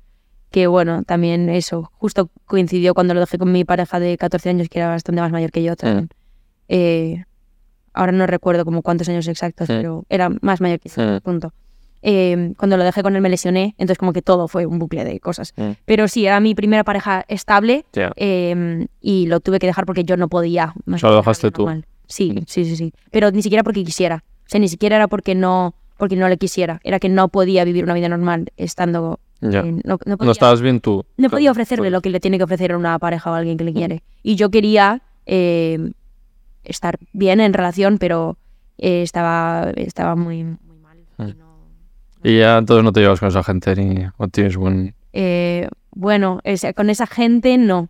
que 0.51 0.67
bueno, 0.67 1.03
también 1.03 1.49
eso, 1.49 1.91
justo 1.97 2.29
coincidió 2.45 2.93
cuando 2.93 3.13
lo 3.13 3.19
dejé 3.19 3.37
con 3.37 3.51
mi 3.51 3.65
pareja 3.65 3.99
de 3.99 4.17
14 4.17 4.49
años, 4.49 4.69
que 4.69 4.79
era 4.79 4.89
bastante 4.89 5.21
más 5.21 5.31
mayor 5.31 5.51
que 5.51 5.63
yo 5.63 5.75
también. 5.75 6.09
Eh, 6.69 7.23
ahora 7.93 8.11
no 8.11 8.25
recuerdo 8.27 8.65
como 8.65 8.81
cuántos 8.81 9.09
años 9.09 9.27
exactos, 9.27 9.67
Sí. 9.67 9.73
pero 9.73 10.05
era 10.09 10.29
más 10.41 10.61
mayor 10.61 10.79
que 10.79 10.89
yo, 10.89 10.95
Sí. 10.95 11.19
punto. 11.23 11.53
Eh, 12.05 12.53
cuando 12.57 12.75
lo 12.75 12.83
dejé 12.83 13.01
con 13.01 13.15
él 13.15 13.21
me 13.21 13.29
lesioné, 13.29 13.75
entonces 13.77 13.97
como 13.97 14.11
que 14.11 14.21
todo 14.21 14.47
fue 14.49 14.65
un 14.65 14.77
bucle 14.77 15.05
de 15.05 15.19
cosas. 15.21 15.53
Mm. 15.55 15.71
Pero 15.85 16.07
sí, 16.09 16.25
era 16.25 16.39
mi 16.41 16.53
primera 16.53 16.83
pareja 16.83 17.23
estable 17.29 17.85
Ya. 17.93 18.11
eh, 18.17 18.87
y 18.99 19.27
lo 19.27 19.39
tuve 19.39 19.59
que 19.59 19.67
dejar 19.67 19.85
porque 19.85 20.03
yo 20.03 20.17
no 20.17 20.27
podía. 20.27 20.73
sea, 20.97 21.09
lo 21.09 21.15
dejaste 21.17 21.49
tú. 21.51 21.61
normal. 21.63 21.85
Sí, 22.07 22.35
sí, 22.47 22.65
sí, 22.65 22.75
sí. 22.75 22.93
Pero 23.09 23.31
ni 23.31 23.41
siquiera 23.41 23.63
porque 23.63 23.83
quisiera. 23.85 24.23
O 24.41 24.49
sea, 24.49 24.59
ni 24.59 24.67
siquiera 24.67 24.97
era 24.97 25.07
porque 25.07 25.33
no, 25.33 25.73
porque 26.03 26.15
no 26.15 26.29
le 26.29 26.37
quisiera. 26.37 26.79
Era 26.83 26.99
que 26.99 27.09
no 27.09 27.27
podía 27.29 27.63
vivir 27.65 27.83
una 27.83 27.93
vida 27.93 28.09
normal 28.09 28.51
estando... 28.57 29.19
En- 29.41 29.81
no, 29.83 29.97
no 30.05 30.17
podía, 30.17 30.25
No 30.25 30.31
estabas 30.31 30.61
bien 30.61 30.79
tú. 30.79 31.03
no 31.17 31.29
podía 31.29 31.51
ofrecerle 31.51 31.83
Pues- 31.83 31.91
lo 31.91 32.01
que 32.01 32.09
le 32.09 32.19
tiene 32.21 32.37
que 32.37 32.43
ofrecer 32.45 32.71
a 32.71 32.77
una 32.77 32.97
pareja 32.99 33.29
o 33.29 33.33
a 33.33 33.37
alguien 33.39 33.57
que 33.57 33.63
le 33.65 33.73
quiere. 33.73 34.01
Y 34.23 34.35
yo 34.35 34.49
quería 34.49 35.01
eh, 35.25 35.91
estar 36.63 36.97
bien 37.11 37.39
en 37.41 37.53
relación, 37.53 37.97
pero 37.97 38.37
eh, 38.77 39.01
estaba, 39.03 39.71
estaba 39.75 40.15
muy, 40.15 40.43
muy 40.43 40.77
mal. 40.81 40.97
y 40.97 41.23
Mm. 41.23 41.37
no- 41.37 41.57
Y 42.23 42.39
ya 42.39 42.57
entonces 42.57 42.83
no 42.85 42.91
te 42.93 43.01
llevas 43.01 43.19
con 43.19 43.27
esa 43.29 43.43
gente 43.43 43.75
ni 43.75 44.05
tienes 44.31 44.55
buen... 44.55 44.95
Eh, 45.11 45.67
bueno, 45.91 46.39
o 46.43 46.57
sea, 46.57 46.73
con 46.73 46.89
esa 46.89 47.05
gente 47.07 47.57
no. 47.57 47.89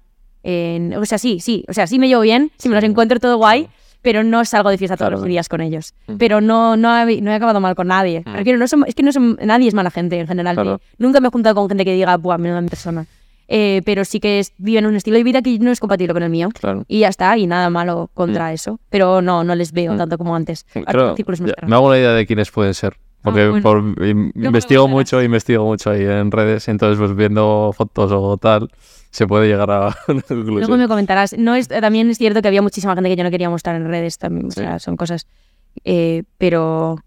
O 1.00 1.06
sea, 1.06 1.18
sí, 1.20 1.40
sí. 1.40 1.64
O 1.70 1.74
sea, 1.74 1.88
sí 1.88 2.00
me 2.00 2.08
llevo 2.08 2.22
bien, 2.22 2.52
sí 2.58 2.68
me 2.68 2.76
los 2.76 2.84
encuentro 2.84 3.20
todo 3.20 3.38
guay, 3.38 3.70
pero 4.04 4.24
no 4.24 4.46
salgo 4.46 4.70
de 4.70 4.78
fiesta 4.78 4.96
todos 4.96 5.08
Claro. 5.10 5.22
los 5.22 5.28
días 5.28 5.50
con 5.50 5.62
ellos. 5.62 5.94
Mm. 6.06 6.18
Pero 6.18 6.40
no, 6.42 6.78
no, 6.78 6.96
he, 7.10 7.22
no 7.22 7.32
he 7.32 7.34
acabado 7.34 7.60
mal 7.60 7.74
con 7.74 7.88
nadie. 7.88 8.22
Refiero, 8.26 8.60
no 8.60 8.68
son- 8.68 8.84
es 8.88 8.94
que 8.94 9.02
no 9.02 9.12
son, 9.12 9.40
nadie 9.42 9.68
es 9.68 9.74
mala 9.74 9.90
gente 9.90 10.20
en 10.20 10.28
general. 10.28 10.54
Claro. 10.56 10.80
Nunca 11.00 11.20
me 11.20 11.30
he 11.30 11.32
juntado 11.32 11.56
con 11.56 11.68
gente 11.70 11.84
que 11.86 11.94
diga, 11.94 12.16
buah, 12.18 12.38
menuda 12.38 12.62
persona. 12.70 13.08
Eh, 13.48 13.82
pero 13.86 14.06
sí 14.06 14.20
que 14.20 14.40
es, 14.40 14.54
viven 14.58 14.86
un 14.86 14.96
estilo 14.96 15.18
de 15.18 15.24
vida 15.24 15.42
que 15.42 15.58
no 15.60 15.72
es 15.72 15.80
compatible 15.80 16.14
con 16.14 16.24
el 16.24 16.30
mío. 16.30 16.50
Claro. 16.58 16.86
Y 16.88 17.00
ya 17.00 17.10
está, 17.10 17.38
y 17.38 17.46
nada 17.48 17.70
malo 17.70 18.10
contra 18.14 18.54
eso. 18.54 18.80
Pero 18.90 19.22
no, 19.22 19.44
no 19.44 19.56
les 19.56 19.72
veo 19.74 19.94
Mm. 19.94 19.98
tanto 19.98 20.18
como 20.18 20.36
antes. 20.36 20.66
Creo- 20.74 21.16
ya, 21.16 21.68
me 21.68 21.76
hago 21.76 21.88
una 21.88 21.98
idea 21.98 22.12
de 22.14 22.26
quiénes 22.26 22.52
pueden 22.52 22.74
ser. 22.74 22.96
Porque 23.24 23.42
Ah, 23.42 23.50
bueno. 23.50 23.62
por, 23.64 24.06
investigo 24.06 24.88
mucho, 24.88 25.22
investigo 25.24 25.66
mucho 25.66 25.92
ahí 25.92 26.04
en 26.04 26.30
redes, 26.32 26.68
entonces 26.68 27.00
pues 27.00 27.16
viendo 27.16 27.72
fotos 27.76 28.12
o 28.14 28.38
tal, 28.38 28.70
se 29.12 29.26
puede 29.28 29.48
llegar 29.48 29.72
a 29.72 29.96
una 30.08 30.22
conclusión. 30.22 30.56
Luego 30.60 30.78
me 30.78 30.88
comentarás. 30.88 31.36
No 31.38 31.56
es, 31.56 31.68
también 31.70 32.10
es 32.10 32.18
cierto 32.18 32.42
que 32.42 32.48
había 32.50 32.62
muchísima 32.62 32.94
gente 32.96 33.10
que 33.10 33.16
yo 33.16 33.24
no 33.24 33.32
quería 33.32 33.50
mostrar 33.50 33.76
en 33.78 33.88
redes 33.88 34.18
también. 34.18 34.48
O 34.48 34.52
sea, 34.52 34.78
son 34.80 34.98
cosas. 34.98 35.26
eh, 35.86 36.24
pero. 36.38 36.98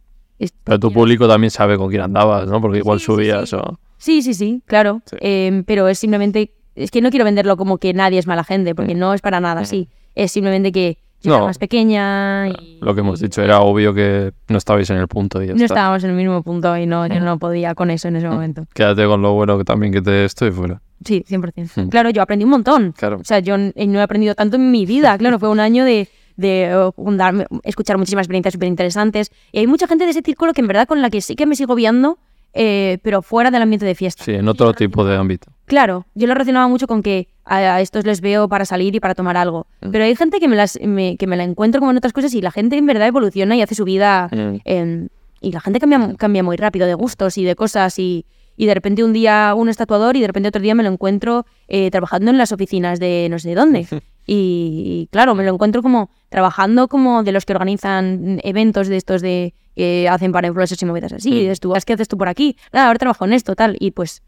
Pero 0.64 0.78
tu 0.78 0.92
público 0.92 1.26
también 1.28 1.50
sabe 1.50 1.78
con 1.78 1.88
quién 1.88 2.02
andabas, 2.02 2.46
¿no? 2.46 2.60
Porque 2.60 2.78
igual 2.78 2.98
Sí, 2.98 3.06
subías 3.06 3.48
sí. 3.50 3.56
o... 3.56 3.78
Sí, 3.98 4.20
sí, 4.22 4.34
sí, 4.34 4.62
claro. 4.66 5.00
Eh, 5.20 5.62
pero 5.66 5.88
es 5.88 5.98
simplemente. 5.98 6.52
Es 6.74 6.90
que 6.90 7.00
no 7.00 7.08
quiero 7.10 7.24
venderlo 7.24 7.56
como 7.56 7.78
que 7.78 7.94
nadie 7.94 8.18
es 8.18 8.26
mala 8.26 8.44
gente, 8.44 8.74
porque 8.74 8.94
no 8.94 9.14
es 9.14 9.22
para 9.22 9.40
nada 9.40 9.62
así. 9.62 9.88
Es 10.14 10.32
simplemente 10.32 10.72
que 10.72 10.98
No. 11.24 11.36
era 11.36 11.44
más 11.46 11.58
pequeña 11.58 12.48
y. 12.48 12.78
Lo 12.80 12.94
que 12.94 13.00
hemos 13.00 13.20
dicho, 13.20 13.42
era 13.42 13.60
obvio 13.60 13.92
que 13.94 14.32
no 14.48 14.58
estabais 14.58 14.88
en 14.90 14.98
el 14.98 15.08
punto 15.08 15.42
y 15.42 15.46
ya 15.48 15.52
No 15.54 15.56
está. 15.56 15.74
estábamos 15.74 16.04
en 16.04 16.10
el 16.10 16.16
mismo 16.16 16.42
punto 16.42 16.76
y 16.76 16.86
no, 16.86 17.06
yo 17.06 17.20
no 17.20 17.38
podía 17.38 17.74
con 17.74 17.90
eso 17.90 18.08
en 18.08 18.16
ese 18.16 18.28
momento. 18.28 18.64
Quédate 18.74 19.06
con 19.06 19.22
lo 19.22 19.32
bueno 19.32 19.58
que 19.58 19.64
también 19.64 19.92
que 19.92 20.02
te 20.02 20.24
estoy 20.24 20.50
fuera. 20.52 20.80
Sí, 21.04 21.24
100%. 21.28 21.86
Mm. 21.86 21.88
Claro, 21.88 22.10
yo 22.10 22.22
aprendí 22.22 22.44
un 22.44 22.50
montón. 22.50 22.92
Claro. 22.96 23.18
O 23.20 23.24
sea, 23.24 23.38
yo 23.40 23.54
n- 23.56 23.72
no 23.76 23.98
he 23.98 24.02
aprendido 24.02 24.34
tanto 24.34 24.56
en 24.56 24.70
mi 24.70 24.86
vida. 24.86 25.16
Claro, 25.18 25.38
fue 25.38 25.48
un 25.50 25.60
año 25.60 25.84
de, 25.84 26.08
de 26.36 26.64
eh, 26.72 27.46
escuchar 27.64 27.98
muchísimas 27.98 28.22
experiencias 28.24 28.54
súper 28.54 28.68
interesantes. 28.68 29.30
Y 29.52 29.58
hay 29.58 29.66
mucha 29.66 29.86
gente 29.86 30.04
de 30.04 30.10
ese 30.10 30.22
círculo 30.22 30.52
que 30.52 30.60
en 30.62 30.66
verdad 30.68 30.86
con 30.88 31.02
la 31.02 31.10
que 31.10 31.20
sí 31.20 31.34
que 31.36 31.44
me 31.46 31.54
sigo 31.56 31.74
viendo, 31.74 32.18
eh, 32.56 32.98
pero 33.02 33.22
fuera 33.22 33.50
del 33.50 33.62
ambiente 33.62 33.86
de 33.86 33.94
fiesta. 33.94 34.24
Sí, 34.24 34.32
en 34.32 34.48
otro 34.48 34.72
tipo 34.74 35.04
de 35.04 35.16
ámbito. 35.16 35.52
Claro, 35.66 36.06
yo 36.14 36.26
lo 36.26 36.34
relacionaba 36.34 36.68
mucho 36.68 36.86
con 36.86 37.02
que 37.02 37.28
a, 37.44 37.56
a 37.56 37.80
estos 37.80 38.04
les 38.04 38.20
veo 38.20 38.48
para 38.48 38.64
salir 38.64 38.94
y 38.94 39.00
para 39.00 39.14
tomar 39.14 39.36
algo. 39.36 39.66
Mm. 39.82 39.90
Pero 39.90 40.04
hay 40.04 40.14
gente 40.16 40.40
que 40.40 40.48
me, 40.48 40.56
las, 40.56 40.78
me- 40.80 41.16
que 41.16 41.26
me 41.26 41.36
la 41.36 41.44
encuentro 41.44 41.80
como 41.80 41.90
en 41.90 41.96
otras 41.96 42.12
cosas 42.12 42.32
y 42.34 42.40
la 42.40 42.50
gente 42.50 42.76
en 42.76 42.86
verdad 42.86 43.06
evoluciona 43.08 43.54
y 43.56 43.62
hace 43.62 43.74
su 43.74 43.84
vida. 43.84 44.28
Mm. 44.32 44.56
en- 44.64 45.10
y 45.40 45.52
la 45.52 45.60
gente 45.60 45.78
cambia, 45.78 46.14
cambia 46.16 46.42
muy 46.42 46.56
rápido 46.56 46.86
de 46.86 46.94
gustos 46.94 47.36
y 47.38 47.44
de 47.44 47.54
cosas. 47.54 47.98
Y, 47.98 48.24
y 48.56 48.64
de 48.66 48.74
repente 48.74 49.04
un 49.04 49.12
día 49.12 49.52
uno 49.56 49.70
es 49.70 49.76
tatuador 49.76 50.16
y 50.16 50.20
de 50.22 50.26
repente 50.28 50.48
otro 50.48 50.62
día 50.62 50.74
me 50.74 50.82
lo 50.82 50.88
encuentro 50.90 51.44
eh, 51.68 51.90
trabajando 51.90 52.30
en 52.30 52.38
las 52.38 52.52
oficinas 52.52 52.98
de 52.98 53.28
no 53.30 53.38
sé 53.38 53.54
dónde. 53.54 53.86
Y, 54.28 55.04
y, 55.04 55.08
claro, 55.12 55.36
me 55.36 55.44
lo 55.44 55.52
encuentro 55.54 55.82
como 55.82 56.10
trabajando 56.30 56.88
como 56.88 57.22
de 57.22 57.30
los 57.30 57.44
que 57.46 57.52
organizan 57.52 58.40
eventos 58.42 58.88
de 58.88 58.96
estos 58.96 59.22
de 59.22 59.54
que 59.76 60.08
hacen 60.08 60.32
para 60.32 60.48
influencers 60.48 60.82
y 60.82 60.86
movidas 60.86 61.12
así. 61.12 61.30
Mm. 61.30 61.34
Y 61.34 61.40
dices 61.40 61.60
tú, 61.60 61.72
¿qué 61.86 61.92
haces 61.92 62.08
tú 62.08 62.16
por 62.18 62.28
aquí? 62.28 62.56
Ah, 62.72 62.86
ahora 62.86 62.98
trabajo 62.98 63.24
en 63.26 63.34
esto, 63.34 63.54
tal. 63.54 63.76
Y 63.78 63.90
pues. 63.92 64.22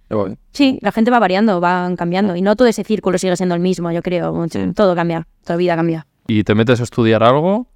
Sí, 0.53 0.79
la 0.83 0.93
gente 0.93 1.11
va 1.11 1.19
variando, 1.19 1.59
van 1.61 1.97
cambiando. 1.97 2.37
Y 2.37 2.43
no 2.43 2.55
todo 2.55 2.69
ese 2.69 2.85
círculo 2.85 3.19
sigue 3.19 3.35
siendo 3.37 3.55
el 3.55 3.61
mismo, 3.61 3.91
yo 3.91 4.03
creo. 4.03 4.33
mucho-. 4.33 4.73
Todo 4.75 4.95
cambia, 4.95 5.27
toda 5.45 5.57
vida 5.57 5.75
cambia. 5.75 6.07
¿Y 6.27 6.45
te 6.45 6.55
metes 6.55 6.79
a 6.81 6.83
estudiar 6.85 7.23
algo? 7.25 7.67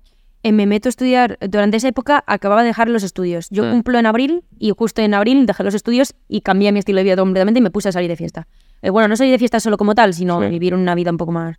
Eh, 0.45 0.53
me 0.53 0.67
meto 0.67 0.89
a 0.89 0.91
estudiar, 0.91 1.39
durante 1.41 1.77
esa 1.77 1.87
época 1.89 2.23
acababa 2.27 2.63
de 2.63 2.67
dejar 2.69 2.89
los 2.91 3.05
estudios. 3.05 3.47
Yo 3.51 3.65
Mm. 3.65 3.71
cumplo 3.71 3.99
en 3.99 4.07
abril 4.07 4.45
y 4.59 4.73
justo 4.77 5.01
en 5.01 5.15
abril 5.15 5.47
dejé 5.47 5.63
los 5.63 5.73
estudios 5.75 6.15
y 6.29 6.41
cambié 6.41 6.73
mi 6.73 6.81
estilo 6.81 6.99
de 6.99 7.05
vida 7.05 7.17
completamente 7.17 7.61
y 7.61 7.63
me 7.63 7.71
puse 7.71 7.89
a 7.89 7.93
salir 7.93 8.11
de 8.11 8.17
fiesta. 8.17 8.49
Eh, 8.83 8.91
bueno, 8.91 9.07
no 9.09 9.17
salir 9.17 9.31
de 9.33 9.39
fiesta 9.39 9.61
solo 9.61 9.77
como 9.79 9.95
tal, 9.95 10.13
sino 10.15 10.43
Sí. 10.43 10.49
vivir 10.49 10.75
una 10.75 10.95
vida 10.97 11.11
un 11.13 11.17
poco 11.17 11.31
más. 11.33 11.59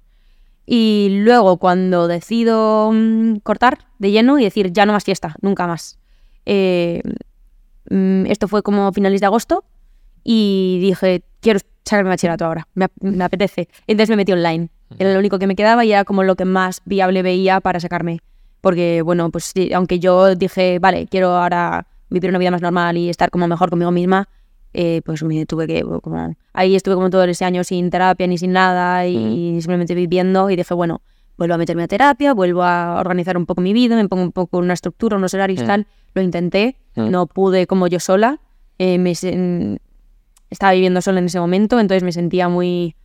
Y 0.65 1.07
luego 1.23 1.57
cuando 1.57 2.07
decido 2.07 2.91
mm, 2.93 3.37
cortar 3.43 3.79
de 3.99 4.11
lleno 4.11 4.37
y 4.39 4.43
decir 4.43 4.71
ya 4.73 4.85
no 4.85 4.93
más 4.93 5.03
fiesta, 5.05 5.35
nunca 5.41 5.65
más. 5.65 5.97
Eh, 6.45 7.01
mm, 7.89 8.25
esto 8.27 8.47
fue 8.47 8.63
como 8.63 8.91
finales 8.91 9.19
de 9.21 9.27
agosto 9.27 9.63
y 10.23 10.79
dije, 10.81 11.23
quiero 11.41 11.59
sacarme 11.85 12.09
bachillerato 12.09 12.45
ahora, 12.45 12.67
me, 12.75 12.85
ap- 12.85 13.01
me 13.01 13.23
apetece. 13.23 13.67
Entonces 13.87 14.09
me 14.09 14.15
metí 14.17 14.31
online. 14.31 14.69
Era 14.99 15.11
lo 15.13 15.19
único 15.19 15.39
que 15.39 15.47
me 15.47 15.55
quedaba 15.55 15.83
y 15.85 15.91
era 15.91 16.03
como 16.05 16.23
lo 16.23 16.35
que 16.35 16.45
más 16.45 16.81
viable 16.85 17.23
veía 17.23 17.59
para 17.61 17.79
sacarme. 17.79 18.19
Porque, 18.61 19.01
bueno, 19.01 19.29
pues 19.31 19.45
sí, 19.45 19.73
aunque 19.73 19.99
yo 19.99 20.35
dije, 20.35 20.79
vale, 20.79 21.07
quiero 21.07 21.35
ahora 21.35 21.87
vivir 22.09 22.29
una 22.29 22.37
vida 22.39 22.51
más 22.51 22.61
normal 22.61 22.95
y 22.97 23.09
estar 23.09 23.29
como 23.31 23.47
mejor 23.47 23.69
conmigo 23.71 23.91
misma, 23.91 24.29
eh, 24.73 25.01
pues 25.03 25.21
me 25.23 25.45
tuve 25.45 25.67
que, 25.67 25.83
como, 26.01 26.35
ahí 26.53 26.75
estuve 26.75 26.95
como 26.95 27.09
todo 27.09 27.23
ese 27.25 27.43
año 27.43 27.63
sin 27.63 27.89
terapia 27.89 28.27
ni 28.27 28.37
sin 28.37 28.51
nada 28.53 29.05
y 29.07 29.59
simplemente 29.61 29.95
viviendo 29.95 30.49
y 30.49 30.55
dije, 30.55 30.73
bueno, 30.73 31.01
vuelvo 31.37 31.55
a 31.55 31.57
meterme 31.57 31.83
a 31.83 31.87
terapia, 31.87 32.33
vuelvo 32.33 32.63
a 32.63 32.99
organizar 32.99 33.37
un 33.37 33.45
poco 33.45 33.61
mi 33.61 33.73
vida, 33.73 33.95
me 33.95 34.07
pongo 34.07 34.23
un 34.23 34.31
poco 34.31 34.57
una 34.59 34.73
estructura, 34.73 35.17
unos 35.17 35.33
horarios 35.33 35.59
y 35.61 35.63
Mm. 35.63 35.67
tal. 35.67 35.87
Lo 36.13 36.21
intenté, 36.21 36.75
Mm. 36.95 37.09
no 37.09 37.25
pude 37.27 37.65
como 37.67 37.87
yo 37.87 37.99
sola, 37.99 38.39
eh, 38.79 38.97
me 38.99 39.11
estaba 40.49 40.73
viviendo 40.73 41.01
sola 41.01 41.19
en 41.19 41.25
ese 41.25 41.39
momento, 41.39 41.79
entonces 41.79 42.03
me 42.03 42.11
sentía 42.11 42.47
muy 42.49 42.95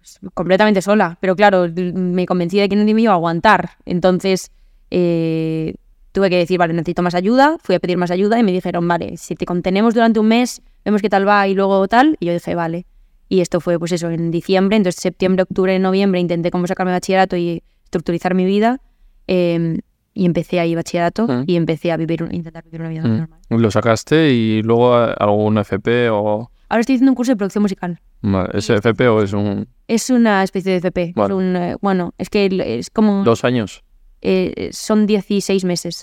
pues, 0.00 0.18
completamente 0.34 0.82
sola. 0.82 1.16
Pero 1.20 1.36
claro, 1.36 1.68
me 1.94 2.26
convencí 2.26 2.58
de 2.58 2.68
que 2.68 2.74
no 2.76 2.84
me 2.84 3.00
iba 3.02 3.12
a 3.12 3.14
aguantar. 3.14 3.70
Entonces 3.84 4.50
eh, 4.90 5.74
tuve 6.12 6.28
que 6.28 6.36
decir, 6.38 6.58
vale, 6.58 6.72
necesito 6.74 7.02
más 7.02 7.14
ayuda. 7.14 7.56
Fui 7.62 7.74
a 7.76 7.78
pedir 7.80 7.96
más 7.98 8.10
ayuda 8.10 8.38
y 8.38 8.42
me 8.42 8.50
dijeron, 8.52 8.86
vale, 8.88 9.16
si 9.16 9.36
te 9.36 9.46
contenemos 9.46 9.94
durante 9.94 10.18
un 10.20 10.26
mes, 10.26 10.60
vemos 10.84 11.00
qué 11.02 11.08
tal 11.08 11.26
va 11.28 11.46
y 11.46 11.54
luego 11.54 11.86
tal. 11.88 12.16
Y 12.20 12.26
yo 12.26 12.32
dije, 12.32 12.54
vale. 12.54 12.84
Y 13.32 13.40
esto 13.40 13.60
fue, 13.60 13.78
pues 13.78 13.92
eso, 13.92 14.10
en 14.10 14.30
diciembre. 14.30 14.76
Entonces, 14.76 15.00
septiembre, 15.00 15.44
octubre, 15.44 15.78
noviembre 15.78 16.20
intenté 16.20 16.50
como 16.50 16.66
sacarme 16.66 16.92
bachillerato 16.92 17.34
y 17.36 17.62
estructurizar 17.84 18.34
mi 18.34 18.44
vida. 18.44 18.80
eh, 19.28 19.78
y 20.14 20.26
empecé 20.26 20.60
ahí 20.60 20.74
bachillerato 20.74 21.26
Mm. 21.26 21.44
y 21.46 21.56
empecé 21.56 21.90
a 21.92 21.96
vivir, 21.96 22.28
intentar 22.32 22.62
vivir 22.64 22.80
una 22.80 22.90
vida 22.90 23.02
Mm. 23.04 23.18
normal. 23.20 23.40
Lo 23.48 23.70
sacaste 23.70 24.30
y 24.32 24.60
luego 24.62 24.92
algún 24.94 25.56
FP 25.56 26.10
o... 26.10 26.50
Ahora 26.68 26.80
estoy 26.80 26.96
haciendo 26.96 27.12
un 27.12 27.16
curso 27.16 27.32
de 27.32 27.36
producción 27.36 27.62
musical. 27.62 27.98
Vale, 28.20 28.50
¿Es 28.52 28.68
FP 28.68 29.08
o 29.08 29.22
es 29.22 29.32
un... 29.32 29.68
Es 29.88 30.10
una 30.10 30.42
especie 30.42 30.72
de 30.72 30.78
FP. 30.78 31.02
es 31.10 31.14
Vale. 31.14 31.32
un, 31.34 31.56
eh, 31.56 31.76
bueno, 31.80 32.12
es 32.18 32.28
que 32.28 32.50
es 32.78 32.90
como... 32.90 33.22
dos 33.24 33.44
años? 33.44 33.82
eh, 34.20 34.68
son 34.72 35.06
16 35.06 35.64
meses, 35.64 36.02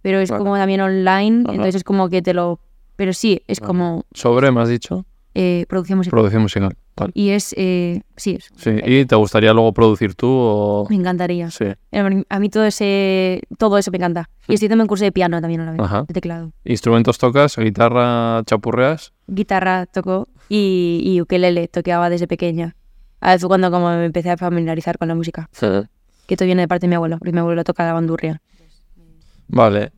pero 0.00 0.20
es 0.20 0.30
Vale. 0.30 0.38
como 0.42 0.56
también 0.56 0.80
online, 0.80 1.40
entonces 1.50 1.74
es 1.74 1.84
como 1.84 2.08
que 2.08 2.22
te 2.22 2.32
lo... 2.32 2.58
Pero 2.96 3.12
sí, 3.12 3.42
es 3.48 3.60
como 3.60 4.04
¿Sobre, 4.14 4.50
me 4.50 4.62
has 4.62 4.68
dicho? 4.70 5.04
Eh, 5.34 5.64
producción 5.68 5.98
musical. 5.98 6.16
Producción 6.16 6.42
musical. 6.42 6.76
Vale. 6.94 7.12
y 7.14 7.30
es... 7.30 7.54
eh, 7.56 8.02
sí, 8.16 8.32
es- 8.38 8.50
Sí, 8.56 8.70
¿y 8.84 9.06
te 9.06 9.16
gustaría 9.16 9.52
luego 9.54 9.72
producir 9.72 10.14
tú 10.14 10.28
o...? 10.28 10.86
me 10.90 10.96
encantaría. 10.96 11.50
Sí. 11.50 11.64
A 12.28 12.38
mí 12.38 12.48
todo 12.50 12.64
ese 12.64 13.40
todo 13.58 13.78
eso 13.78 13.90
me 13.90 13.96
encanta. 13.96 14.28
Y 14.46 14.54
estoy 14.54 14.66
haciendo 14.66 14.84
un 14.84 14.88
curso 14.88 15.04
de 15.04 15.12
piano 15.12 15.40
también 15.40 15.62
a 15.62 15.64
la 15.64 15.72
vez, 15.72 15.80
Ajá. 15.80 16.04
de 16.06 16.12
teclado. 16.14 16.52
¿Instrumentos 16.64 17.16
tocas? 17.18 17.56
¿Guitarra 17.56 18.42
chapurreas? 18.44 19.12
Guitarra 19.26 19.86
tocó 19.86 20.28
y, 20.50 21.00
y 21.02 21.20
ukelele 21.22 21.66
toqueaba 21.68 22.10
desde 22.10 22.26
pequeña. 22.26 22.76
Ah, 23.20 23.38
Fue 23.38 23.48
cuando 23.48 23.70
como 23.70 23.88
me 23.88 24.04
empecé 24.04 24.30
a 24.30 24.36
familiarizar 24.36 24.98
con 24.98 25.08
la 25.08 25.14
música. 25.14 25.48
Que 26.26 26.34
esto 26.34 26.44
viene 26.44 26.62
de 26.62 26.68
parte 26.68 26.84
de 26.86 26.88
mi 26.88 26.96
abuelo, 26.96 27.18
porque 27.18 27.32
mi 27.32 27.38
abuelo 27.38 27.64
toca 27.64 27.84
la 27.86 27.92
bandurria. 27.94 28.42
Vale. 29.48 29.92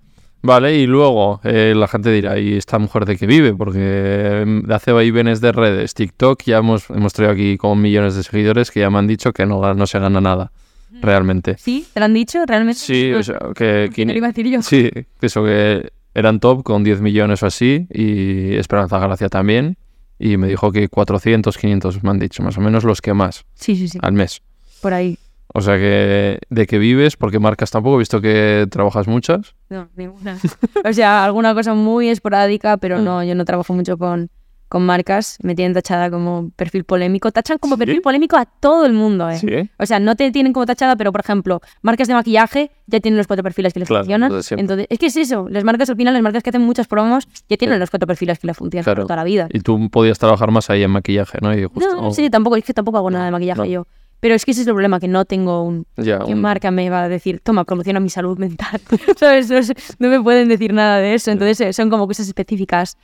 Vale, 0.45 0.77
y 0.77 0.87
luego 0.87 1.41
eh, 1.43 1.73
la 1.75 1.89
gente 1.89 2.13
dirá, 2.13 2.39
¿y 2.39 2.53
esta 2.53 2.79
mujer 2.79 3.07
de 3.07 3.17
qué 3.17 3.27
vive? 3.27 3.55
Porque 3.55 4.43
em, 4.43 4.71
hace 4.71 4.93
vaivenes 4.93 5.41
de 5.41 5.53
redes, 5.53 5.95
TikTok, 5.95 6.43
ya 6.45 6.59
hemos, 6.59 6.91
hemos 6.91 7.15
traído 7.15 7.33
aquí 7.33 7.57
como 7.57 7.77
millones 7.77 8.15
de 8.15 8.23
seguidores 8.25 8.71
que 8.71 8.81
ya 8.81 8.91
me 8.91 8.99
han 8.99 9.07
dicho 9.07 9.33
que 9.33 9.47
no, 9.47 9.73
no 9.73 9.87
se 9.87 9.99
gana 9.99 10.21
nada, 10.21 10.53
realmente. 11.01 11.57
¿Sí? 11.59 11.87
¿Te 11.95 11.99
lo 11.99 12.05
han 12.05 12.13
dicho 12.13 12.45
realmente? 12.47 12.79
Sí, 12.79 13.11
o 13.15 13.23
sea, 13.23 13.39
que... 13.55 13.89
¿Qué 13.95 14.03
iba 14.03 14.27
a 14.27 14.33
decir 14.33 14.47
yo? 14.49 14.61
Sí, 14.61 14.91
eso 15.23 15.43
que 15.45 15.91
eran 16.13 16.41
top 16.41 16.63
con 16.63 16.85
10 16.85 17.01
millones 17.01 17.43
o 17.43 17.47
así 17.47 17.87
y 17.91 18.55
Esperanza 18.57 18.99
Gracia 18.99 19.31
también. 19.31 19.79
Y 20.19 20.37
me 20.37 20.47
dijo 20.47 20.71
que 20.73 20.89
400, 20.89 21.57
500 21.57 22.03
me 22.03 22.11
han 22.11 22.19
dicho, 22.19 22.43
más 22.43 22.59
o 22.59 22.61
menos 22.61 22.85
los 22.85 23.01
que 23.01 23.15
más 23.15 23.47
Sí, 23.55 23.77
sí, 23.77 23.89
sí. 23.89 23.99
al 24.03 24.13
mes. 24.13 24.43
Por 24.83 24.93
ahí. 24.93 25.19
O 25.57 25.61
sea 25.61 25.77
que 25.77 26.41
de 26.51 26.67
qué 26.67 26.79
vives, 26.79 27.17
porque 27.17 27.39
marcas 27.39 27.71
tampoco, 27.71 27.97
he 27.97 27.99
visto 28.01 28.21
que 28.21 28.67
trabajas 28.71 29.07
muchas. 29.07 29.55
No, 29.75 29.89
ninguna. 29.97 30.39
o 30.85 30.93
sea, 30.93 31.25
alguna 31.25 31.55
cosa 31.55 31.75
muy 31.75 32.09
esporádica, 32.09 32.77
pero 32.77 32.99
Mm. 32.99 33.05
no, 33.05 33.25
yo 33.25 33.35
no 33.35 33.45
trabajo 33.45 33.72
mucho 33.75 33.99
con, 33.99 34.31
con 34.68 34.85
marcas. 34.87 35.37
Me 35.43 35.55
tienen 35.55 35.72
tachada 35.75 36.11
como 36.11 36.51
perfil 36.57 36.85
polémico. 36.85 37.31
Tachan 37.31 37.59
como 37.59 37.75
¿Sí? 37.77 37.81
perfil 37.81 38.03
polémico 38.03 38.37
a 38.37 38.45
todo 38.45 38.87
el 38.87 38.93
mundo, 38.93 39.29
¿eh? 39.31 39.39
Sí. 39.39 39.70
O 39.79 39.87
sea, 39.87 40.01
no 40.01 40.16
te 40.16 40.31
tienen 40.33 40.53
como 40.53 40.66
tachada, 40.66 40.97
pero 40.97 41.12
por 41.12 41.20
ejemplo, 41.20 41.61
marcas 41.83 42.09
de 42.09 42.14
maquillaje 42.14 42.70
ya 42.87 42.99
tienen 43.01 43.18
los 43.18 43.27
cuatro 43.27 43.43
perfiles 43.43 43.72
que 43.72 43.81
les 43.81 43.89
Claro, 43.89 44.03
funcionan. 44.05 44.33
Entonces, 44.59 44.87
es 44.91 44.99
que 44.99 45.07
es 45.07 45.16
eso. 45.16 45.47
Las 45.49 45.64
marcas 45.64 45.91
al 45.91 45.97
final, 45.97 46.14
las 46.14 46.22
marcas 46.22 46.43
que 46.43 46.51
hacen 46.51 46.62
muchas 46.62 46.87
promos, 46.89 47.27
ya 47.49 47.57
tienen 47.57 47.77
Sí. 47.77 47.81
los 47.81 47.91
cuatro 47.91 48.07
perfiles 48.07 48.39
que 48.39 48.47
les 48.49 48.57
funcionan 48.57 48.85
Claro. 48.85 49.03
por 49.03 49.07
toda 49.09 49.16
la 49.16 49.25
vida. 49.25 49.47
Y 49.53 49.61
tú 49.61 49.91
podías 49.91 50.18
trabajar 50.18 50.51
más 50.51 50.68
ahí 50.70 50.83
en 50.83 50.91
maquillaje, 50.91 51.39
¿no? 51.41 51.57
Y 51.57 51.64
justo- 51.64 51.95
No, 52.01 52.11
sí, 52.12 52.29
tampoco, 52.31 52.57
es 52.57 52.64
que 52.64 52.75
tampoco 52.75 52.99
hago 52.99 53.11
nada 53.11 53.27
de 53.27 53.31
maquillaje 53.31 53.61
No. 53.61 53.66
yo. 53.66 53.87
Pero 54.25 54.35
es 54.37 54.47
que 54.47 54.53
ese 54.53 54.62
es 54.62 54.66
el 54.66 54.72
problema, 54.72 55.01
que 55.01 55.07
no 55.07 55.27
tengo 55.27 55.62
un... 55.64 55.85
Ya, 55.99 56.18
¿Qué 56.20 56.33
un- 56.33 56.41
marca 56.41 56.70
me 56.70 56.89
va 56.89 57.03
a 57.03 57.09
decir, 57.11 57.41
toma, 57.43 57.64
promociona 57.64 58.01
mi 58.01 58.09
salud 58.09 58.39
mental? 58.39 58.81
¿Sabes? 59.18 59.51
No, 59.51 59.61
no 59.99 60.09
me 60.09 60.22
pueden 60.22 60.49
decir 60.49 60.72
nada 60.72 60.97
de 60.97 61.12
eso. 61.12 61.31
Entonces 61.31 61.61
eh, 61.61 61.72
son 61.75 61.91
como 61.91 62.07
cosas 62.07 62.27
específicas 62.27 62.97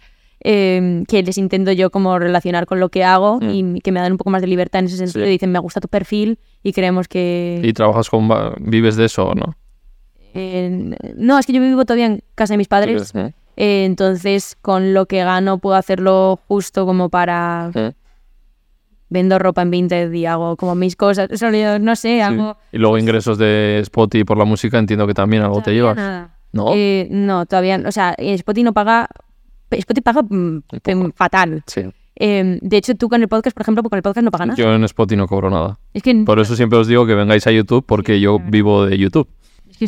eh, 0.42 1.04
que 1.06 1.22
les 1.22 1.36
intento 1.36 1.72
yo 1.72 1.90
como 1.90 2.18
relacionar 2.18 2.64
con 2.64 2.80
lo 2.80 2.88
que 2.88 3.04
hago 3.04 3.38
Mm. 3.38 3.50
y 3.76 3.80
que 3.82 3.92
me 3.92 4.00
dan 4.00 4.12
un 4.12 4.16
poco 4.16 4.30
más 4.30 4.40
de 4.40 4.46
libertad 4.48 4.78
en 4.80 4.86
ese 4.86 4.96
sentido. 4.96 5.26
Sí. 5.26 5.30
Dicen, 5.32 5.52
me 5.52 5.58
gusta 5.58 5.78
tu 5.82 5.88
perfil 5.88 6.38
y 6.62 6.72
creemos 6.72 7.06
que... 7.06 7.60
¿Y 7.62 7.72
trabajas 7.74 8.08
con... 8.08 8.26
¿Vives 8.58 8.96
de 8.96 9.04
eso 9.04 9.26
o 9.28 9.34
no? 9.34 9.54
eh, 10.32 10.94
no, 11.16 11.38
es 11.38 11.44
que 11.44 11.52
yo 11.52 11.60
vivo 11.60 11.84
todavía 11.84 12.06
en 12.06 12.22
casa 12.34 12.54
de 12.54 12.58
mis 12.58 12.68
padres. 12.68 13.12
¿Eh? 13.14 13.32
entonces, 13.56 14.56
con 14.62 14.94
lo 14.94 15.04
que 15.04 15.22
gano 15.22 15.58
puedo 15.58 15.76
hacerlo 15.76 16.40
justo 16.48 16.86
como 16.86 17.10
para... 17.10 17.70
Vendo 19.10 19.38
ropa 19.38 19.62
en 19.62 19.70
Vinted 19.70 20.12
y 20.12 20.24
hago 20.24 20.56
como 20.56 20.74
mis 20.74 20.96
cosas. 20.96 21.28
Yo 21.38 21.78
no 21.78 21.96
sé, 21.96 22.16
Sí. 22.16 22.20
hago... 22.20 22.56
Y 22.72 22.78
luego 22.78 22.96
ingresos 22.96 23.36
de 23.38 23.80
Spotify 23.82 24.24
por 24.24 24.38
la 24.38 24.44
música, 24.44 24.78
entiendo 24.78 25.06
que 25.06 25.14
también 25.14 25.42
algo 25.42 25.60
te 25.62 25.72
llevas. 25.74 25.96
nada. 25.96 26.36
¿No? 26.52 26.72
Eh, 26.74 27.06
no, 27.10 27.44
todavía. 27.46 27.80
O 27.86 27.92
sea, 27.92 28.14
Spotify 28.18 28.64
no 28.64 28.72
paga. 28.72 29.08
Spotify 29.70 30.02
paga 30.02 30.22
mm, 30.22 30.62
poco. 30.82 31.10
fatal. 31.14 31.62
Sí. 31.66 31.82
Eh, 32.16 32.58
de 32.60 32.76
hecho, 32.76 32.94
tú 32.96 33.08
con 33.08 33.22
el 33.22 33.28
podcast, 33.28 33.56
por 33.56 33.62
ejemplo, 33.62 33.82
con 33.82 33.96
el 33.96 34.02
podcast 34.02 34.24
no 34.24 34.30
pagas 34.30 34.48
nada. 34.48 34.56
Yo 34.58 34.74
en 34.74 34.84
Spotify 34.84 35.16
no 35.16 35.26
cobro 35.26 35.48
nada. 35.50 35.78
es 35.94 36.02
que, 36.02 36.14
Por 36.26 36.38
eso 36.38 36.54
siempre 36.54 36.78
os 36.78 36.86
digo 36.86 37.06
que 37.06 37.14
vengáis 37.14 37.46
a 37.46 37.50
YouTube 37.50 37.84
porque 37.86 38.20
yo 38.20 38.38
vivo 38.38 38.84
de 38.86 38.98
YouTube. 38.98 39.26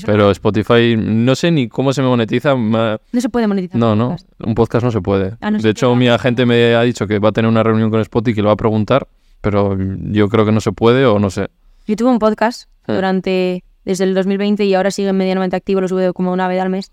Pero 0.04 0.30
Spotify, 0.30 0.96
no 0.96 1.34
sé 1.34 1.50
ni 1.50 1.68
cómo 1.68 1.92
se 1.92 2.02
me 2.02 2.08
monetiza. 2.08 2.54
no 2.54 2.98
se 3.12 3.28
puede 3.28 3.46
monetizar. 3.46 3.78
No, 3.78 3.94
no, 3.94 4.10
podcast. 4.10 4.28
un 4.44 4.54
podcast 4.54 4.84
no 4.84 4.90
se 4.90 5.00
puede. 5.00 5.34
A 5.40 5.50
no 5.50 5.58
ser 5.58 5.64
De 5.64 5.70
hecho, 5.70 5.94
mi 5.94 6.08
agente 6.08 6.46
me 6.46 6.74
ha 6.74 6.82
dicho 6.82 7.06
que 7.06 7.18
va 7.18 7.30
a 7.30 7.32
tener 7.32 7.48
una 7.50 7.62
reunión 7.62 7.90
con 7.90 8.00
Spotify 8.00 8.32
y 8.32 8.34
que 8.36 8.42
lo 8.42 8.48
va 8.48 8.54
a 8.54 8.56
preguntar, 8.56 9.06
pero 9.40 9.76
yo 9.78 10.28
creo 10.28 10.44
que 10.44 10.52
no 10.52 10.60
se 10.60 10.72
puede 10.72 11.04
o 11.06 11.18
no 11.18 11.30
sé. 11.30 11.48
Yo 11.86 11.96
tuve 11.96 12.10
un 12.10 12.18
podcast 12.18 12.68
Eh. 12.86 12.94
durante. 12.94 13.64
desde 13.84 14.04
el 14.04 14.14
2020 14.14 14.64
y 14.64 14.74
ahora 14.74 14.90
sigue 14.92 15.12
medianamente 15.12 15.56
activo, 15.56 15.80
lo 15.80 15.88
sube 15.88 16.12
como 16.12 16.32
una 16.32 16.46
vez 16.48 16.60
al 16.60 16.70
mes. 16.70 16.92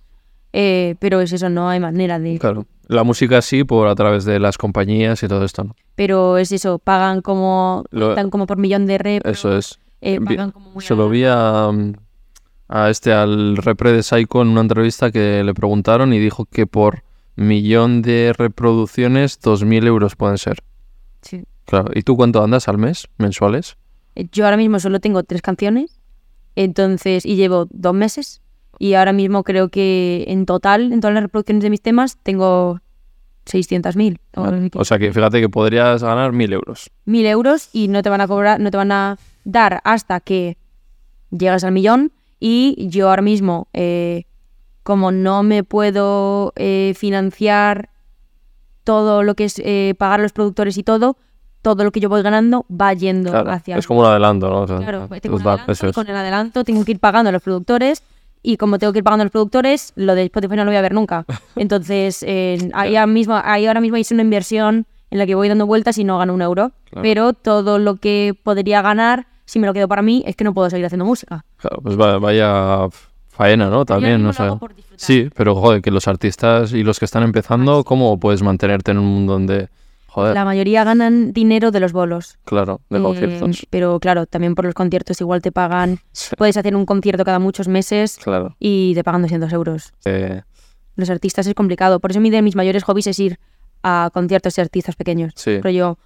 Eh, 0.53 0.95
pero 0.99 1.21
es 1.21 1.31
eso, 1.31 1.47
no 1.49 1.69
hay 1.69 1.79
manera 1.79 2.17
de. 2.17 2.39
Claro. 2.39 2.65
La 2.87 3.03
música 3.03 3.43
sí, 3.43 3.63
por 3.63 3.87
a 3.87 3.93
través 3.93 4.25
de 4.25 4.39
las 4.39 4.57
compañías 4.57 5.21
y 5.21 5.27
todo 5.27 5.45
esto, 5.45 5.63
¿no? 5.63 5.75
Pero 5.93 6.39
es 6.39 6.51
eso, 6.51 6.79
pagan 6.79 7.21
como. 7.21 7.83
Lo- 7.91 8.15
como 8.31 8.47
por 8.47 8.57
millón 8.57 8.87
de 8.87 8.97
rep. 8.97 9.27
Eso 9.27 9.55
es. 9.55 9.77
eh, 10.01 10.19
pagan 10.19 10.49
como 10.49 10.71
muy 10.71 10.83
Se 10.83 10.95
lo 10.95 11.07
vi 11.09 11.25
a, 11.25 11.69
a 12.69 12.89
este, 12.89 13.11
al 13.11 13.57
repre 13.57 13.91
de 13.91 14.03
Psycho 14.03 14.41
en 14.41 14.49
una 14.49 14.61
entrevista 14.61 15.11
que 15.11 15.43
le 15.43 15.53
preguntaron 15.53 16.13
y 16.13 16.19
dijo 16.19 16.45
que 16.45 16.67
por 16.67 17.03
millón 17.35 18.01
de 18.01 18.33
reproducciones, 18.37 19.41
2.000 19.41 19.87
euros 19.87 20.15
pueden 20.15 20.37
ser. 20.37 20.59
Sí. 21.21 21.43
Claro. 21.65 21.89
¿Y 21.93 22.03
tú 22.03 22.15
cuánto 22.15 22.43
andas 22.43 22.67
al 22.67 22.77
mes, 22.77 23.07
mensuales? 23.17 23.77
Eh, 24.15 24.27
Yo 24.31 24.45
ahora 24.45 24.57
mismo 24.57 24.79
solo 24.79 24.99
tengo 24.99 25.23
tres 25.23 25.41
canciones, 25.41 25.99
entonces, 26.55 27.25
y 27.25 27.35
llevo 27.35 27.67
dos 27.71 27.93
meses. 27.93 28.41
Y 28.77 28.93
ahora 28.93 29.13
mismo 29.13 29.43
creo 29.43 29.69
que 29.69 30.25
en 30.27 30.45
total, 30.45 30.93
en 30.93 31.01
todas 31.01 31.13
las 31.13 31.23
reproducciones 31.23 31.63
de 31.63 31.69
mis 31.69 31.81
temas, 31.81 32.17
tengo 32.23 32.79
600.000. 33.45 34.19
o 34.35 34.43
algo 34.43 34.57
así. 34.57 34.69
O 34.75 34.85
sea 34.85 34.99
que 34.99 35.11
fíjate 35.11 35.41
que 35.41 35.49
podrías 35.49 36.03
ganar 36.03 36.31
1.000 36.31 36.53
euros. 36.53 36.89
Mil 37.05 37.25
euros 37.25 37.69
y 37.73 37.87
no 37.87 38.01
te 38.03 38.09
van 38.09 38.21
a 38.21 38.27
cobrar, 38.27 38.59
no 38.59 38.71
te 38.71 38.77
van 38.77 38.91
a 38.91 39.17
dar 39.43 39.81
hasta 39.83 40.19
que 40.19 40.57
llegas 41.31 41.63
al 41.63 41.71
millón. 41.71 42.11
Y 42.39 42.87
yo 42.89 43.09
ahora 43.09 43.21
mismo, 43.21 43.67
eh, 43.73 44.23
como 44.83 45.11
no 45.11 45.43
me 45.43 45.63
puedo 45.63 46.53
eh, 46.55 46.93
financiar 46.97 47.89
todo 48.83 49.23
lo 49.23 49.35
que 49.35 49.45
es 49.45 49.59
eh, 49.63 49.93
pagar 49.97 50.19
a 50.19 50.23
los 50.23 50.31
productores 50.33 50.77
y 50.77 50.83
todo, 50.83 51.17
todo 51.61 51.83
lo 51.83 51.91
que 51.91 51.99
yo 51.99 52.09
voy 52.09 52.21
ganando 52.21 52.65
va 52.69 52.93
yendo 52.93 53.31
Claro, 53.31 53.51
hacia 53.51 53.77
es 53.77 53.85
como 53.85 53.99
un 53.99 54.05
adelanto, 54.05 54.49
¿no? 54.49 54.61
O 54.61 54.67
sea, 54.67 54.77
Claro, 54.77 55.05
pues 55.07 55.21
tengo 55.21 55.35
un 55.35 55.41
adelanto 55.41 55.71
eso 55.73 55.85
y 55.85 55.89
es. 55.89 55.95
con 55.95 56.07
el 56.07 56.15
adelanto 56.15 56.63
tengo 56.63 56.83
que 56.85 56.91
ir 56.93 56.99
pagando 56.99 57.29
a 57.29 57.31
los 57.33 57.41
productores 57.43 58.01
y 58.41 58.55
como 58.57 58.79
tengo 58.79 58.93
que 58.93 58.99
ir 58.99 59.03
pagando 59.03 59.23
a 59.23 59.25
los 59.25 59.31
productores, 59.31 59.91
lo 59.95 60.15
de 60.15 60.23
Spotify 60.23 60.55
no 60.55 60.63
lo 60.63 60.71
voy 60.71 60.77
a 60.77 60.81
ver 60.81 60.93
nunca. 60.93 61.25
Entonces, 61.57 62.23
eh, 62.25 62.69
ahí, 62.73 62.95
ahora 62.95 63.07
mismo, 63.07 63.39
ahí 63.43 63.65
ahora 63.67 63.81
mismo 63.81 63.97
es 63.97 64.11
una 64.11 64.21
inversión 64.23 64.87
en 65.11 65.17
la 65.17 65.25
que 65.25 65.35
voy 65.35 65.49
dando 65.49 65.65
vueltas 65.67 65.97
y 65.97 66.05
no 66.05 66.17
gano 66.17 66.33
un 66.33 66.41
euro. 66.41 66.71
Claro. 66.89 67.01
Pero 67.03 67.33
todo 67.33 67.79
lo 67.79 67.97
que 67.97 68.33
podría 68.41 68.81
ganar, 68.81 69.27
si 69.49 69.59
me 69.59 69.67
lo 69.67 69.73
quedo 69.73 69.87
para 69.87 70.01
mí, 70.01 70.23
es 70.25 70.35
que 70.35 70.43
no 70.43 70.53
puedo 70.53 70.69
seguir 70.69 70.85
haciendo 70.85 71.05
música. 71.05 71.43
Claro, 71.57 71.81
pues 71.81 71.99
va- 71.99 72.19
vaya 72.19 72.87
faena, 73.29 73.69
¿no? 73.69 73.85
También, 73.85 74.21
no 74.21 74.33
sé. 74.33 74.43
Sí, 74.95 75.29
pero 75.35 75.55
joder, 75.55 75.81
que 75.81 75.91
los 75.91 76.07
artistas 76.07 76.73
y 76.73 76.83
los 76.83 76.99
que 76.99 77.05
están 77.05 77.23
empezando, 77.23 77.83
¿cómo 77.83 78.19
puedes 78.19 78.43
mantenerte 78.43 78.91
en 78.91 78.97
un 78.99 79.05
mundo 79.05 79.33
donde, 79.33 79.69
joder, 80.07 80.33
La 80.35 80.43
mayoría 80.45 80.83
ganan 80.83 81.31
dinero 81.33 81.71
de 81.71 81.79
los 81.79 81.93
bolos. 81.93 82.37
claro, 82.43 82.81
de 82.89 82.99
Eh, 82.99 83.01
conciertos? 83.01 83.65
pero 83.69 83.99
claro, 83.99 84.25
también 84.25 84.55
por 84.55 84.65
los 84.65 84.73
conciertos 84.73 85.19
igual 85.21 85.41
te 85.41 85.51
pagan. 85.51 85.99
Sí, 86.11 86.35
Puedes 86.37 86.57
hacer 86.57 86.75
un 86.75 86.85
concierto 86.85 87.23
cada 87.23 87.39
muchos 87.39 87.67
meses 87.67 88.17
claro. 88.21 88.55
y 88.59 88.93
te 88.93 89.03
pagan 89.03 89.21
200 89.21 89.51
euros. 89.53 89.93
Eh, 90.05 90.41
los 90.95 91.09
artistas 91.09 91.47
es 91.47 91.53
complicado. 91.53 91.99
Por 92.01 92.11
eso 92.11 92.19
mi 92.19 92.29
de 92.29 92.41
mis 92.41 92.55
mayores 92.57 92.83
hobbies 92.83 93.07
es 93.07 93.19
ir 93.19 93.39
a 93.83 94.09
conciertos 94.13 94.53
de 94.55 94.61
artistas 94.63 94.95
pequeños. 94.97 95.31
Sí. 95.37 95.59
Pero 95.61 95.69
yo, 95.69 95.97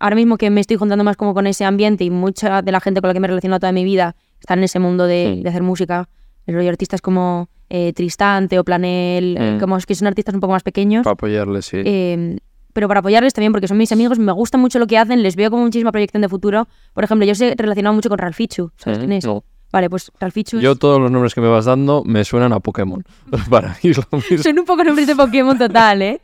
ahora 0.00 0.16
mismo 0.16 0.36
que 0.36 0.50
me 0.50 0.60
estoy 0.60 0.76
juntando 0.76 1.04
más 1.04 1.16
como 1.16 1.32
con 1.34 1.46
ese 1.46 1.64
ambiente 1.64 2.02
y 2.04 2.10
mucha 2.10 2.62
de 2.62 2.72
la 2.72 2.80
gente 2.80 3.00
con 3.00 3.08
la 3.08 3.14
que 3.14 3.20
me 3.20 3.26
he 3.26 3.28
relacionado 3.28 3.60
toda 3.60 3.72
mi 3.72 3.84
vida 3.84 4.16
está 4.40 4.54
en 4.54 4.64
ese 4.64 4.78
mundo 4.80 5.06
de, 5.06 5.40
de 5.42 5.48
hacer 5.48 5.62
música, 5.62 6.08
el 6.46 6.54
rollo 6.54 6.64
de 6.64 6.70
artistas 6.70 7.00
como 7.00 7.48
eh, 7.68 7.92
Tristán, 7.92 8.48
Teo 8.48 8.64
Planel, 8.64 9.36
eh, 9.38 9.52
Mm. 9.56 9.60
como 9.60 9.76
es 9.76 9.86
que 9.86 9.94
son 9.94 10.08
artistas 10.08 10.34
un 10.34 10.40
poco 10.40 10.52
más 10.54 10.62
pequeños. 10.64 11.04
para 11.04 11.12
apoyarle, 11.14 11.62
sí. 11.62 11.76
eh, 11.84 12.38
pero 12.72 12.88
para 12.88 13.00
apoyarles 13.00 13.32
también, 13.34 13.52
porque 13.52 13.68
son 13.68 13.76
mis 13.78 13.92
amigos, 13.92 14.18
me 14.18 14.32
gusta 14.32 14.56
mucho 14.58 14.78
lo 14.78 14.86
que 14.86 14.96
hacen, 14.98 15.22
les 15.22 15.36
veo 15.36 15.50
como 15.50 15.64
muchísima 15.64 15.90
proyección 15.92 16.22
de 16.22 16.28
futuro. 16.28 16.66
Por 16.94 17.04
ejemplo, 17.04 17.26
yo 17.26 17.34
sé 17.34 17.54
relacionado 17.56 17.94
mucho 17.94 18.08
con 18.08 18.18
Ralfichu. 18.18 18.70
¿Sabes 18.76 18.98
Mm, 18.98 19.00
quién 19.00 19.12
es? 19.12 19.24
no. 19.26 19.44
Vale, 19.72 19.88
pues 19.88 20.10
Ralfichu 20.18 20.56
es- 20.56 20.62
Yo 20.62 20.74
todos 20.76 21.00
los 21.00 21.10
nombres 21.10 21.34
que 21.34 21.40
me 21.40 21.48
vas 21.48 21.64
dando 21.66 22.02
me 22.04 22.24
suenan 22.24 22.52
a 22.52 22.60
Pokémon. 22.60 23.04
para 23.50 23.68
mí 23.82 23.90
es 23.90 23.96
lo 23.98 24.04
mismo. 24.18 24.38
Son 24.42 24.58
un 24.58 24.64
poco 24.64 24.82
nombres 24.84 25.06
de 25.06 25.14
Pokémon 25.16 25.56
total, 25.56 26.02
¿eh? 26.02 26.20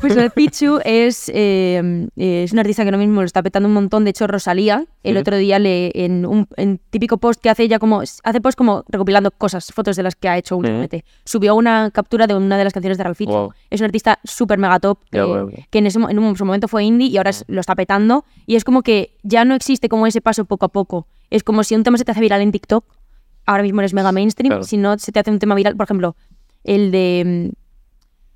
Pues 0.00 0.16
el 0.16 0.30
Pichu 0.30 0.78
es, 0.84 1.30
eh, 1.34 2.08
es 2.16 2.52
un 2.52 2.58
artista 2.58 2.82
que 2.82 2.88
ahora 2.88 2.98
mismo 2.98 3.20
lo 3.20 3.26
está 3.26 3.42
petando 3.42 3.68
un 3.68 3.74
montón. 3.74 4.04
De 4.04 4.10
hecho, 4.10 4.26
Rosalía, 4.26 4.84
el 5.02 5.14
Sí. 5.14 5.18
otro 5.18 5.36
día, 5.36 5.58
le, 5.58 5.90
en 5.94 6.24
un 6.26 6.46
en 6.56 6.80
típico 6.90 7.18
post 7.18 7.40
que 7.40 7.50
hace 7.50 7.64
ella 7.64 7.78
como... 7.78 8.00
Hace 8.00 8.40
post 8.40 8.56
como 8.56 8.84
recopilando 8.88 9.30
cosas, 9.32 9.72
fotos 9.72 9.96
de 9.96 10.02
las 10.02 10.14
que 10.16 10.28
ha 10.28 10.38
hecho 10.38 10.56
últimamente. 10.56 11.04
Subió 11.24 11.54
una 11.56 11.90
captura 11.90 12.26
de 12.26 12.34
una 12.34 12.56
de 12.56 12.64
las 12.64 12.72
canciones 12.72 12.98
de 12.98 13.04
Ralph 13.04 13.16
Fichu. 13.18 13.32
Wow. 13.32 13.52
Es 13.70 13.80
un 13.80 13.86
artista 13.86 14.20
súper 14.24 14.58
mega 14.58 14.78
top. 14.78 14.98
Eh, 15.12 15.66
que 15.70 15.78
en, 15.78 15.86
ese, 15.86 15.98
en 15.98 16.18
un 16.18 16.36
su 16.36 16.44
momento 16.44 16.68
fue 16.68 16.84
indie 16.84 17.08
y 17.08 17.16
ahora 17.16 17.30
lo 17.48 17.60
está 17.60 17.74
petando. 17.74 18.24
Y 18.46 18.54
es 18.56 18.64
como 18.64 18.82
que 18.82 19.16
ya 19.22 19.44
no 19.44 19.54
existe 19.54 19.88
como 19.88 20.06
ese 20.06 20.20
paso 20.20 20.44
poco 20.44 20.66
a 20.66 20.68
poco. 20.68 21.06
Es 21.34 21.42
como 21.42 21.64
si 21.64 21.74
un 21.74 21.82
tema 21.82 21.98
se 21.98 22.04
te 22.04 22.12
hace 22.12 22.20
viral 22.20 22.40
en 22.42 22.52
TikTok, 22.52 22.84
ahora 23.44 23.62
mismo 23.64 23.80
eres 23.80 23.92
mega 23.92 24.12
mainstream. 24.12 24.50
Claro. 24.50 24.62
Si 24.64 24.76
no 24.76 24.96
se 24.98 25.10
te 25.10 25.18
hace 25.20 25.30
un 25.30 25.38
tema 25.40 25.54
viral, 25.54 25.76
por 25.76 25.84
ejemplo, 25.84 26.16
el 26.62 26.90
de 26.92 27.50
mm, 27.50 27.56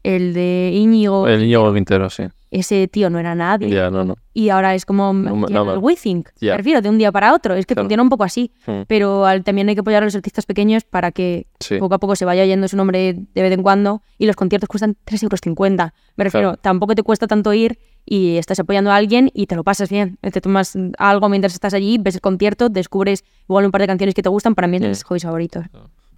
el 0.05 0.33
de 0.35 0.71
Íñigo, 0.75 1.27
El 1.29 1.41
niño 1.41 1.73
Quintero, 1.75 2.09
sí. 2.09 2.25
ese 2.51 2.89
tío 2.89 3.11
no 3.11 3.19
era 3.19 3.35
nadie. 3.35 3.69
Ya, 3.69 3.91
no, 3.91 4.05
no. 4.05 4.17
Y 4.33 4.49
ahora 4.49 4.75
es 4.75 4.85
como 4.87 5.13
No, 5.13 5.35
no, 5.49 5.73
el. 5.75 5.79
WeThink. 5.79 6.29
Ya. 6.41 6.53
Me 6.53 6.57
refiero, 6.59 6.81
de 6.81 6.89
un 6.89 6.99
día 6.99 7.13
para 7.13 7.35
otro. 7.35 7.55
Es 7.55 7.67
que 7.67 7.75
Claro. 7.75 7.85
funciona 7.87 8.03
un 8.03 8.09
poco 8.09 8.25
así. 8.25 8.53
Mm. 8.67 8.83
Pero 8.87 9.27
al- 9.27 9.43
también 9.45 9.69
hay 9.69 9.75
que 9.75 9.81
apoyar 9.81 10.03
a 10.03 10.07
los 10.07 10.15
artistas 10.15 10.47
pequeños 10.47 10.85
para 10.85 11.11
que 11.13 11.47
Sí. 11.61 11.79
poco 11.79 11.95
a 11.97 11.99
poco 11.99 12.17
se 12.17 12.25
vaya 12.25 12.45
yendo 12.47 12.67
su 12.69 12.77
nombre 12.77 13.15
de 13.35 13.43
vez 13.43 13.53
en 13.53 13.63
cuando. 13.63 14.03
Y 14.19 14.27
los 14.27 14.37
conciertos 14.37 14.69
cuestan 14.69 14.97
3,50 15.05 15.83
euros. 15.85 15.93
Me 16.17 16.25
refiero, 16.25 16.49
Claro. 16.51 16.61
tampoco 16.63 16.95
te 16.95 17.03
cuesta 17.03 17.27
tanto 17.27 17.53
ir 17.53 17.79
y 18.09 18.37
estás 18.39 18.59
apoyando 18.61 18.91
a 18.91 18.97
alguien 18.97 19.31
y 19.35 19.47
te 19.47 19.57
lo 19.57 19.65
pasas 19.65 19.91
bien. 19.91 20.19
Te 20.21 20.41
tomas 20.41 20.77
algo 20.99 21.29
mientras 21.29 21.55
estás 21.55 21.75
allí, 21.75 21.99
ves 21.99 22.15
el 22.17 22.21
concierto, 22.21 22.69
descubres 22.69 23.25
igual 23.49 23.65
un 23.67 23.71
par 23.71 23.81
de 23.83 23.87
canciones 23.87 24.15
que 24.15 24.23
te 24.23 24.29
gustan. 24.29 24.55
Para 24.55 24.67
mí 24.69 24.77
es 24.77 24.83
de 24.83 24.89
mis 24.89 25.03
hobbies 25.05 25.23
favoritos. 25.25 25.65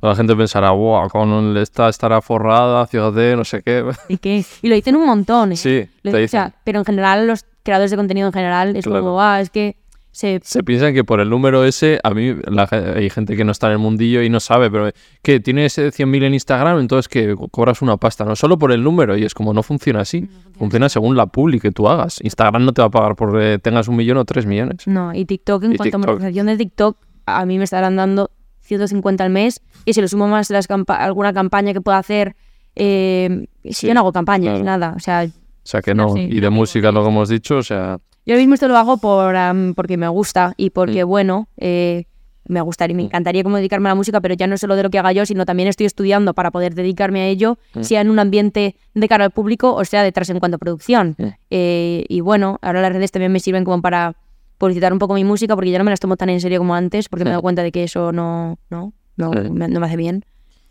La 0.02 0.14
gente 0.14 0.34
pensará, 0.34 0.70
wow, 0.70 1.08
con 1.10 1.56
esta 1.58 1.88
estará 1.90 2.22
forrada, 2.22 2.86
fíjate, 2.86 3.36
no 3.36 3.44
sé 3.44 3.62
qué. 3.62 3.84
¿Y 4.08 4.16
qué? 4.16 4.44
Y 4.62 4.68
lo 4.68 4.74
dicen 4.74 4.96
un 4.96 5.04
montón. 5.06 5.52
¿eh? 5.52 5.56
Sí, 5.56 5.86
Lo- 6.02 6.12
te 6.12 6.24
o 6.24 6.28
sea, 6.28 6.44
dicen. 6.46 6.58
pero 6.64 6.78
en 6.78 6.84
general, 6.86 7.26
los 7.26 7.44
creadores 7.62 7.90
de 7.90 7.96
contenido 7.98 8.26
en 8.28 8.32
general 8.32 8.76
es 8.76 8.84
Claro. 8.86 9.04
como, 9.04 9.20
ah, 9.20 9.40
es 9.42 9.50
que 9.50 9.76
se 10.12 10.40
Se 10.42 10.62
piensan 10.64 10.92
que 10.94 11.04
por 11.04 11.20
el 11.20 11.30
número 11.30 11.64
ese, 11.64 12.00
a 12.02 12.10
mí 12.10 12.34
la 12.46 12.68
hay 12.96 13.08
gente 13.10 13.36
que 13.36 13.44
no 13.44 13.52
está 13.52 13.68
en 13.68 13.74
el 13.74 13.78
mundillo 13.78 14.22
y 14.22 14.28
no 14.28 14.40
sabe, 14.40 14.70
pero 14.70 14.90
que 15.22 15.40
tienes 15.40 15.78
eh, 15.78 15.88
100.000 15.92 16.24
en 16.24 16.34
Instagram, 16.34 16.80
entonces 16.80 17.08
que 17.08 17.34
co- 17.36 17.48
cobras 17.48 17.80
una 17.82 17.96
pasta, 17.96 18.24
no 18.24 18.34
solo 18.36 18.58
por 18.58 18.72
el 18.72 18.82
número, 18.82 19.16
y 19.16 19.24
es 19.24 19.34
como 19.34 19.52
no 19.54 19.62
funciona 19.62 20.00
así, 20.00 20.28
funciona 20.58 20.88
según 20.88 21.16
la 21.16 21.26
publi 21.26 21.60
que 21.60 21.70
tú 21.70 21.88
hagas. 21.88 22.18
Instagram 22.22 22.64
no 22.64 22.72
te 22.72 22.82
va 22.82 22.86
a 22.88 22.90
pagar 22.90 23.14
por 23.16 23.40
eh, 23.40 23.58
tengas 23.58 23.86
un 23.88 23.96
millón 23.96 24.16
o 24.18 24.24
tres 24.24 24.46
millones. 24.46 24.86
No, 24.86 25.14
y 25.14 25.24
TikTok, 25.24 25.64
en 25.64 25.72
Y 25.72 25.76
cuanto 25.76 25.96
a 25.96 26.00
TikTok. 26.00 26.16
monetización 26.18 26.46
de 26.48 26.56
TikTok, 26.56 26.96
a 27.26 27.46
mí 27.46 27.58
me 27.58 27.64
estarán 27.64 27.94
dando 27.96 28.30
150 28.62 29.22
al 29.24 29.30
mes. 29.30 29.62
Y 29.84 29.92
si 29.94 30.00
lo 30.00 30.08
sumo 30.08 30.26
más 30.28 30.50
las 30.50 30.68
campa- 30.68 30.96
alguna 30.96 31.32
campaña 31.32 31.72
que 31.72 31.80
pueda 31.80 31.98
hacer, 31.98 32.34
eh, 32.76 33.46
si 33.64 33.72
Sí, 33.72 33.86
yo 33.88 33.94
no 33.94 34.00
hago 34.00 34.12
campañas, 34.12 34.60
claro. 34.60 34.64
nada. 34.64 34.94
O 34.96 35.00
sea, 35.00 35.24
O 35.24 35.30
sea 35.62 35.82
que 35.82 35.94
no, 35.94 36.10
Sí, 36.14 36.20
y 36.30 36.34
no 36.36 36.40
de 36.40 36.50
me 36.50 36.50
música 36.50 36.90
lo 36.92 37.02
que 37.02 37.08
hemos 37.10 37.28
dicho, 37.28 37.58
o 37.58 37.62
sea, 37.62 37.98
ahora 38.28 38.38
mismo 38.40 38.54
esto 38.54 38.68
lo 38.68 38.76
hago 38.76 38.96
por, 38.98 39.34
am, 39.36 39.74
porque 39.74 39.96
me 39.96 40.08
gusta 40.08 40.54
y 40.56 40.70
porque, 40.70 41.04
Mm. 41.04 41.08
bueno, 41.08 41.48
eh, 41.56 42.04
me 42.48 42.60
gustaría, 42.62 42.96
me 42.96 43.02
encantaría 43.04 43.42
como 43.44 43.56
dedicarme 43.56 43.88
a 43.88 43.92
la 43.92 43.94
música, 43.94 44.20
pero 44.20 44.34
ya 44.34 44.46
no 44.48 44.56
solo 44.58 44.74
de 44.74 44.82
lo 44.82 44.90
que 44.90 44.98
haga 44.98 45.12
yo, 45.12 45.24
sino 45.24 45.44
también 45.46 45.68
estoy 45.68 45.86
estudiando 45.86 46.34
para 46.34 46.50
poder 46.50 46.74
dedicarme 46.74 47.20
a 47.20 47.26
ello, 47.26 47.58
Mm. 47.74 47.82
sea 47.82 48.00
en 48.00 48.10
un 48.10 48.18
ambiente 48.18 48.74
de 48.94 49.08
cara 49.08 49.24
al 49.26 49.30
público 49.30 49.72
o 49.74 49.84
sea 49.84 50.02
detrás 50.02 50.28
en 50.30 50.38
cuanto 50.40 50.56
a 50.56 50.58
producción. 50.58 51.14
Mm. 51.18 51.24
Eh, 51.50 52.04
y 52.08 52.20
bueno, 52.20 52.58
ahora 52.62 52.80
las 52.82 52.92
redes 52.92 53.12
también 53.12 53.30
me 53.30 53.38
sirven 53.40 53.64
como 53.64 53.80
para 53.82 54.14
publicitar 54.58 54.92
un 54.92 54.98
poco 54.98 55.14
mi 55.14 55.24
música 55.24 55.54
porque 55.54 55.70
ya 55.70 55.78
no 55.78 55.84
me 55.84 55.90
las 55.90 56.00
tomo 56.00 56.16
tan 56.16 56.28
en 56.28 56.40
serio 56.40 56.58
como 56.58 56.74
antes 56.74 57.08
porque 57.08 57.24
me 57.24 57.30
he 57.30 57.32
dado 57.32 57.42
cuenta 57.42 57.62
de 57.62 57.70
que 57.72 57.84
eso 57.84 58.10
no, 58.12 58.58
no, 58.68 58.92
no, 59.16 59.32
Sí. 59.32 59.50
me, 59.50 59.68
no 59.68 59.80
me 59.80 59.86
hace 59.86 59.96
bien. 59.96 60.24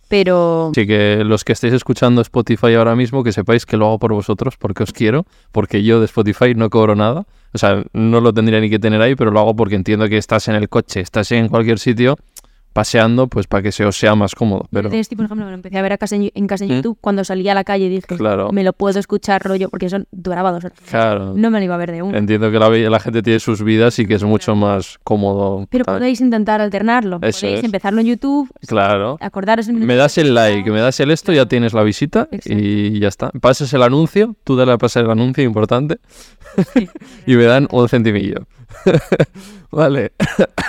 Pero 0.10 0.72
Así 0.76 0.88
que 0.88 1.24
los 1.24 1.44
que 1.44 1.54
estéis 1.54 1.74
escuchando 1.74 2.22
Spotify 2.22 2.74
ahora 2.74 2.96
mismo, 2.96 3.24
que 3.24 3.32
sepáis 3.32 3.66
que 3.68 3.78
lo 3.78 3.86
hago 3.86 4.00
por 4.00 4.12
vosotros, 4.14 4.58
porque 4.58 4.82
os 4.84 4.92
quiero, 4.92 5.26
porque 5.52 5.84
yo 5.84 6.00
de 6.00 6.06
Spotify 6.06 6.56
no 6.56 6.70
cobro 6.72 6.96
nada. 6.96 7.26
O 7.54 7.58
sea, 7.58 7.84
no 7.94 8.22
lo 8.22 8.34
tendría 8.34 8.60
ni 8.60 8.70
que 8.70 8.80
tener 8.80 9.02
ahí, 9.02 9.16
pero 9.16 9.32
lo 9.32 9.40
hago 9.40 9.56
porque 9.56 9.76
entiendo 9.76 10.08
que 10.08 10.18
estás 10.18 10.48
en 10.48 10.56
el 10.56 10.70
coche, 10.70 11.00
estás 11.02 11.32
en 11.32 11.48
cualquier 11.48 11.80
sitio 11.80 12.18
paseando, 12.74 13.28
pues 13.28 13.48
para 13.48 13.64
que 13.64 13.72
se 13.72 13.84
os 13.86 13.98
sea 13.98 14.16
más 14.16 14.36
cómodo. 14.36 14.68
Pero 14.72 14.90
este, 14.92 15.16
por 15.16 15.26
ejemplo, 15.26 15.46
me 15.46 15.52
lo 15.52 15.56
empecé 15.56 15.78
a 15.78 15.82
ver 15.82 15.94
a 15.94 15.98
casa 15.98 16.16
en, 16.16 16.32
en 16.34 16.48
casa 16.48 16.64
en 16.66 16.72
¿Mm? 16.72 16.76
YouTube 16.76 16.98
cuando 17.02 17.24
salía 17.24 17.52
a 17.52 17.56
la 17.56 17.64
calle 17.64 17.86
y 17.86 17.90
dije, 17.90 18.16
Claro. 18.18 18.52
me 18.52 18.64
lo 18.64 18.74
puedo 18.74 19.00
escuchar 19.00 19.42
rollo 19.44 19.70
porque 19.70 19.88
eso 19.88 19.98
duraba 20.12 20.52
dos 20.52 20.64
horas. 20.66 20.78
claro, 20.90 21.34
No 21.36 21.50
me 21.52 21.60
lo 21.60 21.66
iba 21.66 21.76
a 21.76 21.78
ver 21.78 21.92
de 21.92 22.02
uno. 22.02 22.18
entiendo 22.18 22.52
que 22.52 22.60
la, 22.60 22.70
la 22.70 23.00
gente 23.00 23.22
tiene 23.24 23.40
sus 23.40 23.64
vidas 23.64 23.98
y 24.00 24.06
que 24.06 24.14
es 24.16 24.24
mucho 24.24 24.56
más 24.56 24.98
cómodo. 25.04 25.68
Pero 25.70 25.86
podéis 25.86 26.22
intentar 26.22 26.62
alternarlo. 26.62 27.20
Eso 27.22 27.42
podéis 27.42 27.60
es. 27.60 27.66
empezarlo 27.66 28.02
en 28.02 28.08
YouTube, 28.08 28.50
Claro. 28.68 29.18
acordaros 29.20 29.68
en 29.68 29.86
Me 29.86 29.96
das 29.96 30.18
el 30.18 30.34
like, 30.34 30.70
me 30.72 30.80
das 30.80 31.00
el 31.00 31.12
esto, 31.12 31.34
ya 31.34 31.46
tienes 31.48 31.74
la 31.74 31.84
visita 31.84 32.28
y 32.46 33.00
ya 33.00 33.08
está. 33.08 33.32
Pasas 33.42 33.74
el 33.74 33.84
anuncio, 33.84 34.36
tú 34.44 34.56
dale 34.56 34.72
a 34.74 34.78
pasar 34.78 35.06
el 35.06 35.12
anuncio, 35.12 35.44
importante, 35.44 35.98
y 37.26 37.36
me 37.36 37.44
dan 37.46 37.68
un 37.72 37.90
centimillo. 37.90 38.46
vale. 39.72 40.12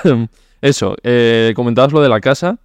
Eso, 0.61 0.97
eh, 1.03 1.53
comentabas 1.57 1.93
lo 1.93 2.01
de 2.01 2.09
la 2.09 2.21
casa. 2.21 2.59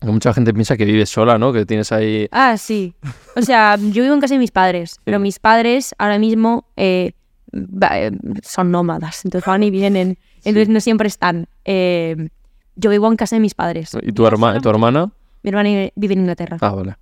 Mucha 0.00 0.32
gente 0.32 0.54
piensa 0.54 0.76
que 0.76 0.84
vives 0.84 1.10
sola, 1.10 1.38
¿no? 1.38 1.52
Que 1.52 1.66
tienes 1.66 1.90
ahí... 1.90 2.28
Ah, 2.30 2.56
sí. 2.56 2.94
O 3.34 3.42
sea, 3.42 3.76
yo 3.76 4.02
vivo 4.02 4.14
en 4.14 4.20
casa 4.20 4.34
de 4.34 4.38
mis 4.38 4.52
padres, 4.52 5.00
pero 5.04 5.18
mis 5.18 5.38
padres 5.38 5.94
ahora 5.98 6.18
mismo 6.18 6.66
eh, 6.76 7.12
eh, 7.52 8.10
son 8.42 8.70
nómadas, 8.70 9.24
entonces 9.24 9.46
van 9.46 9.62
y 9.62 9.70
vienen, 9.70 10.18
entonces 10.44 10.68
no 10.68 10.80
siempre 10.80 11.08
están. 11.08 11.48
Eh, 11.64 12.28
yo 12.76 12.90
vivo 12.90 13.08
en 13.08 13.16
casa 13.16 13.36
de 13.36 13.40
mis 13.40 13.54
padres. 13.54 13.96
¿Y 14.02 14.12
tu, 14.12 14.26
herma, 14.26 14.60
tu 14.60 14.68
hermana? 14.68 15.10
Mi 15.42 15.50
hermana 15.50 15.90
vive 15.96 16.14
en 16.14 16.20
Inglaterra. 16.20 16.58
Ah, 16.60 16.70
vale. 16.70 16.96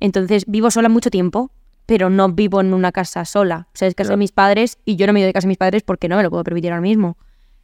Entonces 0.00 0.44
vivo 0.48 0.68
sola 0.72 0.88
mucho 0.88 1.10
tiempo, 1.10 1.52
pero 1.86 2.10
no 2.10 2.28
vivo 2.28 2.60
en 2.60 2.74
una 2.74 2.90
casa 2.90 3.24
sola. 3.24 3.68
O 3.68 3.76
sea, 3.76 3.86
es 3.86 3.94
casa 3.94 4.10
de 4.10 4.16
mis 4.16 4.32
padres 4.32 4.78
y 4.84 4.96
yo 4.96 5.06
no 5.06 5.12
me 5.12 5.20
voy 5.20 5.26
de 5.26 5.32
casa 5.32 5.46
de 5.46 5.50
mis 5.50 5.58
padres 5.58 5.84
porque 5.84 6.08
no 6.08 6.16
me 6.16 6.24
lo 6.24 6.30
puedo 6.30 6.42
permitir 6.42 6.72
ahora 6.72 6.82
mismo. 6.82 7.16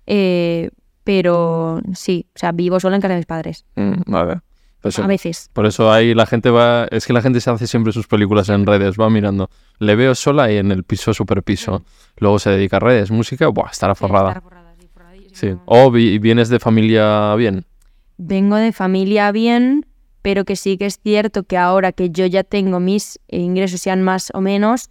Eh, 0.07 0.71
pero 1.09 1.81
sí, 1.95 2.27
o 2.35 2.39
sea, 2.39 2.53
vivo 2.53 2.79
sola 2.81 2.97
en 2.97 3.01
casa 3.01 3.15
de 3.15 3.21
mis 3.21 3.25
padres. 3.27 3.65
Mm, 3.77 4.03
vale. 4.07 4.41
Pues, 4.83 4.99
A 4.99 5.07
veces. 5.07 5.49
Por 5.55 5.65
eso 5.65 5.91
ahí 5.91 6.13
la 6.15 6.27
gente 6.27 6.51
va... 6.51 6.87
Es 6.91 7.07
que 7.07 7.15
la 7.15 7.23
gente 7.23 7.41
se 7.41 7.49
hace 7.49 7.67
siempre 7.67 7.95
sus 7.95 8.07
películas 8.07 8.51
en 8.51 8.67
redes, 8.67 8.97
va 9.01 9.09
mirando. 9.09 9.49
Le 9.79 9.97
veo 9.97 10.15
sola 10.15 10.53
y 10.53 10.59
en 10.59 10.71
el 10.71 10.85
piso, 10.85 11.15
super 11.15 11.43
piso. 11.43 11.83
Luego 12.19 12.39
se 12.39 12.51
dedica 12.51 12.77
a 12.77 12.81
redes, 12.81 13.11
música, 13.11 13.49
buah, 13.49 13.71
estará 13.71 13.95
forrada. 13.95 14.43
Sí. 15.33 15.55
O 15.65 15.91
vi- 15.91 16.19
vienes 16.19 16.51
de 16.51 16.59
familia 16.61 17.35
bien. 17.37 17.65
Vengo 18.19 18.57
de 18.57 18.73
familia 18.73 19.33
bien, 19.33 19.87
pero 20.21 20.45
que 20.45 20.57
sí 20.57 20.77
que 20.77 20.85
es 20.85 21.01
cierto 21.03 21.45
que 21.45 21.57
ahora 21.57 21.93
que 21.93 22.11
yo 22.11 22.27
ya 22.27 22.45
tengo 22.45 22.81
mis 22.81 23.19
ingresos 23.29 23.81
sean 23.81 24.03
más 24.03 24.31
o 24.35 24.43
menos 24.43 24.91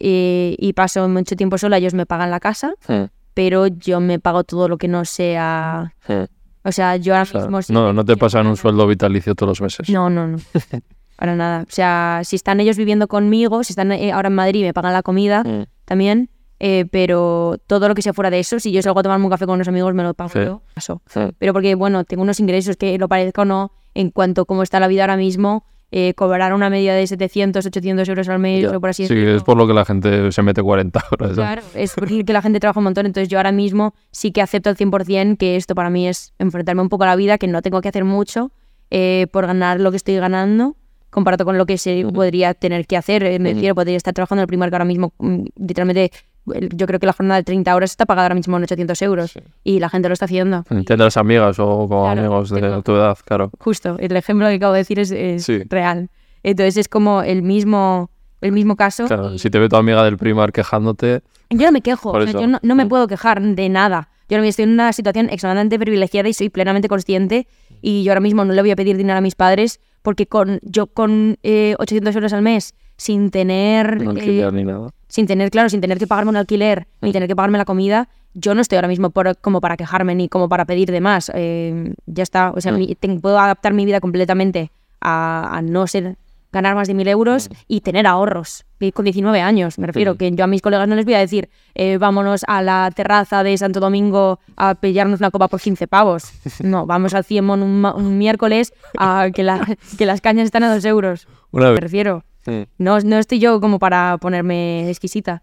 eh, 0.00 0.56
y 0.58 0.72
paso 0.72 1.08
mucho 1.08 1.36
tiempo 1.36 1.56
sola, 1.56 1.76
ellos 1.78 1.94
me 1.94 2.04
pagan 2.06 2.32
la 2.32 2.40
casa, 2.40 2.72
Mm, 2.88 3.04
pero 3.34 3.66
yo 3.66 4.00
me 4.00 4.18
pago 4.18 4.44
todo 4.44 4.68
lo 4.68 4.78
que 4.78 4.88
no 4.88 5.04
sea... 5.04 5.94
mm. 6.08 6.24
O 6.64 6.70
sea, 6.70 6.96
yo 6.96 7.14
ahora 7.14 7.22
O 7.22 7.26
sea, 7.26 7.40
mismo... 7.42 7.62
sí 7.62 7.72
no, 7.72 7.92
no 7.92 8.04
te 8.04 8.16
pasan 8.16 8.46
un 8.46 8.56
sueldo 8.56 8.86
vitalicio 8.86 9.34
todos 9.34 9.48
los 9.48 9.60
meses. 9.62 9.88
No, 9.90 10.08
no, 10.08 10.28
no. 10.28 10.38
Para 11.16 11.34
nada. 11.34 11.62
O 11.62 11.70
sea, 11.70 12.20
si 12.24 12.36
están 12.36 12.60
ellos 12.60 12.76
viviendo 12.76 13.08
conmigo, 13.08 13.64
si 13.64 13.72
están 13.72 13.90
eh, 13.92 14.12
ahora 14.12 14.28
en 14.28 14.34
Madrid 14.36 14.60
y 14.60 14.64
me 14.64 14.72
pagan 14.74 14.92
la 14.92 15.02
comida 15.02 15.42
Mm. 15.44 15.64
también, 15.84 16.30
eh, 16.60 16.84
pero 16.90 17.56
todo 17.66 17.88
lo 17.88 17.94
que 17.96 18.02
sea 18.02 18.12
fuera 18.12 18.30
de 18.30 18.38
eso, 18.38 18.60
si 18.60 18.70
yo 18.70 18.80
salgo 18.82 19.00
a 19.00 19.02
tomarme 19.02 19.24
un 19.24 19.30
café 19.32 19.44
con 19.46 19.56
unos 19.56 19.66
amigos, 19.66 19.92
me 19.94 20.04
lo 20.04 20.14
pago 20.14 20.30
Sí. 20.30 20.38
yo. 20.44 20.62
Paso. 20.74 21.02
Pero 21.38 21.52
porque, 21.52 21.74
bueno, 21.74 22.04
tengo 22.04 22.22
unos 22.22 22.38
ingresos 22.38 22.76
que 22.76 22.96
lo 22.98 23.08
parezca 23.08 23.42
o 23.42 23.44
no, 23.44 23.72
en 23.94 24.10
cuanto 24.10 24.42
a 24.42 24.44
cómo 24.44 24.62
está 24.62 24.78
la 24.78 24.86
vida 24.86 25.02
ahora 25.02 25.16
mismo, 25.16 25.64
eh, 25.94 26.14
cobrar 26.14 26.54
una 26.54 26.70
media 26.70 26.94
de 26.94 27.06
700, 27.06 27.66
800 27.66 28.08
euros 28.08 28.28
al 28.30 28.38
mes 28.38 28.64
o 28.64 28.80
por 28.80 28.90
así 28.90 29.06
Sí, 29.06 29.14
decirlo. 29.14 29.36
es 29.36 29.42
por 29.44 29.56
lo 29.58 29.66
que 29.66 29.74
la 29.74 29.84
gente 29.84 30.32
se 30.32 30.40
mete 30.42 30.62
40 30.62 31.04
horas. 31.12 31.32
Claro, 31.32 31.62
es 31.74 31.92
porque 31.94 32.24
la 32.32 32.40
gente 32.40 32.58
trabaja 32.60 32.80
un 32.80 32.84
montón, 32.84 33.04
entonces 33.06 33.28
yo 33.28 33.38
ahora 33.38 33.52
mismo 33.52 33.94
sí 34.10 34.32
que 34.32 34.40
acepto 34.40 34.70
al 34.70 34.76
100% 34.76 35.36
que 35.36 35.56
esto 35.56 35.74
para 35.74 35.90
mí 35.90 36.08
es 36.08 36.32
enfrentarme 36.38 36.80
un 36.82 36.88
poco 36.88 37.04
a 37.04 37.08
la 37.08 37.16
vida, 37.16 37.36
que 37.36 37.46
no 37.46 37.60
tengo 37.60 37.80
que 37.82 37.88
hacer 37.88 38.04
mucho 38.04 38.50
eh, 38.90 39.26
por 39.32 39.46
ganar 39.46 39.80
lo 39.80 39.90
que 39.90 39.98
estoy 39.98 40.16
ganando, 40.16 40.76
comparado 41.10 41.44
con 41.44 41.58
lo 41.58 41.66
que 41.66 41.76
se 41.76 42.06
podría 42.12 42.54
tener 42.54 42.86
que 42.86 42.96
hacer. 42.96 43.22
eh, 43.24 43.38
Me 43.38 43.52
refiero, 43.52 43.74
podría 43.74 43.98
estar 43.98 44.14
trabajando 44.14 44.40
en 44.40 44.44
el 44.44 44.48
primer 44.48 44.70
que 44.70 44.76
ahora 44.76 44.86
mismo, 44.86 45.12
mm, 45.18 45.44
literalmente, 45.56 46.10
yo 46.46 46.86
creo 46.86 46.98
que 46.98 47.06
la 47.06 47.12
jornada 47.12 47.38
de 47.40 47.44
30 47.44 47.74
horas 47.74 47.90
está 47.90 48.06
pagada 48.06 48.26
ahora 48.26 48.34
mismo 48.34 48.56
en 48.56 48.64
800 48.64 49.00
euros 49.02 49.32
y 49.64 49.78
la 49.78 49.88
gente 49.88 50.08
lo 50.08 50.12
está 50.14 50.24
haciendo. 50.24 50.64
Y 50.70 50.84
Tendrás 50.84 51.16
amigas 51.16 51.58
o 51.58 51.66
como 51.88 52.04
Claro, 52.04 52.20
amigos 52.20 52.50
de 52.50 52.60
tengo. 52.60 52.82
tu 52.82 52.92
edad, 52.96 53.16
claro. 53.24 53.50
Justo, 53.58 53.96
el 53.98 54.16
ejemplo 54.16 54.48
que 54.48 54.54
acabo 54.54 54.72
de 54.72 54.78
decir 54.80 54.98
es, 54.98 55.10
es 55.10 55.44
Sí. 55.44 55.62
real. 55.68 56.10
Entonces 56.42 56.76
es 56.76 56.88
como 56.88 57.22
el 57.22 57.42
mismo, 57.42 58.10
el 58.40 58.52
mismo 58.52 58.74
caso. 58.76 59.06
Claro, 59.06 59.38
si 59.38 59.50
te 59.50 59.58
ve 59.58 59.68
tu 59.68 59.76
amiga 59.76 60.02
del 60.04 60.16
primar 60.16 60.52
quejándote, 60.52 61.22
Yo 61.50 61.66
no 61.66 61.72
me 61.72 61.80
quejo, 61.82 62.10
o 62.10 62.22
sea, 62.22 62.32
yo 62.32 62.46
no, 62.46 62.58
no 62.62 62.74
me 62.74 62.86
puedo 62.86 63.06
quejar 63.06 63.40
de 63.40 63.68
nada. 63.68 64.08
Yo 64.28 64.38
estoy 64.38 64.62
en 64.64 64.70
una 64.70 64.92
situación 64.94 65.28
extremadamente 65.28 65.78
privilegiada 65.78 66.26
y 66.28 66.32
soy 66.32 66.48
plenamente 66.48 66.88
consciente 66.88 67.46
y 67.82 68.02
yo 68.02 68.12
ahora 68.12 68.20
mismo 68.20 68.44
no 68.46 68.54
le 68.54 68.62
voy 68.62 68.70
a 68.70 68.76
pedir 68.76 68.96
dinero 68.96 69.18
a 69.18 69.20
mis 69.20 69.34
padres 69.34 69.78
porque 70.00 70.26
con 70.26 70.58
yo 70.62 70.86
con 70.86 71.36
eh, 71.42 71.74
800 71.78 72.14
euros 72.16 72.32
al 72.32 72.40
mes 72.40 72.74
sin 73.02 73.30
tener 73.30 73.98
eh, 74.02 74.06
alquiler 74.08 74.52
ni 74.52 74.64
nada. 74.64 74.88
sin 75.08 75.26
tener 75.26 75.50
claro 75.50 75.68
sin 75.68 75.80
tener 75.80 75.98
que 75.98 76.06
pagarme 76.06 76.30
un 76.30 76.36
alquiler 76.36 76.86
ni 77.00 77.10
Mm. 77.10 77.12
tener 77.12 77.28
que 77.28 77.34
pagarme 77.36 77.58
la 77.58 77.64
comida 77.64 78.08
yo 78.34 78.54
no 78.54 78.60
estoy 78.60 78.76
ahora 78.76 78.88
mismo 78.88 79.10
por- 79.10 79.36
como 79.38 79.60
para 79.60 79.76
quejarme 79.76 80.14
ni 80.14 80.28
como 80.28 80.48
para 80.48 80.64
pedir 80.64 80.90
de 80.90 81.00
más 81.00 81.30
Eh, 81.34 81.94
ya 82.06 82.22
está 82.22 82.50
o 82.54 82.60
sea 82.60 82.72
Mm. 82.72 82.76
mi- 82.78 83.18
puedo 83.20 83.38
adaptar 83.38 83.72
mi 83.74 83.84
vida 83.84 84.00
completamente 84.00 84.70
a, 85.00 85.56
a 85.58 85.62
no 85.62 85.86
ser 85.88 86.16
ganar 86.52 86.74
más 86.74 86.86
de 86.86 86.94
mil 86.94 87.08
euros 87.08 87.48
Mm. 87.48 87.54
y 87.68 87.80
tener 87.80 88.06
ahorros 88.06 88.64
con 88.94 89.04
19 89.04 89.40
años 89.40 89.78
me 89.78 89.86
refiero 89.86 90.16
que 90.16 90.30
yo 90.32 90.44
a 90.44 90.46
mis 90.48 90.60
colegas 90.62 90.86
no 90.88 90.94
les 90.96 91.04
voy 91.04 91.14
a 91.14 91.18
decir 91.20 91.48
eh, 91.74 91.98
vámonos 91.98 92.42
a 92.48 92.62
la 92.62 92.90
terraza 92.94 93.42
de 93.42 93.56
Santo 93.56 93.78
Domingo 93.80 94.38
a 94.56 94.74
pillarnos 94.76 95.20
una 95.20 95.30
copa 95.30 95.48
por 95.48 95.60
15 95.60 95.86
pavos 95.88 96.22
no 96.62 96.86
vamos 96.86 97.14
al 97.14 97.24
Ciemon 97.24 97.62
un, 97.62 97.84
un 97.84 98.18
miércoles 98.18 98.72
a 98.98 99.28
que, 99.34 99.42
la- 99.42 99.66
que 99.98 100.06
las 100.06 100.20
cañas 100.20 100.44
están 100.46 100.62
a 100.64 100.72
dos 100.74 100.84
euros 100.84 101.26
Una 101.52 101.66
me 101.66 101.72
vez. 101.72 101.80
refiero 101.80 102.22
Mm. 102.46 102.62
no, 102.78 102.98
no 103.00 103.18
estoy 103.18 103.38
yo 103.38 103.60
como 103.60 103.78
para 103.78 104.18
ponerme 104.18 104.88
exquisita 104.90 105.42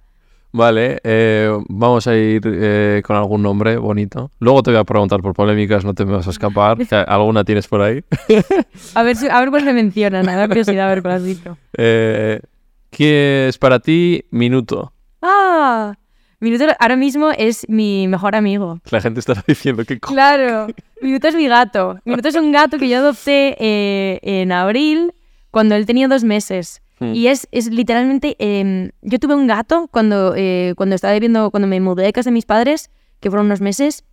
Vale, 0.51 0.99
eh, 1.03 1.55
vamos 1.69 2.07
a 2.07 2.15
ir 2.17 2.41
eh, 2.45 3.03
con 3.05 3.15
algún 3.15 3.43
nombre 3.43 3.77
bonito. 3.77 4.31
Luego 4.39 4.63
te 4.63 4.71
voy 4.71 4.79
a 4.79 4.83
preguntar 4.83 5.21
por 5.21 5.35
polémicas, 5.35 5.85
no 5.85 5.93
te 5.93 6.05
me 6.05 6.13
vas 6.13 6.25
a 6.25 6.31
escapar. 6.31 6.75
¿Alguna 7.07 7.43
tienes 7.43 7.67
por 7.67 7.83
ahí? 7.83 8.03
A 8.95 9.03
ver, 9.03 9.15
si- 9.15 9.27
a 9.29 9.39
ver 9.41 9.51
cuál 9.51 9.63
se 9.63 9.73
mencionan, 9.73 10.27
a 10.27 10.35
ver 10.37 10.47
curiosidad, 10.47 10.87
a 10.87 10.89
ver 10.89 11.03
cuál 11.03 11.13
has 11.13 11.23
dicho. 11.23 11.55
Eh, 11.77 12.41
¿Qué 12.89 13.47
es 13.47 13.59
para 13.59 13.79
ti 13.79 14.25
Minuto? 14.31 14.91
¡Ah! 15.21 15.93
Minuto 16.39 16.65
ahora 16.79 16.95
mismo 16.95 17.29
es 17.29 17.67
mi 17.69 18.07
mejor 18.07 18.35
amigo. 18.35 18.79
La 18.89 19.01
gente 19.01 19.19
estará 19.19 19.43
diciendo 19.45 19.85
que 19.85 19.99
Claro, 19.99 20.65
Minuto 20.99 21.27
es 21.27 21.35
mi 21.35 21.47
gato. 21.47 21.99
Minuto 22.05 22.27
es 22.27 22.35
un 22.35 22.51
gato 22.51 22.79
que 22.79 22.89
yo 22.89 22.97
adopté 22.97 23.55
eh, 23.59 24.19
en 24.23 24.51
abril 24.51 25.13
cuando 25.51 25.76
él 25.76 25.85
tenía 25.85 26.07
dos 26.07 26.23
meses. 26.23 26.81
Hmm. 26.99 27.13
Y 27.15 27.27
es, 27.27 27.47
es 27.51 27.67
literalmente... 27.71 28.35
em, 28.39 28.91
yo 29.01 29.19
tuve 29.19 29.35
un 29.35 29.47
gato 29.47 29.88
cuando, 29.91 30.34
eh, 30.35 30.73
cuando 30.76 30.95
estaba 30.95 31.13
viviendo, 31.13 31.51
cuando 31.51 31.67
me 31.67 31.80
mudé 31.80 32.03
de 32.03 32.13
casa 32.13 32.30
de 32.30 32.34
mis 32.34 32.45
padres, 32.45 32.89
que 33.19 33.30
fueron 33.30 33.45
unos 33.47 33.61
meses. 33.61 34.03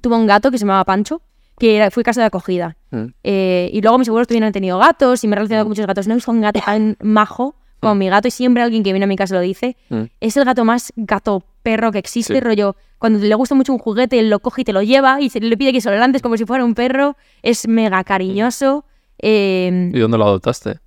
Tuve 0.00 0.16
un 0.16 0.26
gato 0.26 0.50
que 0.50 0.58
se 0.58 0.64
llamaba 0.64 0.84
Pancho, 0.84 1.22
que 1.58 1.76
era, 1.76 1.90
fue 1.90 2.02
casa 2.02 2.20
de 2.20 2.26
acogida. 2.26 2.76
Mm. 2.90 3.04
Eh, 3.24 3.70
y 3.72 3.80
luego 3.80 3.98
mis 3.98 4.08
abuelos 4.08 4.28
también 4.28 4.44
han 4.44 4.52
tenido 4.52 4.78
gatos 4.78 5.24
y 5.24 5.28
me 5.28 5.34
he 5.34 5.36
relacionado 5.36 5.64
con 5.64 5.70
muchos 5.70 5.86
gatos. 5.86 6.06
No 6.06 6.14
visto 6.14 6.30
un 6.30 6.40
gato 6.40 6.60
tan 6.64 6.96
majo 7.02 7.54
como 7.80 7.94
mi 7.94 8.08
gato 8.08 8.28
y 8.28 8.30
siempre 8.30 8.62
alguien 8.62 8.82
que 8.82 8.92
viene 8.92 9.04
a 9.04 9.06
mi 9.06 9.16
casa 9.16 9.34
lo 9.34 9.40
dice. 9.40 9.76
Mm. 9.90 10.02
Es 10.20 10.36
el 10.36 10.44
gato 10.44 10.64
más 10.64 10.92
gato 10.96 11.44
perro 11.62 11.92
que 11.92 11.98
existe, 11.98 12.34
Sí. 12.34 12.40
rollo. 12.40 12.76
Cuando 12.98 13.18
le 13.18 13.34
gusta 13.34 13.54
mucho 13.54 13.72
un 13.72 13.78
juguete, 13.78 14.18
él 14.18 14.30
lo 14.30 14.40
coge 14.40 14.62
y 14.62 14.64
te 14.64 14.72
lo 14.72 14.82
lleva 14.82 15.20
y 15.20 15.28
se 15.30 15.40
le 15.40 15.56
pide 15.56 15.72
que 15.72 15.80
se 15.80 15.90
lo 15.90 15.96
lances 15.96 16.22
como 16.22 16.36
si 16.36 16.44
fuera 16.46 16.64
un 16.64 16.74
perro. 16.74 17.16
Es 17.42 17.68
mega 17.68 18.02
cariñoso. 18.04 18.84
Eh, 19.18 19.90
¿Y 19.92 19.98
dónde 19.98 20.16
lo 20.18 20.24
adoptaste? 20.24 20.78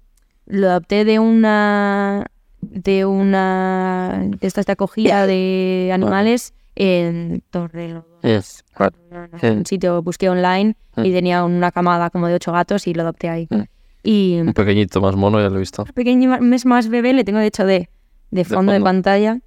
Lo 0.49 0.69
adopté 0.69 1.05
de 1.05 1.19
una 1.19 2.26
de 2.61 3.05
una 3.05 4.26
de 4.27 4.47
estas 4.47 4.65
de 4.65 4.73
acogida 4.73 5.26
de 5.26 5.91
animales 5.93 6.53
en 6.76 7.41
Torrelodones. 7.51 8.65
Un 9.41 9.65
sitio 9.65 10.01
busqué 10.01 10.30
online 10.30 10.76
y 10.97 11.11
tenía 11.13 11.45
una 11.45 11.71
camada 11.71 12.09
como 12.09 12.27
de 12.27 12.34
ocho 12.34 12.51
gatos 12.51 12.88
y 12.88 12.93
lo 12.93 13.03
adopté 13.03 13.30
ahí. 13.30 13.47
Y 14.03 14.39
Un 14.39 14.53
pequeñito 14.53 15.01
más 15.01 15.15
mono, 15.15 15.39
ya 15.39 15.49
lo 15.49 15.57
he 15.57 15.59
visto. 15.59 15.85
pequeño 15.85 16.39
mes 16.41 16.65
más 16.65 16.89
bebé 16.89 17.13
le 17.13 17.23
tengo 17.23 17.39
de 17.39 17.47
hecho 17.47 17.65
de, 17.65 17.89
de 18.31 18.45
fondo 18.45 18.71
de, 18.71 18.80
fondo. 18.80 18.89
pantalla. 18.89 19.39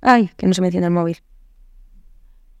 Ay, 0.00 0.30
que 0.36 0.46
no 0.46 0.54
se 0.54 0.60
me 0.60 0.68
enciende 0.68 0.86
el 0.86 0.92
móvil. 0.92 1.18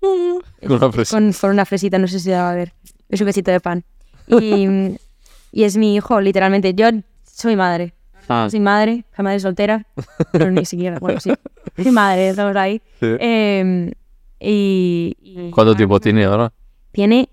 Con 0.00 0.72
una 0.72 0.92
fresa. 0.92 1.16
Con, 1.16 1.32
con 1.32 1.50
una 1.50 1.64
fresita, 1.64 1.98
no 1.98 2.06
sé 2.06 2.18
si 2.18 2.26
se 2.26 2.32
va 2.32 2.50
a 2.50 2.54
ver. 2.54 2.72
Es 3.08 3.20
un 3.20 3.26
besito 3.26 3.50
de 3.50 3.60
pan. 3.60 3.84
Y, 4.28 4.98
y 5.52 5.64
es 5.64 5.76
mi 5.76 5.96
hijo, 5.96 6.20
literalmente. 6.20 6.74
Yo 6.74 6.88
soy 7.40 7.56
madre. 7.56 7.94
Ah. 8.28 8.46
Soy 8.50 8.60
madre, 8.60 9.04
soy 9.16 9.24
madre 9.24 9.40
soltera, 9.40 9.86
pero 10.32 10.50
ni 10.50 10.64
siquiera, 10.64 10.98
bueno, 11.00 11.18
sí. 11.20 11.32
Soy 11.82 11.90
madre, 11.90 12.28
estamos 12.30 12.54
ahí. 12.56 12.80
Sí. 13.00 13.06
Eh, 13.18 13.92
Y, 14.38 15.16
y 15.20 15.50
¿Cuánto 15.50 15.74
tiempo 15.74 15.98
tiene 16.00 16.24
ahora? 16.24 16.52
Tiene 16.92 17.28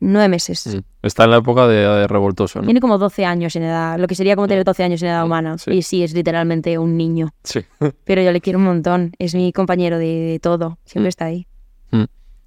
nueve 0.00 0.28
meses. 0.28 0.66
Mm. 0.76 0.78
Está 1.02 1.24
en 1.24 1.30
la 1.30 1.36
época 1.38 1.66
de, 1.66 1.76
de 1.76 2.06
revoltoso, 2.06 2.60
¿no? 2.60 2.64
Tiene 2.66 2.80
como 2.80 2.98
12 2.98 3.24
años 3.24 3.54
en 3.56 3.64
edad, 3.64 3.98
lo 3.98 4.06
que 4.06 4.14
sería 4.14 4.34
como 4.36 4.48
tener 4.48 4.64
12 4.64 4.82
años 4.84 5.02
en 5.02 5.08
edad 5.08 5.24
humana. 5.24 5.58
Sí. 5.58 5.70
Y 5.72 5.82
sí, 5.82 6.02
es 6.02 6.14
literalmente 6.14 6.78
un 6.78 6.96
niño. 6.96 7.34
Sí. 7.44 7.60
Pero 8.04 8.22
yo 8.22 8.32
le 8.32 8.40
quiero 8.40 8.58
un 8.58 8.64
montón. 8.66 9.12
Es 9.18 9.34
mi 9.34 9.52
compañero 9.52 9.98
de, 9.98 10.06
de 10.06 10.38
todo. 10.40 10.78
Siempre 10.84 11.08
Mm. 11.08 11.08
está 11.08 11.24
ahí. 11.26 11.46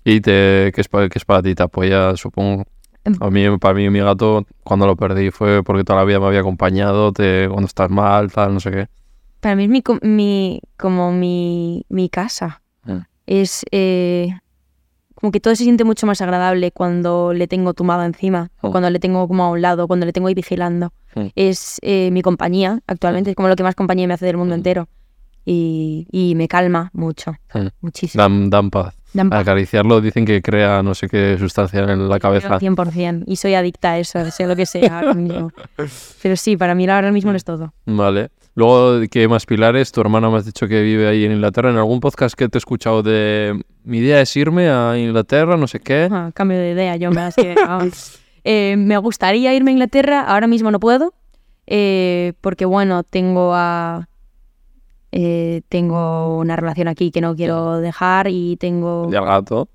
¿Y 0.06 0.20
te, 0.20 0.72
qué, 0.76 0.82
es 0.82 0.90
para, 0.90 1.08
qué 1.08 1.18
es 1.18 1.24
para 1.26 1.42
ti? 1.42 1.56
¿Te 1.56 1.64
apoya, 1.64 2.18
supongo? 2.18 2.66
Em. 3.06 3.16
A 3.20 3.30
mí, 3.30 3.58
para 3.60 3.74
mí, 3.74 3.90
mi 3.90 4.00
gato, 4.00 4.46
cuando 4.64 4.86
lo 4.88 4.96
perdí 4.96 5.30
fue 5.32 5.64
porque 5.64 5.84
toda 5.84 6.00
la 6.00 6.06
vida 6.06 6.20
me 6.20 6.28
había 6.28 6.40
acompañado, 6.40 7.12
te, 7.12 7.48
cuando 7.50 7.68
estás 7.68 7.90
mal, 7.90 8.32
tal, 8.32 8.54
no 8.54 8.60
sé 8.60 8.72
qué. 8.72 8.88
Para 9.42 9.56
mí 9.58 9.66
es 9.66 9.70
mi, 9.70 9.84
mi- 10.02 10.62
como 10.78 11.12
mi, 11.12 11.86
mi 11.90 12.08
casa. 12.10 12.62
Mm. 12.86 12.98
Es 13.28 13.66
eh, 13.72 14.30
como 15.16 15.32
que 15.32 15.40
todo 15.42 15.54
se 15.56 15.64
siente 15.64 15.84
mucho 15.84 16.06
más 16.08 16.22
agradable 16.22 16.72
cuando 16.72 17.34
le 17.34 17.48
tengo 17.48 17.74
tumbado 17.74 18.04
encima, 18.04 18.52
o 18.62 18.70
Mm. 18.70 18.72
cuando 18.72 18.90
le 18.90 19.00
tengo 19.00 19.28
como 19.28 19.44
a 19.44 19.50
un 19.52 19.62
lado, 19.62 19.88
cuando 19.88 20.06
le 20.06 20.14
tengo 20.14 20.28
ahí 20.30 20.34
vigilando. 20.34 20.94
Es 21.36 21.78
eh, 21.84 22.10
mi 22.12 22.22
compañía 22.22 22.80
actualmente, 22.88 23.30
es 23.32 23.36
como 23.36 23.48
lo 23.50 23.56
que 23.56 23.64
más 23.64 23.76
compañía 23.76 24.08
me 24.08 24.14
hace 24.16 24.26
del 24.26 24.38
mundo 24.38 24.56
Mm. 24.56 24.60
entero. 24.60 24.88
Y, 25.46 26.08
y 26.10 26.36
me 26.36 26.48
calma 26.48 26.90
mucho, 26.94 27.36
muchísimo. 27.82 28.22
Dan, 28.24 28.50
dan 28.50 28.70
paz. 28.70 28.96
Acariciarlo 29.31 30.02
dicen 30.02 30.26
que 30.26 30.41
crea 30.41 30.81
no 30.84 30.94
sé 30.94 31.07
qué 31.07 31.38
sustancia 31.38 31.81
en 31.81 32.10
la 32.10 32.19
cabeza. 32.19 32.60
100%. 32.60 33.23
Y 33.27 33.35
soy 33.35 33.53
adicta 33.56 33.91
a 33.91 33.99
eso, 33.99 34.30
sé 34.31 34.48
lo 34.48 34.56
que 34.56 34.65
sea 34.65 34.99
ahora 34.99 35.14
mismo. 35.14 35.52
Pero 36.22 36.35
sí, 36.35 36.57
para 36.57 36.76
mí 36.76 36.88
ahora 36.88 37.11
mismo 37.11 37.31
lo 37.31 37.38
es 37.38 37.44
todo. 37.44 37.73
Vale. 37.85 38.30
Luego, 38.56 39.02
¿qué 39.10 39.27
más 39.27 39.45
pilares? 39.45 39.91
Tu 39.91 40.02
hermana 40.02 40.30
me 40.30 40.38
has 40.38 40.45
dicho 40.45 40.68
que 40.68 40.81
vive 40.84 41.07
ahí 41.07 41.26
en 41.26 41.31
Inglaterra. 41.31 41.72
En 41.72 41.77
algún 41.77 41.99
podcast 41.99 42.35
que 42.35 42.48
te 42.49 42.57
he 42.57 42.60
escuchado 42.60 43.02
de 43.02 43.60
mi 43.84 43.98
idea 43.98 44.22
es 44.22 44.35
irme 44.35 44.69
a 44.69 44.98
Inglaterra, 44.98 45.57
no 45.57 45.68
sé 45.68 45.80
qué. 45.80 46.07
Ah, 46.11 46.31
cambio 46.34 46.57
de 46.57 46.72
idea, 46.72 46.95
yo 46.95 47.11
me, 47.11 47.30
que. 47.35 47.56
Eh, 48.45 48.76
me 48.77 48.98
gustaría 48.98 49.53
irme 49.53 49.72
a 49.72 49.73
Inglaterra, 49.73 50.19
ahora 50.19 50.48
mismo 50.48 50.69
no 50.69 50.81
puedo, 50.81 51.14
eh, 51.65 52.34
porque 52.41 52.65
bueno, 52.65 53.03
tengo 53.03 53.53
a 53.56 54.10
eh, 55.15 55.61
tengo 55.69 56.38
una 56.40 56.56
relación 56.56 56.88
aquí 56.88 57.11
que 57.11 57.22
no 57.22 57.35
quiero 57.35 57.77
dejar 57.80 58.27
y 58.30 58.57
tengo 58.57 59.07
Y 59.11 59.15
al 59.15 59.26
gato. 59.26 59.69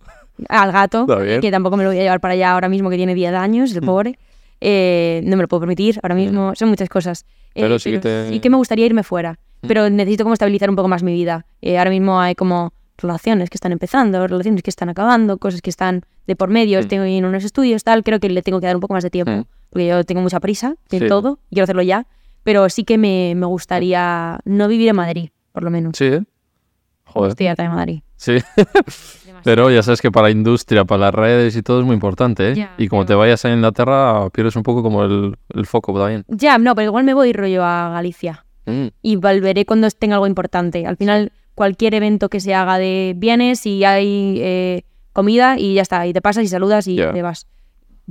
al 0.49 0.73
gato, 0.73 1.07
que 1.41 1.51
tampoco 1.53 1.77
me 1.77 1.85
lo 1.85 1.91
voy 1.91 1.99
a 2.01 2.03
llevar 2.03 2.21
para 2.21 2.35
allá 2.35 2.53
ahora 2.53 2.69
mismo 2.69 2.91
que 2.91 2.97
tiene 2.97 3.15
10 3.15 3.33
años, 3.35 3.73
el 3.75 3.83
pobre. 3.83 4.19
Eh, 4.61 5.21
no 5.25 5.37
me 5.37 5.43
lo 5.43 5.49
puedo 5.49 5.61
permitir 5.61 6.01
ahora 6.03 6.17
mismo, 6.17 6.55
son 6.57 6.69
muchas 6.71 6.89
cosas. 6.89 7.25
Eh, 7.55 7.63
Pero 7.63 7.79
sí 7.79 7.93
que 7.93 7.99
te- 8.01 8.29
sí 8.31 8.41
que 8.41 8.51
me 8.51 8.57
gustaría 8.57 8.85
irme 8.87 9.05
fuera, 9.05 9.39
pero 9.67 9.89
necesito 9.89 10.25
como 10.25 10.35
estabilizar 10.35 10.69
un 10.71 10.77
poco 10.77 10.89
más 10.89 11.03
mi 11.05 11.13
vida. 11.13 11.47
Eh, 11.63 11.79
ahora 11.79 11.91
mismo 11.91 12.21
hay 12.21 12.35
como 12.35 12.73
relaciones 12.97 13.49
que 13.51 13.57
están 13.57 13.71
empezando, 13.71 14.27
relaciones 14.27 14.63
que 14.65 14.71
están 14.71 14.89
acabando, 14.89 15.39
cosas 15.39 15.63
que 15.63 15.71
están 15.71 16.03
de 16.27 16.35
por 16.35 16.49
medio, 16.51 16.81
Mm. 16.83 16.89
tengo 16.89 17.05
en 17.05 17.25
unos 17.25 17.45
estudios, 17.45 17.85
tal, 17.85 18.03
creo 18.03 18.19
que 18.19 18.29
le 18.29 18.43
tengo 18.43 18.59
que 18.61 18.67
dar 18.67 18.75
un 18.75 18.81
poco 18.81 18.95
más 18.95 19.05
de 19.05 19.11
tiempo, 19.11 19.31
Mm. 19.31 19.45
porque 19.71 19.87
yo 19.87 20.03
tengo 20.05 20.21
mucha 20.21 20.41
prisa 20.41 20.75
en 20.91 20.99
Sí. 21.01 21.07
todo, 21.07 21.39
quiero 21.51 21.63
hacerlo 21.63 21.83
ya, 21.83 22.07
pero 22.43 22.69
sí 22.69 22.85
que 22.85 22.99
me, 22.99 23.35
me 23.37 23.47
gustaría 23.47 24.41
no 24.45 24.69
vivir 24.69 24.89
en 24.89 24.97
Madrid, 24.97 25.31
por 25.53 25.63
lo 25.65 25.71
menos. 25.71 25.93
Sí, 25.97 26.05
¿eh? 26.07 26.23
Joder. 27.05 27.31
Estoy 27.31 27.47
harta 27.47 27.63
de 27.63 27.69
Madrid. 27.71 28.03
Sí. 28.17 28.37
Pero 29.45 29.71
ya 29.71 29.83
sabes 29.85 30.03
que 30.03 30.11
para 30.11 30.27
la 30.27 30.31
industria, 30.33 30.85
para 30.85 31.03
las 31.07 31.15
redes 31.15 31.55
y 31.57 31.63
todo 31.63 31.79
es 31.81 31.87
muy 31.87 31.95
importante, 31.95 32.51
¿eh? 32.51 32.55
Ya, 32.57 32.75
y 32.77 32.89
como 32.89 33.03
pero- 33.03 33.07
te 33.07 33.15
vayas 33.15 33.45
a 33.45 33.53
Inglaterra, 33.53 34.29
pierdes 34.31 34.57
un 34.57 34.65
poco 34.65 34.83
como 34.83 35.05
el, 35.05 35.37
el 35.55 35.67
foco 35.67 35.97
también. 35.99 36.25
Ya, 36.29 36.59
no, 36.59 36.75
pero 36.75 36.87
igual 36.87 37.05
me 37.05 37.15
voy 37.15 37.33
rollo 37.33 37.65
a 37.65 37.91
Galicia. 37.91 38.45
Mm. 38.67 38.89
y 39.01 39.17
volveré 39.17 39.65
cuando 39.65 39.89
tenga 39.91 40.17
algo 40.17 40.27
importante. 40.27 40.85
Al 40.87 40.97
final, 40.99 41.33
cualquier 41.55 41.95
evento 41.95 42.29
que 42.29 42.41
se 42.41 42.53
haga 42.55 42.77
de 42.77 43.15
bienes 43.17 43.65
y 43.65 43.83
hay 43.85 44.39
eh, 44.43 44.83
comida 45.15 45.57
y 45.59 45.75
ya 45.75 45.83
está, 45.83 46.07
y 46.07 46.13
te 46.13 46.21
pasas 46.21 46.45
y 46.45 46.49
saludas 46.49 46.87
y 46.87 46.97
te 46.97 47.23
vas. 47.23 47.47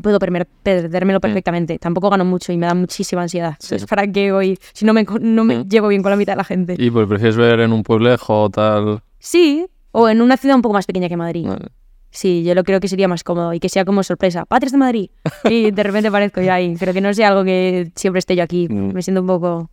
Puedo 0.02 0.20
perdérmelo 0.20 1.20
perfectamente. 1.20 1.80
Tampoco 1.80 2.10
gano 2.10 2.24
mucho 2.26 2.52
y 2.54 2.58
me 2.58 2.66
da 2.68 2.74
muchísima 2.74 3.24
ansiedad. 3.24 3.56
Sí. 3.60 3.76
Es 3.76 3.86
¿Para 3.86 4.06
qué 4.12 4.32
voy? 4.32 4.58
Si 4.74 4.86
no 4.86 4.94
me, 4.94 5.06
no 5.22 5.44
me 5.44 5.58
Mm. 5.60 5.70
llevo 5.70 5.88
bien 5.88 6.02
con 6.04 6.12
la 6.12 6.16
mitad 6.18 6.34
de 6.34 6.38
la 6.38 6.44
gente. 6.44 6.76
Y 6.78 6.92
pues 6.92 7.08
prefieres 7.08 7.36
ver 7.36 7.60
en 7.62 7.74
un 7.74 7.84
pueblejo 7.84 8.44
o 8.44 8.50
tal. 8.50 9.02
Sí, 9.20 9.66
o 9.92 10.08
en 10.10 10.22
una 10.22 10.38
ciudad 10.38 10.56
un 10.56 10.62
poco 10.62 10.74
más 10.74 10.86
pequeña 10.86 11.10
que 11.10 11.18
Madrid. 11.18 11.48
Vale. 11.48 11.68
Sí, 12.10 12.44
yo 12.44 12.56
lo 12.56 12.64
creo 12.64 12.80
que 12.80 12.88
sería 12.88 13.08
más 13.08 13.24
cómodo 13.24 13.54
y 13.54 13.60
que 13.60 13.70
sea 13.70 13.86
como 13.86 14.02
sorpresa. 14.02 14.46
Patres 14.46 14.72
de 14.72 14.78
Madrid. 14.78 15.10
Y 15.50 15.72
de 15.72 15.84
repente 15.84 16.08
aparezco 16.08 16.42
yo 16.42 16.52
ahí. 16.54 16.76
Pero 16.80 16.94
que 16.94 17.02
no 17.02 17.14
sea 17.14 17.28
algo 17.30 17.44
que 17.44 17.92
siempre 17.96 18.20
esté 18.20 18.36
yo 18.36 18.44
aquí. 18.44 18.68
Mm. 18.72 18.94
Me 18.94 19.02
siento 19.02 19.22
un 19.22 19.28
poco... 19.28 19.70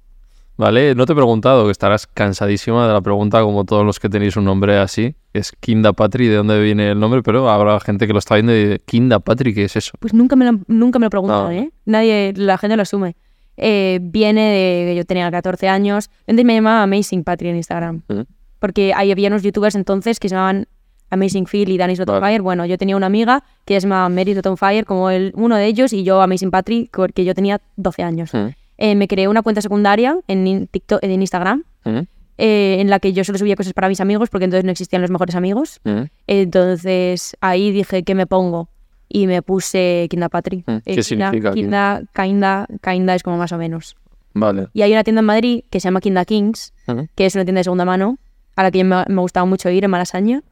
Vale, 0.57 0.95
no 0.95 1.05
te 1.05 1.13
he 1.13 1.17
preguntado, 1.17 1.65
que 1.65 1.73
estarás 1.73 2.07
cansadísima 2.07 2.87
de 2.87 2.93
la 2.93 3.01
pregunta 3.01 3.43
como 3.43 3.65
todos 3.65 3.85
los 3.85 3.99
que 3.99 4.09
tenéis 4.09 4.37
un 4.37 4.45
nombre 4.45 4.79
así. 4.79 5.17
Es 5.33 5.53
Kinda 5.59 5.93
Patri, 5.93 6.29
¿de 6.29 6.37
dónde 6.37 6.61
viene 6.63 6.93
el 6.93 7.01
nombre? 7.01 7.23
Pero 7.25 7.51
habrá 7.51 7.81
gente 7.81 8.07
que 8.07 8.13
lo 8.13 8.21
está 8.21 8.37
viendo 8.37 8.55
y 8.55 8.65
dice, 8.65 8.81
Kinda 8.87 9.19
Patri, 9.19 9.53
¿qué 9.53 9.65
es 9.65 9.75
eso? 9.75 9.93
Pues 9.99 10.15
nunca 10.15 10.37
me 10.37 10.45
lo, 10.51 10.61
nunca 10.69 11.01
me 11.01 11.07
lo 11.07 11.11
preguntan, 11.11 11.43
No. 11.45 11.51
¿eh? 11.51 11.73
Nadie, 11.87 12.33
la 12.37 12.57
gente 12.57 12.77
lo 12.77 12.83
asume. 12.83 13.17
Eh, 13.57 13.99
viene 14.01 14.43
de 14.43 14.91
que 14.91 14.97
yo 14.97 15.05
tenía 15.05 15.29
14 15.31 15.69
años. 15.69 16.09
Antes 16.27 16.45
me 16.45 16.55
llamaba 16.55 16.85
Amazing 16.85 17.25
Patri 17.25 17.49
en 17.49 17.57
Instagram. 17.57 18.03
Mm. 18.09 18.21
Porque 18.61 18.93
ahí 18.95 19.11
había 19.11 19.29
unos 19.29 19.43
youtubers 19.43 19.75
entonces 19.75 20.21
que 20.21 20.29
se 20.29 20.37
llamaban 20.37 20.67
Amazing 21.11 21.47
Phil 21.47 21.69
y 21.69 21.79
Vale. 21.79 21.97
Fire. 21.97 22.43
Bueno, 22.43 22.65
yo 22.65 22.79
tenía 22.79 22.97
una 22.97 23.07
amiga 23.07 23.45
que 23.65 23.81
se 23.81 23.89
llamaba 23.89 24.07
on 24.07 24.57
Fire, 24.57 24.85
como 24.85 25.11
el, 25.11 25.33
uno 25.35 25.57
de 25.57 25.67
ellos, 25.67 25.93
y 25.93 26.05
yo 26.05 26.21
Amazing 26.23 26.51
Patri, 26.51 26.91
porque 26.93 27.25
yo 27.25 27.35
tenía 27.35 27.61
12 27.77 28.03
años. 28.03 28.33
Mm. 28.33 28.49
Eh, 28.79 28.95
me 28.95 29.07
creé 29.09 29.29
una 29.29 29.43
cuenta 29.43 29.61
secundaria 29.63 30.19
en, 30.29 30.67
TikTok, 30.67 30.99
en 31.03 31.21
Instagram, 31.21 31.65
Mm. 31.85 31.99
eh, 32.39 32.77
en 32.81 32.91
la 32.91 32.99
que 32.99 33.13
yo 33.13 33.23
solo 33.25 33.39
subía 33.39 33.55
cosas 33.57 33.73
para 33.75 33.89
mis 33.89 34.01
amigos, 34.01 34.31
porque 34.31 34.45
entonces 34.47 34.65
no 34.65 34.71
existían 34.73 35.03
los 35.03 35.11
mejores 35.11 35.35
amigos. 35.37 35.81
Mm. 35.85 36.03
Entonces 36.27 37.37
ahí 37.41 37.71
dije, 37.73 38.03
¿qué 38.03 38.15
me 38.15 38.27
pongo? 38.27 38.69
Y 39.09 39.27
me 39.27 39.43
puse 39.43 40.07
Kinda 40.11 40.29
Patri. 40.29 40.65
Mm, 40.67 40.71
Eh, 40.71 40.81
¿qué 40.85 40.91
Kinda- 41.03 41.03
significa 41.03 41.53
Kinda, 41.53 42.03
Kinda, 42.15 42.67
Kinda 42.83 43.15
es 43.15 43.23
como 43.23 43.37
más 43.37 43.53
o 43.53 43.59
menos. 43.59 43.97
Vale. 44.35 44.69
Y 44.73 44.83
hay 44.83 44.93
una 44.93 45.05
tienda 45.05 45.21
en 45.21 45.27
Madrid 45.27 45.65
que 45.71 45.79
se 45.81 45.85
llama 45.89 46.01
Kinda 46.01 46.25
Kings, 46.25 46.73
Mm. 46.87 47.01
que 47.15 47.27
es 47.27 47.35
una 47.35 47.45
tienda 47.45 47.61
de 47.61 47.65
segunda 47.65 47.85
mano, 47.85 48.19
a 48.57 48.63
la 48.65 48.71
que 48.71 48.83
me, 48.83 49.05
me 49.09 49.21
gustaba 49.21 49.47
mucho 49.47 49.71
ir 49.71 49.85
en 49.85 49.91
Malasaña. 49.91 50.43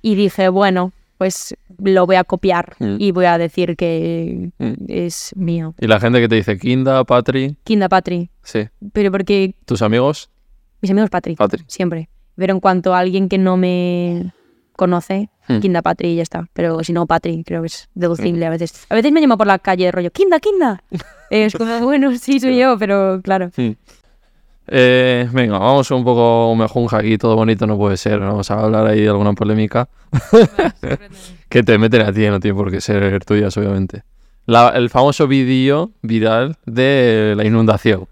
Y 0.00 0.14
dije, 0.14 0.48
bueno, 0.48 0.92
pues 1.18 1.54
lo 1.82 2.06
voy 2.06 2.16
a 2.16 2.24
copiar 2.24 2.76
Mm. 2.78 2.96
y 2.98 3.10
voy 3.10 3.26
a 3.26 3.36
decir 3.38 3.76
que 3.76 4.50
Mm. 4.58 4.72
es 4.88 5.32
mío. 5.36 5.74
Y 5.80 5.86
la 5.88 6.00
gente 6.00 6.20
que 6.20 6.28
te 6.28 6.36
dice 6.36 6.56
Kinda, 6.58 7.04
Patri, 7.04 7.56
Kinda 7.64 7.88
Patri. 7.88 8.30
sí. 8.42 8.68
Pero 8.92 9.10
porque 9.12 9.54
¿Tus 9.66 9.82
amigos? 9.82 10.30
mis 10.80 10.90
amigos 10.92 11.10
Patri, 11.10 11.34
Patri. 11.36 11.64
siempre. 11.66 12.08
Pero 12.36 12.54
en 12.54 12.60
cuanto 12.60 12.94
a 12.94 13.00
alguien 13.00 13.28
que 13.28 13.36
no 13.38 13.56
me 13.56 14.32
conoce, 14.76 15.28
Mm. 15.48 15.60
Kinda 15.60 15.82
Patri 15.82 16.10
y 16.10 16.16
ya 16.16 16.22
está. 16.22 16.46
Pero 16.52 16.84
si 16.84 16.92
no, 16.92 17.06
Patri, 17.06 17.42
creo 17.42 17.62
que 17.62 17.68
es 17.68 17.88
deducible 17.94 18.44
a 18.46 18.50
veces. 18.50 18.84
A 18.90 18.94
veces 18.94 19.10
me 19.12 19.20
llama 19.20 19.36
por 19.38 19.46
la 19.46 19.58
calle 19.58 19.90
rollo, 19.90 20.10
Kinda, 20.12 20.38
Kinda. 20.40 20.82
es 21.30 21.54
como, 21.54 21.80
bueno, 21.80 22.14
sí, 22.16 22.38
soy 22.38 22.58
yo, 22.58 22.78
pero 22.78 23.20
claro. 23.24 23.50
Eh, 24.70 25.26
venga, 25.32 25.58
vamos 25.58 25.90
un 25.90 26.04
poco 26.04 26.54
mejunja 26.54 26.98
aquí, 26.98 27.16
todo 27.16 27.36
bonito 27.36 27.66
no 27.66 27.78
puede 27.78 27.96
ser. 27.96 28.20
Vamos 28.20 28.50
a 28.50 28.60
hablar 28.60 28.86
ahí 28.86 29.00
de 29.00 29.08
alguna 29.08 29.32
polémica. 29.32 29.88
que 31.48 31.62
te 31.62 31.78
meten 31.78 32.02
a 32.02 32.12
ti, 32.12 32.26
no 32.28 32.40
tiene 32.40 32.56
por 32.56 32.70
qué 32.70 32.80
ser 32.80 33.24
tuyas, 33.24 33.56
obviamente. 33.56 34.02
La- 34.46 34.70
el 34.70 34.90
famoso 34.90 35.26
vídeo 35.26 35.92
viral 36.02 36.56
de 36.66 37.34
la 37.36 37.44
inundación. 37.44 38.06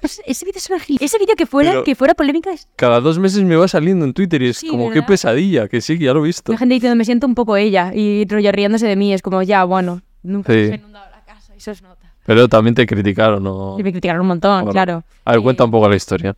Pues 0.00 0.20
ese 0.26 0.44
vídeo 0.44 0.58
es 0.58 0.68
una 0.68 0.78
Ese 1.00 1.18
vídeo 1.18 1.36
que 1.36 1.46
fuera, 1.46 1.70
Pero- 1.70 1.84
que 1.84 1.94
fuera 1.94 2.14
polémica 2.14 2.52
es 2.52 2.66
Cada 2.74 3.00
dos 3.00 3.20
meses 3.20 3.44
me 3.44 3.54
va 3.54 3.68
saliendo 3.68 4.04
en 4.04 4.12
Twitter 4.12 4.42
y 4.42 4.48
es 4.48 4.56
Sí, 4.58 4.66
como 4.68 4.90
qué 4.90 5.02
pesadilla, 5.02 5.68
que 5.68 5.80
sí, 5.80 5.96
que 5.98 6.06
ya 6.06 6.12
lo 6.12 6.24
he 6.24 6.26
visto. 6.26 6.50
la 6.52 6.58
gente 6.58 6.74
diciendo 6.74 6.96
me 6.96 7.04
siento 7.04 7.26
un 7.28 7.36
poco 7.36 7.56
ella 7.56 7.92
y 7.94 8.26
rollo 8.28 8.50
riéndose 8.50 8.86
de 8.88 8.96
mí. 8.96 9.12
Es 9.14 9.22
como, 9.22 9.42
ya, 9.42 9.62
bueno, 9.62 10.02
nunca 10.24 10.52
Sí. 10.52 10.66
se 10.66 10.72
ha 10.72 10.76
inundado 10.76 11.08
la 11.10 11.24
casa, 11.24 11.54
eso 11.54 11.72
se 11.74 11.82
nota. 11.82 12.01
Pero 12.24 12.48
también 12.48 12.74
te 12.74 12.86
criticaron, 12.86 13.42
¿no? 13.42 13.76
Y 13.78 13.82
me 13.82 13.90
criticaron 13.92 14.20
un 14.22 14.28
montón, 14.28 14.64
Bueno. 14.64 14.72
claro. 14.72 15.04
A 15.24 15.32
ver, 15.32 15.40
Eh, 15.40 15.42
cuenta 15.42 15.64
un 15.64 15.70
poco 15.70 15.88
la 15.88 15.96
historia. 15.96 16.36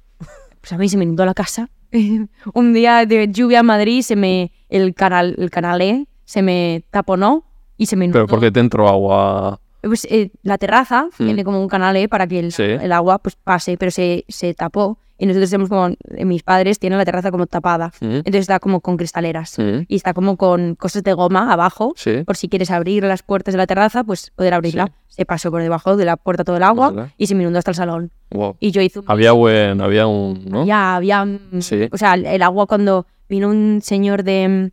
Pues 0.60 0.72
a 0.72 0.78
mí 0.78 0.88
se 0.88 0.96
me 0.96 1.04
inundó 1.04 1.24
la 1.26 1.34
casa. 1.34 1.68
un 2.54 2.72
día 2.72 3.04
de 3.06 3.28
lluvia 3.30 3.60
en 3.60 3.66
Madrid, 3.66 4.02
se 4.02 4.16
me, 4.16 4.50
el 4.68 4.94
canal, 4.94 5.34
el 5.38 5.50
canal 5.50 5.80
E 5.82 6.06
se 6.24 6.42
me 6.42 6.84
taponó 6.90 7.44
y 7.76 7.86
se 7.86 7.96
me 7.96 8.06
inundó. 8.06 8.20
Pero 8.20 8.26
porque 8.28 8.50
te 8.50 8.60
entró 8.60 8.88
agua. 8.88 9.60
Pues, 9.82 10.06
eh, 10.10 10.30
la 10.42 10.56
terraza 10.56 11.08
Mm. 11.18 11.24
tiene 11.24 11.44
como 11.44 11.60
un 11.60 11.68
canal 11.68 11.94
E 11.96 12.08
para 12.08 12.26
que 12.26 12.38
el, 12.38 12.52
Sí. 12.52 12.62
el 12.62 12.90
agua 12.92 13.18
pues 13.18 13.36
pase, 13.36 13.76
pero 13.76 13.90
se, 13.90 14.24
se 14.28 14.54
tapó. 14.54 14.98
Y 15.24 15.26
nosotros 15.26 15.48
tenemos 15.48 15.70
como, 15.70 15.88
eh, 15.88 16.24
mis 16.26 16.42
padres 16.42 16.78
tienen 16.78 16.98
la 16.98 17.04
terraza 17.06 17.30
como 17.30 17.46
tapada. 17.46 17.92
Mm. 18.02 18.04
Entonces 18.16 18.42
está 18.42 18.60
como 18.60 18.80
con 18.80 18.98
cristaleras. 18.98 19.58
Mm. 19.58 19.84
Y 19.88 19.96
está 19.96 20.12
como 20.12 20.36
con 20.36 20.74
cosas 20.74 21.02
de 21.02 21.14
goma 21.14 21.50
abajo. 21.50 21.94
Sí. 21.96 22.24
Por 22.26 22.36
si 22.36 22.50
quieres 22.50 22.70
abrir 22.70 23.04
las 23.04 23.22
puertas 23.22 23.54
de 23.54 23.58
la 23.58 23.66
terraza, 23.66 24.04
pues 24.04 24.30
poder 24.36 24.52
abrirla. 24.52 24.92
Se 25.08 25.24
pasó 25.24 25.50
por 25.50 25.62
debajo 25.62 25.96
de 25.96 26.04
la 26.04 26.18
puerta 26.18 26.44
todo 26.44 26.58
el 26.58 26.62
agua 26.62 27.08
y 27.16 27.26
se 27.26 27.34
me 27.34 27.42
inundó 27.42 27.58
hasta 27.58 27.70
el 27.70 27.74
salón. 27.76 28.10
Wow. 28.32 28.56
Y 28.60 28.70
yo 28.70 28.82
hice 28.82 28.98
un 28.98 29.06
Había 29.08 29.32
buen, 29.32 29.80
había 29.80 30.06
un, 30.06 30.44
¿no? 30.46 30.66
ya 30.66 30.96
había. 30.96 31.24
mm, 31.24 31.60
Sí. 31.60 31.88
O 31.90 31.96
sea, 31.96 32.14
el- 32.14 32.26
el 32.26 32.42
agua 32.42 32.66
cuando 32.66 33.06
vino 33.30 33.48
un 33.48 33.80
señor 33.82 34.24
de 34.24 34.70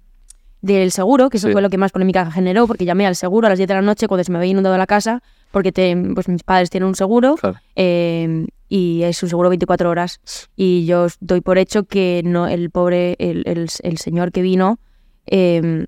del 0.63 0.91
seguro, 0.91 1.29
que 1.31 1.37
eso 1.37 1.47
Sí. 1.47 1.53
fue 1.53 1.61
lo 1.63 1.71
que 1.71 1.77
más 1.79 1.91
polémica 1.91 2.29
generó, 2.29 2.67
porque 2.67 2.85
llamé 2.85 3.07
al 3.07 3.15
seguro 3.15 3.47
a 3.47 3.49
las 3.49 3.57
10 3.57 3.67
de 3.67 3.73
la 3.73 3.81
noche 3.81 4.07
cuando 4.07 4.23
se 4.23 4.31
me 4.31 4.37
había 4.37 4.51
inundado 4.51 4.77
la 4.77 4.85
casa, 4.85 5.23
porque 5.49 5.71
te- 5.71 5.95
pues 6.13 6.27
mis 6.27 6.43
padres 6.43 6.69
tienen 6.69 6.87
un 6.87 6.93
seguro, 6.93 7.33
Claro. 7.35 7.57
eh, 7.75 8.45
y 8.73 9.03
es 9.03 9.22
un 9.22 9.27
seguro 9.27 9.49
24 9.49 9.89
horas. 9.89 10.22
Y 10.56 10.85
yo 10.85 11.07
doy 11.19 11.41
por 11.41 11.57
hecho 11.57 11.84
que 11.84 12.22
no 12.23 12.48
el 12.48 12.69
pobre, 12.69 13.18
el, 13.19 13.43
el- 13.45 13.69
el 13.84 13.98
señor 13.98 14.31
que 14.31 14.41
vino, 14.41 14.80
eh, 15.26 15.85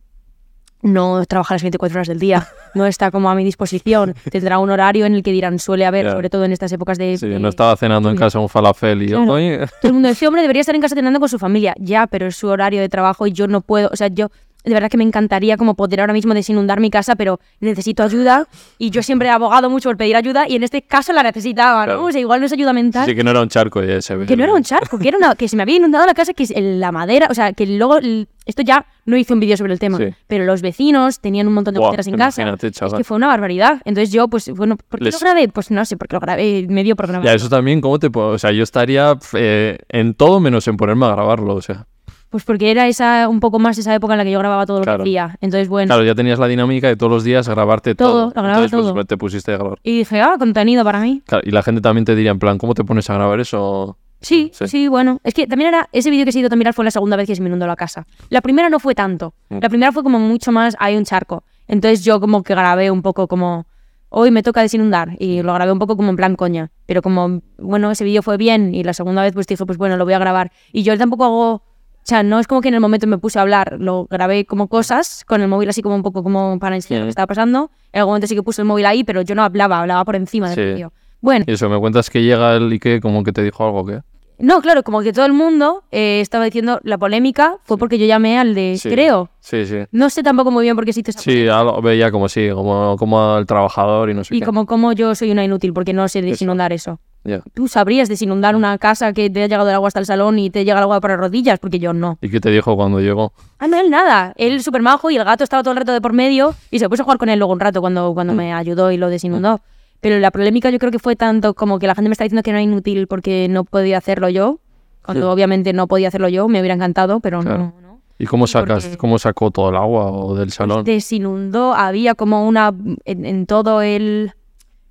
no 0.82 1.26
trabaja 1.26 1.54
las 1.54 1.62
24 1.64 1.96
horas 1.98 2.08
del 2.10 2.20
día, 2.20 2.46
no 2.76 2.86
está 2.86 3.10
como 3.10 3.30
a 3.30 3.36
mi 3.36 3.46
disposición. 3.46 4.16
Tendrá 4.30 4.60
un 4.60 4.70
horario 4.70 5.06
en 5.06 5.16
el 5.16 5.24
que 5.24 5.32
dirán, 5.32 5.60
suele 5.60 5.86
haber, 5.86 6.08
sobre 6.12 6.30
todo 6.30 6.44
en 6.44 6.52
estas 6.52 6.74
épocas 6.74 6.98
de... 6.98 7.18
Sí, 7.18 7.28
no 7.40 7.48
estaba 7.48 7.78
cenando 7.78 8.10
en 8.10 8.18
casa 8.18 8.40
un 8.40 8.50
falafel 8.50 9.02
y 9.04 9.08
yo, 9.08 9.22
oye, 9.32 9.60
todo 9.82 9.88
el 9.90 9.94
mundo 9.94 10.10
decía, 10.10 10.28
hombre, 10.28 10.42
debería 10.42 10.60
estar 10.60 10.76
en 10.76 10.82
casa 10.82 10.96
cenando 10.96 11.22
con 11.22 11.30
su 11.30 11.40
familia. 11.40 11.74
Ya, 11.80 12.06
pero 12.08 12.28
es 12.28 12.36
su 12.36 12.48
horario 12.50 12.82
de 12.82 12.90
trabajo 12.90 13.26
y 13.28 13.32
yo 13.32 13.48
no 13.48 13.62
puedo. 13.62 13.90
O 13.94 13.96
sea, 13.96 14.10
yo 14.10 14.30
de 14.64 14.74
verdad 14.74 14.90
que 14.90 14.98
me 14.98 15.04
encantaría 15.04 15.58
como 15.58 15.76
poder 15.76 16.00
ahora 16.02 16.14
mismo 16.14 16.34
desinundar 16.34 16.80
mi 16.80 16.90
casa, 16.90 17.16
pero 17.16 17.40
necesito 17.60 18.04
ayuda 18.04 18.48
y 18.78 18.90
yo 18.90 19.04
siempre 19.04 19.28
he 19.28 19.32
abogado 19.32 19.70
mucho 19.70 19.90
por 19.90 19.98
pedir 19.98 20.16
ayuda 20.16 20.46
y 20.48 20.56
en 20.56 20.64
este 20.64 20.82
caso 20.82 21.12
la 21.14 21.24
necesitaba, 21.24 21.82
¿no? 21.82 21.86
Claro. 21.94 22.06
O 22.06 22.12
sea, 22.12 22.22
igual 22.22 22.40
no 22.40 22.46
es 22.46 22.54
ayuda 22.54 22.74
mental. 22.74 23.06
sí 23.06 23.16
que 23.16 23.24
no 23.24 23.32
era 23.32 23.42
un 23.42 23.50
charco, 23.50 23.84
ya 23.84 24.02
se 24.02 24.16
ve. 24.16 24.26
Que 24.26 24.38
no 24.38 24.44
era 24.44 24.54
un 24.54 24.64
charco, 24.64 24.98
que 25.00 25.08
era 25.10 25.18
una, 25.18 25.36
que 25.36 25.48
se 25.48 25.56
me 25.56 25.64
había 25.64 25.76
inundado 25.78 26.06
la 26.06 26.14
casa, 26.14 26.34
que 26.34 26.44
es 26.44 26.54
la 26.56 26.92
madera, 26.92 27.28
o 27.30 27.34
sea, 27.34 27.54
que 27.54 27.66
luego, 27.66 27.98
esto 28.46 28.62
ya 28.62 28.86
no 29.06 29.18
hice 29.18 29.34
un 29.34 29.40
vídeo 29.40 29.58
sobre 29.58 29.74
el 29.74 29.80
tema, 29.80 29.98
Sí. 29.98 30.06
pero 30.28 30.46
los 30.46 30.62
vecinos 30.62 31.20
tenían 31.20 31.48
un 31.48 31.54
montón 31.54 31.74
de 31.74 31.80
goteras 31.80 32.08
en 32.08 32.18
casa. 32.18 32.56
Es 32.62 32.94
que 32.94 33.04
fue 33.04 33.18
una 33.18 33.28
barbaridad. 33.28 33.82
Entonces 33.86 34.12
yo, 34.14 34.28
pues, 34.28 34.50
bueno, 34.52 34.78
¿por 34.78 35.00
qué 35.00 35.06
Les- 35.06 35.14
lo 35.14 35.20
grabé? 35.20 35.48
Pues 35.50 35.72
no 35.72 35.84
sé, 35.86 35.98
porque 35.98 36.16
lo 36.16 36.20
grabé 36.22 36.66
medio 36.70 36.96
por 36.96 37.08
grabar. 37.08 37.26
Ya, 37.26 37.34
eso 37.34 37.50
también, 37.50 37.82
¿cómo 37.82 38.00
te 38.00 38.10
puedo...? 38.10 38.30
O 38.30 38.38
sea, 38.40 38.52
yo 38.52 38.64
estaría 38.64 39.18
eh, 39.34 39.78
en 39.90 40.14
todo 40.14 40.40
menos 40.40 40.68
en 40.68 40.78
ponerme 40.78 41.06
a 41.06 41.10
grabarlo, 41.10 41.56
o 41.56 41.62
sea. 41.62 41.86
Pues 42.34 42.46
porque 42.46 42.72
era 42.72 42.88
esa 42.88 43.30
un 43.30 43.40
poco 43.40 43.60
más 43.60 43.78
esa 43.78 43.94
época 43.94 44.16
en 44.16 44.18
la 44.18 44.24
que 44.24 44.32
yo 44.32 44.40
grababa 44.40 44.66
todo 44.66 44.80
lo 44.80 44.84
Claro. 44.86 45.04
que 45.04 45.12
hacía. 45.12 45.38
Entonces, 45.40 45.70
bueno. 45.70 45.86
Claro, 45.90 46.04
ya 46.04 46.16
tenías 46.16 46.40
la 46.40 46.48
dinámica 46.48 46.88
de 46.88 46.96
todos 46.96 47.12
los 47.12 47.24
días 47.24 47.48
grabarte 47.48 47.94
todo. 47.94 48.32
Todo, 48.32 48.42
lo 48.42 48.50
Entonces, 48.50 48.72
pues, 48.72 48.86
todo. 48.96 49.06
te 49.06 49.18
pusiste 49.18 49.54
a 49.54 49.58
grabar. 49.58 49.78
Y 49.84 50.00
dije, 50.00 50.20
ah, 50.20 50.36
contenido 50.40 50.84
para 50.84 51.00
mí. 51.00 51.22
Claro, 51.28 51.44
y 51.46 51.52
la 51.52 51.62
gente 51.62 51.80
también 51.80 52.06
te 52.06 52.16
diría, 52.16 52.32
en 52.32 52.40
plan, 52.40 52.58
¿cómo 52.58 52.74
te 52.74 52.84
pones 52.84 53.08
a 53.12 53.14
grabar 53.14 53.40
eso? 53.40 54.00
Sí, 54.20 54.50
Sí. 54.52 54.68
sí, 54.68 54.88
bueno. 54.88 55.20
Es 55.24 55.36
que 55.36 55.46
también 55.46 55.68
era, 55.76 55.90
ese 55.92 56.10
vídeo 56.10 56.26
que 56.26 56.32
se 56.32 56.40
hizo 56.40 56.50
tan 56.50 56.58
viral 56.58 56.74
fue 56.74 56.84
la 56.86 56.90
segunda 56.90 57.16
vez 57.18 57.28
que 57.28 57.36
se 57.36 57.42
me 57.44 57.50
inundó 57.50 57.68
la 57.68 57.76
casa. 57.76 58.08
La 58.30 58.42
primera 58.42 58.68
no 58.72 58.80
fue 58.80 58.96
tanto. 58.96 59.36
Mm. 59.50 59.60
La 59.62 59.70
primera 59.70 59.92
fue 59.92 60.02
como 60.02 60.18
mucho 60.18 60.52
más, 60.52 60.76
hay 60.80 60.98
un 60.98 61.04
charco. 61.06 61.44
Entonces 61.68 62.04
yo 62.04 62.20
como 62.20 62.42
que 62.42 62.56
grabé 62.56 62.90
un 62.90 63.04
poco 63.04 63.28
como, 63.28 63.68
hoy 64.10 64.32
me 64.32 64.42
toca 64.42 64.62
desinundar. 64.62 65.10
Y 65.20 65.44
lo 65.44 65.54
grabé 65.54 65.72
un 65.72 65.78
poco 65.78 65.96
como 65.98 66.10
en 66.10 66.16
plan 66.16 66.36
coña. 66.36 66.72
Pero 66.88 67.04
como, 67.04 67.42
bueno, 67.60 67.92
ese 67.92 68.04
vídeo 68.06 68.24
fue 68.24 68.38
bien 68.38 68.74
y 68.74 68.84
la 68.84 68.94
segunda 68.94 69.22
vez 69.22 69.34
pues 69.34 69.46
dije, 69.46 69.64
pues 69.68 69.78
bueno, 69.78 69.98
lo 69.98 70.06
voy 70.06 70.16
a 70.16 70.20
grabar. 70.20 70.52
Y 70.72 70.82
yo 70.84 70.98
tampoco 70.98 71.26
hago, 71.26 71.64
o 72.04 72.06
sea, 72.06 72.22
no 72.22 72.38
es 72.40 72.48
como 72.48 72.60
que 72.62 72.68
en 72.68 72.74
el 72.74 72.82
momento 72.82 73.08
me 73.08 73.18
puse 73.18 73.40
a 73.40 73.44
hablar, 73.44 73.78
lo 73.80 74.08
grabé 74.10 74.46
como 74.46 74.68
cosas, 74.68 75.24
con 75.26 75.42
el 75.42 75.48
móvil 75.48 75.70
así 75.70 75.82
como 75.82 75.96
un 75.96 76.04
poco 76.04 76.22
como 76.22 76.60
para 76.60 76.76
enseñar 76.76 77.00
lo 77.02 77.06
Sí. 77.06 77.08
que 77.08 77.12
estaba 77.12 77.28
pasando. 77.28 77.72
En 77.94 78.00
algún 78.00 78.12
momento 78.12 78.28
sí 78.28 78.36
que 78.36 78.44
puse 78.44 78.62
el 78.62 78.68
móvil 78.68 78.86
ahí, 78.86 79.04
pero 79.06 79.22
yo 79.22 79.36
no 79.36 79.44
hablaba, 79.44 79.80
hablaba 79.80 80.04
por 80.04 80.16
encima 80.18 80.50
del 80.50 80.56
Sí. 80.56 80.62
vídeo. 80.74 80.92
Bueno, 81.22 81.46
Y 81.48 81.54
eso, 81.54 81.70
me 81.70 81.80
cuentas 81.80 82.10
que 82.10 82.22
llega 82.22 82.56
el 82.58 82.74
y 82.74 82.80
que 82.80 83.00
como 83.00 83.24
que 83.24 83.32
te 83.32 83.42
dijo 83.42 83.64
algo, 83.66 83.86
¿qué? 83.86 84.02
no, 84.40 84.62
claro, 84.62 84.84
como 84.84 85.00
que 85.02 85.14
todo 85.14 85.26
el 85.26 85.32
mundo 85.32 85.84
eh, 85.92 86.20
estaba 86.20 86.44
diciendo 86.44 86.82
la 86.84 86.98
polémica 86.98 87.60
fue 87.64 87.78
porque 87.78 87.98
yo 87.98 88.06
llamé 88.06 88.38
al 88.38 88.54
de 88.54 88.76
Sí. 88.78 88.90
creo. 88.90 89.30
Sí, 89.40 89.66
sí. 89.66 89.78
No 89.92 90.10
sé 90.10 90.22
tampoco 90.24 90.52
muy 90.52 90.64
bien 90.64 90.76
por 90.76 90.84
qué 90.84 90.90
hizo 90.92 91.00
esa 91.06 91.22
Sí, 91.22 91.48
algo, 91.48 91.82
veía 91.82 92.12
como 92.12 92.28
sí, 92.28 92.50
como, 92.54 92.98
como 92.98 93.38
el 93.38 93.46
trabajador 93.46 94.10
y 94.10 94.14
no 94.14 94.26
sé 94.26 94.36
Y 94.36 94.40
qué. 94.40 94.46
como, 94.46 94.66
como 94.66 94.92
yo 94.92 95.16
soy 95.16 95.32
una 95.32 95.46
inútil 95.46 95.72
porque 95.72 95.94
no 95.94 96.06
sé 96.10 96.22
desinundar 96.22 96.74
eso. 96.74 97.00
Ya. 97.26 97.42
Tú 97.54 97.68
sabrías 97.70 98.10
desinundar 98.10 98.56
una 98.56 98.78
casa 98.78 99.14
que 99.14 99.30
te 99.30 99.44
ha 99.44 99.48
llegado 99.48 99.70
el 99.70 99.76
agua 99.76 99.88
hasta 99.88 100.00
el 100.00 100.06
salón 100.06 100.40
y 100.40 100.50
te 100.50 100.66
llega 100.66 100.78
el 100.80 100.84
agua 100.84 101.00
por 101.00 101.10
las 101.12 101.20
rodillas, 101.20 101.58
porque 101.60 101.80
yo 101.80 101.94
no. 101.94 102.18
¿Y 102.22 102.30
qué 102.30 102.40
te 102.42 102.50
dijo 102.50 102.76
cuando 102.76 103.00
llegó? 103.00 103.32
Ah, 103.60 103.68
no, 103.68 103.80
él 103.80 103.90
nada. 103.90 104.34
Él 104.36 104.62
súper 104.62 104.82
majo 104.82 105.10
y 105.10 105.16
el 105.16 105.24
gato 105.24 105.44
estaba 105.44 105.64
todo 105.64 105.72
el 105.72 105.78
rato 105.78 105.94
de 105.94 106.02
por 106.02 106.12
medio 106.14 106.54
y 106.70 106.80
se 106.80 106.90
puso 106.90 107.04
a 107.04 107.06
jugar 107.06 107.18
con 107.18 107.30
él 107.30 107.40
luego 107.40 107.54
un 107.54 107.62
rato 107.62 107.80
cuando, 107.80 108.14
cuando 108.14 108.34
me 108.34 108.52
ayudó 108.54 108.92
y 108.92 108.98
lo 108.98 109.10
desinundó. 109.10 109.62
Pero 110.02 110.20
la 110.20 110.32
polémica 110.32 110.70
yo 110.70 110.80
creo 110.80 110.92
que 110.92 111.00
fue 111.00 111.16
tanto 111.16 111.54
como 111.54 111.80
que 111.80 111.88
la 111.88 111.96
gente 111.96 112.10
me 112.10 112.14
está 112.14 112.26
diciendo 112.26 112.44
que 112.44 112.52
no 112.52 112.58
era 112.58 112.64
inútil 112.64 113.08
porque 113.08 113.48
no 113.50 113.64
podía 113.64 113.98
hacerlo 114.00 114.28
yo, 114.28 114.60
cuando 115.06 115.28
Sí. 115.28 115.34
obviamente 115.34 115.72
no 115.72 115.88
podía 115.88 116.10
hacerlo 116.10 116.28
yo, 116.28 116.50
me 116.50 116.60
hubiera 116.60 116.76
encantado, 116.76 117.22
pero 117.22 117.40
Claro. 117.40 117.58
no, 117.58 117.82
no. 117.82 118.02
¿Y 118.20 118.26
cómo 118.26 118.48
sacas, 118.48 118.84
porque- 118.84 118.98
cómo 118.98 119.18
sacó 119.18 119.50
todo 119.50 119.70
el 119.70 119.78
agua 119.78 120.12
o 120.12 120.36
del 120.36 120.52
salón? 120.52 120.84
desinundó, 120.84 121.74
había 121.74 122.16
como 122.16 122.46
una 122.46 122.74
en, 123.06 123.26
en 123.26 123.46
todo 123.46 123.82
el 123.82 124.34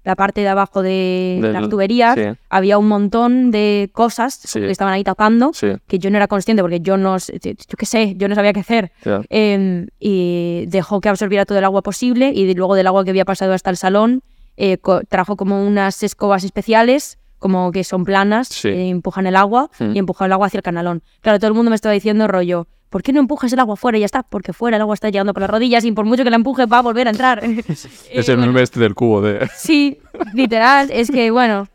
la 0.04 0.16
parte 0.16 0.40
de 0.40 0.48
abajo 0.48 0.82
de 0.82 1.38
Del- 1.40 1.52
las 1.52 1.68
tuberías, 1.68 2.14
sí. 2.16 2.22
había 2.50 2.76
un 2.78 2.88
montón 2.88 3.50
de 3.50 3.88
cosas 3.92 4.34
Sí. 4.34 4.58
que 4.60 4.70
estaban 4.70 4.92
ahí 4.94 5.04
tapando, 5.04 5.52
Sí, 5.54 5.68
que 5.86 5.98
yo 5.98 6.10
no 6.10 6.16
era 6.16 6.26
consciente 6.28 6.62
porque 6.62 6.80
yo 6.80 6.96
no, 6.96 7.16
yo 7.18 7.76
qué 7.78 7.86
sé, 7.86 8.14
yo 8.16 8.28
no 8.28 8.34
sabía 8.34 8.52
qué 8.52 8.60
hacer. 8.60 8.90
Em, 9.28 9.86
y 10.00 10.64
dejó 10.68 11.00
que 11.00 11.08
absorbiera 11.08 11.44
todo 11.44 11.58
el 11.58 11.64
agua 11.64 11.82
posible 11.82 12.32
y 12.34 12.52
luego 12.54 12.74
del 12.74 12.86
agua 12.88 13.04
que 13.04 13.10
había 13.10 13.24
pasado 13.24 13.52
hasta 13.52 13.70
el 13.70 13.76
salón 13.76 14.22
eh, 14.56 14.76
co- 14.78 15.00
trajo 15.08 15.36
como 15.36 15.64
unas 15.66 16.02
escobas 16.02 16.44
especiales 16.44 17.18
como 17.38 17.72
que 17.72 17.82
son 17.84 18.04
planas, 18.04 18.64
eh, 18.64 18.88
empujan 18.90 19.26
el 19.26 19.34
agua 19.34 19.70
Mm. 19.80 19.96
y 19.96 19.98
empujan 19.98 20.26
el 20.26 20.32
agua 20.32 20.46
hacia 20.48 20.58
el 20.58 20.62
canalón. 20.62 21.02
Claro, 21.22 21.38
todo 21.38 21.48
el 21.48 21.54
mundo 21.54 21.70
me 21.70 21.74
estaba 21.74 21.92
diciendo 21.92 22.28
rollo, 22.28 22.66
¿por 22.92 23.02
qué 23.02 23.12
no 23.12 23.18
empujas 23.18 23.52
el 23.52 23.58
agua 23.58 23.74
fuera 23.74 23.98
y 23.98 24.02
ya 24.02 24.06
está? 24.06 24.22
Porque 24.22 24.52
fuera 24.52 24.76
el 24.76 24.80
agua 24.82 24.94
está 24.94 25.08
llegando 25.10 25.32
por 25.34 25.40
las 25.40 25.50
rodillas 25.50 25.84
y 25.84 25.90
por 25.90 26.04
mucho 26.04 26.22
que 26.22 26.30
la 26.30 26.36
empuje 26.36 26.66
va 26.66 26.78
a 26.78 26.82
volver 26.82 27.08
a 27.08 27.10
entrar. 27.10 27.42
Es 27.68 28.28
Eh, 28.28 28.32
el 28.32 28.38
meme 28.38 28.62
este 28.62 28.78
del 28.78 28.94
cubo 28.94 29.20
de... 29.22 29.48
Sí, 29.56 29.98
literal, 30.34 30.90
es 30.92 31.10
que 31.10 31.30
bueno, 31.32 31.66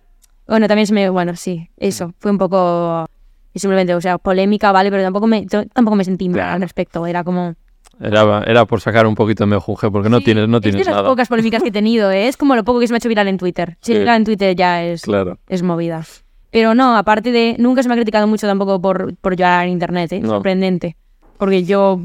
bueno, 0.48 0.68
también 0.70 0.88
se 0.88 0.94
me, 0.94 1.10
bueno, 1.10 1.36
sí, 1.36 1.70
eso, 1.76 2.14
fue 2.20 2.32
un 2.32 2.38
poco, 2.38 3.06
simplemente, 3.54 3.94
o 3.96 4.00
sea, 4.00 4.18
polémica, 4.18 4.72
vale, 4.72 4.90
pero 4.92 5.04
tampoco 5.04 5.28
me, 5.28 5.46
tampoco 5.46 5.96
me 5.96 6.06
sentí 6.06 6.30
mal 6.30 6.40
al 6.42 6.62
respecto, 6.62 7.06
era 7.06 7.24
como... 7.26 7.56
Era, 8.00 8.44
era 8.46 8.66
por 8.66 8.80
sacar 8.80 9.08
un 9.08 9.16
poquito 9.16 9.44
de 9.44 9.48
mejunje, 9.50 9.90
porque 9.90 10.08
no 10.08 10.22
tienes, 10.22 10.48
no 10.48 10.58
es 10.58 10.62
de 10.64 10.70
tienes 10.70 10.86
las 10.88 10.98
nada. 10.98 11.10
pocas 11.10 11.28
polémicas 11.28 11.64
que 11.64 11.70
he 11.70 11.72
tenido, 11.72 12.12
¿eh? 12.12 12.28
es 12.28 12.38
como 12.38 12.56
lo 12.56 12.64
poco 12.64 12.80
que 12.80 12.86
se 12.88 12.94
me 12.94 12.98
ha 12.98 13.00
hecho 13.00 13.10
viral 13.10 13.28
en 13.28 13.38
Twitter. 13.40 13.76
Si 13.82 13.94
Sí. 13.94 13.98
viral 14.00 14.18
en 14.18 14.24
Twitter 14.24 14.56
ya 14.56 14.84
es, 14.84 15.02
Claro. 15.02 15.40
es 15.50 15.64
movida. 15.64 16.06
Pero 16.52 16.76
no, 16.76 16.96
aparte 16.96 17.32
de, 17.32 17.56
nunca 17.58 17.82
se 17.82 17.90
me 17.90 17.96
ha 17.96 17.98
criticado 17.98 18.28
mucho 18.28 18.46
tampoco 18.46 18.80
por, 18.80 19.16
por 19.18 19.36
llorar 19.36 19.66
en 19.66 19.72
internet, 19.74 20.12
¿eh? 20.14 20.20
No. 20.20 20.30
sorprendente, 20.30 20.96
porque 21.38 21.64
yo, 21.64 22.02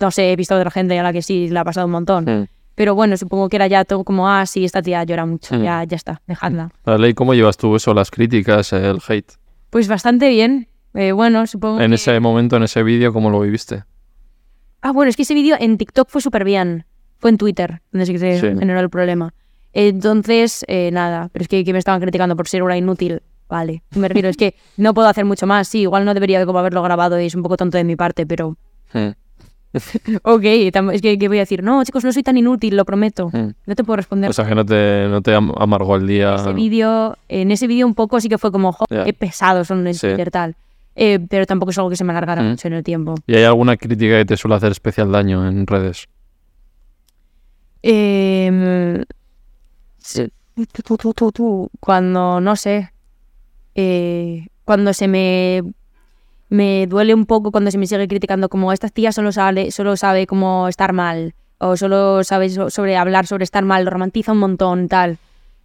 no 0.00 0.10
sé, 0.10 0.32
he 0.32 0.36
visto 0.36 0.54
a 0.54 0.58
otra 0.58 0.70
gente 0.70 0.98
a 0.98 1.02
la 1.02 1.12
que 1.12 1.22
sí 1.22 1.48
le 1.48 1.58
ha 1.58 1.64
pasado 1.64 1.86
un 1.86 1.92
montón. 1.92 2.24
Mm. 2.24 2.46
Pero 2.74 2.94
bueno, 2.94 3.16
supongo 3.16 3.48
que 3.48 3.56
era 3.56 3.66
ya 3.66 3.84
todo 3.84 4.04
como, 4.04 4.28
ah, 4.28 4.46
sí, 4.46 4.64
esta 4.64 4.80
tía 4.82 5.02
llora 5.04 5.26
mucho, 5.26 5.56
Mm. 5.56 5.62
ya, 5.62 5.84
ya 5.84 5.96
está, 5.96 6.22
dejadla. 6.26 6.70
Vale, 6.84 7.08
¿y 7.08 7.14
cómo 7.14 7.34
llevas 7.34 7.56
tú 7.56 7.74
eso, 7.74 7.92
las 7.94 8.10
críticas, 8.10 8.72
el 8.72 8.98
hate? 9.06 9.32
Pues 9.70 9.88
bastante 9.88 10.28
bien. 10.28 10.68
Eh, 10.94 11.12
bueno, 11.12 11.46
supongo. 11.46 11.80
En 11.80 11.90
que- 11.90 11.96
ese 11.96 12.18
momento, 12.20 12.56
en 12.56 12.62
ese 12.62 12.82
vídeo, 12.82 13.12
¿cómo 13.12 13.30
lo 13.30 13.40
viviste? 13.40 13.84
Ah, 14.80 14.92
bueno, 14.92 15.10
es 15.10 15.16
que 15.16 15.22
ese 15.22 15.34
vídeo 15.34 15.56
en 15.58 15.76
TikTok 15.76 16.08
fue 16.08 16.20
súper 16.22 16.44
bien. 16.44 16.86
Fue 17.18 17.30
en 17.30 17.36
Twitter, 17.36 17.82
donde 17.90 18.06
sí 18.06 18.12
que 18.12 18.18
se 18.20 18.40
Sí. 18.40 18.46
generó 18.58 18.78
el 18.80 18.88
problema. 18.88 19.34
Entonces, 19.72 20.64
eh, 20.68 20.90
nada, 20.92 21.28
pero 21.32 21.42
es 21.42 21.48
que, 21.48 21.64
que 21.64 21.72
me 21.72 21.78
estaban 21.78 22.00
criticando 22.00 22.36
por 22.36 22.46
ser 22.48 22.62
una 22.62 22.76
inútil. 22.76 23.22
Vale, 23.48 23.82
me 23.96 24.08
refiero, 24.08 24.28
es 24.28 24.36
que 24.36 24.54
no 24.76 24.92
puedo 24.94 25.08
hacer 25.08 25.24
mucho 25.24 25.46
más. 25.46 25.68
Sí, 25.68 25.80
igual 25.80 26.04
no 26.04 26.12
debería 26.14 26.38
de 26.38 26.46
como 26.46 26.58
haberlo 26.58 26.82
grabado 26.82 27.20
y 27.20 27.26
es 27.26 27.34
un 27.34 27.42
poco 27.42 27.56
tonto 27.56 27.78
de 27.78 27.84
mi 27.84 27.96
parte, 27.96 28.26
pero. 28.26 28.56
Mm. 28.92 29.08
Ok, 30.22 30.44
es 30.44 31.02
que, 31.02 31.18
que 31.18 31.28
voy 31.28 31.36
a 31.38 31.40
decir, 31.40 31.62
no, 31.62 31.84
chicos, 31.84 32.02
no 32.04 32.10
soy 32.12 32.22
tan 32.22 32.36
inútil, 32.38 32.74
lo 32.76 32.84
prometo. 32.86 33.28
Mm. 33.32 33.50
No 33.66 33.74
te 33.74 33.84
puedo 33.84 33.96
responder. 33.96 34.30
O 34.30 34.32
sea, 34.32 34.46
que 34.46 34.54
no 34.54 34.64
te, 34.64 35.06
no 35.10 35.20
te 35.22 35.34
am- 35.34 35.52
amargó 35.58 35.96
el 35.96 36.06
día. 36.06 36.36
ese 36.36 36.52
vídeo, 36.52 37.16
en 37.28 37.50
ese 37.50 37.66
vídeo 37.66 37.86
un 37.86 37.94
poco 37.94 38.20
sí 38.20 38.28
que 38.28 38.38
fue 38.38 38.50
como, 38.50 38.76
qué 38.88 39.12
pesados 39.12 39.68
son 39.68 39.86
en 39.86 39.94
Sí. 39.94 40.06
Twitter 40.08 40.30
tal. 40.30 40.56
Eh, 40.96 41.20
pero 41.28 41.46
tampoco 41.46 41.70
es 41.70 41.78
algo 41.78 41.90
que 41.90 41.96
se 41.96 42.02
me 42.04 42.12
alargara 42.12 42.42
Mm. 42.42 42.48
mucho 42.48 42.66
en 42.68 42.74
el 42.74 42.82
tiempo. 42.82 43.14
¿Y 43.26 43.34
hay 43.36 43.44
alguna 43.44 43.76
crítica 43.76 44.16
que 44.18 44.24
te 44.24 44.36
suele 44.36 44.56
hacer 44.56 44.72
especial 44.72 45.12
daño 45.12 45.46
en 45.46 45.66
redes? 45.66 46.06
Eh, 47.82 49.04
sí, 49.98 50.28
tú, 50.72 50.82
tú, 50.82 50.96
tú, 50.96 51.14
tú, 51.14 51.32
tú, 51.32 51.70
cuando, 51.78 52.40
no 52.40 52.56
sé, 52.56 52.90
eh, 53.80 54.48
cuando 54.64 54.92
se 54.92 55.06
me, 55.06 55.62
me 56.48 56.86
duele 56.88 57.14
un 57.14 57.26
poco 57.26 57.52
cuando 57.52 57.70
se 57.70 57.78
me 57.78 57.86
sigue 57.86 58.08
criticando 58.08 58.48
como 58.48 58.72
esta 58.72 58.88
tía 58.88 59.12
solo 59.12 59.30
sabe, 59.30 59.70
solo 59.70 59.96
sabe 59.96 60.26
cómo 60.26 60.66
estar 60.66 60.92
mal 60.92 61.34
o 61.58 61.76
solo 61.76 62.24
sabe 62.24 62.48
so- 62.50 62.70
sobre 62.70 62.96
hablar 62.96 63.26
sobre 63.28 63.44
estar 63.44 63.64
mal, 63.64 63.84
lo 63.84 63.90
romantiza 63.90 64.32
un 64.32 64.38
montón, 64.38 64.88
tal. 64.88 65.18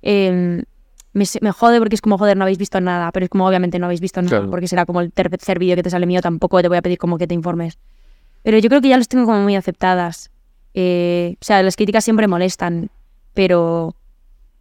Eh, 0.04 0.64
me, 1.14 1.26
me 1.42 1.52
jode 1.52 1.80
porque 1.80 1.96
es 1.96 2.02
como, 2.02 2.18
joder, 2.20 2.38
no 2.38 2.44
habéis 2.44 2.58
visto 2.60 2.80
nada, 2.82 3.12
pero 3.12 3.24
es 3.26 3.30
como 3.30 3.48
obviamente 3.48 3.80
no 3.80 3.86
habéis 3.86 4.02
visto 4.02 4.22
nada 4.22 4.38
Claro. 4.38 4.52
porque 4.52 4.68
será 4.68 4.86
como 4.86 5.02
el 5.02 5.12
tercer 5.12 5.58
vídeo 5.60 5.76
que 5.76 5.84
te 5.84 5.90
sale 5.90 6.06
mío, 6.06 6.22
tampoco 6.22 6.62
te 6.62 6.68
voy 6.68 6.78
a 6.78 6.82
pedir 6.84 6.98
como 7.00 7.18
que 7.18 7.26
te 7.28 7.34
informes. 7.34 7.78
Pero 8.44 8.58
yo 8.60 8.70
creo 8.70 8.82
que 8.82 8.90
ya 8.90 8.98
los 8.98 9.08
tengo 9.08 9.26
como 9.26 9.40
muy 9.42 9.56
aceptadas. 9.56 10.30
Eh, 10.76 11.36
o 11.42 11.46
sea, 11.46 11.62
las 11.64 11.76
críticas 11.76 12.04
siempre 12.04 12.28
molestan, 12.28 12.90
pero 13.34 13.96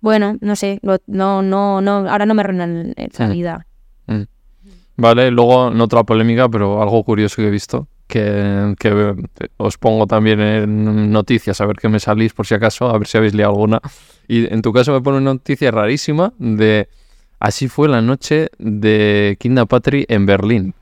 bueno, 0.02 0.36
no 0.40 0.56
sé, 0.56 0.80
no, 1.06 1.40
no, 1.42 1.80
no, 1.80 1.92
ahora 2.10 2.26
no 2.26 2.34
me 2.34 2.42
arruinan 2.42 2.92
la 2.96 3.26
Sí. 3.28 3.32
vida. 3.32 3.66
Mm. 4.06 4.22
Vale, 4.96 5.30
luego, 5.30 5.70
no 5.70 5.84
otra 5.84 6.02
polémica, 6.02 6.48
pero 6.48 6.82
algo 6.82 7.02
curioso 7.04 7.36
que 7.36 7.46
he 7.48 7.50
visto, 7.50 7.88
que, 8.06 8.74
que 8.78 8.88
eh, 8.88 9.48
os 9.56 9.78
pongo 9.78 10.06
también 10.06 10.40
en 10.40 11.10
noticias, 11.10 11.60
a 11.60 11.66
ver 11.66 11.76
qué 11.76 11.88
me 11.88 11.98
salís 12.00 12.34
por 12.34 12.46
si 12.46 12.54
acaso, 12.54 12.90
a 12.90 12.98
ver 12.98 13.06
si 13.06 13.16
habéis 13.16 13.32
leído 13.32 13.48
alguna. 13.48 13.80
Y 14.28 14.52
en 14.52 14.60
tu 14.60 14.72
caso 14.72 14.92
me 14.92 15.00
pone 15.00 15.18
una 15.18 15.32
noticia 15.32 15.70
rarísima 15.70 16.32
de... 16.38 16.88
Así 17.38 17.68
fue 17.68 17.88
la 17.88 18.02
noche 18.02 18.50
de 18.58 19.36
Kinda 19.40 19.66
Patri 19.66 20.04
en 20.08 20.26
Berlín. 20.26 20.74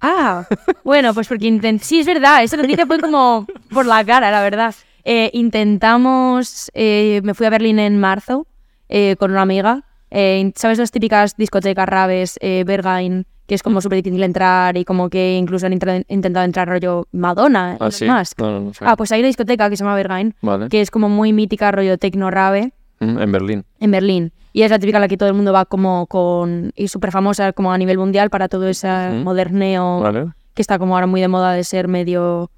Ah, 0.00 0.46
bueno, 0.84 1.14
pues 1.14 1.28
porque 1.28 1.78
sí, 1.80 2.00
es 2.00 2.06
verdad, 2.06 2.42
esa 2.42 2.56
noticia 2.56 2.86
fue 2.86 2.98
como 2.98 3.46
por 3.72 3.86
la 3.86 4.04
cara, 4.04 4.30
la 4.30 4.42
verdad. 4.42 4.74
Eh, 5.04 5.30
intentamos, 5.32 6.70
eh, 6.74 7.20
me 7.24 7.34
fui 7.34 7.46
a 7.46 7.50
Berlín 7.50 7.78
en 7.78 7.98
marzo 7.98 8.46
eh, 8.88 9.16
con 9.18 9.30
una 9.30 9.42
amiga 9.42 9.84
Eh, 10.14 10.52
¿Sabes 10.56 10.76
las 10.78 10.90
típicas 10.90 11.36
discotecas 11.38 11.88
raves, 11.88 12.38
Berghain, 12.66 13.24
que 13.46 13.54
es 13.54 13.62
como 13.62 13.80
súper 13.80 14.02
difícil 14.02 14.22
entrar 14.22 14.76
y 14.76 14.84
como 14.84 15.08
que 15.08 15.36
incluso 15.38 15.64
han 15.66 15.72
intentado 15.72 16.44
entrar 16.44 16.68
rollo 16.68 17.06
Madonna, 17.12 17.72
Ah, 17.80 17.88
Elon 17.88 17.92
sí. 17.92 18.04
Musk? 18.04 18.38
No, 18.40 18.50
no, 18.50 18.60
no 18.60 18.74
sé. 18.74 18.84
Ah, 18.86 18.94
pues 18.94 19.10
hay 19.12 19.20
una 19.20 19.28
discoteca 19.28 19.70
que 19.70 19.76
se 19.78 19.84
llama 19.84 19.96
Berghain, 19.96 20.34
Vale. 20.42 20.68
que 20.68 20.82
es 20.82 20.90
como 20.90 21.08
muy 21.08 21.32
mítica, 21.32 21.72
rollo 21.72 21.96
techno 21.96 22.30
rave, 22.30 22.72
Mm, 23.00 23.18
En 23.18 23.32
Berlín. 23.32 23.64
en 23.80 23.90
Berlín. 23.90 24.32
Y 24.52 24.62
es 24.62 24.70
la 24.70 24.78
típica 24.78 24.98
a 24.98 25.00
la 25.00 25.08
que 25.08 25.16
todo 25.16 25.28
el 25.30 25.34
mundo 25.34 25.52
va 25.52 25.64
como 25.64 26.06
con... 26.06 26.72
y 26.76 26.86
súper 26.88 27.10
famosa 27.10 27.52
como 27.54 27.72
a 27.72 27.78
nivel 27.78 27.96
mundial 27.98 28.28
para 28.30 28.48
todo 28.48 28.68
ese 28.68 28.86
moderneo 29.24 30.00
Vale. 30.00 30.26
que 30.54 30.60
está 30.62 30.78
como 30.78 30.94
ahora 30.94 31.06
muy 31.06 31.20
de 31.22 31.28
moda 31.28 31.52
de 31.54 31.64
ser 31.64 31.88
medio, 31.88 32.50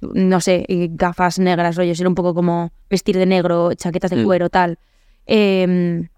no 0.00 0.40
sé, 0.40 0.64
gafas 0.68 1.38
negras, 1.38 1.76
rollo, 1.76 1.94
ser 1.94 2.06
un 2.08 2.14
poco 2.14 2.34
como 2.34 2.70
vestir 2.90 3.16
de 3.16 3.26
negro, 3.26 3.74
chaquetas 3.74 4.10
de 4.10 4.18
Mm. 4.18 4.24
cuero, 4.24 4.48
tal. 4.50 4.78
Em, 5.26 6.08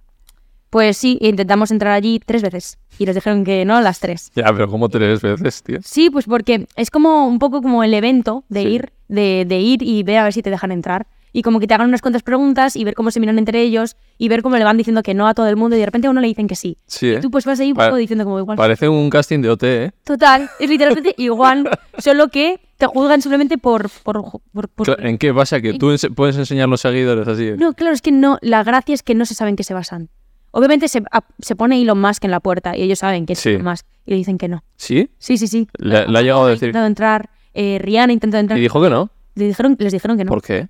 pues 0.70 0.97
sí, 0.97 1.19
intentamos 1.20 1.70
entrar 1.73 1.93
allí 1.93 2.20
tres 2.24 2.43
veces 2.43 2.78
y 2.98 3.05
nos 3.07 3.15
dijeron 3.15 3.43
que 3.44 3.65
no 3.65 3.81
las 3.81 3.98
tres. 3.98 4.31
Ya, 4.36 4.44
pero 4.52 4.69
como 4.69 4.89
tres 4.89 5.20
veces, 5.20 5.62
tío. 5.62 5.78
Sí, 5.82 6.11
pues 6.11 6.27
porque 6.27 6.66
es 6.77 6.90
como 6.90 7.27
un 7.27 7.39
poco 7.39 7.61
como 7.62 7.82
el 7.82 7.93
evento 7.94 8.44
de 8.48 8.62
Sí. 8.62 8.69
ir, 8.69 8.93
de, 9.09 9.44
de 9.48 9.59
ir 9.59 9.82
y 9.82 10.02
ver 10.05 10.19
a 10.19 10.24
ver 10.24 10.32
si 10.32 10.43
te 10.43 10.51
dejan 10.51 10.70
entrar. 10.70 11.07
Y 11.32 11.43
como 11.43 11.61
que 11.61 11.66
te 11.66 11.74
hagan 11.74 11.89
unas 11.89 12.02
cuantas 12.02 12.23
preguntas 12.23 12.74
y 12.77 12.85
ver 12.85 12.94
cómo 12.94 13.11
se 13.11 13.20
miran 13.20 13.39
entre 13.39 13.61
ellos 13.62 13.97
y 14.19 14.28
ver 14.28 14.43
cómo 14.43 14.57
le 14.57 14.65
van 14.65 14.77
diciendo 14.77 15.02
que 15.02 15.15
no 15.15 15.28
a 15.28 15.35
todo 15.35 15.47
el 15.48 15.57
mundo 15.57 15.77
y 15.77 15.78
de 15.78 15.86
repente 15.86 16.09
a 16.09 16.11
uno 16.11 16.20
le 16.20 16.27
dicen 16.27 16.48
que 16.48 16.57
sí. 16.57 16.77
Sí, 16.86 17.07
Y 17.07 17.11
¿eh? 17.11 17.20
tú 17.20 17.31
pues 17.31 17.44
vas 17.44 17.61
ahí 17.61 17.70
un 17.70 17.77
poco 17.77 17.97
diciendo 17.97 18.24
como 18.24 18.39
igual. 18.39 18.57
Parece 18.57 18.89
un 18.89 19.09
casting 19.11 19.40
de 19.40 19.51
OT, 19.51 19.62
¿eh? 19.65 19.90
Total, 20.05 20.51
es 20.59 20.69
literalmente 20.69 21.15
igual, 21.19 21.69
solo 21.98 22.28
que 22.28 22.61
te 22.78 22.86
juzgan 22.86 23.20
simplemente 23.23 23.59
por... 23.59 23.89
por, 24.02 24.23
por- 24.69 25.07
¿En 25.07 25.19
qué 25.19 25.32
base? 25.32 25.61
Que 25.62 25.74
tú 25.74 25.94
puedes 26.16 26.36
enseñar 26.36 26.69
los 26.69 26.81
seguidores 26.81 27.28
así. 27.28 27.52
No, 27.59 27.74
claro, 27.74 27.94
es 27.94 28.02
que 28.02 28.11
no, 28.12 28.39
la 28.40 28.65
gracia 28.65 28.94
es 28.94 29.02
que 29.02 29.15
no 29.15 29.24
se 29.27 29.35
sabe 29.35 29.51
en 29.51 29.57
qué 29.57 29.65
se 29.65 29.74
basan. 29.74 30.09
Obviamente 30.52 30.89
se, 30.89 31.02
a- 31.12 31.24
se 31.39 31.55
pone 31.55 31.81
Elon 31.81 32.01
Musk 32.01 32.24
en 32.24 32.31
la 32.32 32.40
puerta 32.40 32.77
y 32.77 32.82
ellos 32.82 32.98
saben 32.98 33.24
que 33.27 33.35
es 33.35 33.39
Sí. 33.39 33.51
Elon 33.51 33.65
Musk 33.65 33.86
y 34.07 34.11
le 34.11 34.16
dicen 34.16 34.36
que 34.39 34.48
no. 34.48 34.65
¿Sí? 34.77 35.11
Sí, 35.19 35.36
sí, 35.39 35.47
sí. 35.47 35.69
Le, 35.78 36.09
le 36.09 36.19
ha 36.19 36.23
llegado 36.23 36.44
a 36.47 36.48
decir. 36.48 36.69
intentado 36.70 36.86
entrar, 36.86 37.31
eh, 37.55 37.78
Rihanna 37.81 38.12
intentó 38.12 38.36
entrar. 38.39 38.59
Y 38.59 38.62
dijo 38.62 38.82
que 38.82 38.90
no. 38.90 39.11
Le 39.36 39.44
dijeron, 39.47 39.77
les 39.78 39.93
dijeron 39.93 40.16
que 40.19 40.24
no. 40.24 40.28
¿Por 40.31 40.43
qué? 40.43 40.69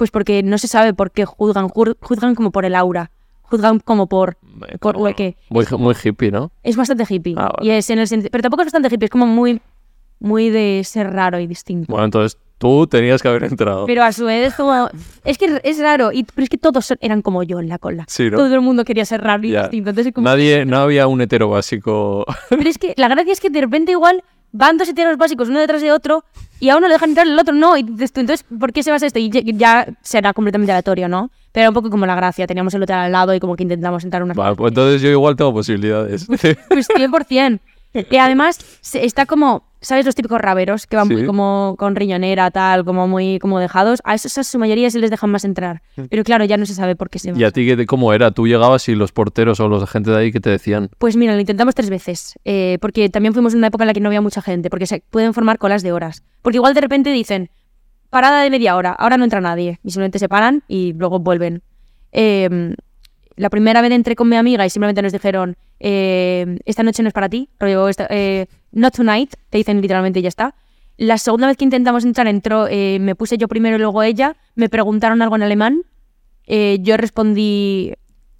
Pues 0.00 0.10
porque 0.10 0.42
no 0.42 0.56
se 0.56 0.66
sabe 0.66 0.94
por 0.94 1.10
qué 1.10 1.26
juzgan, 1.26 1.68
juzgan 1.68 2.34
como 2.34 2.52
por 2.52 2.64
el 2.64 2.74
aura, 2.74 3.10
juzgan 3.42 3.80
como 3.80 4.06
por... 4.06 4.38
Por- 4.80 4.96
Bueno, 4.96 5.14
¿qué? 5.14 5.36
Muy, 5.50 5.66
muy 5.78 5.94
hippie, 6.02 6.30
¿no? 6.30 6.52
Es 6.62 6.74
bastante 6.74 7.04
hippie. 7.06 7.34
Ah, 7.36 7.52
vale. 7.54 7.68
Y 7.68 7.70
es 7.76 7.90
en 7.90 7.98
el 7.98 8.08
sentido... 8.08 8.30
Pero 8.32 8.40
tampoco 8.40 8.62
es 8.62 8.68
bastante 8.68 8.88
hippie, 8.88 9.04
es 9.04 9.10
como 9.10 9.26
muy, 9.26 9.60
muy 10.18 10.48
de 10.48 10.80
ser 10.86 11.12
raro 11.12 11.38
y 11.38 11.46
distinto. 11.46 11.92
Bueno, 11.92 12.06
entonces 12.06 12.38
tú 12.56 12.86
tenías 12.86 13.20
que 13.20 13.28
haber 13.28 13.44
entrado. 13.44 13.84
Pero 13.84 14.02
a 14.02 14.10
su 14.12 14.24
vez 14.24 14.48
es 14.48 14.54
como... 14.54 14.88
Es 15.22 15.36
que 15.36 15.60
es 15.62 15.78
raro, 15.80 16.12
y, 16.12 16.24
pero 16.24 16.44
es 16.44 16.48
que 16.48 16.56
todos 16.56 16.94
eran 17.02 17.20
como 17.20 17.42
yo 17.42 17.60
en 17.60 17.68
la 17.68 17.76
cola. 17.78 18.06
Sí, 18.08 18.30
¿no? 18.30 18.38
Todo 18.38 18.54
el 18.54 18.62
mundo 18.62 18.86
quería 18.86 19.04
ser 19.04 19.20
raro 19.20 19.44
y 19.46 19.50
distinto. 19.54 19.90
Entonces, 19.90 20.14
como... 20.14 20.24
Nadie, 20.24 20.64
no 20.64 20.78
había 20.78 21.08
un 21.08 21.20
hetero 21.20 21.50
básico. 21.50 22.24
Pero 22.48 22.70
es 22.70 22.78
que 22.78 22.94
la 22.96 23.08
gracia 23.08 23.34
es 23.34 23.40
que 23.40 23.50
de 23.50 23.60
repente 23.60 23.92
igual 23.92 24.24
van 24.52 24.76
dos 24.78 24.88
heteros 24.88 25.16
básicos 25.16 25.48
uno 25.48 25.60
detrás 25.60 25.82
de 25.82 25.92
otro 25.92 26.24
y 26.58 26.68
a 26.68 26.76
uno 26.76 26.88
le 26.88 26.94
dejan 26.94 27.10
entrar 27.10 27.26
al 27.26 27.38
otro 27.38 27.54
no. 27.54 27.76
Y 27.76 27.82
dices 27.82 28.12
tú, 28.12 28.20
entonces, 28.20 28.44
¿por 28.58 28.72
qué 28.72 28.82
se 28.82 28.90
basa 28.90 29.06
esto? 29.06 29.18
Y 29.18 29.30
ya- 29.30 29.86
será 30.02 30.32
completamente 30.32 30.72
aleatorio, 30.72 31.08
¿no? 31.08 31.30
Pero 31.52 31.62
era 31.62 31.70
un 31.70 31.74
poco 31.74 31.90
como 31.90 32.06
la 32.06 32.14
gracia. 32.14 32.46
Teníamos 32.46 32.72
el 32.74 32.82
hotel 32.82 32.96
al 32.96 33.12
lado 33.12 33.34
y 33.34 33.40
como 33.40 33.56
que 33.56 33.62
intentamos 33.64 34.04
entrar 34.04 34.22
unas 34.22 34.36
Vale, 34.36 34.54
pues 34.56 34.70
entonces 34.70 35.02
yo 35.02 35.08
igual 35.10 35.36
tengo 35.36 35.52
posibilidades. 35.52 36.26
Pues 36.68 36.88
100%. 36.88 37.60
Y 37.92 38.16
además 38.18 38.58
se- 38.80 39.04
está 39.04 39.26
como, 39.26 39.64
¿sabes? 39.80 40.06
Los 40.06 40.14
típicos 40.14 40.40
raveros 40.40 40.86
que 40.86 40.94
van 40.96 41.08
Sí. 41.08 41.14
muy 41.14 41.26
como 41.26 41.74
con 41.78 41.96
riñonera, 41.96 42.50
tal, 42.52 42.84
como 42.84 43.08
muy 43.08 43.38
como 43.40 43.58
dejados. 43.58 44.00
A 44.04 44.14
esos 44.14 44.38
a 44.38 44.44
su 44.44 44.58
mayoría 44.58 44.88
sí 44.90 45.00
les 45.00 45.10
dejan 45.10 45.30
más 45.30 45.44
entrar. 45.44 45.82
Pero 46.08 46.22
claro, 46.22 46.44
ya 46.44 46.56
no 46.56 46.66
se 46.66 46.74
sabe 46.74 46.94
por 46.94 47.10
qué 47.10 47.18
se 47.18 47.32
van. 47.32 47.40
¿Y 47.40 47.44
a 47.44 47.50
ti 47.50 47.66
qué- 47.66 47.86
cómo 47.86 48.12
era? 48.12 48.30
¿Tú 48.30 48.46
llegabas 48.46 48.88
y 48.88 48.94
los 48.94 49.10
porteros 49.10 49.58
o 49.60 49.68
los 49.68 49.82
agentes 49.82 50.12
de 50.14 50.20
ahí 50.20 50.30
que 50.32 50.38
te 50.40 50.50
decían? 50.50 50.90
Pues 50.98 51.16
mira, 51.16 51.34
lo 51.34 51.40
intentamos 51.40 51.74
tres 51.74 51.90
veces, 51.90 52.38
eh, 52.44 52.78
porque 52.80 53.08
también 53.08 53.32
fuimos 53.34 53.54
en 53.54 53.58
una 53.58 53.66
época 53.68 53.82
en 53.84 53.88
la 53.88 53.94
que 53.94 54.00
no 54.00 54.08
había 54.08 54.20
mucha 54.20 54.40
gente, 54.42 54.70
porque 54.70 54.86
se 54.86 55.02
pueden 55.10 55.34
formar 55.34 55.58
colas 55.58 55.82
de 55.82 55.90
horas. 55.92 56.22
Porque 56.42 56.58
igual 56.58 56.74
de 56.74 56.80
repente 56.82 57.10
dicen, 57.10 57.50
parada 58.08 58.42
de 58.42 58.50
media 58.50 58.76
hora, 58.76 58.92
ahora 58.92 59.16
no 59.16 59.24
entra 59.24 59.40
nadie, 59.40 59.80
y 59.82 59.90
simplemente 59.90 60.18
se 60.20 60.28
paran 60.28 60.62
y 60.68 60.92
luego 60.92 61.18
vuelven. 61.18 61.62
Eh, 62.12 62.74
la 63.36 63.50
primera 63.50 63.80
vez 63.82 63.92
entré 63.92 64.16
con 64.16 64.28
mi 64.28 64.36
amiga 64.36 64.66
y 64.66 64.70
simplemente 64.70 65.02
nos 65.02 65.12
dijeron, 65.12 65.56
eh, 65.78 66.58
esta 66.64 66.82
noche 66.82 67.02
no 67.02 67.08
es 67.08 67.12
para 67.14 67.28
ti, 67.28 67.48
rollo, 67.58 67.88
esta- 67.88 68.06
eh, 68.10 68.46
not 68.72 68.94
tonight, 68.94 69.32
te 69.50 69.58
dicen 69.58 69.80
literalmente 69.80 70.18
y 70.20 70.22
ya 70.22 70.28
está. 70.28 70.54
La 70.96 71.16
segunda 71.16 71.46
vez 71.46 71.56
que 71.56 71.64
intentamos 71.64 72.04
entrar 72.04 72.26
entró, 72.26 72.66
eh, 72.68 72.98
me 73.00 73.14
puse 73.14 73.38
yo 73.38 73.48
primero 73.48 73.76
y 73.76 73.78
luego 73.78 74.02
ella, 74.02 74.36
me 74.54 74.68
preguntaron 74.68 75.22
algo 75.22 75.36
en 75.36 75.42
alemán, 75.42 75.82
eh, 76.46 76.78
yo 76.82 76.96
respondí 76.96 77.94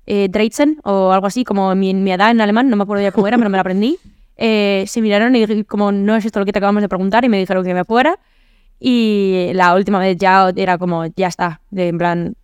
eh, 0.07 0.29
Dreitzen 0.29 0.79
o 0.83 1.13
algo 1.13 1.27
así, 1.27 1.45
como 1.45 1.75
mi, 1.75 1.95
mi 1.95 2.13
edad 2.13 2.31
en 2.31 2.41
alemán, 2.41 2.69
no 2.69 2.77
me 2.77 2.83
acuerdo 2.83 3.03
ya 3.03 3.13
cómo 3.13 3.29
era, 3.29 3.37
pero 3.39 3.49
me 3.51 3.57
la 3.57 3.63
aprendí. 3.63 3.99
Eh, 4.43 4.85
se 4.87 5.03
miraron 5.03 5.37
y 5.37 5.45
dije, 5.45 5.67
como 5.67 5.93
no 5.93 6.17
es 6.17 6.25
esto 6.25 6.39
lo 6.41 6.47
que 6.47 6.53
te 6.53 6.61
acabamos 6.61 6.81
de 6.81 6.89
preguntar, 6.89 7.27
y 7.27 7.29
me 7.29 7.39
dijeron 7.39 7.63
que 7.63 7.75
me 7.75 7.85
fuera. 7.85 8.19
Y 8.79 9.51
la 9.53 9.75
última 9.75 9.99
vez 9.99 10.17
ya 10.17 10.51
era 10.57 10.79
como, 10.79 11.05
ya 11.15 11.27
está, 11.27 11.61
de, 11.71 11.89
en 11.89 11.99
plan, 11.99 12.35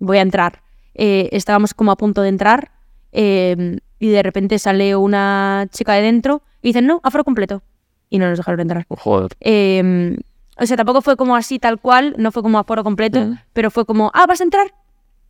voy 0.00 0.18
a 0.18 0.22
entrar. 0.22 0.63
Eh, 0.94 1.28
estábamos 1.32 1.74
como 1.74 1.90
a 1.92 1.96
punto 1.96 2.22
de 2.22 2.28
entrar 2.28 2.70
eh, 3.12 3.78
y 3.98 4.08
de 4.08 4.22
repente 4.22 4.58
sale 4.58 4.96
una 4.96 5.66
chica 5.70 5.94
de 5.94 6.02
dentro 6.02 6.42
y 6.62 6.68
dicen, 6.68 6.86
no, 6.86 7.00
aforo 7.02 7.24
completo. 7.24 7.62
Y 8.10 8.18
no 8.18 8.28
nos 8.28 8.38
dejaron 8.38 8.60
entrar. 8.60 8.86
Joder. 8.88 9.32
Eh, 9.40 10.16
o 10.58 10.66
sea, 10.66 10.76
tampoco 10.76 11.00
fue 11.02 11.16
como 11.16 11.36
así 11.36 11.58
tal 11.58 11.80
cual, 11.80 12.14
no 12.16 12.30
fue 12.30 12.42
como 12.42 12.58
aforo 12.58 12.84
completo, 12.84 13.36
pero 13.52 13.70
fue 13.70 13.84
como, 13.84 14.10
ah, 14.14 14.26
¿vas 14.26 14.40
a 14.40 14.44
entrar? 14.44 14.72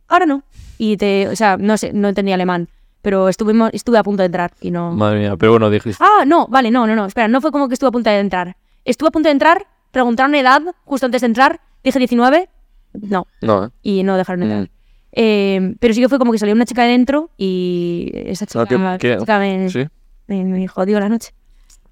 Ahora 0.07 0.25
no. 0.25 0.43
Y 0.77 0.97
te, 0.97 1.27
o 1.27 1.35
sea, 1.35 1.57
no 1.57 1.77
sé, 1.77 1.93
no 1.93 2.09
entendía 2.09 2.35
alemán, 2.35 2.69
pero 3.01 3.27
estuvimos, 3.27 3.71
estuve 3.73 3.97
a 3.97 4.03
punto 4.03 4.21
de 4.21 4.27
entrar 4.27 4.51
y 4.61 4.69
no... 4.71 4.91
Madre 4.91 5.19
mía, 5.19 5.35
pero 5.37 5.53
bueno, 5.53 5.69
dijiste. 5.69 6.03
Ah, 6.03 6.25
no, 6.25 6.47
vale, 6.47 6.69
no, 6.69 6.85
no, 6.85 6.95
no, 6.95 7.05
espera, 7.05 7.27
no 7.27 7.41
fue 7.41 7.51
como 7.51 7.67
que 7.67 7.73
estuve 7.73 7.89
a 7.89 7.91
punto 7.91 8.09
de 8.09 8.19
entrar. 8.19 8.55
Estuve 8.83 9.07
a 9.09 9.11
punto 9.11 9.29
de 9.29 9.33
entrar, 9.33 9.65
preguntaron 9.91 10.35
edad 10.35 10.61
justo 10.83 11.07
antes 11.07 11.21
de 11.21 11.27
entrar, 11.27 11.61
dije 11.83 11.97
19, 11.97 12.49
no, 12.93 13.25
No, 13.41 13.65
¿eh? 13.65 13.69
y 13.81 14.03
no 14.03 14.17
dejaron 14.17 14.43
entrar. 14.43 14.69
Mm. 15.15 15.19
Eh, 15.21 15.75
pero 15.79 15.93
sí 15.93 16.01
que 16.01 16.09
fue 16.09 16.19
como 16.19 16.31
que 16.31 16.37
salió 16.37 16.53
una 16.53 16.65
chica 16.65 16.83
de 16.83 16.89
dentro 16.89 17.29
y 17.37 18.11
esa 18.13 18.45
chica, 18.45 18.65
Ah, 18.69 18.97
¿qué- 18.97 19.07
qué? 19.07 19.13
esa 19.13 19.19
chica 19.21 19.39
me, 19.39 19.69
Sí. 19.69 19.85
me, 20.27 20.43
me 20.43 20.67
jodió 20.67 20.99
la 20.99 21.07
noche. 21.09 21.31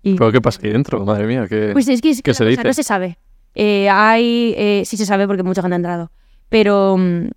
Y, 0.01 0.15
¿Pero 0.15 0.31
qué 0.33 0.41
pasa 0.41 0.59
ahí 0.63 0.71
dentro? 0.71 1.05
Madre 1.05 1.25
mía, 1.25 1.45
¿qué, 1.47 1.69
pues 1.71 1.87
es 1.87 2.01
que, 2.01 2.09
es 2.09 2.17
¿qué 2.17 2.23
que 2.31 2.33
se 2.33 2.43
dice? 2.45 2.63
no 2.63 2.73
se 2.73 2.83
sabe. 2.83 3.17
Eh, 3.55 3.87
hay, 3.89 4.53
eh, 4.57 4.83
sí 4.85 4.97
se 4.97 5.05
sabe 5.05 5.25
porque 5.27 5.43
mucha 5.43 5.61
gente 5.61 5.75
ha 5.75 5.77
entrado, 5.77 6.11
pero 6.49 6.97
mm, 6.97 7.27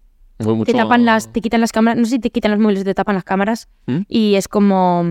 mucho... 0.44 0.64
te 0.64 0.72
tapan 0.76 1.04
las, 1.04 1.32
te 1.32 1.40
quitan 1.40 1.60
las 1.60 1.70
cámaras, 1.72 1.98
no 1.98 2.04
sé 2.06 2.12
si 2.12 2.18
te 2.18 2.30
quitan 2.30 2.50
los 2.50 2.58
móviles, 2.60 2.82
te 2.84 2.94
tapan 2.94 3.14
las 3.14 3.22
cámaras 3.24 3.68
¿Mm? 3.86 3.98
y 4.08 4.34
es 4.34 4.48
como, 4.48 5.04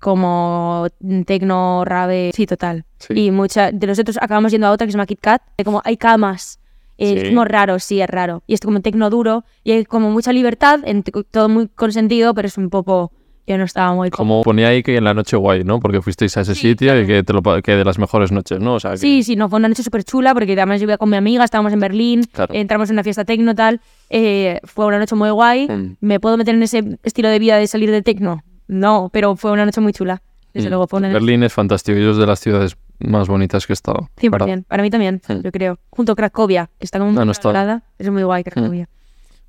como 0.00 0.86
tecno, 1.26 1.84
rave, 1.84 2.30
sí, 2.34 2.46
total. 2.46 2.84
Sí. 2.98 3.14
Y 3.26 3.30
mucha, 3.30 3.70
de 3.72 3.86
nosotros 3.86 4.18
acabamos 4.20 4.50
yendo 4.52 4.66
a 4.66 4.70
otra 4.72 4.86
que 4.86 4.92
se 4.92 4.96
llama 4.96 5.06
Kit 5.06 5.20
Kat, 5.20 5.42
que 5.56 5.64
como 5.64 5.80
hay 5.84 5.96
camas, 5.96 6.58
es 6.98 7.20
Sí. 7.22 7.28
como 7.28 7.44
raro, 7.44 7.78
sí, 7.78 8.00
es 8.00 8.08
raro. 8.08 8.42
Y 8.46 8.54
es 8.54 8.60
como 8.60 8.80
tecno 8.80 9.10
duro 9.10 9.44
y 9.64 9.72
hay 9.72 9.84
como 9.84 10.10
mucha 10.10 10.32
libertad, 10.32 10.80
en- 10.84 11.02
todo 11.02 11.48
muy 11.48 11.68
consentido, 11.68 12.34
pero 12.34 12.46
es 12.48 12.56
un 12.58 12.70
poco, 12.70 13.10
yo 13.46 13.58
no 13.58 13.64
estaba 13.64 13.92
muy... 13.94 14.10
Como 14.10 14.42
ponía 14.42 14.68
ahí 14.68 14.82
que 14.82 14.96
en 14.96 15.04
la 15.04 15.12
noche 15.12 15.36
guay, 15.36 15.64
¿no? 15.64 15.80
Porque 15.80 16.00
fuisteis 16.00 16.36
a 16.36 16.40
ese 16.42 16.54
Sí, 16.54 16.60
sitio 16.70 16.88
y 16.98 17.04
claro. 17.04 17.06
que, 17.06 17.22
te 17.22 17.32
lo, 17.32 17.42
que 17.62 17.72
de 17.76 17.84
las 17.84 17.98
mejores 17.98 18.32
noches, 18.32 18.58
¿no? 18.60 18.74
O 18.74 18.80
sea, 18.80 18.92
que- 18.92 18.96
Sí, 18.98 19.22
sí, 19.22 19.36
no, 19.36 19.48
fue 19.48 19.58
una 19.58 19.68
noche 19.68 19.82
súper 19.82 20.04
chula 20.04 20.32
porque 20.34 20.52
además 20.52 20.80
yo 20.80 20.84
iba 20.84 20.96
con 20.96 21.10
mi 21.10 21.16
amiga, 21.16 21.44
estábamos 21.44 21.72
en 21.72 21.80
Berlín, 21.80 22.22
Claro. 22.32 22.54
entramos 22.54 22.88
en 22.90 22.94
una 22.94 23.02
fiesta 23.04 23.24
tecno 23.24 23.54
tal, 23.54 23.80
eh, 24.08 24.60
fue 24.64 24.86
una 24.86 24.98
noche 24.98 25.14
muy 25.14 25.30
guay. 25.30 25.68
Mm. 25.68 25.96
¿Me 26.00 26.20
puedo 26.20 26.36
meter 26.36 26.54
en 26.54 26.62
ese 26.62 26.98
estilo 27.02 27.28
de 27.28 27.38
vida 27.38 27.56
de 27.58 27.66
salir 27.66 27.90
de 27.90 28.02
tecno? 28.02 28.42
No, 28.66 29.10
pero 29.12 29.36
fue 29.36 29.50
una 29.52 29.66
noche 29.66 29.80
muy 29.82 29.92
chula. 29.92 30.22
Desde 30.54 30.68
Mm. 30.68 30.70
luego 30.70 30.86
fue 30.86 30.98
una 31.00 31.08
noche 31.08 31.14
Berlín 31.20 31.42
es 31.42 31.52
fantástico 31.52 31.98
y 31.98 32.08
es 32.08 32.16
de 32.16 32.26
las 32.26 32.38
ciudades 32.40 32.76
más 32.98 33.28
bonitas 33.28 33.66
que 33.66 33.72
he 33.72 33.74
estado. 33.74 34.08
100%, 34.20 34.64
para 34.66 34.82
mí 34.82 34.90
también, 34.90 35.20
yo 35.42 35.50
creo. 35.52 35.78
Junto 35.90 36.12
a 36.12 36.16
Cracovia, 36.16 36.70
que 36.78 36.84
está 36.84 36.98
como 36.98 37.18
Ah, 37.20 37.24
no 37.24 37.32
está. 37.32 37.82
es 37.98 38.10
muy 38.10 38.22
guay 38.22 38.44
Cracovia. 38.44 38.88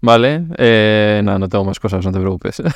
Vale, 0.01 0.43
eh, 0.57 1.21
nada, 1.23 1.39
no 1.39 1.47
tengo 1.49 1.65
más 1.65 1.79
cosas, 1.79 2.05
no 2.05 2.11
te 2.11 2.19
preocupes. 2.19 2.61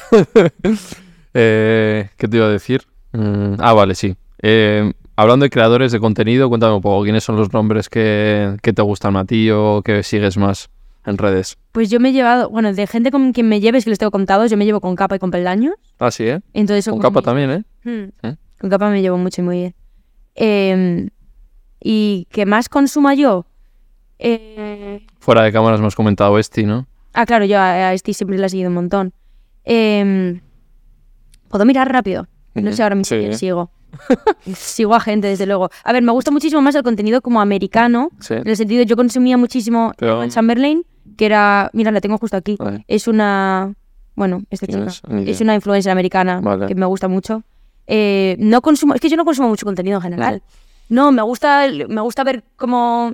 Eh, 1.34 2.10
¿Qué 2.18 2.28
te 2.28 2.38
iba 2.38 2.48
a 2.48 2.50
decir? 2.50 2.82
Mm, 3.12 3.54
ah, 3.60 3.74
vale, 3.74 3.94
sí. 3.94 4.16
Eh, 4.42 4.92
hablando 5.16 5.44
de 5.44 5.52
creadores 5.52 5.92
de 5.92 6.00
contenido, 6.00 6.50
cuéntame 6.50 6.74
un 6.74 6.82
poco, 6.82 7.04
¿quiénes 7.04 7.24
son 7.24 7.36
los 7.36 7.54
nombres 7.54 7.88
que, 7.88 8.58
que 8.64 8.74
te 8.74 8.82
gustan 8.82 9.16
a 9.16 9.26
ti 9.26 9.50
o 9.52 9.82
que 9.84 10.02
sigues 10.02 10.38
más 10.38 10.70
en 11.06 11.18
redes? 11.20 11.58
Pues 11.72 11.90
yo 11.92 12.00
me 12.00 12.10
he 12.10 12.14
llevado, 12.14 12.50
bueno, 12.50 12.74
de 12.74 12.88
gente 12.88 13.12
con 13.12 13.32
quien 13.32 13.48
me 13.48 13.60
lleves, 13.60 13.84
que 13.84 13.92
les 13.92 14.00
tengo 14.00 14.10
contados, 14.12 14.50
yo 14.50 14.58
me 14.58 14.66
llevo 14.66 14.82
con 14.82 14.96
capa 14.96 15.18
y 15.18 15.20
con 15.20 15.30
peldaños. 15.30 15.76
Ah, 16.00 16.10
sí, 16.10 16.24
¿eh? 16.24 16.42
Entonces 16.54 16.90
Con 16.90 17.00
capa 17.00 17.22
también, 17.22 17.52
¿eh? 17.52 17.64
Hmm. 17.84 18.28
¿Eh? 18.28 18.36
Con 18.60 18.70
capa 18.72 18.90
me 18.90 19.02
llevo 19.02 19.18
mucho 19.18 19.42
y 19.42 19.46
muy 19.46 19.58
bien. 19.58 19.76
Eh, 20.36 21.10
¿Y 21.82 22.28
qué 22.32 22.46
más 22.46 22.70
consuma 22.70 23.14
yo? 23.14 23.46
Eh, 24.20 25.06
Fuera 25.20 25.44
de 25.44 25.52
cámaras 25.52 25.80
has 25.82 25.96
comentado 25.96 26.38
Esti, 26.40 26.64
¿no? 26.64 26.88
ah, 27.14 27.26
claro, 27.26 27.46
yo 27.46 27.58
a, 27.58 27.72
a 27.72 27.94
este 27.94 28.14
siempre 28.14 28.38
le 28.38 28.46
he 28.46 28.50
seguido 28.50 28.70
un 28.70 28.76
montón. 28.76 29.14
Eh, 29.66 30.42
¿Puedo 31.48 31.66
mirar 31.66 31.92
rápido? 31.92 32.28
No 32.54 32.72
sé 32.74 32.84
ahora 32.84 32.96
mismo 32.96 33.18
Sí. 33.18 33.34
sigo. 33.34 33.72
sigo 34.56 34.94
a 34.96 35.00
gente, 35.00 35.28
desde 35.28 35.46
luego. 35.46 35.70
A 35.84 35.94
ver, 35.94 36.04
me 36.04 36.12
gusta 36.12 36.32
muchísimo 36.32 36.62
más 36.62 36.76
el 36.76 36.84
contenido 36.84 37.22
como 37.22 37.42
americano. 37.42 38.10
Sí. 38.20 38.36
En 38.36 38.48
el 38.48 38.56
sentido, 38.58 38.84
yo 38.84 38.96
consumía 38.96 39.38
muchísimo 39.38 39.94
Pero- 39.98 40.22
en 40.24 40.30
Chamberlain, 40.30 40.84
que 41.18 41.26
era. 41.26 41.70
Mira, 41.74 41.92
la 41.92 42.02
tengo 42.02 42.18
justo 42.18 42.38
aquí. 42.38 42.56
Vale. 42.60 42.84
Es 42.88 43.08
una. 43.08 43.74
bueno, 44.16 44.44
esta 44.50 44.68
¿Quién 44.68 44.88
chica. 44.90 45.22
es? 45.32 45.42
Una 45.42 45.56
influencer 45.56 45.92
americana 45.92 46.42
Vale. 46.42 46.68
que 46.68 46.76
me 46.76 46.86
gusta 46.86 47.08
mucho. 47.08 47.44
Eh, 47.92 48.36
no 48.40 48.62
consumo, 48.62 48.94
es 48.94 49.02
que 49.02 49.10
yo 49.10 49.18
no 49.18 49.26
consumo 49.26 49.50
mucho 49.50 49.66
contenido 49.66 49.98
en 49.98 50.02
general. 50.04 50.44
No, 50.90 51.12
me 51.12 51.22
gusta, 51.24 51.66
me 51.88 52.02
gusta 52.02 52.24
ver 52.24 52.44
como 52.56 53.14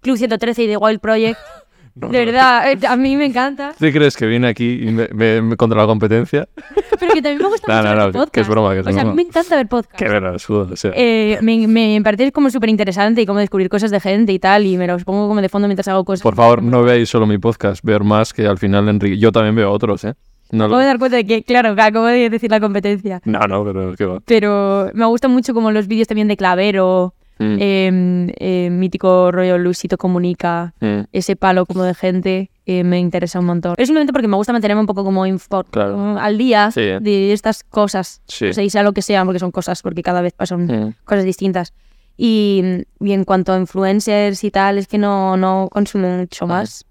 Club 0.00 0.16
113 0.16 0.62
y 0.64 0.66
The 0.66 0.76
Wild 0.78 1.00
Project. 1.00 1.38
No, 1.96 2.08
de 2.08 2.18
no. 2.26 2.32
verdad, 2.32 2.72
eh, 2.72 2.78
a 2.88 2.96
mí 2.96 3.14
me 3.14 3.24
encanta. 3.26 3.72
¿Tú 3.78 3.86
crees 3.92 4.16
que 4.16 4.26
viene 4.26 4.48
aquí 4.48 4.80
y 4.82 4.90
me, 4.90 5.06
me- 5.12 5.40
me- 5.40 5.56
contra 5.56 5.78
la 5.80 5.86
competencia? 5.86 6.48
Pero 6.98 7.12
que 7.14 7.22
también 7.22 7.38
me 7.40 7.46
gusta 7.46 7.68
No, 7.72 7.88
mucho 7.88 7.96
ver 8.04 8.14
no, 8.16 8.26
que- 8.26 8.40
es 8.40 8.48
broma, 8.48 8.72
que 8.74 8.80
es 8.80 8.86
o 8.88 8.90
sea, 8.90 9.02
a 9.02 9.04
mí 9.04 9.12
me 9.14 9.22
encanta 9.22 9.54
ver 9.54 9.68
podcasts. 9.68 9.98
Qué 10.02 10.08
verás, 10.08 10.50
o 10.50 10.74
sea. 10.74 10.90
Eh, 10.96 11.38
me, 11.40 11.68
me 11.68 12.00
parece 12.02 12.32
como 12.32 12.50
súper 12.50 12.68
interesante 12.70 13.22
y 13.22 13.26
como 13.26 13.38
descubrir 13.38 13.68
cosas 13.68 13.92
de 13.92 14.00
gente 14.00 14.32
y 14.32 14.40
tal, 14.40 14.66
y 14.66 14.76
me 14.76 14.88
los 14.88 15.04
pongo 15.04 15.28
como 15.28 15.40
de 15.40 15.48
fondo 15.48 15.68
mientras 15.68 15.86
hago 15.86 16.04
cosas. 16.04 16.24
Por 16.24 16.34
favor, 16.34 16.64
no 16.64 16.82
veáis 16.82 17.08
solo 17.08 17.28
mi 17.28 17.38
podcast, 17.38 17.84
ver 17.84 18.02
más 18.02 18.32
que 18.32 18.44
al 18.44 18.58
final 18.58 18.88
Enrique. 18.88 19.16
Yo 19.16 19.30
también 19.30 19.54
veo 19.54 19.70
otros, 19.70 20.02
¿eh? 20.02 20.14
No, 20.56 20.68
lo- 20.68 20.78
dar 20.78 20.98
cuenta 20.98 21.16
de 21.16 21.26
que, 21.26 21.42
claro, 21.42 21.70
acabo 21.76 22.06
de 22.06 22.30
decir 22.30 22.50
la 22.50 22.60
competencia. 22.60 23.20
no, 23.24 23.40
no, 23.40 23.64
pero 23.64 23.94
qué 23.96 24.04
va. 24.06 24.20
Pero 24.24 24.90
me 24.94 25.04
gustan 25.06 25.30
mucho 25.32 25.52
como 25.54 25.70
los 25.70 25.86
vídeos 25.88 26.08
también 26.08 26.28
de 26.28 26.36
Clavero, 26.36 27.14
Mm, 27.36 27.56
eh, 27.58 28.32
eh, 28.38 28.68
mítico 28.70 29.32
rollo 29.32 29.58
Luisito 29.58 29.98
Comunica, 29.98 30.72
mm, 30.80 31.00
ese 31.12 31.34
palo 31.34 31.66
como 31.66 31.82
de 31.82 31.92
gente, 31.92 32.52
eh, 32.64 32.84
me 32.84 33.00
interesa 33.00 33.40
un 33.40 33.46
montón. 33.46 33.74
Es 33.76 33.88
simplemente 33.88 34.12
porque 34.12 34.28
me 34.28 34.36
gusta 34.36 34.52
mantenerme 34.52 34.80
un 34.82 34.86
poco 34.86 35.02
como 35.02 35.26
info- 35.26 35.64
Claro. 35.64 36.16
al 36.16 36.38
día 36.38 36.70
Sí, 36.70 36.82
¿eh? 36.82 36.98
de 37.00 37.32
estas 37.32 37.64
cosas. 37.64 38.22
Sí. 38.28 38.46
O 38.46 38.52
sea, 38.52 38.62
y 38.62 38.70
sea 38.70 38.84
lo 38.84 38.92
que 38.92 39.02
sea, 39.02 39.24
porque 39.24 39.40
son 39.40 39.50
cosas, 39.50 39.82
porque 39.82 40.04
cada 40.04 40.20
vez 40.22 40.32
pasan 40.32 40.66
Mm. 40.66 40.94
cosas 41.04 41.24
distintas. 41.24 41.74
Y, 42.16 42.62
y 43.00 43.12
en 43.12 43.24
cuanto 43.24 43.52
a 43.52 43.58
influencers 43.58 44.44
y 44.44 44.52
tal, 44.52 44.78
es 44.78 44.86
que 44.86 44.98
no, 44.98 45.36
no 45.36 45.68
consumo 45.72 46.08
mucho 46.16 46.46
más. 46.46 46.86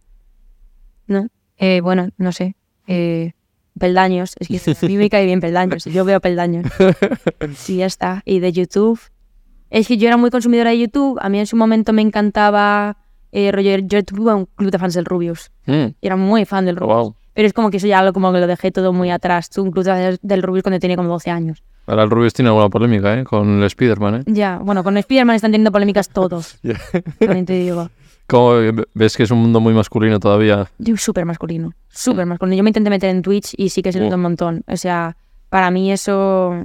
¿No? 1.07 1.27
Eh, 1.57 1.79
bueno, 1.81 2.09
no 2.17 2.33
sé. 2.33 2.57
Eh, 2.87 3.31
peldaños. 3.79 4.35
Es 4.39 4.47
que 4.47 4.71
a 4.71 4.87
mí 4.87 4.97
me 4.97 5.09
cae 5.09 5.25
bien 5.25 5.39
peldaños. 5.41 5.85
Yo 5.85 6.05
veo 6.05 6.19
peldaños. 6.19 6.65
Sí, 7.55 7.77
ya 7.77 7.85
está. 7.85 8.21
Y 8.25 8.39
de 8.39 8.51
YouTube. 8.51 8.99
Es 9.69 9.87
que 9.87 9.97
yo 9.97 10.07
era 10.07 10.17
muy 10.17 10.29
consumidora 10.29 10.69
de 10.71 10.79
YouTube. 10.79 11.17
A 11.21 11.29
mí 11.29 11.39
en 11.39 11.47
su 11.47 11.55
momento 11.55 11.93
me 11.93 12.01
encantaba. 12.01 12.97
Eh, 13.31 13.51
rollo, 13.51 13.77
yo 13.79 14.03
tuve 14.03 14.33
un 14.33 14.45
club 14.45 14.69
de 14.71 14.77
fans 14.77 14.93
del 14.93 15.05
Rubius. 15.05 15.51
Mm, 15.65 15.85
Era 16.01 16.15
muy 16.15 16.45
fan 16.45 16.65
del 16.65 16.75
Rubius. 16.75 16.95
wow. 16.95 17.15
Pero 17.33 17.47
es 17.47 17.53
como 17.53 17.71
que 17.71 17.77
eso 17.77 17.87
ya 17.87 18.03
lo, 18.03 18.13
como 18.13 18.31
que 18.31 18.39
lo 18.39 18.45
dejé 18.45 18.71
todo 18.71 18.93
muy 18.93 19.09
atrás. 19.09 19.49
Tuve 19.49 19.65
un 19.65 19.71
club 19.71 19.83
de 19.85 19.91
fans 19.91 20.19
del 20.21 20.43
Rubius 20.43 20.61
cuando 20.63 20.79
tenía 20.79 20.95
como 20.95 21.09
12 21.09 21.31
años. 21.31 21.63
Ahora 21.87 22.03
el 22.03 22.11
Rubius 22.11 22.33
tiene 22.33 22.49
alguna 22.49 22.69
polémica, 22.69 23.19
¿eh? 23.19 23.23
Con 23.23 23.57
el 23.59 23.63
Spider-Man, 23.63 24.15
¿eh? 24.15 24.23
Ya, 24.27 24.59
bueno, 24.63 24.83
con 24.83 24.95
Spider-Man 24.97 25.35
están 25.35 25.51
teniendo 25.51 25.71
polémicas 25.71 26.09
todos. 26.09 26.59
También 27.19 27.45
te 27.47 27.53
digo. 27.53 27.89
¿Cómo 28.33 28.83
ves 28.95 29.15
que 29.15 29.21
es 29.23 29.29
un 29.31 29.37
mundo 29.37 29.59
muy 29.59 29.73
masculino 29.75 30.19
todavía? 30.19 30.67
Yo 30.79 30.97
súper 30.97 31.23
masculino. 31.23 31.73
Súper 31.89 32.25
masculino. 32.25 32.57
Yo 32.57 32.63
me 32.63 32.71
intenté 32.71 32.89
meter 32.89 33.11
en 33.11 33.21
Twitch 33.21 33.53
y 33.57 33.69
sí 33.69 33.83
que 33.83 33.91
se 33.91 33.99
nota 33.99 34.15
Mm. 34.17 34.19
un 34.19 34.23
montón. 34.23 34.63
O 34.67 34.75
sea, 34.75 35.15
para 35.49 35.69
mí 35.69 35.91
eso. 35.91 36.55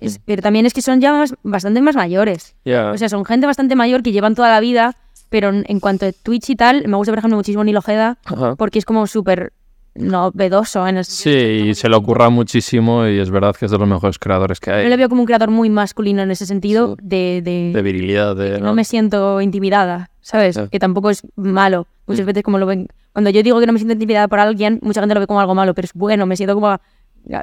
es- 0.00 0.20
pero 0.24 0.40
también 0.42 0.66
es 0.66 0.74
que 0.74 0.82
son 0.82 1.00
ya 1.00 1.12
más- 1.12 1.34
bastante 1.42 1.80
más 1.80 1.96
mayores. 1.96 2.54
Ya. 2.64 2.90
O 2.92 2.98
sea, 2.98 3.08
son 3.08 3.24
gente 3.24 3.46
bastante 3.46 3.74
mayor 3.74 4.02
que 4.02 4.12
llevan 4.12 4.34
toda 4.34 4.50
la 4.50 4.60
vida. 4.60 4.94
Pero 5.30 5.48
en, 5.48 5.64
en 5.66 5.80
cuanto 5.80 6.06
a 6.06 6.12
Twitch 6.12 6.50
y 6.50 6.56
tal, 6.56 6.86
me 6.86 6.96
gusta, 6.96 7.10
por 7.10 7.18
ejemplo, 7.18 7.36
muchísimo 7.38 7.64
Nilo 7.64 7.78
Ojeda 7.80 8.18
Ajá. 8.26 8.54
porque 8.54 8.78
es 8.78 8.84
como 8.84 9.06
súper 9.08 9.52
novedoso 9.96 10.86
en 10.86 10.98
el 10.98 11.04
Sí, 11.04 11.30
y 11.30 11.74
se 11.74 11.88
le 11.88 11.96
ocurra 11.96 12.28
muchísimo 12.28 13.06
y 13.06 13.18
es 13.18 13.30
verdad 13.30 13.54
que 13.56 13.64
es 13.64 13.70
de 13.70 13.78
los 13.78 13.88
mejores 13.88 14.18
creadores 14.18 14.60
que 14.60 14.70
Yo 14.70 14.76
hay. 14.76 14.88
le 14.88 14.96
veo 14.96 15.08
como 15.08 15.22
un 15.22 15.26
creador 15.26 15.50
muy 15.50 15.70
masculino 15.70 16.22
en 16.22 16.30
ese 16.30 16.46
sentido 16.46 16.96
de, 17.02 17.40
de, 17.42 17.72
De 17.74 17.82
virilidad, 17.82 18.36
de... 18.36 18.60
no 18.60 18.74
me 18.74 18.84
siento 18.84 19.40
intimidada, 19.40 20.10
¿sabes? 20.24 20.58
Que 20.70 20.78
tampoco 20.78 21.10
es 21.10 21.22
malo. 21.36 21.86
Muchas 22.06 22.24
Mm. 22.24 22.26
veces 22.26 22.42
como 22.42 22.58
lo 22.58 22.66
ven... 22.66 22.88
Cuando 23.12 23.30
yo 23.30 23.42
digo 23.42 23.60
que 23.60 23.66
no 23.66 23.72
me 23.72 23.78
siento 23.78 23.92
intimidada 23.92 24.26
por 24.26 24.40
alguien, 24.40 24.80
mucha 24.82 25.00
gente 25.00 25.14
lo 25.14 25.20
ve 25.20 25.26
como 25.26 25.38
algo 25.40 25.54
malo, 25.54 25.74
pero 25.74 25.84
es 25.86 25.92
bueno, 25.92 26.26
me 26.26 26.36
siento 26.36 26.54
como 26.54 26.80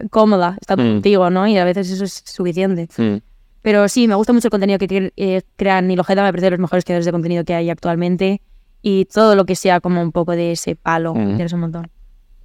cómoda, 0.09 0.57
estar 0.59 0.77
Mm. 0.77 0.81
contigo, 0.93 1.29
¿no? 1.29 1.47
Y 1.47 1.57
a 1.57 1.63
veces 1.63 1.89
eso 1.91 2.03
es 2.03 2.23
suficiente. 2.25 2.87
Mm, 2.97 3.17
Pero 3.63 3.87
sí, 3.87 4.07
me 4.07 4.15
gusta 4.15 4.33
mucho 4.33 4.47
el 4.47 4.51
contenido 4.51 4.79
que 4.79 5.11
eh, 5.15 5.41
crean 5.55 5.87
Nilo 5.87 6.01
Ojeda, 6.01 6.23
me 6.23 6.31
parece 6.31 6.45
de 6.47 6.51
los 6.51 6.59
mejores 6.59 6.83
creadores 6.83 7.05
de 7.05 7.11
contenido 7.11 7.43
que 7.45 7.53
hay 7.53 7.69
actualmente. 7.69 8.41
Y 8.81 9.05
todo 9.05 9.35
lo 9.35 9.45
que 9.45 9.55
sea 9.55 9.79
como 9.79 10.01
un 10.01 10.11
poco 10.11 10.31
de 10.31 10.53
ese 10.53 10.75
palo, 10.75 11.13
Mm. 11.13 11.29
interesa 11.31 11.55
un 11.57 11.61
montón. 11.61 11.87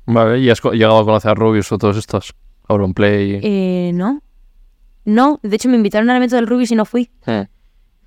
Vale, 0.04 0.38
¿y 0.40 0.50
has 0.50 0.62
llegado 0.62 0.98
a 0.98 1.04
conocer 1.06 1.30
a 1.30 1.34
Rubius 1.34 1.72
o 1.72 1.78
todos 1.78 1.96
estos? 1.96 2.34
Auronplay. 2.68 3.40
Eh, 3.42 3.92
¿No? 3.94 4.20
No, 5.06 5.40
de 5.42 5.56
hecho 5.56 5.68
me 5.70 5.76
invitaron 5.76 6.10
al 6.10 6.16
evento 6.18 6.36
del 6.36 6.46
Rubius 6.46 6.70
y 6.72 6.74
no 6.74 6.84
fui. 6.84 7.10
Mm. 7.26 7.40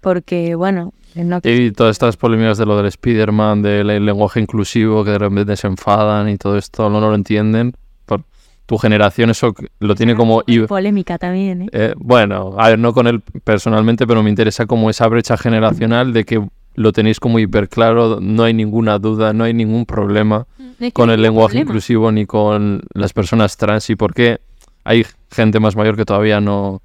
Porque, 0.01 0.55
bueno, 0.55 0.93
no 1.15 1.39
Y 1.43 1.71
todas 1.71 1.91
estas 1.91 2.17
polémicas 2.17 2.57
de 2.57 2.65
lo 2.65 2.77
del 2.77 2.85
Spider-Man, 2.85 3.61
del 3.61 4.05
lenguaje 4.05 4.39
inclusivo, 4.39 5.03
que 5.03 5.11
de 5.11 5.19
repente 5.19 5.55
se 5.55 5.67
enfadan 5.67 6.29
y 6.29 6.37
todo 6.37 6.57
esto, 6.57 6.89
no, 6.89 7.01
no 7.01 7.09
lo 7.09 7.15
entienden. 7.15 7.73
Por 8.05 8.23
tu 8.65 8.77
generación 8.77 9.29
eso 9.29 9.53
lo 9.79 9.95
tiene 9.95 10.15
como... 10.15 10.43
polémica 10.67 11.17
también, 11.17 11.63
¿eh? 11.63 11.69
eh, 11.71 11.93
bueno, 11.97 12.55
a 12.57 12.69
ver, 12.69 12.79
no 12.79 12.93
con 12.93 13.07
él 13.07 13.21
personalmente, 13.43 14.05
pero 14.05 14.21
me 14.23 14.29
interesa 14.29 14.65
como 14.67 14.89
esa 14.89 15.07
brecha 15.07 15.37
generacional 15.37 16.13
de 16.13 16.23
que 16.23 16.47
lo 16.75 16.93
tenéis 16.93 17.19
como 17.19 17.39
hiper 17.39 17.67
claro, 17.67 18.19
no 18.21 18.43
hay 18.43 18.53
ninguna 18.53 18.99
duda, 18.99 19.33
no 19.33 19.43
hay 19.43 19.53
ningún 19.53 19.85
problema 19.85 20.45
Es 20.59 20.77
que 20.77 20.91
con 20.93 21.07
no 21.07 21.13
el 21.13 21.21
lenguaje 21.21 21.53
problema. 21.55 21.69
inclusivo 21.69 22.11
ni 22.11 22.25
con 22.25 22.83
las 22.93 23.11
personas 23.11 23.57
trans 23.57 23.89
y 23.89 23.95
por 23.95 24.13
qué 24.13 24.39
hay 24.83 25.05
gente 25.31 25.59
más 25.59 25.75
mayor 25.75 25.97
que 25.97 26.05
todavía 26.05 26.39
no... 26.39 26.81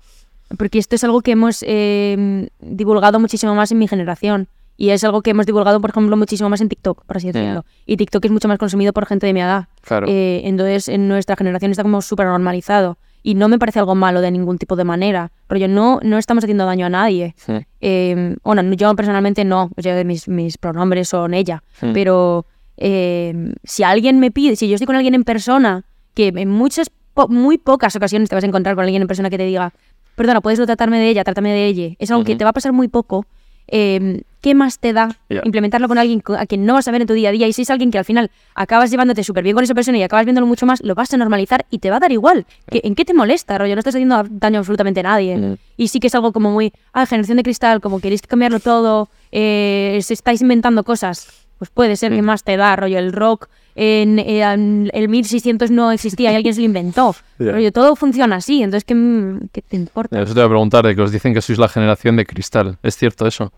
Porque 0.58 0.78
esto 0.78 0.94
es 0.94 1.04
algo 1.04 1.20
que 1.20 1.32
hemos 1.32 1.64
eh, 1.66 2.48
divulgado 2.60 3.18
muchísimo 3.18 3.54
más 3.54 3.72
en 3.72 3.78
mi 3.78 3.88
generación. 3.88 4.48
Y 4.76 4.90
es 4.90 5.04
algo 5.04 5.22
que 5.22 5.30
hemos 5.30 5.46
divulgado, 5.46 5.80
por 5.80 5.90
ejemplo, 5.90 6.16
muchísimo 6.16 6.48
más 6.48 6.60
en 6.60 6.68
TikTok, 6.68 7.04
por 7.04 7.16
así 7.16 7.30
decirlo. 7.30 7.64
Y 7.86 7.96
TikTok 7.96 8.24
es 8.24 8.30
mucho 8.32 8.48
más 8.48 8.58
consumido 8.58 8.92
por 8.92 9.06
gente 9.06 9.24
de 9.26 9.32
mi 9.32 9.40
edad. 9.40 9.68
Claro. 9.82 10.06
Eh, 10.08 10.42
entonces, 10.44 10.88
en 10.88 11.06
nuestra 11.06 11.36
generación 11.36 11.70
está 11.70 11.84
como 11.84 12.02
súper 12.02 12.26
normalizado. 12.26 12.98
Y 13.22 13.36
no 13.36 13.48
me 13.48 13.58
parece 13.58 13.78
algo 13.78 13.94
malo 13.94 14.20
de 14.20 14.30
ningún 14.32 14.58
tipo 14.58 14.74
de 14.76 14.84
manera. 14.84 15.30
Rollo, 15.48 15.68
no, 15.68 16.00
no 16.02 16.18
estamos 16.18 16.42
haciendo 16.44 16.66
daño 16.66 16.86
a 16.86 16.90
nadie. 16.90 17.34
Sí. 17.38 17.52
Eh, 17.80 18.36
bueno, 18.42 18.62
yo 18.74 18.94
personalmente 18.96 19.44
no. 19.44 19.70
O 19.76 19.80
sea, 19.80 20.02
mis, 20.04 20.28
mis 20.28 20.58
pronombres 20.58 21.08
son 21.08 21.34
ella. 21.34 21.62
Mm. 21.80 21.92
Pero 21.92 22.44
eh, 22.76 23.54
si 23.62 23.82
alguien 23.84 24.18
me 24.18 24.30
pide, 24.32 24.56
si 24.56 24.68
yo 24.68 24.74
estoy 24.74 24.86
con 24.86 24.96
alguien 24.96 25.14
en 25.14 25.24
persona, 25.24 25.84
que 26.14 26.32
en 26.34 26.50
muchas, 26.50 26.90
po- 27.14 27.28
muy 27.28 27.58
pocas 27.58 27.94
ocasiones 27.96 28.28
te 28.28 28.34
vas 28.34 28.44
a 28.44 28.46
encontrar 28.48 28.74
con 28.74 28.82
alguien 28.84 29.00
en 29.02 29.08
persona 29.08 29.30
que 29.30 29.38
te 29.38 29.44
diga, 29.44 29.72
perdona, 30.14 30.40
puedes 30.40 30.58
no 30.58 30.66
tratarme 30.66 30.98
de 30.98 31.08
ella, 31.08 31.24
trátame 31.24 31.52
de 31.52 31.66
ella. 31.66 31.94
Es 31.98 32.10
algo 32.10 32.24
que 32.24 32.32
Ujú. 32.32 32.38
te 32.38 32.44
va 32.44 32.50
a 32.50 32.54
pasar 32.54 32.72
muy 32.72 32.88
poco. 32.88 33.26
eh, 33.66 34.22
¿Qué 34.42 34.54
más 34.54 34.78
te 34.78 34.92
da 34.92 35.16
implementarlo 35.42 35.88
con 35.88 35.96
alguien 35.96 36.22
a 36.38 36.44
quien 36.44 36.66
no 36.66 36.74
vas 36.74 36.86
a 36.86 36.90
ver 36.90 37.00
en 37.00 37.06
tu 37.06 37.14
día 37.14 37.30
a 37.30 37.32
día? 37.32 37.46
Y 37.48 37.54
si 37.54 37.62
es 37.62 37.70
alguien 37.70 37.90
que 37.90 37.96
al 37.96 38.04
final 38.04 38.30
acabas 38.54 38.90
llevándote 38.90 39.24
súper 39.24 39.42
bien 39.42 39.54
con 39.54 39.64
esa 39.64 39.72
persona 39.74 39.96
y 39.96 40.02
acabas 40.02 40.26
viéndolo 40.26 40.46
mucho 40.46 40.66
más, 40.66 40.82
lo 40.82 40.94
vas 40.94 41.14
a 41.14 41.16
normalizar 41.16 41.64
y 41.70 41.78
te 41.78 41.88
va 41.88 41.96
a 41.96 42.00
dar 42.00 42.12
igual. 42.12 42.44
¿Qué- 42.70 42.82
¿En 42.84 42.94
qué 42.94 43.06
te 43.06 43.14
molesta, 43.14 43.56
rollo? 43.56 43.74
No 43.74 43.78
estás 43.78 43.94
haciendo 43.94 44.22
daño 44.28 44.58
a 44.58 44.60
absolutamente 44.60 45.00
a 45.00 45.04
nadie. 45.04 45.56
Y 45.78 45.88
sí 45.88 45.98
que 45.98 46.08
es 46.08 46.14
algo 46.14 46.32
como 46.32 46.50
muy, 46.50 46.74
ah, 46.92 47.06
generación 47.06 47.38
de 47.38 47.42
cristal, 47.42 47.80
como 47.80 48.00
queréis 48.00 48.20
cambiarlo 48.20 48.60
todo, 48.60 49.08
eh, 49.32 49.98
se 50.02 50.12
estáis 50.12 50.42
inventando 50.42 50.84
cosas. 50.84 51.46
Pues 51.58 51.70
puede 51.70 51.96
ser 51.96 52.12
que 52.12 52.20
más 52.20 52.44
te 52.44 52.58
da, 52.58 52.76
rollo, 52.76 52.98
el 52.98 53.12
rock 53.14 53.48
en, 53.76 54.18
en 54.18 54.90
el 54.92 55.08
1600 55.08 55.70
no 55.70 55.90
existía 55.92 56.32
y 56.32 56.36
alguien 56.36 56.54
se 56.54 56.60
lo 56.60 56.66
inventó. 56.66 57.14
Ya. 57.38 57.50
Rollo, 57.50 57.72
todo 57.72 57.96
funciona 57.96 58.36
así, 58.36 58.62
entonces, 58.62 58.84
¿qué, 58.84 58.94
mm, 58.94 59.48
qué 59.52 59.60
te 59.62 59.74
importa? 59.76 60.22
Eso 60.22 60.34
te 60.34 60.40
voy 60.40 60.46
a 60.46 60.48
preguntar, 60.50 60.86
de 60.86 60.94
que 60.94 61.02
os 61.02 61.10
dicen 61.10 61.34
que 61.34 61.42
sois 61.42 61.58
la 61.58 61.66
generación 61.68 62.14
de 62.14 62.24
cristal. 62.24 62.78
¿Es 62.82 62.96
cierto 62.96 63.26
eso? 63.26 63.52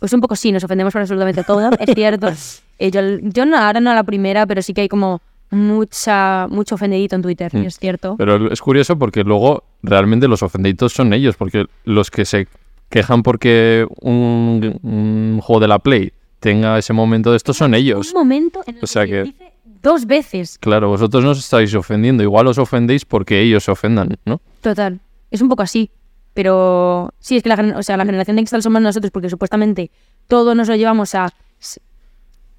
Pues 0.00 0.12
un 0.12 0.20
poco 0.20 0.36
sí, 0.36 0.52
nos 0.52 0.62
ofendemos 0.64 0.92
por 0.92 1.00
absolutamente 1.00 1.42
todo, 1.44 1.70
es 1.80 1.90
cierto. 1.94 2.28
Eh, 2.78 2.90
yo 2.90 3.00
yo 3.22 3.46
no, 3.46 3.56
ahora 3.56 3.80
no 3.80 3.90
a 3.90 3.94
la 3.94 4.02
primera, 4.04 4.44
pero 4.46 4.60
sí 4.60 4.74
que 4.74 4.82
hay 4.82 4.88
como 4.88 5.22
mucha 5.50 6.46
mucho 6.50 6.74
ofendidito 6.74 7.16
en 7.16 7.22
Twitter, 7.22 7.50
Mm. 7.54 7.64
es 7.66 7.78
cierto. 7.78 8.16
Pero 8.18 8.50
es 8.52 8.60
curioso 8.60 8.98
porque 8.98 9.22
luego 9.24 9.64
realmente 9.82 10.28
los 10.28 10.42
ofendidos 10.42 10.92
son 10.92 11.12
ellos, 11.12 11.36
porque 11.36 11.66
los 11.84 12.10
que 12.10 12.24
se 12.24 12.48
quejan 12.90 13.22
porque 13.22 13.86
un, 14.00 14.78
un 14.82 15.40
juego 15.42 15.60
de 15.60 15.68
la 15.68 15.78
Play 15.78 16.12
tenga 16.40 16.78
ese 16.78 16.92
momento 16.92 17.30
de 17.30 17.36
esto 17.36 17.54
son 17.54 17.74
ellos. 17.74 18.08
Un 18.12 18.18
momento 18.20 18.62
en 18.66 18.76
el 18.76 18.84
O 18.84 18.86
sea 18.86 19.04
que, 19.06 19.10
que- 19.10 19.22
dice 19.24 19.51
dos 19.82 20.06
veces. 20.06 20.58
Claro, 20.58 20.88
vosotros 20.88 21.24
no 21.24 21.30
os 21.30 21.38
estáis 21.38 21.74
ofendiendo, 21.74 22.22
igual 22.22 22.46
os 22.46 22.58
ofendéis 22.58 23.04
porque 23.04 23.40
ellos 23.40 23.64
se 23.64 23.70
ofendan, 23.70 24.16
¿no? 24.24 24.40
Total, 24.60 25.00
es 25.30 25.42
un 25.42 25.48
poco 25.48 25.62
así. 25.62 25.90
Pero 26.34 27.12
sí, 27.18 27.36
es 27.36 27.42
que 27.42 27.50
la, 27.50 27.74
o 27.76 27.82
sea, 27.82 27.96
la 27.96 28.06
generación 28.06 28.36
de 28.36 28.42
cristal 28.42 28.62
somos 28.62 28.80
nosotros 28.80 29.10
porque 29.10 29.28
supuestamente 29.28 29.90
todo 30.28 30.54
nos 30.54 30.68
lo 30.68 30.76
llevamos 30.76 31.14
a... 31.14 31.28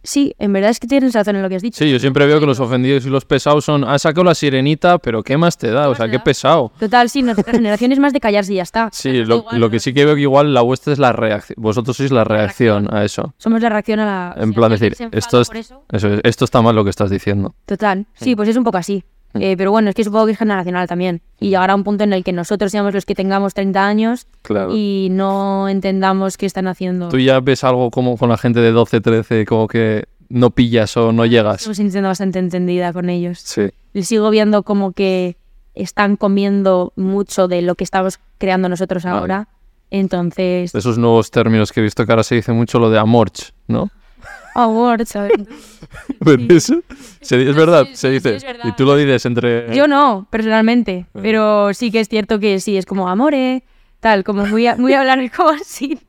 Sí, 0.03 0.35
en 0.37 0.51
verdad 0.51 0.69
es 0.69 0.79
que 0.79 0.87
tienes 0.87 1.13
razón 1.13 1.37
en 1.37 1.41
lo 1.41 1.49
que 1.49 1.55
has 1.55 1.61
dicho. 1.61 1.77
Sí, 1.83 1.89
yo 1.89 1.97
siempre 1.97 2.25
veo 2.25 2.39
que 2.39 2.45
los 2.45 2.59
ofendidos 2.59 3.05
y 3.05 3.09
los 3.09 3.23
pesados 3.25 3.63
son, 3.65 3.83
ha 3.85 3.97
sacado 3.97 4.25
la 4.25 4.35
sirenita, 4.35 4.97
pero 4.99 5.23
¿qué 5.23 5.37
más 5.37 5.57
te 5.57 5.71
da? 5.71 5.87
O 5.89 5.95
sea, 5.95 6.09
qué 6.09 6.19
pesado. 6.19 6.71
Total, 6.77 7.09
sí, 7.09 7.21
nuestra 7.23 7.51
generación 7.53 7.91
es 7.93 7.99
más 7.99 8.11
de 8.13 8.19
callarse 8.19 8.53
y 8.53 8.57
ya 8.57 8.63
está. 8.63 8.89
Sí, 8.93 9.23
lo, 9.23 9.45
lo 9.51 9.69
que 9.69 9.79
sí 9.79 9.93
que 9.93 10.05
veo 10.05 10.15
que 10.15 10.21
igual 10.21 10.53
la 10.53 10.61
vuestra 10.61 10.91
es 10.93 10.99
la 10.99 11.13
reacción. 11.13 11.55
Vosotros 11.57 11.95
sois 11.97 12.11
la 12.11 12.23
reacción 12.25 12.93
a 12.93 13.03
eso. 13.05 13.33
Somos 13.37 13.61
la 13.61 13.69
reacción 13.69 13.99
a 14.01 14.05
la... 14.05 14.35
En 14.43 14.53
plan 14.53 14.71
decir, 14.71 14.95
esto, 15.11 15.39
es, 15.41 15.47
por 15.47 15.57
eso, 15.57 15.83
eso 15.91 16.07
es- 16.13 16.21
esto 16.23 16.45
está 16.45 16.61
mal 16.61 16.75
lo 16.75 16.83
que 16.83 16.89
estás 16.89 17.09
diciendo. 17.09 17.55
Total, 17.65 18.05
sí, 18.13 18.35
pues 18.35 18.49
es 18.49 18.57
un 18.57 18.63
poco 18.63 18.77
así. 18.77 19.03
Mm. 19.33 19.41
Eh, 19.41 19.55
pero 19.57 19.71
bueno, 19.71 19.89
es 19.89 19.95
que 19.95 20.03
supongo 20.03 20.25
que 20.27 20.33
es 20.33 20.37
generacional 20.37 20.87
también. 20.87 21.21
Y 21.39 21.49
llegará 21.49 21.75
un 21.75 21.83
punto 21.83 22.03
en 22.03 22.13
el 22.13 22.23
que 22.23 22.31
nosotros 22.33 22.71
seamos 22.71 22.93
los 22.93 23.05
que 23.05 23.15
tengamos 23.15 23.53
30 23.53 23.85
años 23.85 24.27
Claro. 24.41 24.69
y 24.75 25.07
no 25.11 25.67
entendamos 25.69 26.37
qué 26.37 26.45
están 26.45 26.67
haciendo. 26.67 27.09
¿Tú 27.09 27.19
ya 27.19 27.39
ves 27.39 27.63
algo 27.63 27.89
como 27.91 28.17
con 28.17 28.29
la 28.29 28.37
gente 28.37 28.59
de 28.59 28.71
12, 28.71 29.01
13, 29.01 29.45
como 29.45 29.67
que 29.67 30.05
no 30.29 30.51
pillas 30.51 30.95
o 30.97 31.11
no 31.11 31.25
llegas? 31.25 31.61
Estamos 31.67 31.77
siendo 31.77 32.07
bastante 32.09 32.39
entendida 32.39 32.93
con 32.93 33.09
ellos. 33.09 33.39
Sí. 33.39 33.69
sigo 34.03 34.29
viendo 34.29 34.63
como 34.63 34.91
que 34.91 35.37
están 35.75 36.15
comiendo 36.17 36.93
mucho 36.95 37.47
de 37.47 37.61
lo 37.63 37.75
que 37.75 37.83
estamos 37.83 38.19
creando 38.37 38.69
nosotros 38.69 39.05
ahora. 39.05 39.47
Entonces, 39.89 40.71
De 40.71 40.79
esos 40.79 40.97
nuevos 40.97 41.29
términos 41.29 41.71
que 41.71 41.79
he 41.79 41.83
visto 41.83 42.05
que 42.05 42.11
ahora 42.11 42.23
se 42.23 42.35
dice 42.35 42.51
mucho 42.51 42.79
lo 42.79 42.89
de 42.89 42.97
amorch, 42.99 43.53
¿no? 43.67 43.89
Awards, 44.55 45.15
a 45.15 45.23
ver. 45.23 45.45
Pero 46.23 46.53
eso, 46.55 46.81
se 47.21 47.37
di- 47.37 47.49
es 47.49 47.55
verdad, 47.55 47.85
se 47.93 48.09
dice. 48.09 48.31
sí, 48.31 48.35
es 48.37 48.43
verdad. 48.43 48.65
Y 48.67 48.71
tú 48.73 48.85
lo 48.85 48.95
dices 48.95 49.25
entre... 49.25 49.75
Yo 49.75 49.87
no, 49.87 50.27
personalmente, 50.29 51.05
Bueno. 51.13 51.23
pero 51.23 51.73
sí 51.73 51.91
que 51.91 51.99
es 51.99 52.09
cierto 52.09 52.39
que 52.39 52.59
sí, 52.59 52.77
es 52.77 52.85
como 52.85 53.07
amore, 53.09 53.63
tal, 53.99 54.23
como 54.23 54.45
muy 54.45 54.67
a, 54.67 54.75
muy 54.75 54.93
a 54.93 54.99
hablar 55.01 55.19
como 55.35 55.49
así. 55.49 55.99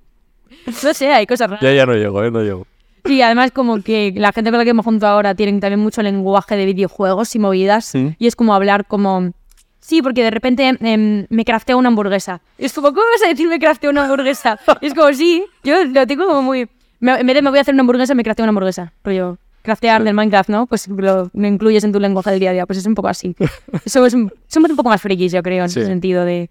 No 0.82 0.94
sé, 0.94 1.12
hay 1.12 1.26
cosas 1.26 1.50
raras. 1.50 1.62
Ya, 1.62 1.72
ya 1.74 1.86
no 1.86 1.94
llego, 1.94 2.22
¿eh? 2.24 2.30
No 2.30 2.42
llego. 2.42 2.66
Sí, 3.04 3.20
además 3.20 3.50
como 3.50 3.82
que 3.82 4.14
la 4.16 4.32
gente 4.32 4.50
con 4.50 4.58
la 4.58 4.64
que 4.64 4.72
me 4.72 4.82
junto 4.82 5.06
ahora 5.06 5.34
tienen 5.34 5.60
también 5.60 5.80
mucho 5.80 6.00
lenguaje 6.02 6.56
de 6.56 6.64
videojuegos 6.64 7.34
y 7.34 7.38
movidas. 7.38 7.84
Sí. 7.84 8.14
Y 8.18 8.26
es 8.26 8.34
como 8.36 8.54
hablar 8.54 8.86
como... 8.86 9.32
Sí, 9.80 10.00
porque 10.00 10.22
de 10.24 10.30
repente 10.30 10.66
em, 10.80 11.26
me 11.28 11.44
crafteo 11.44 11.76
una 11.76 11.88
hamburguesa. 11.88 12.40
Y 12.56 12.64
es 12.64 12.72
como, 12.72 12.88
¿cómo 12.88 13.02
vas 13.12 13.22
a 13.26 13.28
decir 13.28 13.46
me 13.46 13.58
crafteo 13.58 13.90
una 13.90 14.04
hamburguesa? 14.04 14.58
Y 14.80 14.86
es 14.86 14.94
como, 14.94 15.12
sí, 15.12 15.44
yo 15.62 15.84
lo 15.84 16.06
tengo 16.06 16.26
como 16.26 16.40
muy... 16.40 16.66
me- 17.04 17.20
en 17.20 17.26
vez 17.26 17.34
de 17.36 17.42
me 17.42 17.50
voy 17.50 17.58
a 17.58 17.62
hacer 17.62 17.74
una 17.74 17.82
hamburguesa, 17.82 18.14
me 18.14 18.22
crafteo 18.22 18.44
una 18.44 18.50
hamburguesa. 18.50 18.92
Rollo, 19.04 19.38
craftear 19.62 20.00
Sí. 20.00 20.04
del 20.04 20.14
Minecraft, 20.14 20.50
¿no? 20.50 20.66
Pues 20.66 20.88
lo, 20.88 21.30
lo 21.32 21.46
incluyes 21.46 21.84
en 21.84 21.92
tu 21.92 22.00
lenguaje 22.00 22.30
del 22.30 22.40
día 22.40 22.50
a 22.50 22.52
día. 22.52 22.66
Pues 22.66 22.78
es 22.78 22.86
un 22.86 22.94
poco 22.94 23.08
así. 23.08 23.34
Eso 23.84 24.04
es 24.06 24.14
un- 24.14 24.32
somos 24.46 24.70
un 24.70 24.76
poco 24.76 24.88
más 24.88 25.00
frikis, 25.00 25.32
yo 25.32 25.42
creo, 25.42 25.64
en 25.64 25.70
Sí. 25.70 25.80
ese 25.80 25.88
sentido 25.88 26.24
de... 26.24 26.50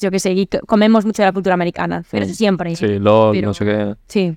Yo 0.00 0.10
qué 0.10 0.18
sé, 0.18 0.32
y 0.32 0.46
co- 0.46 0.58
comemos 0.66 1.04
mucho 1.06 1.22
de 1.22 1.26
la 1.26 1.32
cultura 1.32 1.54
americana. 1.54 2.02
Pero 2.10 2.24
eso 2.24 2.34
siempre. 2.34 2.74
Sí, 2.76 2.98
LOL, 2.98 3.32
Pero- 3.36 3.46
no 3.48 3.54
sé 3.54 3.64
qué. 3.64 3.94
Sí. 4.08 4.36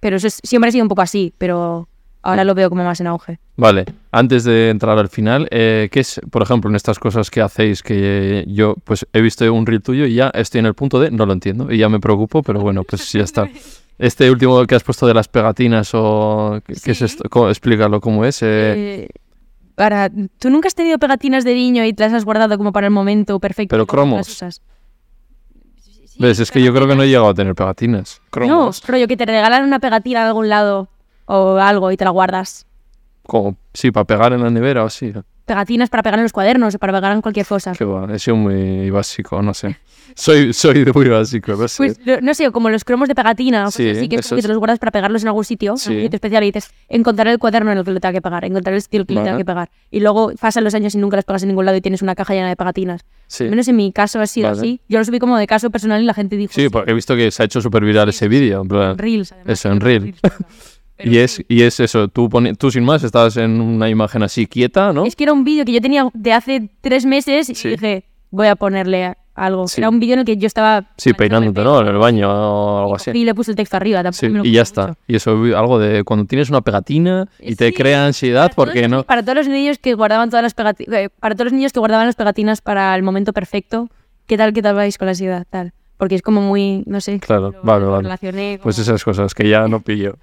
Pero 0.00 0.16
eso 0.16 0.26
es- 0.26 0.40
siempre 0.42 0.68
ha 0.68 0.72
sido 0.72 0.84
un 0.84 0.88
poco 0.90 1.00
así, 1.02 1.32
pero 1.38 1.88
ahora 2.22 2.44
lo 2.44 2.54
veo 2.54 2.68
como 2.68 2.84
más 2.84 3.00
en 3.00 3.06
auge. 3.06 3.38
Vale, 3.56 3.86
antes 4.12 4.44
de 4.44 4.68
entrar 4.70 4.98
al 4.98 5.08
final, 5.08 5.48
eh, 5.50 5.88
¿qué 5.90 6.00
es, 6.00 6.20
por 6.30 6.42
ejemplo, 6.42 6.68
en 6.68 6.76
estas 6.76 6.98
cosas 6.98 7.30
que 7.30 7.40
hacéis 7.40 7.82
que 7.82 8.44
yo, 8.46 8.74
pues 8.84 9.06
he 9.14 9.20
visto 9.22 9.50
un 9.52 9.64
reel 9.66 9.82
tuyo 9.82 10.04
y 10.04 10.14
ya 10.14 10.28
estoy 10.34 10.58
en 10.60 10.66
el 10.66 10.74
punto 10.74 11.00
de 11.00 11.10
no 11.10 11.24
lo 11.26 11.32
entiendo 11.32 11.72
y 11.72 11.78
ya 11.78 11.88
me 11.88 11.98
preocupo, 11.98 12.42
pero 12.42 12.60
bueno, 12.60 12.84
pues 12.84 13.10
ya 13.12 13.22
está. 13.22 13.48
Este 13.98 14.30
último 14.30 14.64
que 14.66 14.74
has 14.76 14.84
puesto 14.84 15.06
de 15.06 15.14
las 15.14 15.26
pegatinas 15.28 15.90
o 15.92 16.60
¿qué, 16.64 16.74
qué 16.82 16.90
es 16.92 17.02
esto? 17.02 17.28
¿Cómo- 17.28 17.48
explícalo 17.48 18.00
cómo 18.00 18.24
es. 18.24 18.42
eh, 18.42 18.46
Eh, 19.04 19.08
para, 19.74 20.08
¿Tú 20.38 20.50
nunca 20.50 20.68
has 20.68 20.74
tenido 20.74 20.98
pegatinas 20.98 21.44
de 21.44 21.54
niño 21.54 21.84
y 21.84 21.92
te 21.92 22.04
las 22.04 22.12
has 22.12 22.24
guardado 22.24 22.56
como 22.58 22.72
para 22.72 22.86
el 22.88 22.92
momento 22.92 23.38
perfecto? 23.40 23.72
Pero 23.74 23.86
cromos. 23.86 24.40
¿Ves? 26.20 26.40
Es 26.40 26.50
que 26.50 26.62
yo 26.62 26.74
creo 26.74 26.88
que 26.88 26.96
no 26.96 27.02
he 27.04 27.06
llegado 27.08 27.28
a 27.28 27.34
tener 27.34 27.54
pegatinas. 27.54 28.20
No, 28.24 28.30
Cromos. 28.30 28.86
rollo 28.86 29.06
que 29.06 29.16
te 29.16 29.24
regalan 29.24 29.64
una 29.64 29.78
pegatina 29.78 30.22
de 30.22 30.26
algún 30.28 30.48
lado 30.48 30.88
o 31.26 31.58
algo 31.58 31.92
y 31.92 31.96
te 31.96 32.04
la 32.04 32.10
guardas. 32.10 32.66
Como, 33.22 33.56
sí, 33.72 33.90
para 33.92 34.04
pegar 34.04 34.32
en 34.32 34.42
la 34.42 34.50
nevera 34.50 34.82
o 34.82 34.86
así. 34.86 35.12
Pegatinas 35.48 35.90
para 35.90 36.02
pegar 36.04 36.18
en 36.20 36.22
los 36.24 36.32
cuadernos 36.32 36.74
o 36.76 36.78
para 36.78 36.92
pegar 36.92 37.12
en 37.12 37.22
cualquier 37.22 37.46
cosa. 37.46 37.72
Qué 37.72 37.84
va, 37.84 38.06
he 38.14 38.18
sido 38.20 38.36
muy 38.36 38.88
básico, 38.90 39.42
no 39.42 39.52
sé. 39.54 39.76
Soy, 40.14 40.54
soy 40.54 40.86
muy 40.94 41.06
básico, 41.08 41.52
no 41.54 41.68
sé. 41.68 41.76
Pues 41.76 42.00
lo- 42.06 42.20
no 42.22 42.32
sé, 42.32 42.50
como 42.50 42.70
los 42.70 42.82
cromos 42.82 43.08
de 43.08 43.14
pegatina, 43.14 43.70
Sí, 43.70 43.90
así 43.90 44.08
que 44.08 44.16
es 44.16 44.28
que 44.28 44.40
te 44.40 44.48
los 44.48 44.56
guardas 44.56 44.78
para 44.78 44.90
pegarlos 44.90 45.20
en 45.22 45.28
algún 45.28 45.44
sitio, 45.44 45.76
Sí. 45.76 45.90
en 45.92 45.96
un 45.98 46.02
sitio 46.04 46.16
especial 46.16 46.42
y 46.44 46.46
dices, 46.46 46.70
encontrar 46.88 47.28
el 47.28 47.38
cuaderno 47.38 47.70
en 47.72 47.78
el 47.78 47.84
que 47.84 47.90
lo 47.90 48.00
tenga 48.00 48.14
que 48.14 48.22
pegar, 48.22 48.42
encontrar 48.46 48.74
el 48.74 48.80
sitio 48.80 48.98
en 48.98 49.00
el 49.02 49.06
que 49.06 49.14
lo 49.14 49.22
tenga 49.22 49.36
que 49.36 49.44
pegar. 49.44 49.70
Y 49.90 50.00
luego 50.00 50.32
pasan 50.40 50.64
los 50.64 50.74
años 50.74 50.94
y 50.94 50.98
nunca 50.98 51.16
las 51.16 51.24
pegas 51.26 51.42
en 51.42 51.48
ningún 51.50 51.66
lado 51.66 51.76
y 51.76 51.82
tienes 51.82 52.00
una 52.00 52.14
caja 52.14 52.32
llena 52.34 52.48
de 52.48 52.56
pegatinas. 52.56 53.04
sí. 53.26 53.44
Al 53.44 53.50
menos 53.50 53.68
en 53.68 53.76
mi 53.76 53.92
caso 53.92 54.18
ha 54.20 54.26
sido 54.26 54.48
Vale. 54.48 54.58
así. 54.60 54.80
Yo 54.88 54.98
lo 54.98 55.04
subí 55.04 55.18
como 55.18 55.36
de 55.36 55.46
caso 55.46 55.68
personal 55.70 56.00
y 56.02 56.06
la 56.06 56.14
gente 56.14 56.36
dijo, 56.36 56.52
Sí, 56.54 56.68
porque 56.70 56.90
he 56.90 56.94
visto 56.94 57.14
que 57.14 57.30
se 57.30 57.42
ha 57.42 57.46
hecho 57.46 57.60
súper 57.60 57.84
viral 57.84 58.08
ese 58.08 58.28
vídeo. 58.28 58.62
en 58.62 58.96
Reels, 58.98 59.32
además. 59.32 59.52
Eso, 59.58 59.70
en 59.70 59.80
Reel. 59.80 60.14
Pero 60.98 61.10
Y 61.10 61.18
es, 61.18 61.30
sí. 61.30 61.46
y 61.48 61.62
es 61.62 61.80
eso, 61.80 62.08
tú, 62.08 62.28
tú 62.58 62.70
sin 62.70 62.84
más 62.84 63.02
estabas 63.04 63.36
en 63.38 63.60
una 63.60 63.88
imagen 63.88 64.22
así 64.22 64.46
quieta, 64.46 64.92
¿no? 64.92 65.06
Es 65.06 65.16
que 65.16 65.24
era 65.24 65.32
un 65.32 65.44
vídeo 65.44 65.64
que 65.64 65.72
yo 65.72 65.80
tenía 65.80 66.06
de 66.12 66.32
hace 66.32 66.68
tres 66.80 67.06
meses 67.06 67.48
y 67.48 67.68
dije, 67.68 68.04
voy 68.30 68.48
a 68.48 68.56
ponerle 68.56 69.14
algo. 69.34 69.68
Sí. 69.68 69.80
Era 69.80 69.88
un 69.88 70.00
vídeo 70.00 70.14
en 70.14 70.18
el 70.20 70.24
que 70.24 70.36
yo 70.36 70.48
estaba... 70.48 70.90
Sí, 70.96 71.12
peinándote, 71.12 71.62
¿no? 71.62 71.80
En 71.80 71.86
el 71.86 71.96
baño 71.98 72.28
o 72.28 72.78
algo 72.80 72.96
así. 72.96 73.12
Y 73.14 73.24
le 73.24 73.32
puse 73.36 73.52
el 73.52 73.56
texto 73.56 73.76
arriba, 73.76 74.02
tampoco 74.02 74.18
Sí, 74.18 74.28
me 74.28 74.38
lo 74.38 74.44
y 74.44 74.50
ya 74.50 74.62
está. 74.62 74.96
Y 75.06 75.14
eso, 75.14 75.30
algo 75.56 75.78
de 75.78 76.02
cuando 76.02 76.26
tienes 76.26 76.50
una 76.50 76.60
pegatina 76.62 77.28
y 77.38 77.54
te 77.54 77.72
crea 77.72 78.04
ansiedad 78.06 78.50
todos 78.52 78.56
porque 78.56 78.82
los- 78.82 78.90
no... 78.90 79.02
Para 79.04 79.22
todos 79.22 79.36
los 79.36 79.46
niños 79.48 79.78
que 79.78 79.94
guardaban 79.94 80.28
todas 80.30 80.42
las 80.42 80.54
pegatinas... 80.54 81.10
Para 81.20 81.36
todos 81.36 81.44
los 81.46 81.52
niños 81.52 81.72
que 81.72 81.78
guardaban 81.78 82.06
las 82.06 82.16
pegatinas 82.16 82.60
para 82.60 82.96
el 82.96 83.04
momento 83.04 83.32
perfecto, 83.32 83.88
¿qué 84.26 84.36
tal, 84.36 84.52
qué 84.52 84.60
tal 84.62 84.74
vais 84.74 84.98
con 84.98 85.06
la 85.06 85.10
ansiedad? 85.12 85.46
Tal. 85.48 85.72
Porque 85.98 86.14
es 86.14 86.22
como 86.22 86.40
muy, 86.40 86.84
no 86.86 87.00
sé... 87.00 87.18
Claro, 87.18 87.50
lo- 87.50 87.62
vale, 87.64 87.84
lo 87.84 87.90
vale. 87.90 88.02
relacioné 88.04 88.60
Pues 88.62 88.78
esas 88.78 89.02
cosas 89.02 89.34
que 89.34 89.48
ya 89.48 89.66
no 89.66 89.80
pillo. 89.80 90.16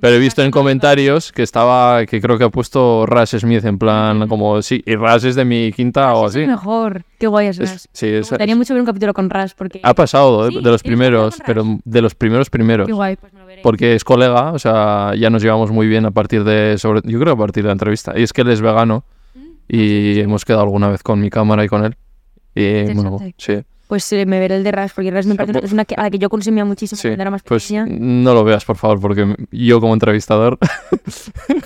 Pero 0.00 0.16
he 0.16 0.18
visto 0.18 0.42
en 0.42 0.48
me 0.48 0.50
comentarios 0.50 1.30
que 1.30 1.44
estaba, 1.44 2.04
que 2.04 2.20
creo 2.20 2.36
que 2.36 2.42
ha 2.44 2.48
puesto 2.50 3.06
Ras 3.06 3.30
Smith 3.30 3.64
en 3.64 3.78
plan 3.78 4.26
como, 4.28 4.60
sí, 4.60 4.82
y 4.84 4.96
Ras 4.96 5.22
es 5.22 5.36
de 5.36 5.44
mi 5.44 5.70
quinta 5.72 6.14
o 6.14 6.26
es 6.26 6.32
así. 6.32 6.40
el 6.40 6.48
mejor. 6.48 7.04
Qué 7.18 7.28
guay 7.28 7.46
es 7.46 7.60
Es- 7.60 7.70
Ras. 7.70 7.88
sí, 7.92 8.06
Me 8.06 8.18
es- 8.18 8.28
gustaría 8.30 8.56
mucho 8.56 8.74
ver 8.74 8.80
un 8.80 8.86
capítulo 8.86 9.14
con 9.14 9.30
Ras 9.30 9.54
porque... 9.54 9.80
Ha 9.84 9.94
pasado 9.94 10.46
de- 10.46 10.50
Sí, 10.50 10.56
de 10.56 10.70
los 10.70 10.82
¿tienes 10.82 10.98
capítulo 10.98 11.30
primeros, 11.30 11.38
pero 11.46 11.64
de 11.84 12.02
los 12.02 12.14
primeros 12.16 12.50
primeros. 12.50 12.86
Qué 12.88 12.92
guay, 12.92 13.14
pues 13.16 13.32
me 13.32 13.38
lo 13.40 13.46
veré. 13.46 13.62
Porque 13.62 13.94
es 13.94 14.02
colega, 14.02 14.50
o 14.52 14.58
sea, 14.58 15.12
ya 15.16 15.30
nos 15.30 15.42
llevamos 15.42 15.70
muy 15.70 15.86
bien 15.86 16.06
a 16.06 16.10
partir 16.10 16.42
de, 16.42 16.76
sobre, 16.76 17.02
yo 17.04 17.20
creo 17.20 17.34
a 17.34 17.38
partir 17.38 17.62
de 17.62 17.68
la 17.68 17.72
entrevista. 17.74 18.18
Y 18.18 18.24
es 18.24 18.32
que 18.32 18.40
él 18.42 18.50
es 18.50 18.60
vegano 18.60 19.04
Mm. 19.36 19.40
y 19.68 20.18
hemos 20.18 20.44
quedado 20.44 20.64
alguna 20.64 20.88
vez 20.88 21.04
con 21.04 21.20
mi 21.20 21.30
cámara 21.30 21.64
y 21.64 21.68
con 21.68 21.84
él. 21.84 21.96
Y 22.52 22.92
bueno, 22.94 23.16
sí, 23.36 23.62
Pues 23.90 24.10
eh, 24.12 24.24
me 24.24 24.38
veré 24.38 24.54
el 24.54 24.62
de 24.62 24.70
Ras, 24.70 24.92
porque 24.94 25.10
Ras 25.10 25.26
me 25.26 25.34
parece 25.34 25.58
pues- 25.58 25.72
una 25.72 25.84
que, 25.84 25.96
a 25.96 26.04
la 26.04 26.10
que 26.10 26.18
yo 26.20 26.30
consumía 26.30 26.64
muchísimo 26.64 26.96
sí. 26.96 27.08
cuando 27.08 27.22
era 27.22 27.30
más 27.32 27.42
Pues 27.42 27.64
pequeña. 27.64 27.86
no 27.88 28.32
lo 28.34 28.44
veas, 28.44 28.64
por 28.64 28.76
favor, 28.76 29.00
porque 29.00 29.34
yo 29.50 29.80
como 29.80 29.92
entrevistador... 29.94 30.58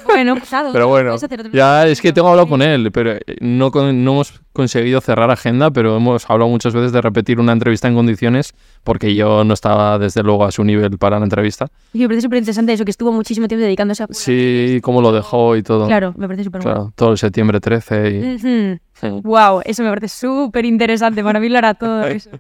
Bueno, 0.07 0.35
pasado. 0.41 0.73
Pero 0.73 0.89
bueno, 0.89 1.17
ya 1.53 1.87
es 1.87 2.01
que 2.01 2.15
tengo 2.15 2.29
hablado 2.29 2.49
con 2.49 2.63
él, 2.63 2.91
pero 2.93 3.13
eh, 3.13 3.21
no, 3.41 3.71
con- 3.71 4.03
no 4.05 4.13
hemos 4.13 4.41
conseguido 4.55 5.03
cerrar 5.03 5.31
agenda, 5.31 5.71
pero 5.71 5.97
hemos 5.97 6.31
hablado 6.31 6.49
muchas 6.49 6.73
veces 6.73 6.93
de 6.93 7.03
repetir 7.03 7.41
una 7.41 7.53
entrevista 7.53 7.89
en 7.89 7.95
condiciones 7.95 8.55
porque 8.85 9.15
yo 9.15 9.45
no 9.45 9.53
estaba 9.53 9.99
desde 9.99 10.23
luego 10.23 10.45
a 10.45 10.53
su 10.53 10.65
nivel 10.65 10.97
para 10.97 11.19
la 11.19 11.25
entrevista. 11.25 11.67
Y 11.93 11.99
me 11.99 12.07
parece 12.07 12.23
súper 12.23 12.39
interesante 12.39 12.73
eso, 12.73 12.85
que 12.85 12.93
estuvo 12.93 13.13
muchísimo 13.13 13.49
tiempo 13.49 13.65
dedicándose 13.65 14.05
a... 14.05 14.07
Sí, 14.11 14.79
cómo 14.83 15.03
lo 15.03 15.13
dejó 15.13 15.57
y 15.57 15.63
todo. 15.63 15.87
Claro, 15.87 16.15
me 16.17 16.27
parece 16.27 16.45
súper. 16.45 16.63
Claro, 16.63 16.93
todo 16.95 17.13
el 17.13 17.19
septiembre 17.19 17.61
13 17.61 18.11
y... 18.11 18.39
Sí. 18.39 19.09
Wow, 19.23 19.61
eso 19.65 19.83
me 19.83 19.89
parece 19.89 20.09
súper 20.09 20.65
interesante. 20.65 21.23
Para 21.23 21.41
mí 21.41 21.49
lo 21.49 21.59
hará 21.59 21.75
todo 21.75 22.03
eso. 22.07 22.31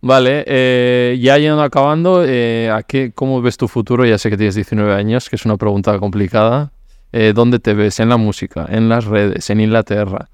Vale, 0.00 0.42
eh, 0.46 1.16
ya 1.20 1.38
yendo 1.38 1.62
acabando, 1.62 2.24
eh, 2.26 2.70
¿a 2.74 2.82
qué, 2.82 3.12
¿cómo 3.14 3.40
ves 3.40 3.56
tu 3.56 3.68
futuro? 3.68 4.04
Ya 4.04 4.18
sé 4.18 4.30
que 4.30 4.36
tienes 4.36 4.56
19 4.56 4.92
años, 4.94 5.30
que 5.30 5.36
es 5.36 5.44
una 5.44 5.56
pregunta 5.56 5.96
complicada. 5.98 6.72
Eh, 7.12 7.32
¿Dónde 7.34 7.60
te 7.60 7.74
ves? 7.74 8.00
¿En 8.00 8.08
la 8.08 8.16
música? 8.16 8.66
¿En 8.68 8.88
las 8.88 9.04
redes? 9.04 9.48
¿En 9.50 9.60
Inglaterra? 9.60 10.28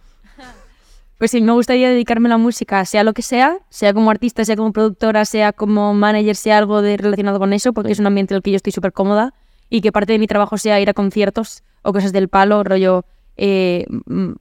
Pues 1.19 1.33
sí, 1.33 1.41
me 1.41 1.53
gustaría 1.53 1.91
dedicarme 1.91 2.29
a 2.29 2.31
la 2.31 2.39
música, 2.39 2.85
sea 2.85 3.03
lo 3.03 3.13
que 3.13 3.23
sea, 3.23 3.59
sea 3.71 3.93
como 3.93 4.11
artista, 4.11 4.45
sea 4.45 4.55
como 4.55 4.73
productora, 4.73 5.25
sea 5.25 5.53
como 5.53 5.93
manager, 5.93 6.37
sea 6.37 6.59
algo 6.59 6.81
de, 6.81 6.97
relacionado 6.97 7.41
con 7.41 7.53
eso, 7.53 7.73
porque 7.73 7.91
es 7.93 7.99
un 7.99 8.07
ambiente 8.07 8.35
en 8.35 8.37
el 8.37 8.43
que 8.43 8.53
yo 8.53 8.57
estoy 8.57 8.73
súper 8.73 8.93
cómoda 8.93 9.35
y 9.69 9.81
que 9.81 9.91
parte 9.91 10.13
de 10.13 10.21
mi 10.21 10.29
trabajo 10.29 10.59
sea 10.59 10.81
ir 10.81 10.89
a 10.89 10.95
conciertos 10.95 11.65
o 11.83 11.93
cosas 11.93 12.13
del 12.13 12.29
palo, 12.29 12.63
rollo 12.63 13.05
eh, 13.37 13.87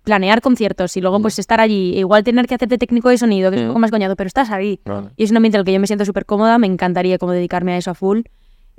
planear 0.03 0.41
conciertos 0.41 0.97
y 0.97 1.01
luego 1.01 1.19
pues 1.19 1.39
estar 1.39 1.59
allí, 1.59 1.97
igual 1.97 2.23
tener 2.23 2.47
que 2.47 2.55
hacerte 2.55 2.77
técnico 2.77 3.09
de 3.09 3.17
sonido, 3.17 3.49
que 3.49 3.57
es 3.57 3.61
un 3.63 3.67
poco 3.69 3.79
más 3.79 3.91
coñado, 3.91 4.15
pero 4.15 4.27
estás 4.27 4.51
ahí. 4.51 4.79
Vale. 4.85 5.09
Y 5.17 5.23
es 5.23 5.31
un 5.31 5.37
ambiente 5.37 5.57
en 5.57 5.59
el 5.61 5.65
que 5.65 5.73
yo 5.73 5.79
me 5.79 5.87
siento 5.87 6.05
súper 6.05 6.25
cómoda, 6.25 6.57
me 6.59 6.67
encantaría 6.67 7.17
como 7.17 7.31
dedicarme 7.31 7.73
a 7.73 7.77
eso 7.77 7.91
a 7.91 7.93
full. 7.95 8.21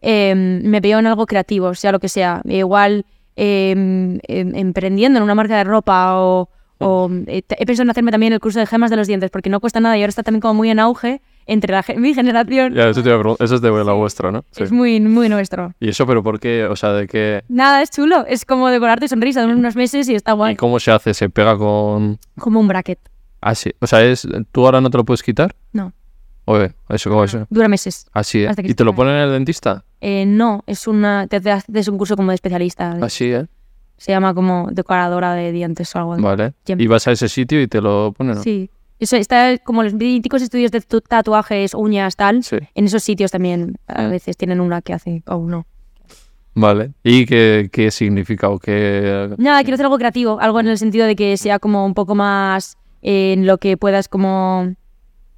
Eh, 0.00 0.34
me 0.36 0.80
veo 0.80 1.00
en 1.00 1.06
algo 1.06 1.26
creativo, 1.26 1.74
sea 1.74 1.90
lo 1.92 1.98
que 1.98 2.08
sea. 2.08 2.42
Igual 2.44 3.06
eh, 3.36 3.70
em- 3.72 4.54
emprendiendo 4.54 5.18
en 5.18 5.24
una 5.24 5.34
marca 5.34 5.56
de 5.56 5.64
ropa 5.64 6.20
o, 6.20 6.48
o, 6.78 7.10
eh, 7.26 7.42
he 7.48 7.66
pensado 7.66 7.84
en 7.84 7.90
hacerme 7.90 8.10
también 8.10 8.32
el 8.32 8.40
curso 8.40 8.58
de 8.58 8.66
gemas 8.66 8.90
de 8.90 8.96
los 8.96 9.06
dientes 9.06 9.30
porque 9.30 9.50
no 9.50 9.60
cuesta 9.60 9.80
nada 9.80 9.96
y 9.96 10.00
ahora 10.02 10.10
está 10.10 10.22
también 10.22 10.40
como 10.40 10.54
muy 10.54 10.70
en 10.70 10.78
auge 10.78 11.20
entre 11.46 11.72
la, 11.72 11.84
mi 11.96 12.12
generación. 12.14 12.74
Ya, 12.74 12.88
eso, 12.88 13.02
te 13.02 13.08
iba 13.08 13.18
a 13.18 13.34
eso 13.44 13.54
es 13.54 13.60
de 13.62 13.70
la 13.70 13.92
vuestra, 13.94 14.30
¿no? 14.30 14.44
Sí. 14.50 14.64
Es 14.64 14.70
muy, 14.72 15.00
muy 15.00 15.28
nuestro. 15.28 15.72
¿Y 15.80 15.88
eso, 15.88 16.06
pero 16.06 16.22
por 16.22 16.38
qué? 16.40 16.64
O 16.66 16.76
sea, 16.76 16.92
¿de 16.92 17.06
qué? 17.06 17.42
Nada, 17.48 17.80
es 17.82 17.90
chulo. 17.90 18.26
Es 18.26 18.44
como 18.44 18.68
decorarte 18.68 19.08
sonrisa 19.08 19.46
de 19.46 19.52
unos 19.54 19.74
meses 19.74 20.08
y 20.08 20.14
está 20.14 20.32
¿Y 20.32 20.36
guay. 20.36 20.56
cómo 20.56 20.78
se 20.78 20.90
hace? 20.90 21.14
¿Se 21.14 21.30
pega 21.30 21.56
con...? 21.56 22.18
Como 22.38 22.60
un 22.60 22.68
bracket. 22.68 22.98
Ah, 23.40 23.54
sí. 23.54 23.72
O 23.80 23.86
sea, 23.86 24.04
es... 24.04 24.28
¿tú 24.52 24.66
ahora 24.66 24.80
no 24.82 24.90
te 24.90 24.98
lo 24.98 25.04
puedes 25.04 25.22
quitar? 25.22 25.54
No. 25.72 25.92
Oye, 26.44 26.72
eso, 26.88 27.10
¿cómo 27.10 27.24
eso? 27.24 27.46
Dura 27.50 27.68
meses. 27.68 28.06
Así, 28.12 28.42
¿eh? 28.44 28.50
¿Y 28.64 28.74
te 28.74 28.82
lo 28.84 28.94
ponen 28.94 29.14
en 29.16 29.20
el 29.22 29.32
dentista? 29.32 29.84
Eh, 30.00 30.24
no, 30.26 30.64
es 30.66 30.86
una. 30.86 31.26
Te 31.26 31.40
te 31.42 31.50
haces 31.50 31.88
un 31.88 31.98
curso 31.98 32.16
como 32.16 32.30
de 32.30 32.36
especialista. 32.36 32.94
de- 32.94 33.04
Así, 33.04 33.26
¿eh? 33.32 33.46
Se 33.98 34.12
llama 34.12 34.32
como 34.32 34.68
decoradora 34.72 35.34
de 35.34 35.52
dientes 35.52 35.94
o 35.94 35.98
algo 35.98 36.12
así. 36.14 36.22
Vale. 36.22 36.54
Y 36.66 36.86
vas 36.86 37.06
a 37.06 37.12
ese 37.12 37.28
sitio 37.28 37.60
y 37.60 37.68
te 37.68 37.80
lo 37.82 38.12
ponen, 38.16 38.36
¿no? 38.36 38.42
Sí. 38.42 38.70
Eso 39.00 39.16
está 39.16 39.58
como 39.58 39.82
los 39.82 39.92
míticos 39.94 40.40
estudios 40.42 40.70
de 40.72 40.80
tu- 40.80 41.00
tatuajes, 41.00 41.74
uñas, 41.74 42.16
tal. 42.16 42.42
Sí. 42.42 42.56
En 42.74 42.86
esos 42.86 43.02
sitios 43.02 43.30
también 43.30 43.76
a 43.86 44.06
veces 44.06 44.36
tienen 44.36 44.60
una 44.60 44.80
que 44.82 44.92
hace 44.94 45.22
o 45.26 45.38
no. 45.38 45.66
Vale. 46.54 46.92
¿Y 47.04 47.24
qué, 47.26 47.68
qué 47.72 47.90
significa 47.92 48.48
o 48.48 48.58
qué...? 48.58 49.30
Nada, 49.38 49.60
quiero 49.62 49.74
hacer 49.74 49.86
algo 49.86 49.98
creativo, 49.98 50.40
algo 50.40 50.58
en 50.58 50.66
el 50.68 50.78
sentido 50.78 51.06
de 51.06 51.14
que 51.14 51.36
sea 51.36 51.58
como 51.60 51.84
un 51.86 51.94
poco 51.94 52.14
más 52.16 52.76
en 53.02 53.46
lo 53.46 53.58
que 53.58 53.76
puedas 53.76 54.08
como 54.08 54.74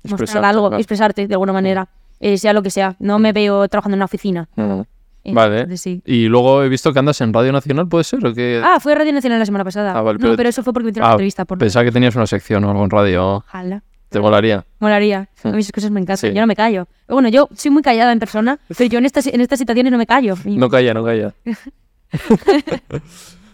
mostrar 0.05 0.45
algo, 0.47 0.69
claro. 0.69 0.79
expresarte 0.81 1.27
de 1.29 1.35
alguna 1.35 1.53
manera, 1.53 1.89
eh, 2.21 2.39
sea 2.39 2.55
lo 2.55 2.63
que 2.63 2.71
sea. 2.71 2.97
No 2.99 3.19
me 3.19 3.33
veo 3.33 3.69
trabajando 3.69 3.95
en 3.97 3.99
una 3.99 4.05
oficina. 4.07 4.49
Mm. 4.57 4.81
Vale. 5.25 5.57
Entonces, 5.57 5.81
sí. 5.81 6.03
Y 6.07 6.27
luego 6.27 6.63
he 6.63 6.69
visto 6.69 6.93
que 6.93 6.99
andas 6.99 7.21
en 7.21 7.33
Radio 7.33 7.53
Nacional, 7.53 7.87
¿puede 7.89 8.05
ser? 8.05 8.25
¿O 8.27 8.33
que... 8.35 8.61
Ah, 8.65 8.79
fue 8.81 8.95
Radio 8.95 9.13
Nacional 9.13 9.39
la 9.39 9.47
semana 9.47 9.65
pasada. 9.65 9.93
Ah, 9.93 10.01
vale, 10.03 10.19
no, 10.19 10.23
pero- 10.23 10.37
pero 10.37 10.49
eso 10.49 10.63
fue 10.63 10.73
porque 10.73 10.85
me 10.87 10.91
hicieron 10.91 11.07
Ah, 11.07 11.11
una 11.11 11.15
entrevista. 11.15 11.45
Por... 11.45 11.59
Pensaba 11.59 11.85
que 11.85 11.93
tenías 11.93 12.15
una 12.17 12.27
sección 12.27 12.65
o 12.65 12.71
algo 12.71 12.85
en 12.85 12.91
radio. 12.91 13.37
Ojalá. 13.37 13.83
¿Te 14.09 14.19
molaría? 14.19 14.65
Molaría. 14.81 15.29
A 15.45 15.51
mí 15.51 15.61
esas 15.61 15.73
cosas 15.73 15.91
me 15.91 16.01
encantan. 16.01 16.31
Sí. 16.31 16.35
Yo 16.35 16.41
no 16.41 16.47
me 16.47 16.57
callo. 16.57 16.89
Bueno, 17.09 17.29
yo 17.29 17.49
soy 17.55 17.71
muy 17.71 17.83
callada 17.83 18.13
en 18.13 18.19
persona, 18.19 18.59
pero 18.77 18.91
yo 18.91 18.99
en 18.99 19.05
estas, 19.07 19.27
en 19.27 19.41
estas 19.41 19.59
situaciones 19.59 19.93
no 19.93 19.99
me 19.99 20.07
callo. 20.07 20.35
No 20.45 20.69
calla, 20.69 20.95
no 20.95 21.05
calla. 21.05 21.35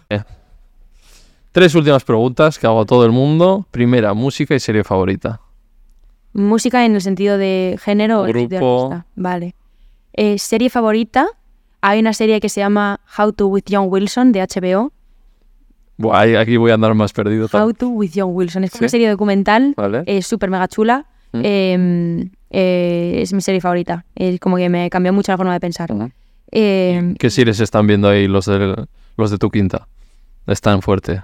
Eh. 0.09 0.23
Tres 1.51 1.75
últimas 1.75 2.03
preguntas 2.03 2.57
que 2.59 2.67
hago 2.67 2.81
a 2.81 2.85
todo 2.85 3.05
el 3.05 3.11
mundo. 3.11 3.65
Primera, 3.71 4.13
música 4.13 4.55
y 4.55 4.59
serie 4.59 4.83
favorita. 4.83 5.41
Música 6.33 6.85
en 6.85 6.95
el 6.95 7.01
sentido 7.01 7.37
de 7.37 7.77
género 7.81 8.21
o 8.21 8.23
de 8.25 8.31
Grupo. 8.33 8.85
artista. 8.91 9.05
Vale. 9.15 9.55
Eh, 10.13 10.37
serie 10.37 10.69
favorita. 10.69 11.27
Hay 11.81 11.99
una 11.99 12.13
serie 12.13 12.39
que 12.39 12.49
se 12.49 12.59
llama 12.59 12.99
How 13.17 13.33
to 13.33 13.47
with 13.47 13.63
John 13.69 13.87
Wilson 13.89 14.31
de 14.31 14.41
HBO. 14.41 14.91
Buah, 15.97 16.39
aquí 16.39 16.57
voy 16.57 16.71
a 16.71 16.75
andar 16.75 16.93
más 16.93 17.11
perdido. 17.13 17.47
How 17.51 17.73
to 17.73 17.89
with 17.89 18.11
John 18.15 18.31
Wilson. 18.33 18.63
Es 18.63 18.71
Sí. 18.71 18.77
una 18.79 18.89
serie 18.89 19.09
documental. 19.09 19.73
Vale. 19.75 20.03
Es 20.05 20.27
súper 20.27 20.49
mega 20.49 20.67
chula. 20.67 21.05
Mm. 21.33 21.41
Eh, 21.43 22.29
eh, 22.51 23.19
es 23.21 23.33
mi 23.33 23.41
serie 23.41 23.61
favorita. 23.61 24.05
Es 24.15 24.39
como 24.39 24.57
que 24.57 24.69
me 24.69 24.89
cambió 24.89 25.11
mucho 25.13 25.31
la 25.31 25.37
forma 25.37 25.53
de 25.53 25.59
pensar. 25.59 25.89
Eh, 26.51 27.15
¿Qué 27.19 27.29
series 27.29 27.59
están 27.59 27.87
viendo 27.87 28.07
ahí 28.09 28.27
los 28.27 28.45
de, 28.45 28.85
los 29.17 29.31
de 29.31 29.37
tu 29.37 29.49
quinta? 29.49 29.87
Están 30.45 30.81
fuerte. 30.81 31.23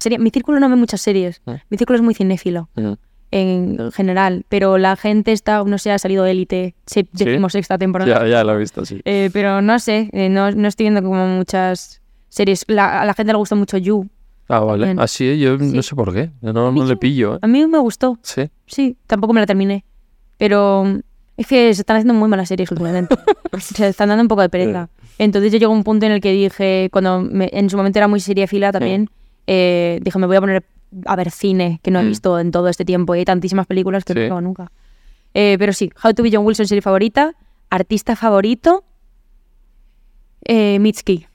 serie- 0.00 0.18
mi 0.18 0.30
círculo 0.30 0.58
no 0.58 0.68
ve 0.68 0.74
muchas 0.76 1.00
series. 1.00 1.40
Mm. 1.46 1.52
Mi 1.70 1.78
círculo 1.78 1.96
es 1.96 2.02
muy 2.02 2.14
cinéfilo. 2.14 2.68
Mm. 2.74 2.92
En 3.32 3.90
general, 3.92 4.44
pero 4.48 4.78
la 4.78 4.94
gente 4.94 5.32
está, 5.32 5.64
no 5.64 5.78
sé, 5.78 5.90
ha 5.90 5.98
salido 5.98 6.24
élite, 6.26 6.74
se- 6.86 7.00
¿Sí? 7.14 7.24
decimosexta 7.24 7.78
temporada. 7.78 8.20
Ya, 8.22 8.26
ya 8.28 8.44
lo 8.44 8.54
he 8.54 8.58
visto, 8.58 8.84
sí. 8.84 9.00
Eh, 9.04 9.30
pero 9.32 9.60
no 9.62 9.78
sé, 9.80 10.08
eh, 10.12 10.28
no, 10.28 10.50
no 10.52 10.68
estoy 10.68 10.84
viendo 10.84 11.02
como 11.02 11.26
muchas 11.26 12.00
series. 12.28 12.64
La- 12.68 13.00
a 13.00 13.04
la 13.06 13.14
gente 13.14 13.32
le 13.32 13.38
gusta 13.38 13.54
mucho 13.56 13.78
You. 13.78 14.08
Ah, 14.48 14.60
vale. 14.60 14.94
Así, 14.98 15.26
¿eh? 15.26 15.38
yo 15.38 15.58
Sí. 15.58 15.72
no 15.74 15.82
sé 15.82 15.96
por 15.96 16.12
qué. 16.12 16.30
No, 16.42 16.52
no 16.70 16.84
le 16.84 16.96
pillo, 16.96 17.36
¿eh? 17.36 17.38
A 17.42 17.46
mí 17.46 17.66
me 17.66 17.78
gustó, 17.78 18.18
Sí. 18.22 18.50
sí, 18.66 18.96
tampoco 19.06 19.32
me 19.32 19.40
la 19.40 19.46
terminé. 19.46 19.84
Pero 20.36 20.84
es 21.36 21.46
que 21.46 21.72
se 21.74 21.80
están 21.82 21.96
haciendo 21.96 22.14
muy 22.14 22.28
malas 22.28 22.48
series 22.48 22.70
últimamente. 22.70 23.14
se 23.58 23.88
están 23.88 24.08
dando 24.10 24.22
un 24.22 24.28
poco 24.28 24.42
de 24.42 24.48
pereza. 24.50 24.90
Entonces 25.18 25.52
yo 25.52 25.58
llegó 25.58 25.72
a 25.72 25.76
un 25.76 25.84
punto 25.84 26.04
en 26.04 26.12
el 26.12 26.20
que 26.20 26.32
dije, 26.32 26.88
cuando 26.92 27.20
me- 27.22 27.48
en 27.52 27.70
su 27.70 27.76
momento 27.78 27.98
era 27.98 28.08
muy 28.08 28.20
seriefila 28.20 28.72
también, 28.72 29.08
dije, 29.46 30.18
me 30.18 30.26
voy 30.26 30.36
a 30.36 30.40
poner 30.40 30.64
a 31.06 31.16
ver 31.16 31.30
cine, 31.30 31.80
que 31.82 31.90
no 31.90 32.00
he 32.00 32.04
Mm. 32.04 32.08
visto 32.08 32.38
en 32.38 32.50
todo 32.50 32.68
este 32.68 32.84
tiempo. 32.84 33.14
Y 33.14 33.18
hay 33.20 33.24
tantísimas 33.24 33.66
películas 33.66 34.04
que 34.04 34.14
no 34.14 34.20
Sí. 34.20 34.26
acabo 34.26 34.40
nunca. 34.40 34.70
Eh, 35.34 35.56
pero 35.58 35.72
sí, 35.72 35.90
How 36.02 36.12
to 36.12 36.22
be 36.22 36.30
John 36.32 36.44
Wilson, 36.44 36.66
serie 36.66 36.82
favorita. 36.82 37.34
Artista 37.70 38.16
favorito, 38.16 38.84
eh, 40.44 40.78
Mitski. 40.78 41.26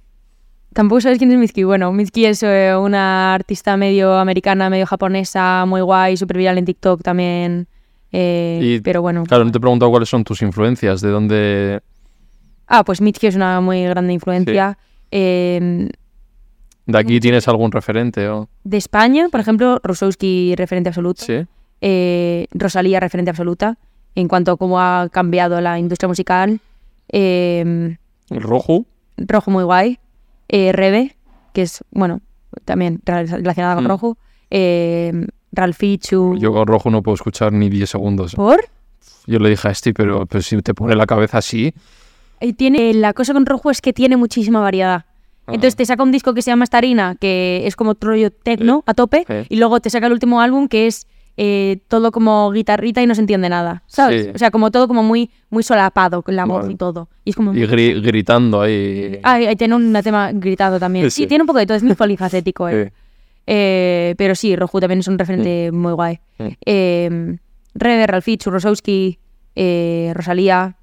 Tampoco 0.73 1.01
sabes 1.01 1.17
quién 1.17 1.31
es 1.31 1.37
Mitski. 1.39 1.63
Bueno, 1.63 1.91
Mitski 1.91 2.25
es 2.25 2.43
eh, 2.43 2.75
una 2.75 3.33
artista 3.33 3.77
medio 3.77 4.13
americana, 4.19 4.69
medio 4.69 4.85
japonesa, 4.85 5.65
muy 5.65 5.81
guay, 5.81 6.17
súper 6.17 6.37
viral 6.37 6.57
en 6.59 6.65
TikTok 6.65 7.01
también. 7.01 7.67
eh, 8.11 8.59
Y, 8.61 8.79
pero 8.81 9.01
bueno. 9.01 9.23
Claro, 9.25 9.43
no 9.45 9.51
te 9.51 9.57
he 9.57 9.61
preguntado 9.61 9.89
cuáles 9.91 10.07
son 10.09 10.23
tus 10.23 10.41
influencias, 10.41 11.01
de 11.01 11.09
dónde... 11.09 11.81
Ah, 12.67 12.83
pues 12.83 13.01
Mitski 13.01 13.27
es 13.27 13.35
una 13.35 13.59
muy 13.61 13.83
grande 13.85 14.13
influencia. 14.13 14.77
Eh, 15.11 15.89
¿De 16.87 16.97
aquí 16.97 17.19
tienes 17.19 17.47
algún 17.47 17.71
referente 17.71 18.27
o...? 18.29 18.49
de 18.63 18.77
España, 18.77 19.27
por 19.29 19.39
ejemplo, 19.39 19.79
Rusowski, 19.83 20.55
referente 20.57 20.89
absoluto. 20.89 21.23
Sí. 21.23 21.45
Eh, 21.81 22.47
Rosalía, 22.51 22.99
referente 22.99 23.29
absoluta. 23.29 23.77
En 24.15 24.27
cuanto 24.27 24.53
a 24.53 24.57
cómo 24.57 24.79
ha 24.79 25.09
cambiado 25.11 25.61
la 25.61 25.77
industria 25.77 26.07
musical. 26.07 26.59
Eh, 27.09 27.95
¿El 28.29 28.41
rojo? 28.41 28.85
Rojo 29.17 29.51
muy 29.51 29.63
guay. 29.63 29.99
Eh, 30.49 30.71
Rebe, 30.71 31.15
que 31.53 31.61
es, 31.63 31.83
bueno, 31.91 32.21
también 32.65 32.99
rela- 33.05 33.27
relacionada 33.37 33.75
con 33.75 33.83
Mm. 33.83 33.87
Rojo. 33.87 34.17
Eh, 34.49 35.27
Ralfichu. 35.51 36.37
Yo 36.39 36.51
con 36.53 36.67
rojo 36.67 36.89
no 36.89 37.01
puedo 37.03 37.15
escuchar 37.15 37.51
ni 37.53 37.69
10 37.69 37.89
segundos. 37.89 38.33
¿Por? 38.35 38.65
Yo 39.25 39.39
le 39.39 39.49
dije 39.49 39.67
a 39.67 39.71
este, 39.71 39.93
pero, 39.93 40.25
pero 40.25 40.41
si 40.41 40.61
te 40.61 40.73
pone 40.73 40.95
la 40.95 41.05
cabeza 41.05 41.39
así... 41.39 41.73
Y 42.39 42.53
tiene, 42.53 42.93
la 42.93 43.13
cosa 43.13 43.33
con 43.33 43.45
Rojo 43.45 43.71
es 43.71 43.81
que 43.81 43.93
tiene 43.93 44.15
muchísima 44.15 44.59
variedad. 44.61 45.05
Entonces 45.47 45.75
te 45.75 45.85
saca 45.85 46.03
un 46.03 46.11
disco 46.11 46.33
que 46.33 46.41
se 46.41 46.51
llama 46.51 46.65
Starina, 46.65 47.15
que 47.19 47.63
es 47.65 47.75
como 47.75 47.95
rollo 47.99 48.31
techno 48.31 48.83
a 48.85 48.93
tope, 48.93 49.25
Sí. 49.27 49.33
y 49.49 49.55
luego 49.57 49.79
te 49.79 49.89
saca 49.89 50.07
el 50.07 50.13
último 50.13 50.41
álbum 50.41 50.67
que 50.67 50.87
es 50.87 51.07
eh, 51.39 51.77
todo 51.87 52.11
como 52.11 52.51
guitarrita 52.51 53.01
y 53.03 53.05
no 53.05 53.13
se 53.13 53.21
entiende 53.21 53.47
nada, 53.47 53.83
¿sabes? 53.85 54.23
Sí. 54.25 54.31
O 54.33 54.37
sea, 54.39 54.49
como 54.51 54.71
todo 54.71 54.87
como 54.87 55.03
muy, 55.03 55.29
muy 55.51 55.61
solapado 55.63 56.23
con 56.23 56.35
la 56.35 56.45
voz 56.45 56.61
Vale. 56.63 56.73
y 56.73 56.75
todo. 56.77 57.09
Y 57.23 57.29
es 57.29 57.35
como... 57.35 57.53
Y 57.53 57.59
gri- 57.67 58.01
gritando 58.01 58.61
ahí... 58.61 59.19
Ah, 59.23 59.39
y 59.39 59.55
tiene 59.55 59.75
un 59.75 59.93
tema 60.03 60.31
gritado 60.33 60.79
también. 60.79 61.11
Sí, 61.11 61.27
tiene 61.27 61.43
un 61.43 61.47
poco 61.47 61.59
de 61.59 61.67
todo, 61.67 61.77
es 61.77 61.83
muy 61.83 61.93
polifacético. 61.95 62.67
él. 62.67 62.91
Eh, 63.45 64.15
pero 64.17 64.33
sí, 64.35 64.55
Roju 64.55 64.79
también 64.79 64.99
es 64.99 65.07
un 65.07 65.17
referente 65.19 65.71
muy 65.71 65.93
guay. 65.93 66.19
Eh, 66.65 67.37
Rebe, 67.75 68.07
Ralfichu, 68.07 68.49
Rosowski, 68.49 69.19
eh, 69.55 70.11
Rosalía. 70.15 70.75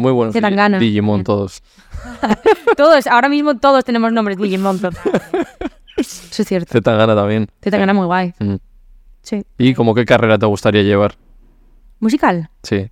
Muy 0.00 0.12
buenos. 0.12 0.34
Gana. 0.34 0.78
Digimon 0.78 1.24
todos. 1.24 1.62
Todos, 2.76 3.06
ahora 3.06 3.28
mismo 3.28 3.56
todos 3.58 3.84
tenemos 3.84 4.12
nombres 4.12 4.38
Digimon. 4.38 4.78
total. 4.80 5.12
Eso 5.96 6.42
es 6.42 6.48
cierto. 6.48 6.72
Z 6.72 6.96
gana 6.96 7.14
también. 7.14 7.48
Te 7.60 7.68
gana 7.70 7.92
muy 7.92 8.06
guay. 8.06 8.32
Mm. 8.38 8.54
Sí. 9.22 9.42
¿Y 9.58 9.74
como 9.74 9.94
qué 9.94 10.06
carrera 10.06 10.38
te 10.38 10.46
gustaría 10.46 10.82
llevar? 10.82 11.16
Musical. 11.98 12.48
Sí. 12.62 12.88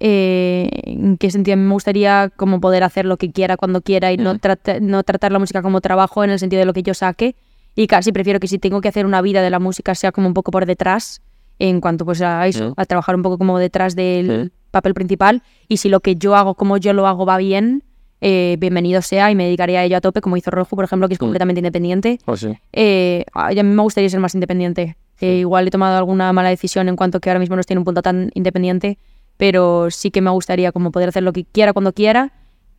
Eh, 0.00 0.68
¿En 0.84 1.16
qué 1.18 1.30
sentido? 1.30 1.56
Me 1.56 1.72
gustaría 1.72 2.30
como 2.36 2.60
poder 2.60 2.82
hacer 2.84 3.04
lo 3.04 3.16
que 3.16 3.30
quiera 3.32 3.56
cuando 3.56 3.80
quiera 3.82 4.12
y 4.12 4.16
no, 4.16 4.34
Mm. 4.34 4.38
no 4.82 5.02
tratar 5.02 5.32
la 5.32 5.38
música 5.38 5.62
como 5.62 5.80
trabajo 5.80 6.24
en 6.24 6.30
el 6.30 6.38
sentido 6.38 6.60
de 6.60 6.66
lo 6.66 6.72
que 6.72 6.82
yo 6.82 6.94
saque. 6.94 7.34
Y 7.74 7.86
casi 7.88 8.12
prefiero 8.12 8.40
que 8.40 8.48
si 8.48 8.58
tengo 8.58 8.80
que 8.80 8.88
hacer 8.88 9.04
una 9.04 9.20
vida 9.20 9.42
de 9.42 9.50
la 9.50 9.58
música 9.58 9.94
sea 9.94 10.12
como 10.12 10.26
un 10.28 10.34
poco 10.34 10.50
por 10.50 10.64
detrás, 10.64 11.20
en 11.58 11.80
cuanto 11.80 12.04
pues 12.06 12.22
a 12.22 12.46
eso, 12.46 12.70
Mm. 12.70 12.74
a 12.78 12.84
trabajar 12.86 13.14
un 13.16 13.22
poco 13.22 13.36
como 13.38 13.58
detrás 13.58 13.94
del. 13.96 14.52
Papel 14.76 14.94
principal. 14.94 15.42
Y 15.68 15.78
si 15.78 15.88
lo 15.88 16.00
que 16.00 16.16
yo 16.16 16.34
hago, 16.36 16.54
como 16.54 16.76
yo 16.76 16.92
lo 16.92 17.06
hago, 17.06 17.26
va 17.26 17.36
bien, 17.38 17.82
eh, 18.20 18.56
bienvenido 18.58 19.02
sea 19.02 19.30
y 19.30 19.34
me 19.34 19.44
dedicaré 19.44 19.76
a 19.78 19.84
ello 19.84 19.96
a 19.96 20.00
tope, 20.00 20.20
como 20.20 20.36
hizo 20.36 20.50
Rojo, 20.50 20.74
por 20.76 20.84
ejemplo, 20.84 21.08
que 21.08 21.14
es 21.14 21.20
Mm. 21.20 21.24
completamente 21.24 21.60
independiente. 21.60 22.18
¿O 22.26 22.36
sí? 22.36 22.48
Eh, 22.72 23.24
a 23.34 23.50
mí 23.50 23.62
me 23.62 23.82
gustaría 23.82 24.08
ser 24.08 24.20
más 24.20 24.34
independiente. 24.34 24.96
Eh, 25.20 25.36
igual 25.38 25.66
he 25.66 25.70
tomado 25.70 25.96
alguna 25.96 26.32
mala 26.32 26.48
decisión 26.50 26.88
en 26.88 26.96
cuanto 26.96 27.20
que 27.20 27.30
ahora 27.30 27.40
mismo 27.40 27.56
no 27.56 27.60
estoy 27.60 27.74
en 27.74 27.78
un 27.78 27.84
punto 27.84 28.02
tan 28.02 28.30
independiente, 28.34 28.98
pero 29.36 29.90
sí 29.90 30.10
que 30.10 30.20
me 30.20 30.30
gustaría 30.30 30.72
como 30.72 30.90
poder 30.90 31.08
hacer 31.10 31.22
lo 31.22 31.32
que 31.32 31.44
quiera 31.44 31.72
cuando 31.72 31.92
quiera, 31.92 32.32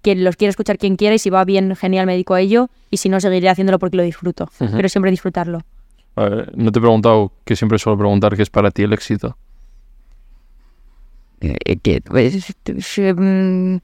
que 0.03 0.15
los 0.15 0.36
quiera 0.36 0.49
escuchar 0.52 0.78
quien 0.78 0.95
quiera 0.95 1.15
y 1.15 1.19
si 1.19 1.30
va 1.32 1.44
bien, 1.45 1.76
genial, 1.76 2.06
me 2.06 2.14
dedico 2.14 2.34
a 2.36 2.41
ello 2.41 2.69
y 2.91 2.98
si 2.98 3.10
no, 3.10 3.19
seguiré 3.19 3.49
haciéndolo 3.49 3.80
porque 3.80 3.98
lo 3.98 4.03
disfruto, 4.03 4.49
pero 4.60 4.88
siempre 4.90 5.10
disfrutarlo. 5.11 5.61
Ver, 6.15 6.52
no 6.56 6.72
te 6.72 6.80
he 6.80 6.82
preguntado, 6.82 7.32
que 7.45 7.56
siempre 7.56 7.78
suelo 7.80 7.98
preguntar, 7.98 8.36
qué 8.36 8.41
es 8.44 8.49
para 8.49 8.72
ti 8.72 8.84
el 8.84 8.94
éxito. 8.94 9.38
Eh, 11.41 12.01
pues, 12.05 12.55
mm, 12.65 13.77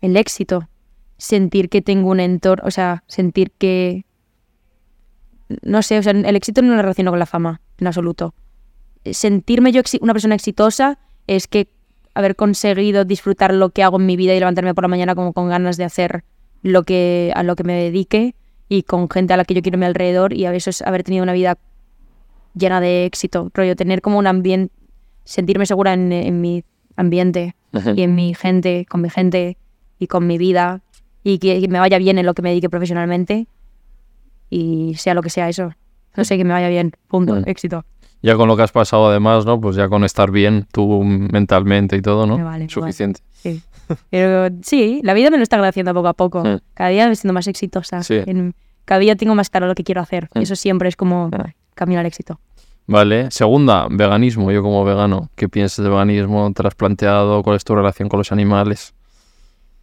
el 0.00 0.16
éxito, 0.16 0.68
sentir 1.16 1.68
que 1.68 1.82
tengo 1.82 2.10
un 2.10 2.20
entorno, 2.20 2.66
o 2.66 2.70
sea, 2.70 3.02
sentir 3.06 3.50
que, 3.52 4.04
no 5.62 5.82
sé, 5.82 5.98
o 5.98 6.02
sea, 6.02 6.12
el 6.12 6.36
éxito 6.36 6.62
no 6.62 6.74
lo 6.74 6.82
relaciono 6.82 7.10
con 7.10 7.18
la 7.18 7.26
fama, 7.26 7.60
en 7.78 7.86
absoluto. 7.86 8.34
Sentirme 9.04 9.72
yo 9.72 9.80
una 10.00 10.12
persona 10.12 10.34
exitosa 10.34 10.98
es 11.26 11.48
que 11.48 11.68
haber 12.14 12.36
conseguido 12.36 13.04
disfrutar 13.04 13.54
lo 13.54 13.70
que 13.70 13.82
hago 13.82 13.98
en 13.98 14.06
mi 14.06 14.16
vida 14.16 14.34
y 14.34 14.38
levantarme 14.38 14.74
por 14.74 14.84
la 14.84 14.88
mañana 14.88 15.14
como 15.14 15.32
con 15.32 15.48
ganas 15.48 15.76
de 15.76 15.84
hacer 15.84 16.24
lo 16.62 16.82
que 16.82 17.32
a 17.34 17.42
lo 17.42 17.54
que 17.54 17.64
me 17.64 17.74
dedique 17.74 18.34
y 18.68 18.82
con 18.82 19.08
gente 19.08 19.32
a 19.32 19.36
la 19.36 19.44
que 19.44 19.54
yo 19.54 19.62
quiero 19.62 19.76
a 19.76 19.78
mi 19.78 19.86
alrededor 19.86 20.32
y 20.32 20.44
a 20.44 20.50
veces 20.50 20.82
haber 20.82 21.04
tenido 21.04 21.22
una 21.22 21.32
vida 21.32 21.58
llena 22.54 22.80
de 22.80 23.06
éxito, 23.06 23.50
rollo 23.54 23.76
tener 23.76 24.02
como 24.02 24.18
un 24.18 24.26
ambiente, 24.26 24.74
sentirme 25.28 25.66
segura 25.66 25.92
en, 25.92 26.10
en 26.12 26.40
mi 26.40 26.64
ambiente 26.96 27.54
y 27.96 28.02
en 28.02 28.14
mi 28.14 28.34
gente, 28.34 28.86
con 28.88 29.02
mi 29.02 29.10
gente 29.10 29.56
y 29.98 30.06
con 30.06 30.26
mi 30.26 30.38
vida 30.38 30.80
y 31.22 31.38
que, 31.38 31.60
que 31.60 31.68
me 31.68 31.78
vaya 31.78 31.98
bien 31.98 32.18
en 32.18 32.24
lo 32.26 32.32
que 32.34 32.42
me 32.42 32.48
dedique 32.48 32.70
profesionalmente 32.70 33.46
y 34.50 34.94
sea 34.96 35.14
lo 35.14 35.22
que 35.22 35.30
sea 35.30 35.48
eso. 35.48 35.72
No 36.16 36.24
sé, 36.24 36.36
que 36.36 36.44
me 36.44 36.52
vaya 36.52 36.68
bien, 36.68 36.92
punto, 37.08 37.36
éxito. 37.46 37.84
Ya 38.22 38.34
con 38.36 38.48
lo 38.48 38.56
que 38.56 38.62
has 38.62 38.72
pasado 38.72 39.08
además, 39.08 39.44
¿no? 39.46 39.60
Pues 39.60 39.76
ya 39.76 39.88
con 39.88 40.02
estar 40.04 40.30
bien 40.30 40.66
tú 40.72 41.04
mentalmente 41.04 41.96
y 41.96 42.02
todo, 42.02 42.26
¿no? 42.26 42.38
Me 42.38 42.44
vale, 42.44 42.68
Suficiente. 42.68 43.20
Sí. 43.34 43.62
Pero 44.10 44.48
sí, 44.62 45.00
la 45.04 45.14
vida 45.14 45.30
me 45.30 45.36
lo 45.36 45.42
está 45.42 45.56
agradeciendo 45.56 45.94
poco 45.94 46.08
a 46.08 46.14
poco. 46.14 46.42
Cada 46.74 46.90
día 46.90 47.06
me 47.08 47.14
siento 47.14 47.32
más 47.32 47.46
exitosa. 47.46 48.02
Sí. 48.02 48.20
En- 48.26 48.54
cada 48.84 49.00
día 49.00 49.14
tengo 49.16 49.34
más 49.34 49.50
claro 49.50 49.66
lo 49.66 49.74
que 49.74 49.84
quiero 49.84 50.00
hacer. 50.00 50.30
Eso 50.34 50.56
siempre 50.56 50.88
es 50.88 50.96
como 50.96 51.30
camino 51.74 52.00
al 52.00 52.06
éxito. 52.06 52.40
Vale. 52.88 53.30
Segunda, 53.30 53.86
veganismo. 53.90 54.50
Yo 54.50 54.62
como 54.62 54.82
vegano, 54.82 55.28
¿qué 55.36 55.46
piensas 55.48 55.84
de 55.84 55.90
veganismo? 55.90 56.50
¿Te 56.54 56.62
lo 56.62 56.68
has 56.68 56.74
planteado? 56.74 57.42
¿Cuál 57.42 57.56
es 57.56 57.64
tu 57.64 57.74
relación 57.74 58.08
con 58.08 58.18
los 58.18 58.32
animales? 58.32 58.94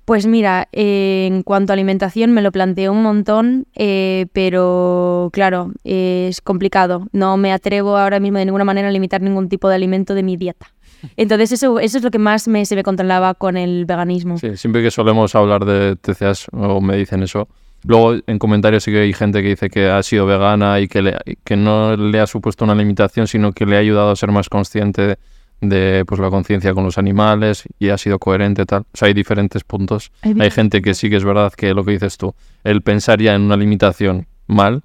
Pues 0.06 0.26
mira, 0.26 0.68
eh, 0.72 1.28
en 1.28 1.44
cuanto 1.44 1.72
a 1.72 1.76
alimentación 1.76 2.32
me 2.32 2.42
lo 2.42 2.52
planteo 2.52 2.92
un 2.92 3.04
montón, 3.04 3.68
eh, 3.76 4.26
pero 4.34 5.30
claro, 5.34 5.72
eh, 5.84 6.28
es 6.30 6.42
complicado. 6.42 7.08
No 7.12 7.38
me 7.38 7.52
atrevo 7.54 7.96
ahora 7.96 8.20
mismo 8.20 8.40
de 8.40 8.46
ninguna 8.46 8.66
manera 8.66 8.88
a 8.88 8.92
limitar 8.92 9.22
ningún 9.22 9.50
tipo 9.50 9.70
de 9.70 9.76
alimento 9.76 10.16
de 10.16 10.24
mi 10.24 10.36
dieta. 10.36 10.74
Entonces 11.16 11.52
eso, 11.52 11.80
eso 11.80 12.00
es 12.00 12.04
lo 12.04 12.10
que 12.10 12.18
más 12.18 12.48
me, 12.48 12.66
se 12.66 12.76
me 12.76 12.84
controlaba 12.84 13.36
con 13.36 13.56
el 13.56 13.86
veganismo. 13.86 14.40
Sí, 14.40 14.58
siempre 14.58 14.82
que 14.82 14.90
solemos 14.90 15.36
hablar 15.36 15.66
de 15.66 15.96
TCAs 15.96 16.48
o 16.54 16.82
me 16.82 16.98
dicen 16.98 17.22
eso. 17.22 17.48
Luego 17.88 18.16
en 18.26 18.40
comentarios 18.40 18.84
sí 18.84 18.92
que 18.92 19.00
hay 19.02 19.14
gente 19.14 19.42
que 19.42 19.50
dice 19.50 19.70
que 19.70 19.90
ha 19.90 20.02
sido 20.04 20.26
vegana 20.26 20.80
y 20.80 20.88
que, 20.88 21.02
le- 21.02 21.18
que 21.44 21.56
no 21.56 21.96
le 21.96 22.20
ha 22.20 22.28
supuesto 22.28 22.66
una 22.66 22.76
limitación, 22.76 23.28
sino 23.28 23.52
que 23.52 23.66
le 23.66 23.76
ha 23.76 23.80
ayudado 23.80 24.12
a 24.12 24.16
ser 24.16 24.32
más 24.32 24.50
consciente 24.50 25.18
de 25.62 26.04
pues, 26.06 26.20
la 26.20 26.30
conciencia 26.30 26.74
con 26.74 26.84
los 26.84 26.98
animales 26.98 27.64
y 27.80 27.90
ha 27.90 27.98
sido 27.98 28.20
coherente 28.20 28.66
tal. 28.66 28.82
O 28.82 28.98
sea, 28.98 29.08
hay 29.08 29.14
diferentes 29.14 29.64
puntos. 29.64 30.12
Hay 30.22 30.36
Hay 30.40 30.52
gente 30.52 30.82
que 30.82 30.94
sí 30.94 31.10
que 31.10 31.16
es 31.18 31.24
verdad 31.24 31.54
que 31.54 31.74
lo 31.74 31.84
que 31.86 31.92
dices 31.92 32.18
tú, 32.18 32.34
el 32.64 32.82
pensar 32.82 33.22
ya 33.22 33.36
en 33.36 33.44
una 33.44 33.56
limitación 33.58 34.28
mal 34.48 34.82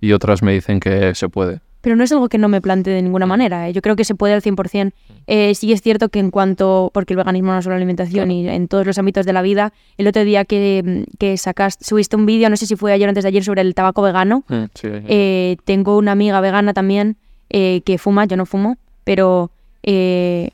y 0.00 0.12
otras 0.12 0.42
me 0.42 0.52
dicen 0.52 0.80
que 0.80 1.14
se 1.14 1.28
puede. 1.28 1.60
Pero 1.84 1.96
no 1.96 2.02
es 2.02 2.10
algo 2.12 2.30
que 2.30 2.38
no 2.38 2.48
me 2.48 2.62
plantee 2.62 2.94
de 2.94 3.02
ninguna 3.02 3.26
manera. 3.26 3.68
¿eh? 3.68 3.74
Yo 3.74 3.82
creo 3.82 3.94
que 3.94 4.04
se 4.04 4.14
puede 4.14 4.32
al 4.32 4.40
100%. 4.40 4.92
Eh, 5.26 5.54
sí 5.54 5.70
es 5.70 5.82
cierto 5.82 6.08
que 6.08 6.18
en 6.18 6.30
cuanto, 6.30 6.90
porque 6.94 7.12
el 7.12 7.18
veganismo 7.18 7.52
no 7.52 7.58
es 7.58 7.64
solo 7.64 7.76
alimentación 7.76 8.30
y 8.30 8.48
en 8.48 8.68
todos 8.68 8.86
los 8.86 8.96
ámbitos 8.96 9.26
de 9.26 9.34
la 9.34 9.42
vida, 9.42 9.74
el 9.98 10.08
otro 10.08 10.24
día 10.24 10.46
que, 10.46 11.04
que 11.18 11.36
sacaste, 11.36 11.84
subiste 11.84 12.16
un 12.16 12.24
vídeo, 12.24 12.48
no 12.48 12.56
sé 12.56 12.64
si 12.64 12.74
fue 12.74 12.94
ayer 12.94 13.06
o 13.06 13.10
antes 13.10 13.24
de 13.24 13.28
ayer, 13.28 13.44
sobre 13.44 13.60
el 13.60 13.74
tabaco 13.74 14.00
vegano, 14.00 14.44
Sí, 14.48 14.88
eh, 14.90 15.58
tengo 15.66 15.98
una 15.98 16.12
amiga 16.12 16.40
vegana 16.40 16.72
también 16.72 17.18
eh, 17.50 17.82
que 17.84 17.98
fuma, 17.98 18.24
yo 18.24 18.38
no 18.38 18.46
fumo, 18.46 18.78
pero 19.04 19.50
que 19.82 20.50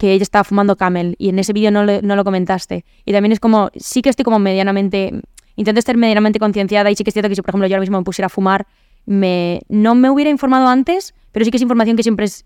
ella 0.00 0.22
estaba 0.22 0.42
fumando 0.42 0.76
camel 0.76 1.16
y 1.18 1.28
en 1.28 1.38
ese 1.38 1.52
vídeo 1.52 1.70
no, 1.70 1.84
no 1.84 2.16
lo 2.16 2.24
comentaste. 2.24 2.86
Y 3.04 3.12
también 3.12 3.32
es 3.32 3.40
como, 3.40 3.70
sí 3.76 4.00
que 4.00 4.08
estoy 4.08 4.24
como 4.24 4.38
medianamente, 4.38 5.20
intento 5.56 5.78
estar 5.78 5.98
medianamente 5.98 6.38
concienciada 6.38 6.90
y 6.90 6.96
sí 6.96 7.04
que 7.04 7.10
es 7.10 7.14
cierto 7.14 7.28
que 7.28 7.34
si 7.34 7.42
por 7.42 7.50
ejemplo 7.50 7.66
yo 7.66 7.74
ahora 7.74 7.82
mismo 7.82 7.98
me 7.98 8.04
pusiera 8.04 8.26
a 8.26 8.30
fumar, 8.30 8.66
me, 9.06 9.60
no 9.68 9.94
me 9.94 10.10
hubiera 10.10 10.30
informado 10.30 10.68
antes, 10.68 11.14
pero 11.32 11.44
sí 11.44 11.50
que 11.50 11.56
es 11.56 11.62
información 11.62 11.96
que 11.96 12.02
siempre 12.02 12.24
es 12.26 12.44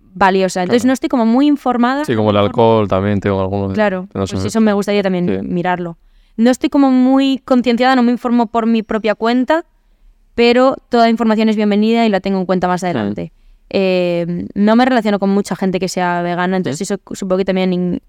valiosa. 0.00 0.62
Entonces 0.62 0.82
Claro. 0.82 0.88
no 0.88 0.92
estoy 0.94 1.08
como 1.08 1.26
muy 1.26 1.46
informada. 1.46 2.04
Sí, 2.04 2.14
como 2.14 2.30
el 2.30 2.36
alcohol 2.36 2.88
también 2.88 3.20
tengo 3.20 3.40
algunos. 3.40 3.72
Claro, 3.74 4.02
no 4.14 4.24
pues 4.26 4.44
eso 4.44 4.60
me 4.60 4.72
gustaría 4.72 5.02
también 5.02 5.26
Sí. 5.28 5.46
mirarlo. 5.46 5.98
No 6.36 6.50
estoy 6.50 6.68
como 6.70 6.90
muy 6.90 7.38
concienciada, 7.44 7.94
no 7.96 8.02
me 8.02 8.10
informo 8.12 8.46
por 8.46 8.66
mi 8.66 8.82
propia 8.82 9.14
cuenta, 9.14 9.64
pero 10.34 10.76
toda 10.88 11.08
información 11.10 11.48
es 11.48 11.56
bienvenida 11.56 12.06
y 12.06 12.08
la 12.08 12.20
tengo 12.20 12.38
en 12.40 12.46
cuenta 12.46 12.66
más 12.68 12.82
adelante. 12.82 13.32
Eh, 13.70 14.46
no 14.54 14.76
me 14.76 14.84
relaciono 14.84 15.18
con 15.18 15.30
mucha 15.30 15.56
gente 15.56 15.78
que 15.80 15.88
sea 15.88 16.22
vegana, 16.22 16.56
entonces 16.56 16.80
eso 16.90 17.00
supongo 17.12 17.38
que 17.38 17.44
también, 17.44 17.72
in- 17.72 18.02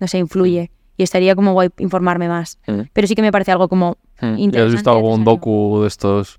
no 0.00 0.08
sé, 0.08 0.18
influye. 0.18 0.70
Y 0.96 1.02
estaría 1.04 1.34
como 1.34 1.52
guay 1.54 1.70
informarme 1.78 2.28
más. 2.28 2.58
Pero 2.92 3.06
sí 3.06 3.14
que 3.14 3.22
me 3.22 3.32
parece 3.32 3.50
algo 3.52 3.68
como. 3.68 3.96
¿Y 4.20 4.24
has 4.26 4.38
interesante. 4.38 4.72
visto 4.76 4.90
algún 4.90 5.24
docu 5.24 5.80
de 5.82 5.88
estos 5.88 6.38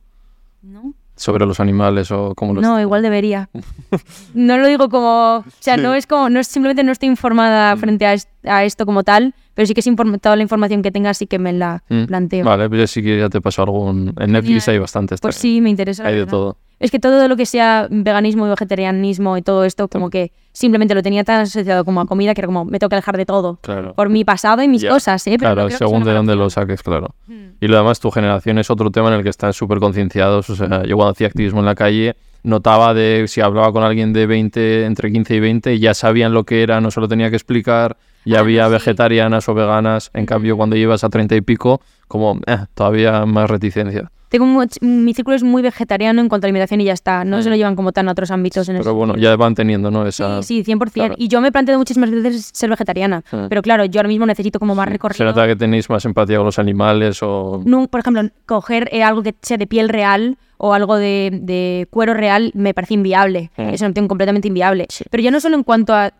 ¿No? 0.64 0.94
sobre 1.16 1.46
los 1.46 1.60
animales 1.60 2.10
o 2.10 2.34
cómo 2.36 2.56
los... 2.56 2.64
No, 2.64 2.82
igual 2.82 3.04
debería. 3.04 3.48
No 4.34 4.58
lo 4.58 4.66
digo 4.68 4.90
como, 4.90 5.38
o 5.38 5.46
sea, 5.60 5.78
no 5.78 5.94
es 5.94 6.08
como, 6.08 6.28
no 6.30 6.40
es 6.40 6.48
simplemente 6.48 6.84
no 6.84 6.92
estoy 6.92 7.08
informada 7.10 7.78
frente 7.78 8.08
a, 8.08 8.14
es- 8.14 8.28
a 8.44 8.64
esto 8.64 8.88
como 8.88 9.04
tal, 9.04 9.36
pero 9.54 9.68
sí 9.68 9.76
que 9.76 9.82
es 9.82 9.90
toda 10.22 10.36
la 10.36 10.42
información 10.42 10.82
que 10.82 10.92
tenga 10.92 11.14
sí 11.14 11.28
que 11.28 11.38
me 11.38 11.54
la 11.54 11.84
Mm. 11.90 12.06
planteo. 12.06 12.44
Vale, 12.46 12.68
pues 12.68 12.82
ya 12.82 12.88
sí 12.88 13.04
que 13.04 13.20
ya 13.20 13.30
te 13.30 13.42
pasó 13.42 13.62
algún... 13.62 14.14
En 14.20 14.32
Netflix 14.32 14.66
Genial. 14.66 14.74
hay 14.76 14.80
bastantes. 14.80 15.22
Pues 15.22 15.36
también. 15.36 15.56
sí, 15.58 15.62
me 15.62 15.70
interesa. 15.70 16.04
Hay 16.08 16.14
de 16.14 16.20
verdad. 16.22 16.32
todo. 16.32 16.58
Es 16.80 16.92
que 16.92 17.00
todo 17.00 17.28
lo 17.28 17.36
que 17.36 17.46
sea 17.46 17.88
veganismo 17.90 18.46
y 18.46 18.50
vegetarianismo 18.50 19.38
y 19.38 19.42
todo 19.42 19.64
esto, 19.64 19.88
como 19.88 20.10
que 20.10 20.32
simplemente 20.52 20.94
lo 20.94 21.02
tenía 21.02 21.24
tan 21.24 21.42
asociado 21.42 21.86
como 21.86 22.02
a 22.02 22.06
comida 22.06 22.34
que 22.34 22.42
era 22.42 22.48
como, 22.48 22.66
me 22.66 22.80
tengo 22.80 22.90
que 22.90 22.96
alejar 22.96 23.18
de 23.18 23.26
todo. 23.26 23.58
Claro. 23.62 23.94
Por 23.94 24.10
mi 24.10 24.24
pasado 24.24 24.62
y 24.62 24.68
mis 24.68 24.86
cosas, 24.86 25.26
¿eh? 25.28 25.38
Pero 25.40 25.54
Claro, 25.54 25.70
según 25.70 26.04
de 26.04 26.14
dónde 26.14 26.36
lo 26.36 26.50
saques, 26.50 26.84
claro. 26.84 27.16
Hmm. 27.28 27.52
Y 27.60 27.68
lo 27.68 27.78
demás, 27.78 28.00
tu 28.00 28.12
generación 28.12 28.58
es 28.60 28.70
otro 28.70 28.92
tema 28.92 29.08
en 29.10 29.16
el 29.16 29.24
que 29.24 29.30
están 29.30 29.54
súper 29.54 29.80
concienciados. 29.80 30.50
O 30.50 30.56
sea, 30.56 30.84
yo 30.84 30.96
cuando 30.96 31.12
hacía 31.12 31.28
activismo 31.28 31.60
en 31.60 31.66
la 31.66 31.76
calle 31.76 32.16
notaba 32.44 32.94
de 32.94 33.26
si 33.28 33.40
hablaba 33.42 33.72
con 33.72 33.84
alguien 33.84 34.12
de 34.14 34.28
20, 34.28 34.86
entre 34.86 35.12
15 35.12 35.36
y 35.36 35.40
20, 35.40 35.80
ya 35.80 35.94
sabían 35.94 36.34
lo 36.34 36.44
que 36.44 36.62
era, 36.62 36.82
no 36.82 36.92
se 36.92 37.00
lo 37.00 37.08
tenía 37.08 37.30
que 37.30 37.38
explicar, 37.38 37.96
ya 38.26 38.38
Ah, 38.38 38.42
había 38.42 38.66
sí. 38.68 38.74
vegetarianas 38.74 39.48
o 39.50 39.54
veganas. 39.54 40.12
En 40.14 40.26
cambio, 40.26 40.58
cuando 40.58 40.76
llevas 40.76 41.04
a 41.04 41.10
30 41.10 41.36
y 41.36 41.42
pico, 41.42 41.82
como 42.08 42.40
eh, 42.46 42.58
todavía 42.74 43.26
más 43.26 43.50
reticencia. 43.50 44.12
Tengo 44.34 44.48
much- 44.48 44.82
mi 44.82 45.14
círculo 45.14 45.36
es 45.36 45.44
muy 45.44 45.62
vegetariano 45.62 46.20
en 46.20 46.28
cuanto 46.28 46.46
a 46.46 46.48
alimentación 46.48 46.82
y 46.82 46.86
ya 46.86 46.94
está. 46.94 47.24
No 47.24 47.40
se 47.44 47.52
lo 47.52 47.56
llevan 47.56 47.76
como 47.76 47.92
tan 47.92 48.08
a 48.10 48.14
otros 48.14 48.32
ámbitos 48.32 48.68
en 48.68 48.78
Pero 48.80 48.96
bueno, 48.96 49.16
ya 49.16 49.36
van 49.36 49.54
teniendo, 49.54 49.92
¿no? 49.92 50.08
Esa... 50.08 50.42
Sí, 50.42 50.64
sí, 50.64 50.72
100%. 50.74 50.92
Claro. 50.92 51.14
Y 51.20 51.28
yo 51.28 51.40
me 51.40 51.50
he 51.50 51.52
planteado 51.52 51.78
muchísimas 51.78 52.10
veces 52.10 52.50
ser 52.52 52.72
vegetariana. 52.72 53.24
Sí. 53.30 53.38
Pero 53.48 53.62
claro, 53.62 53.86
yo 53.86 54.00
ahora 54.00 54.08
mismo 54.08 54.26
necesito 54.26 54.58
como 54.58 54.74
más 54.74 54.88
Se 54.88 54.92
recorrido. 54.94 55.26
nota 55.26 55.46
que 55.46 55.56
tenéis 55.56 55.88
más 55.88 56.04
empatía 56.06 56.38
con 56.38 56.48
los 56.48 56.58
animales 56.58 57.20
o... 57.22 57.62
No, 57.64 57.88
por 57.88 58.00
ejemplo, 58.00 58.24
coger 58.48 58.90
eh, 58.92 59.04
algo 59.04 59.22
que 59.22 59.36
sea 59.44 59.58
de 59.58 59.68
piel 59.68 59.88
real 59.88 60.40
o 60.58 60.74
algo 60.74 60.96
de, 60.96 61.30
de 61.40 61.88
cuero 61.92 62.16
real 62.16 62.50
me 62.56 62.74
parece 62.74 62.96
inviable. 62.96 63.52
Mm. 63.56 63.62
Es 63.70 63.82
una 63.82 63.90
opción 63.90 64.08
completamente 64.08 64.48
inviable. 64.48 64.88
Pero 65.12 65.22
ya 65.22 65.30
no 65.30 65.40
solo 65.42 65.56
en 65.58 65.64
cuanto 65.64 65.94
a... 65.94 66.12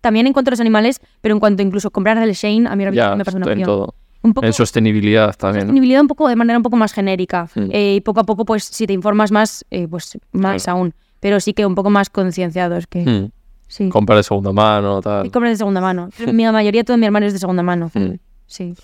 También 0.00 0.26
en 0.26 0.32
cuanto 0.32 0.48
a 0.48 0.52
los 0.52 0.60
animales, 0.60 0.98
pero 1.20 1.34
en 1.36 1.40
cuanto 1.40 1.62
incluso 1.62 1.90
comprar 1.92 2.18
el 2.18 2.32
Shane, 2.32 2.66
a 2.68 2.74
mí 2.74 2.84
ahora 2.84 3.14
me 3.16 3.24
parece 3.24 3.36
una 3.36 3.46
opción. 3.46 3.64
todo. 3.66 3.94
Un 4.22 4.34
poco 4.34 4.46
En 4.46 4.52
sostenibilidad 4.52 5.34
también. 5.36 5.66
¿no? 5.66 5.70
sostenibilidad 5.70 6.02
un 6.02 6.08
poco 6.08 6.28
de 6.28 6.36
manera 6.36 6.58
un 6.58 6.62
poco 6.62 6.76
más 6.76 6.92
genérica. 6.92 7.48
Mm. 7.54 7.68
Eh, 7.72 7.94
y 7.96 8.00
poco 8.00 8.20
a 8.20 8.24
poco, 8.24 8.44
pues 8.44 8.64
si 8.64 8.86
te 8.86 8.92
informas 8.92 9.32
más, 9.32 9.64
eh, 9.70 9.86
pues 9.88 10.18
más 10.32 10.64
Claro. 10.64 10.78
aún. 10.78 10.94
Pero 11.20 11.40
sí 11.40 11.52
que 11.54 11.64
un 11.66 11.74
poco 11.74 11.90
más 11.90 12.10
concienciados 12.10 12.86
que... 12.86 13.00
Mm. 13.00 13.30
Sí. 13.68 13.88
Comprar 13.88 14.16
de 14.16 14.24
segunda 14.24 14.52
mano, 14.52 15.00
tal. 15.00 15.24
Y 15.26 15.30
compras 15.30 15.52
de 15.52 15.56
segunda 15.56 15.80
mano. 15.80 16.08
Mi 16.32 16.44
mayoría 16.44 16.80
de 16.80 16.84
todo 16.84 16.96
mi 16.96 17.06
hermano 17.06 17.26
es 17.26 17.32
de 17.32 17.38
segunda 17.38 17.62
mano. 17.62 17.90
Mm. 17.94 18.14
Sí. 18.46 18.74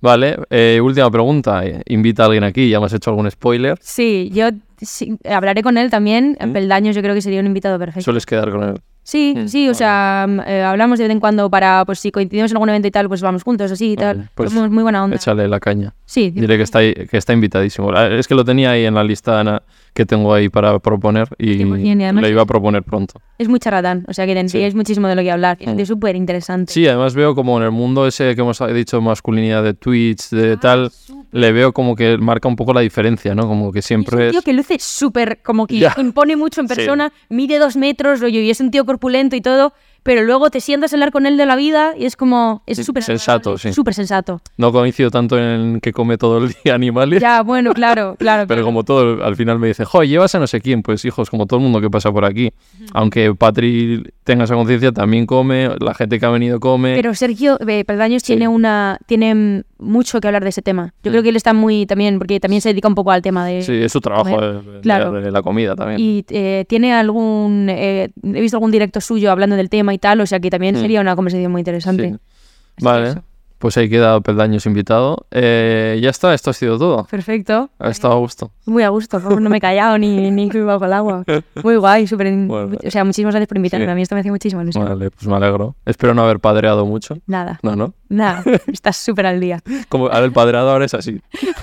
Vale, 0.00 0.36
eh, 0.50 0.80
última 0.80 1.10
pregunta. 1.10 1.62
Invita 1.86 2.22
a 2.22 2.26
alguien 2.26 2.44
aquí, 2.44 2.68
ya 2.68 2.78
me 2.78 2.86
has 2.86 2.92
hecho 2.92 3.10
algún 3.10 3.28
spoiler. 3.28 3.76
Sí, 3.80 4.30
yo 4.32 4.50
sí, 4.80 5.18
hablaré 5.28 5.62
con 5.64 5.78
él 5.78 5.90
también. 5.90 6.36
¿Mm? 6.40 6.52
Peldaños 6.52 6.94
yo 6.94 7.02
creo 7.02 7.14
que 7.14 7.22
sería 7.22 7.40
un 7.40 7.46
invitado 7.46 7.76
perfecto. 7.78 8.02
Sueles 8.04 8.24
quedar 8.24 8.50
con 8.52 8.62
él. 8.62 8.80
Sí, 9.08 9.36
sí, 9.46 9.66
o 9.66 9.68
vale. 9.68 9.74
sea, 9.76 10.26
mm, 10.28 10.40
eh, 10.48 10.62
hablamos 10.64 10.98
de 10.98 11.04
vez 11.04 11.12
en 11.12 11.20
cuando 11.20 11.48
para, 11.48 11.84
pues 11.84 12.00
si 12.00 12.10
coincidimos 12.10 12.50
en 12.50 12.56
algún 12.56 12.70
evento 12.70 12.88
y 12.88 12.90
tal, 12.90 13.06
pues 13.06 13.22
vamos 13.22 13.44
juntos, 13.44 13.70
así 13.70 13.92
y 13.92 13.96
tal. 13.96 14.16
Vale, 14.16 14.28
pues 14.34 14.52
Somos 14.52 14.68
muy 14.68 14.82
buena 14.82 15.04
onda. 15.04 15.14
Échale 15.14 15.46
la 15.46 15.60
caña. 15.60 15.94
Sí, 16.04 16.30
Dile 16.32 16.56
que 16.56 16.64
está, 16.64 16.80
ahí- 16.80 16.92
que 16.92 17.16
está 17.16 17.32
invitadísimo. 17.32 17.92
Ah, 17.94 18.08
Es 18.08 18.26
que 18.26 18.34
lo 18.34 18.44
tenía 18.44 18.70
ahí 18.72 18.84
en 18.84 18.94
la 18.94 19.04
lista 19.04 19.38
Ana, 19.38 19.62
que 19.94 20.04
tengo 20.06 20.34
ahí 20.34 20.48
para 20.48 20.76
proponer 20.80 21.28
y 21.38 21.54
100%, 21.58 21.78
y 22.00 22.02
además- 22.02 22.22
le 22.22 22.30
iba 22.30 22.42
a 22.42 22.46
proponer 22.46 22.82
pronto. 22.82 23.20
es 23.38 23.48
muy 23.48 23.60
charlatán, 23.60 24.04
o 24.08 24.12
sea 24.14 24.26
que 24.26 24.34
tendríais 24.34 24.74
muchísimo 24.74 25.06
de 25.08 25.14
lo 25.14 25.22
que 25.22 25.30
hablar. 25.30 25.56
Mm. 25.64 25.78
Es 25.78 25.86
súper 25.88 26.16
interesante. 26.16 26.72
Sí, 26.72 26.88
además 26.88 27.14
veo 27.14 27.34
como 27.36 27.58
en 27.58 27.64
el 27.64 27.70
mundo 27.70 28.06
ese 28.08 28.34
que 28.34 28.40
hemos 28.40 28.58
dicho, 28.74 29.00
masculinidad 29.00 29.62
de 29.62 29.74
Twitch, 29.74 30.32
Ah, 30.32 30.36
de 30.36 30.56
tal, 30.56 30.90
le 31.32 31.52
veo 31.52 31.72
como 31.72 31.94
que 31.96 32.16
marca 32.18 32.48
un 32.48 32.56
poco 32.56 32.72
la 32.72 32.80
diferencia, 32.80 33.34
¿no? 33.34 33.46
Como 33.46 33.72
que 33.72 33.78
Y 33.78 33.80
es 33.80 33.84
siempre 33.86 34.16
un 34.16 34.22
es... 34.22 34.30
tío 34.32 34.42
que 34.42 34.52
luce 34.52 34.76
súper, 34.80 35.40
como 35.42 35.66
que 35.66 35.78
Ya. 35.78 35.94
impone 35.98 36.36
mucho 36.36 36.60
en 36.60 36.68
Sí. 36.68 36.74
persona, 36.74 37.12
mide 37.28 37.58
dos 37.58 37.76
metros, 37.76 38.20
rollo, 38.20 38.40
y 38.40 38.50
es 38.50 38.60
un 38.60 38.70
tío 38.70 38.84
corpulento 38.86 39.36
y 39.36 39.40
todo, 39.40 39.72
pero 40.02 40.22
luego 40.22 40.50
te 40.50 40.60
sientas 40.60 40.92
a 40.92 40.96
hablar 40.96 41.10
con 41.10 41.26
él 41.26 41.36
de 41.36 41.46
la 41.46 41.56
vida 41.56 41.94
y 41.98 42.04
es 42.04 42.14
como, 42.16 42.62
es 42.66 42.76
Sí, 42.78 42.84
súper 42.84 43.02
sensato, 43.02 43.50
agradable, 43.50 43.70
sí. 43.70 43.74
Súper 43.74 43.92
sensato. 43.94 44.40
No 44.56 44.70
coincido 44.70 45.10
tanto 45.10 45.36
en 45.36 45.80
que 45.80 45.92
come 45.92 46.16
todo 46.16 46.38
el 46.38 46.54
día 46.64 46.74
animales. 46.76 47.20
Ya, 47.20 47.42
bueno, 47.42 47.72
claro, 47.74 48.14
claro. 48.18 48.46
Pero 48.46 48.58
claro. 48.60 48.64
como 48.64 48.84
todo, 48.84 49.24
al 49.24 49.34
final 49.34 49.58
me 49.58 49.66
dice, 49.68 49.84
jo, 49.84 50.04
llevas 50.04 50.32
a 50.36 50.38
no 50.38 50.46
sé 50.46 50.60
quién. 50.60 50.82
Pues 50.82 51.04
hijos, 51.04 51.28
como 51.28 51.46
todo 51.46 51.58
el 51.58 51.64
mundo 51.64 51.80
que 51.80 51.90
pasa 51.90 52.12
por 52.12 52.24
aquí. 52.24 52.52
Aunque 52.92 53.34
Patri 53.34 54.04
tenga 54.22 54.44
esa 54.44 54.54
conciencia, 54.54 54.92
también 54.92 55.26
come, 55.26 55.70
la 55.80 55.92
gente 55.94 56.20
que 56.20 56.26
ha 56.26 56.30
venido 56.30 56.60
come. 56.60 56.94
Pero 56.94 57.12
Sergio 57.14 57.58
eh, 57.66 57.84
Peldaños 57.84 58.22
Sí. 58.22 58.28
tiene 58.28 58.46
una 58.46 58.98
tiene 59.06 59.34
mm, 59.34 59.62
mucho 59.78 60.20
que 60.20 60.28
hablar 60.28 60.42
de 60.42 60.48
ese 60.50 60.62
tema. 60.62 60.94
Yo 61.02 61.10
Mm. 61.10 61.12
creo 61.12 61.22
que 61.22 61.28
él 61.30 61.36
está 61.36 61.52
muy 61.52 61.86
también, 61.86 62.18
porque 62.18 62.40
también 62.40 62.60
se 62.62 62.70
dedica 62.70 62.88
un 62.88 62.94
poco 62.94 63.10
al 63.10 63.22
tema 63.22 63.44
de... 63.46 63.62
sí, 63.62 63.74
es 63.74 63.92
su 63.92 64.00
trabajo, 64.00 64.40
de, 64.40 64.80
Claro. 64.80 65.12
de 65.12 65.30
la 65.30 65.42
comida 65.42 65.74
también. 65.76 66.00
Y 66.00 66.24
eh, 66.30 66.64
tiene 66.68 66.92
algún... 66.94 67.68
eh, 67.70 68.10
he 68.22 68.40
visto 68.40 68.56
algún 68.56 68.70
directo 68.70 69.00
suyo 69.00 69.30
hablando 69.30 69.56
del 69.56 69.68
tema 69.70 69.92
y 69.94 69.98
tal, 69.98 70.20
o 70.20 70.26
sea 70.26 70.40
que 70.40 70.50
también 70.50 70.74
Mm. 70.76 70.80
sería 70.80 71.00
una 71.00 71.14
conversación 71.16 71.52
muy 71.52 71.60
interesante. 71.60 72.10
Sí. 72.10 72.84
Vale, 72.84 73.08
eso. 73.10 73.22
Pues 73.58 73.76
ahí 73.78 73.88
queda 73.88 74.20
Peldaños 74.20 74.66
invitado. 74.66 75.26
Eh, 75.30 75.98
ya 76.02 76.10
está, 76.10 76.34
esto 76.34 76.50
ha 76.50 76.52
sido 76.52 76.78
todo. 76.78 77.04
Perfecto. 77.10 77.70
Ha 77.78 77.90
estado 77.90 78.14
a 78.14 78.18
gusto. 78.18 78.50
Muy 78.66 78.82
a 78.82 78.88
gusto, 78.90 79.18
no 79.18 79.48
me 79.50 79.58
he 79.58 79.60
callado 79.60 79.96
ni, 79.98 80.30
ni 80.30 80.48
que 80.48 80.60
bajo 80.62 80.84
el 80.84 80.92
agua. 80.92 81.24
Muy 81.62 81.76
guay, 81.76 82.06
súper... 82.06 82.32
Bueno. 82.34 82.76
O 82.84 82.90
sea, 82.90 83.04
muchísimas 83.04 83.34
gracias 83.34 83.48
por 83.48 83.56
invitarme. 83.56 83.86
Sí. 83.86 83.90
A 83.90 83.94
mí 83.94 84.02
esto 84.02 84.14
me 84.14 84.20
hace 84.20 84.30
muchísimo 84.30 84.62
ilusión. 84.62 84.84
Vale, 84.84 85.10
pues 85.10 85.26
me 85.26 85.36
alegro. 85.36 85.74
Espero 85.84 86.14
no 86.14 86.22
haber 86.22 86.40
padreado 86.40 86.84
mucho. 86.86 87.18
Nada, 87.26 87.58
No, 87.62 87.76
no. 87.76 87.94
nada. 88.08 88.42
Estás 88.66 88.96
súper 88.96 89.26
al 89.26 89.40
día. 89.40 89.60
Como 89.88 90.06
ahora 90.06 90.24
el 90.24 90.32
padreado 90.32 90.70
ahora 90.70 90.84
es 90.84 90.94
así. 90.94 91.20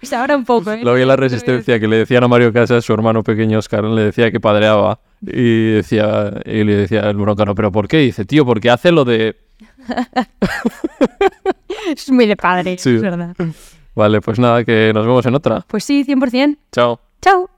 Pues 0.00 0.12
ahora 0.12 0.36
un 0.36 0.44
poco, 0.44 0.70
¿eh? 0.72 0.82
Lo 0.84 0.94
vi 0.94 1.02
en 1.02 1.08
la 1.08 1.16
resistencia 1.16 1.80
que 1.80 1.88
le 1.88 1.96
decían 1.98 2.22
a 2.24 2.28
Mario 2.28 2.52
Casas, 2.52 2.84
su 2.84 2.92
hermano 2.92 3.22
pequeño 3.22 3.58
Oscar, 3.58 3.84
le 3.84 4.02
decía 4.04 4.30
que 4.30 4.40
padreaba. 4.40 5.00
Y 5.22 5.72
decía, 5.72 6.30
y 6.44 6.64
le 6.64 6.76
decía 6.76 7.00
el 7.08 7.16
broncano, 7.16 7.54
¿pero 7.54 7.72
por 7.72 7.88
qué? 7.88 8.02
Y 8.02 8.06
dice, 8.06 8.24
tío, 8.26 8.44
porque 8.44 8.68
hace 8.70 8.92
lo 8.92 9.04
de. 9.06 9.36
Es 11.88 12.10
muy 12.10 12.26
de 12.26 12.36
padre, 12.36 12.76
Sí. 12.78 12.96
es 12.96 13.02
verdad. 13.02 13.34
Vale, 13.94 14.20
pues 14.20 14.38
nada, 14.38 14.64
que 14.64 14.90
nos 14.94 15.06
vemos 15.06 15.24
en 15.26 15.34
otra. 15.34 15.64
Pues 15.68 15.84
sí, 15.84 16.04
100%. 16.04 16.56
Chao. 16.72 17.00
Chao. 17.20 17.50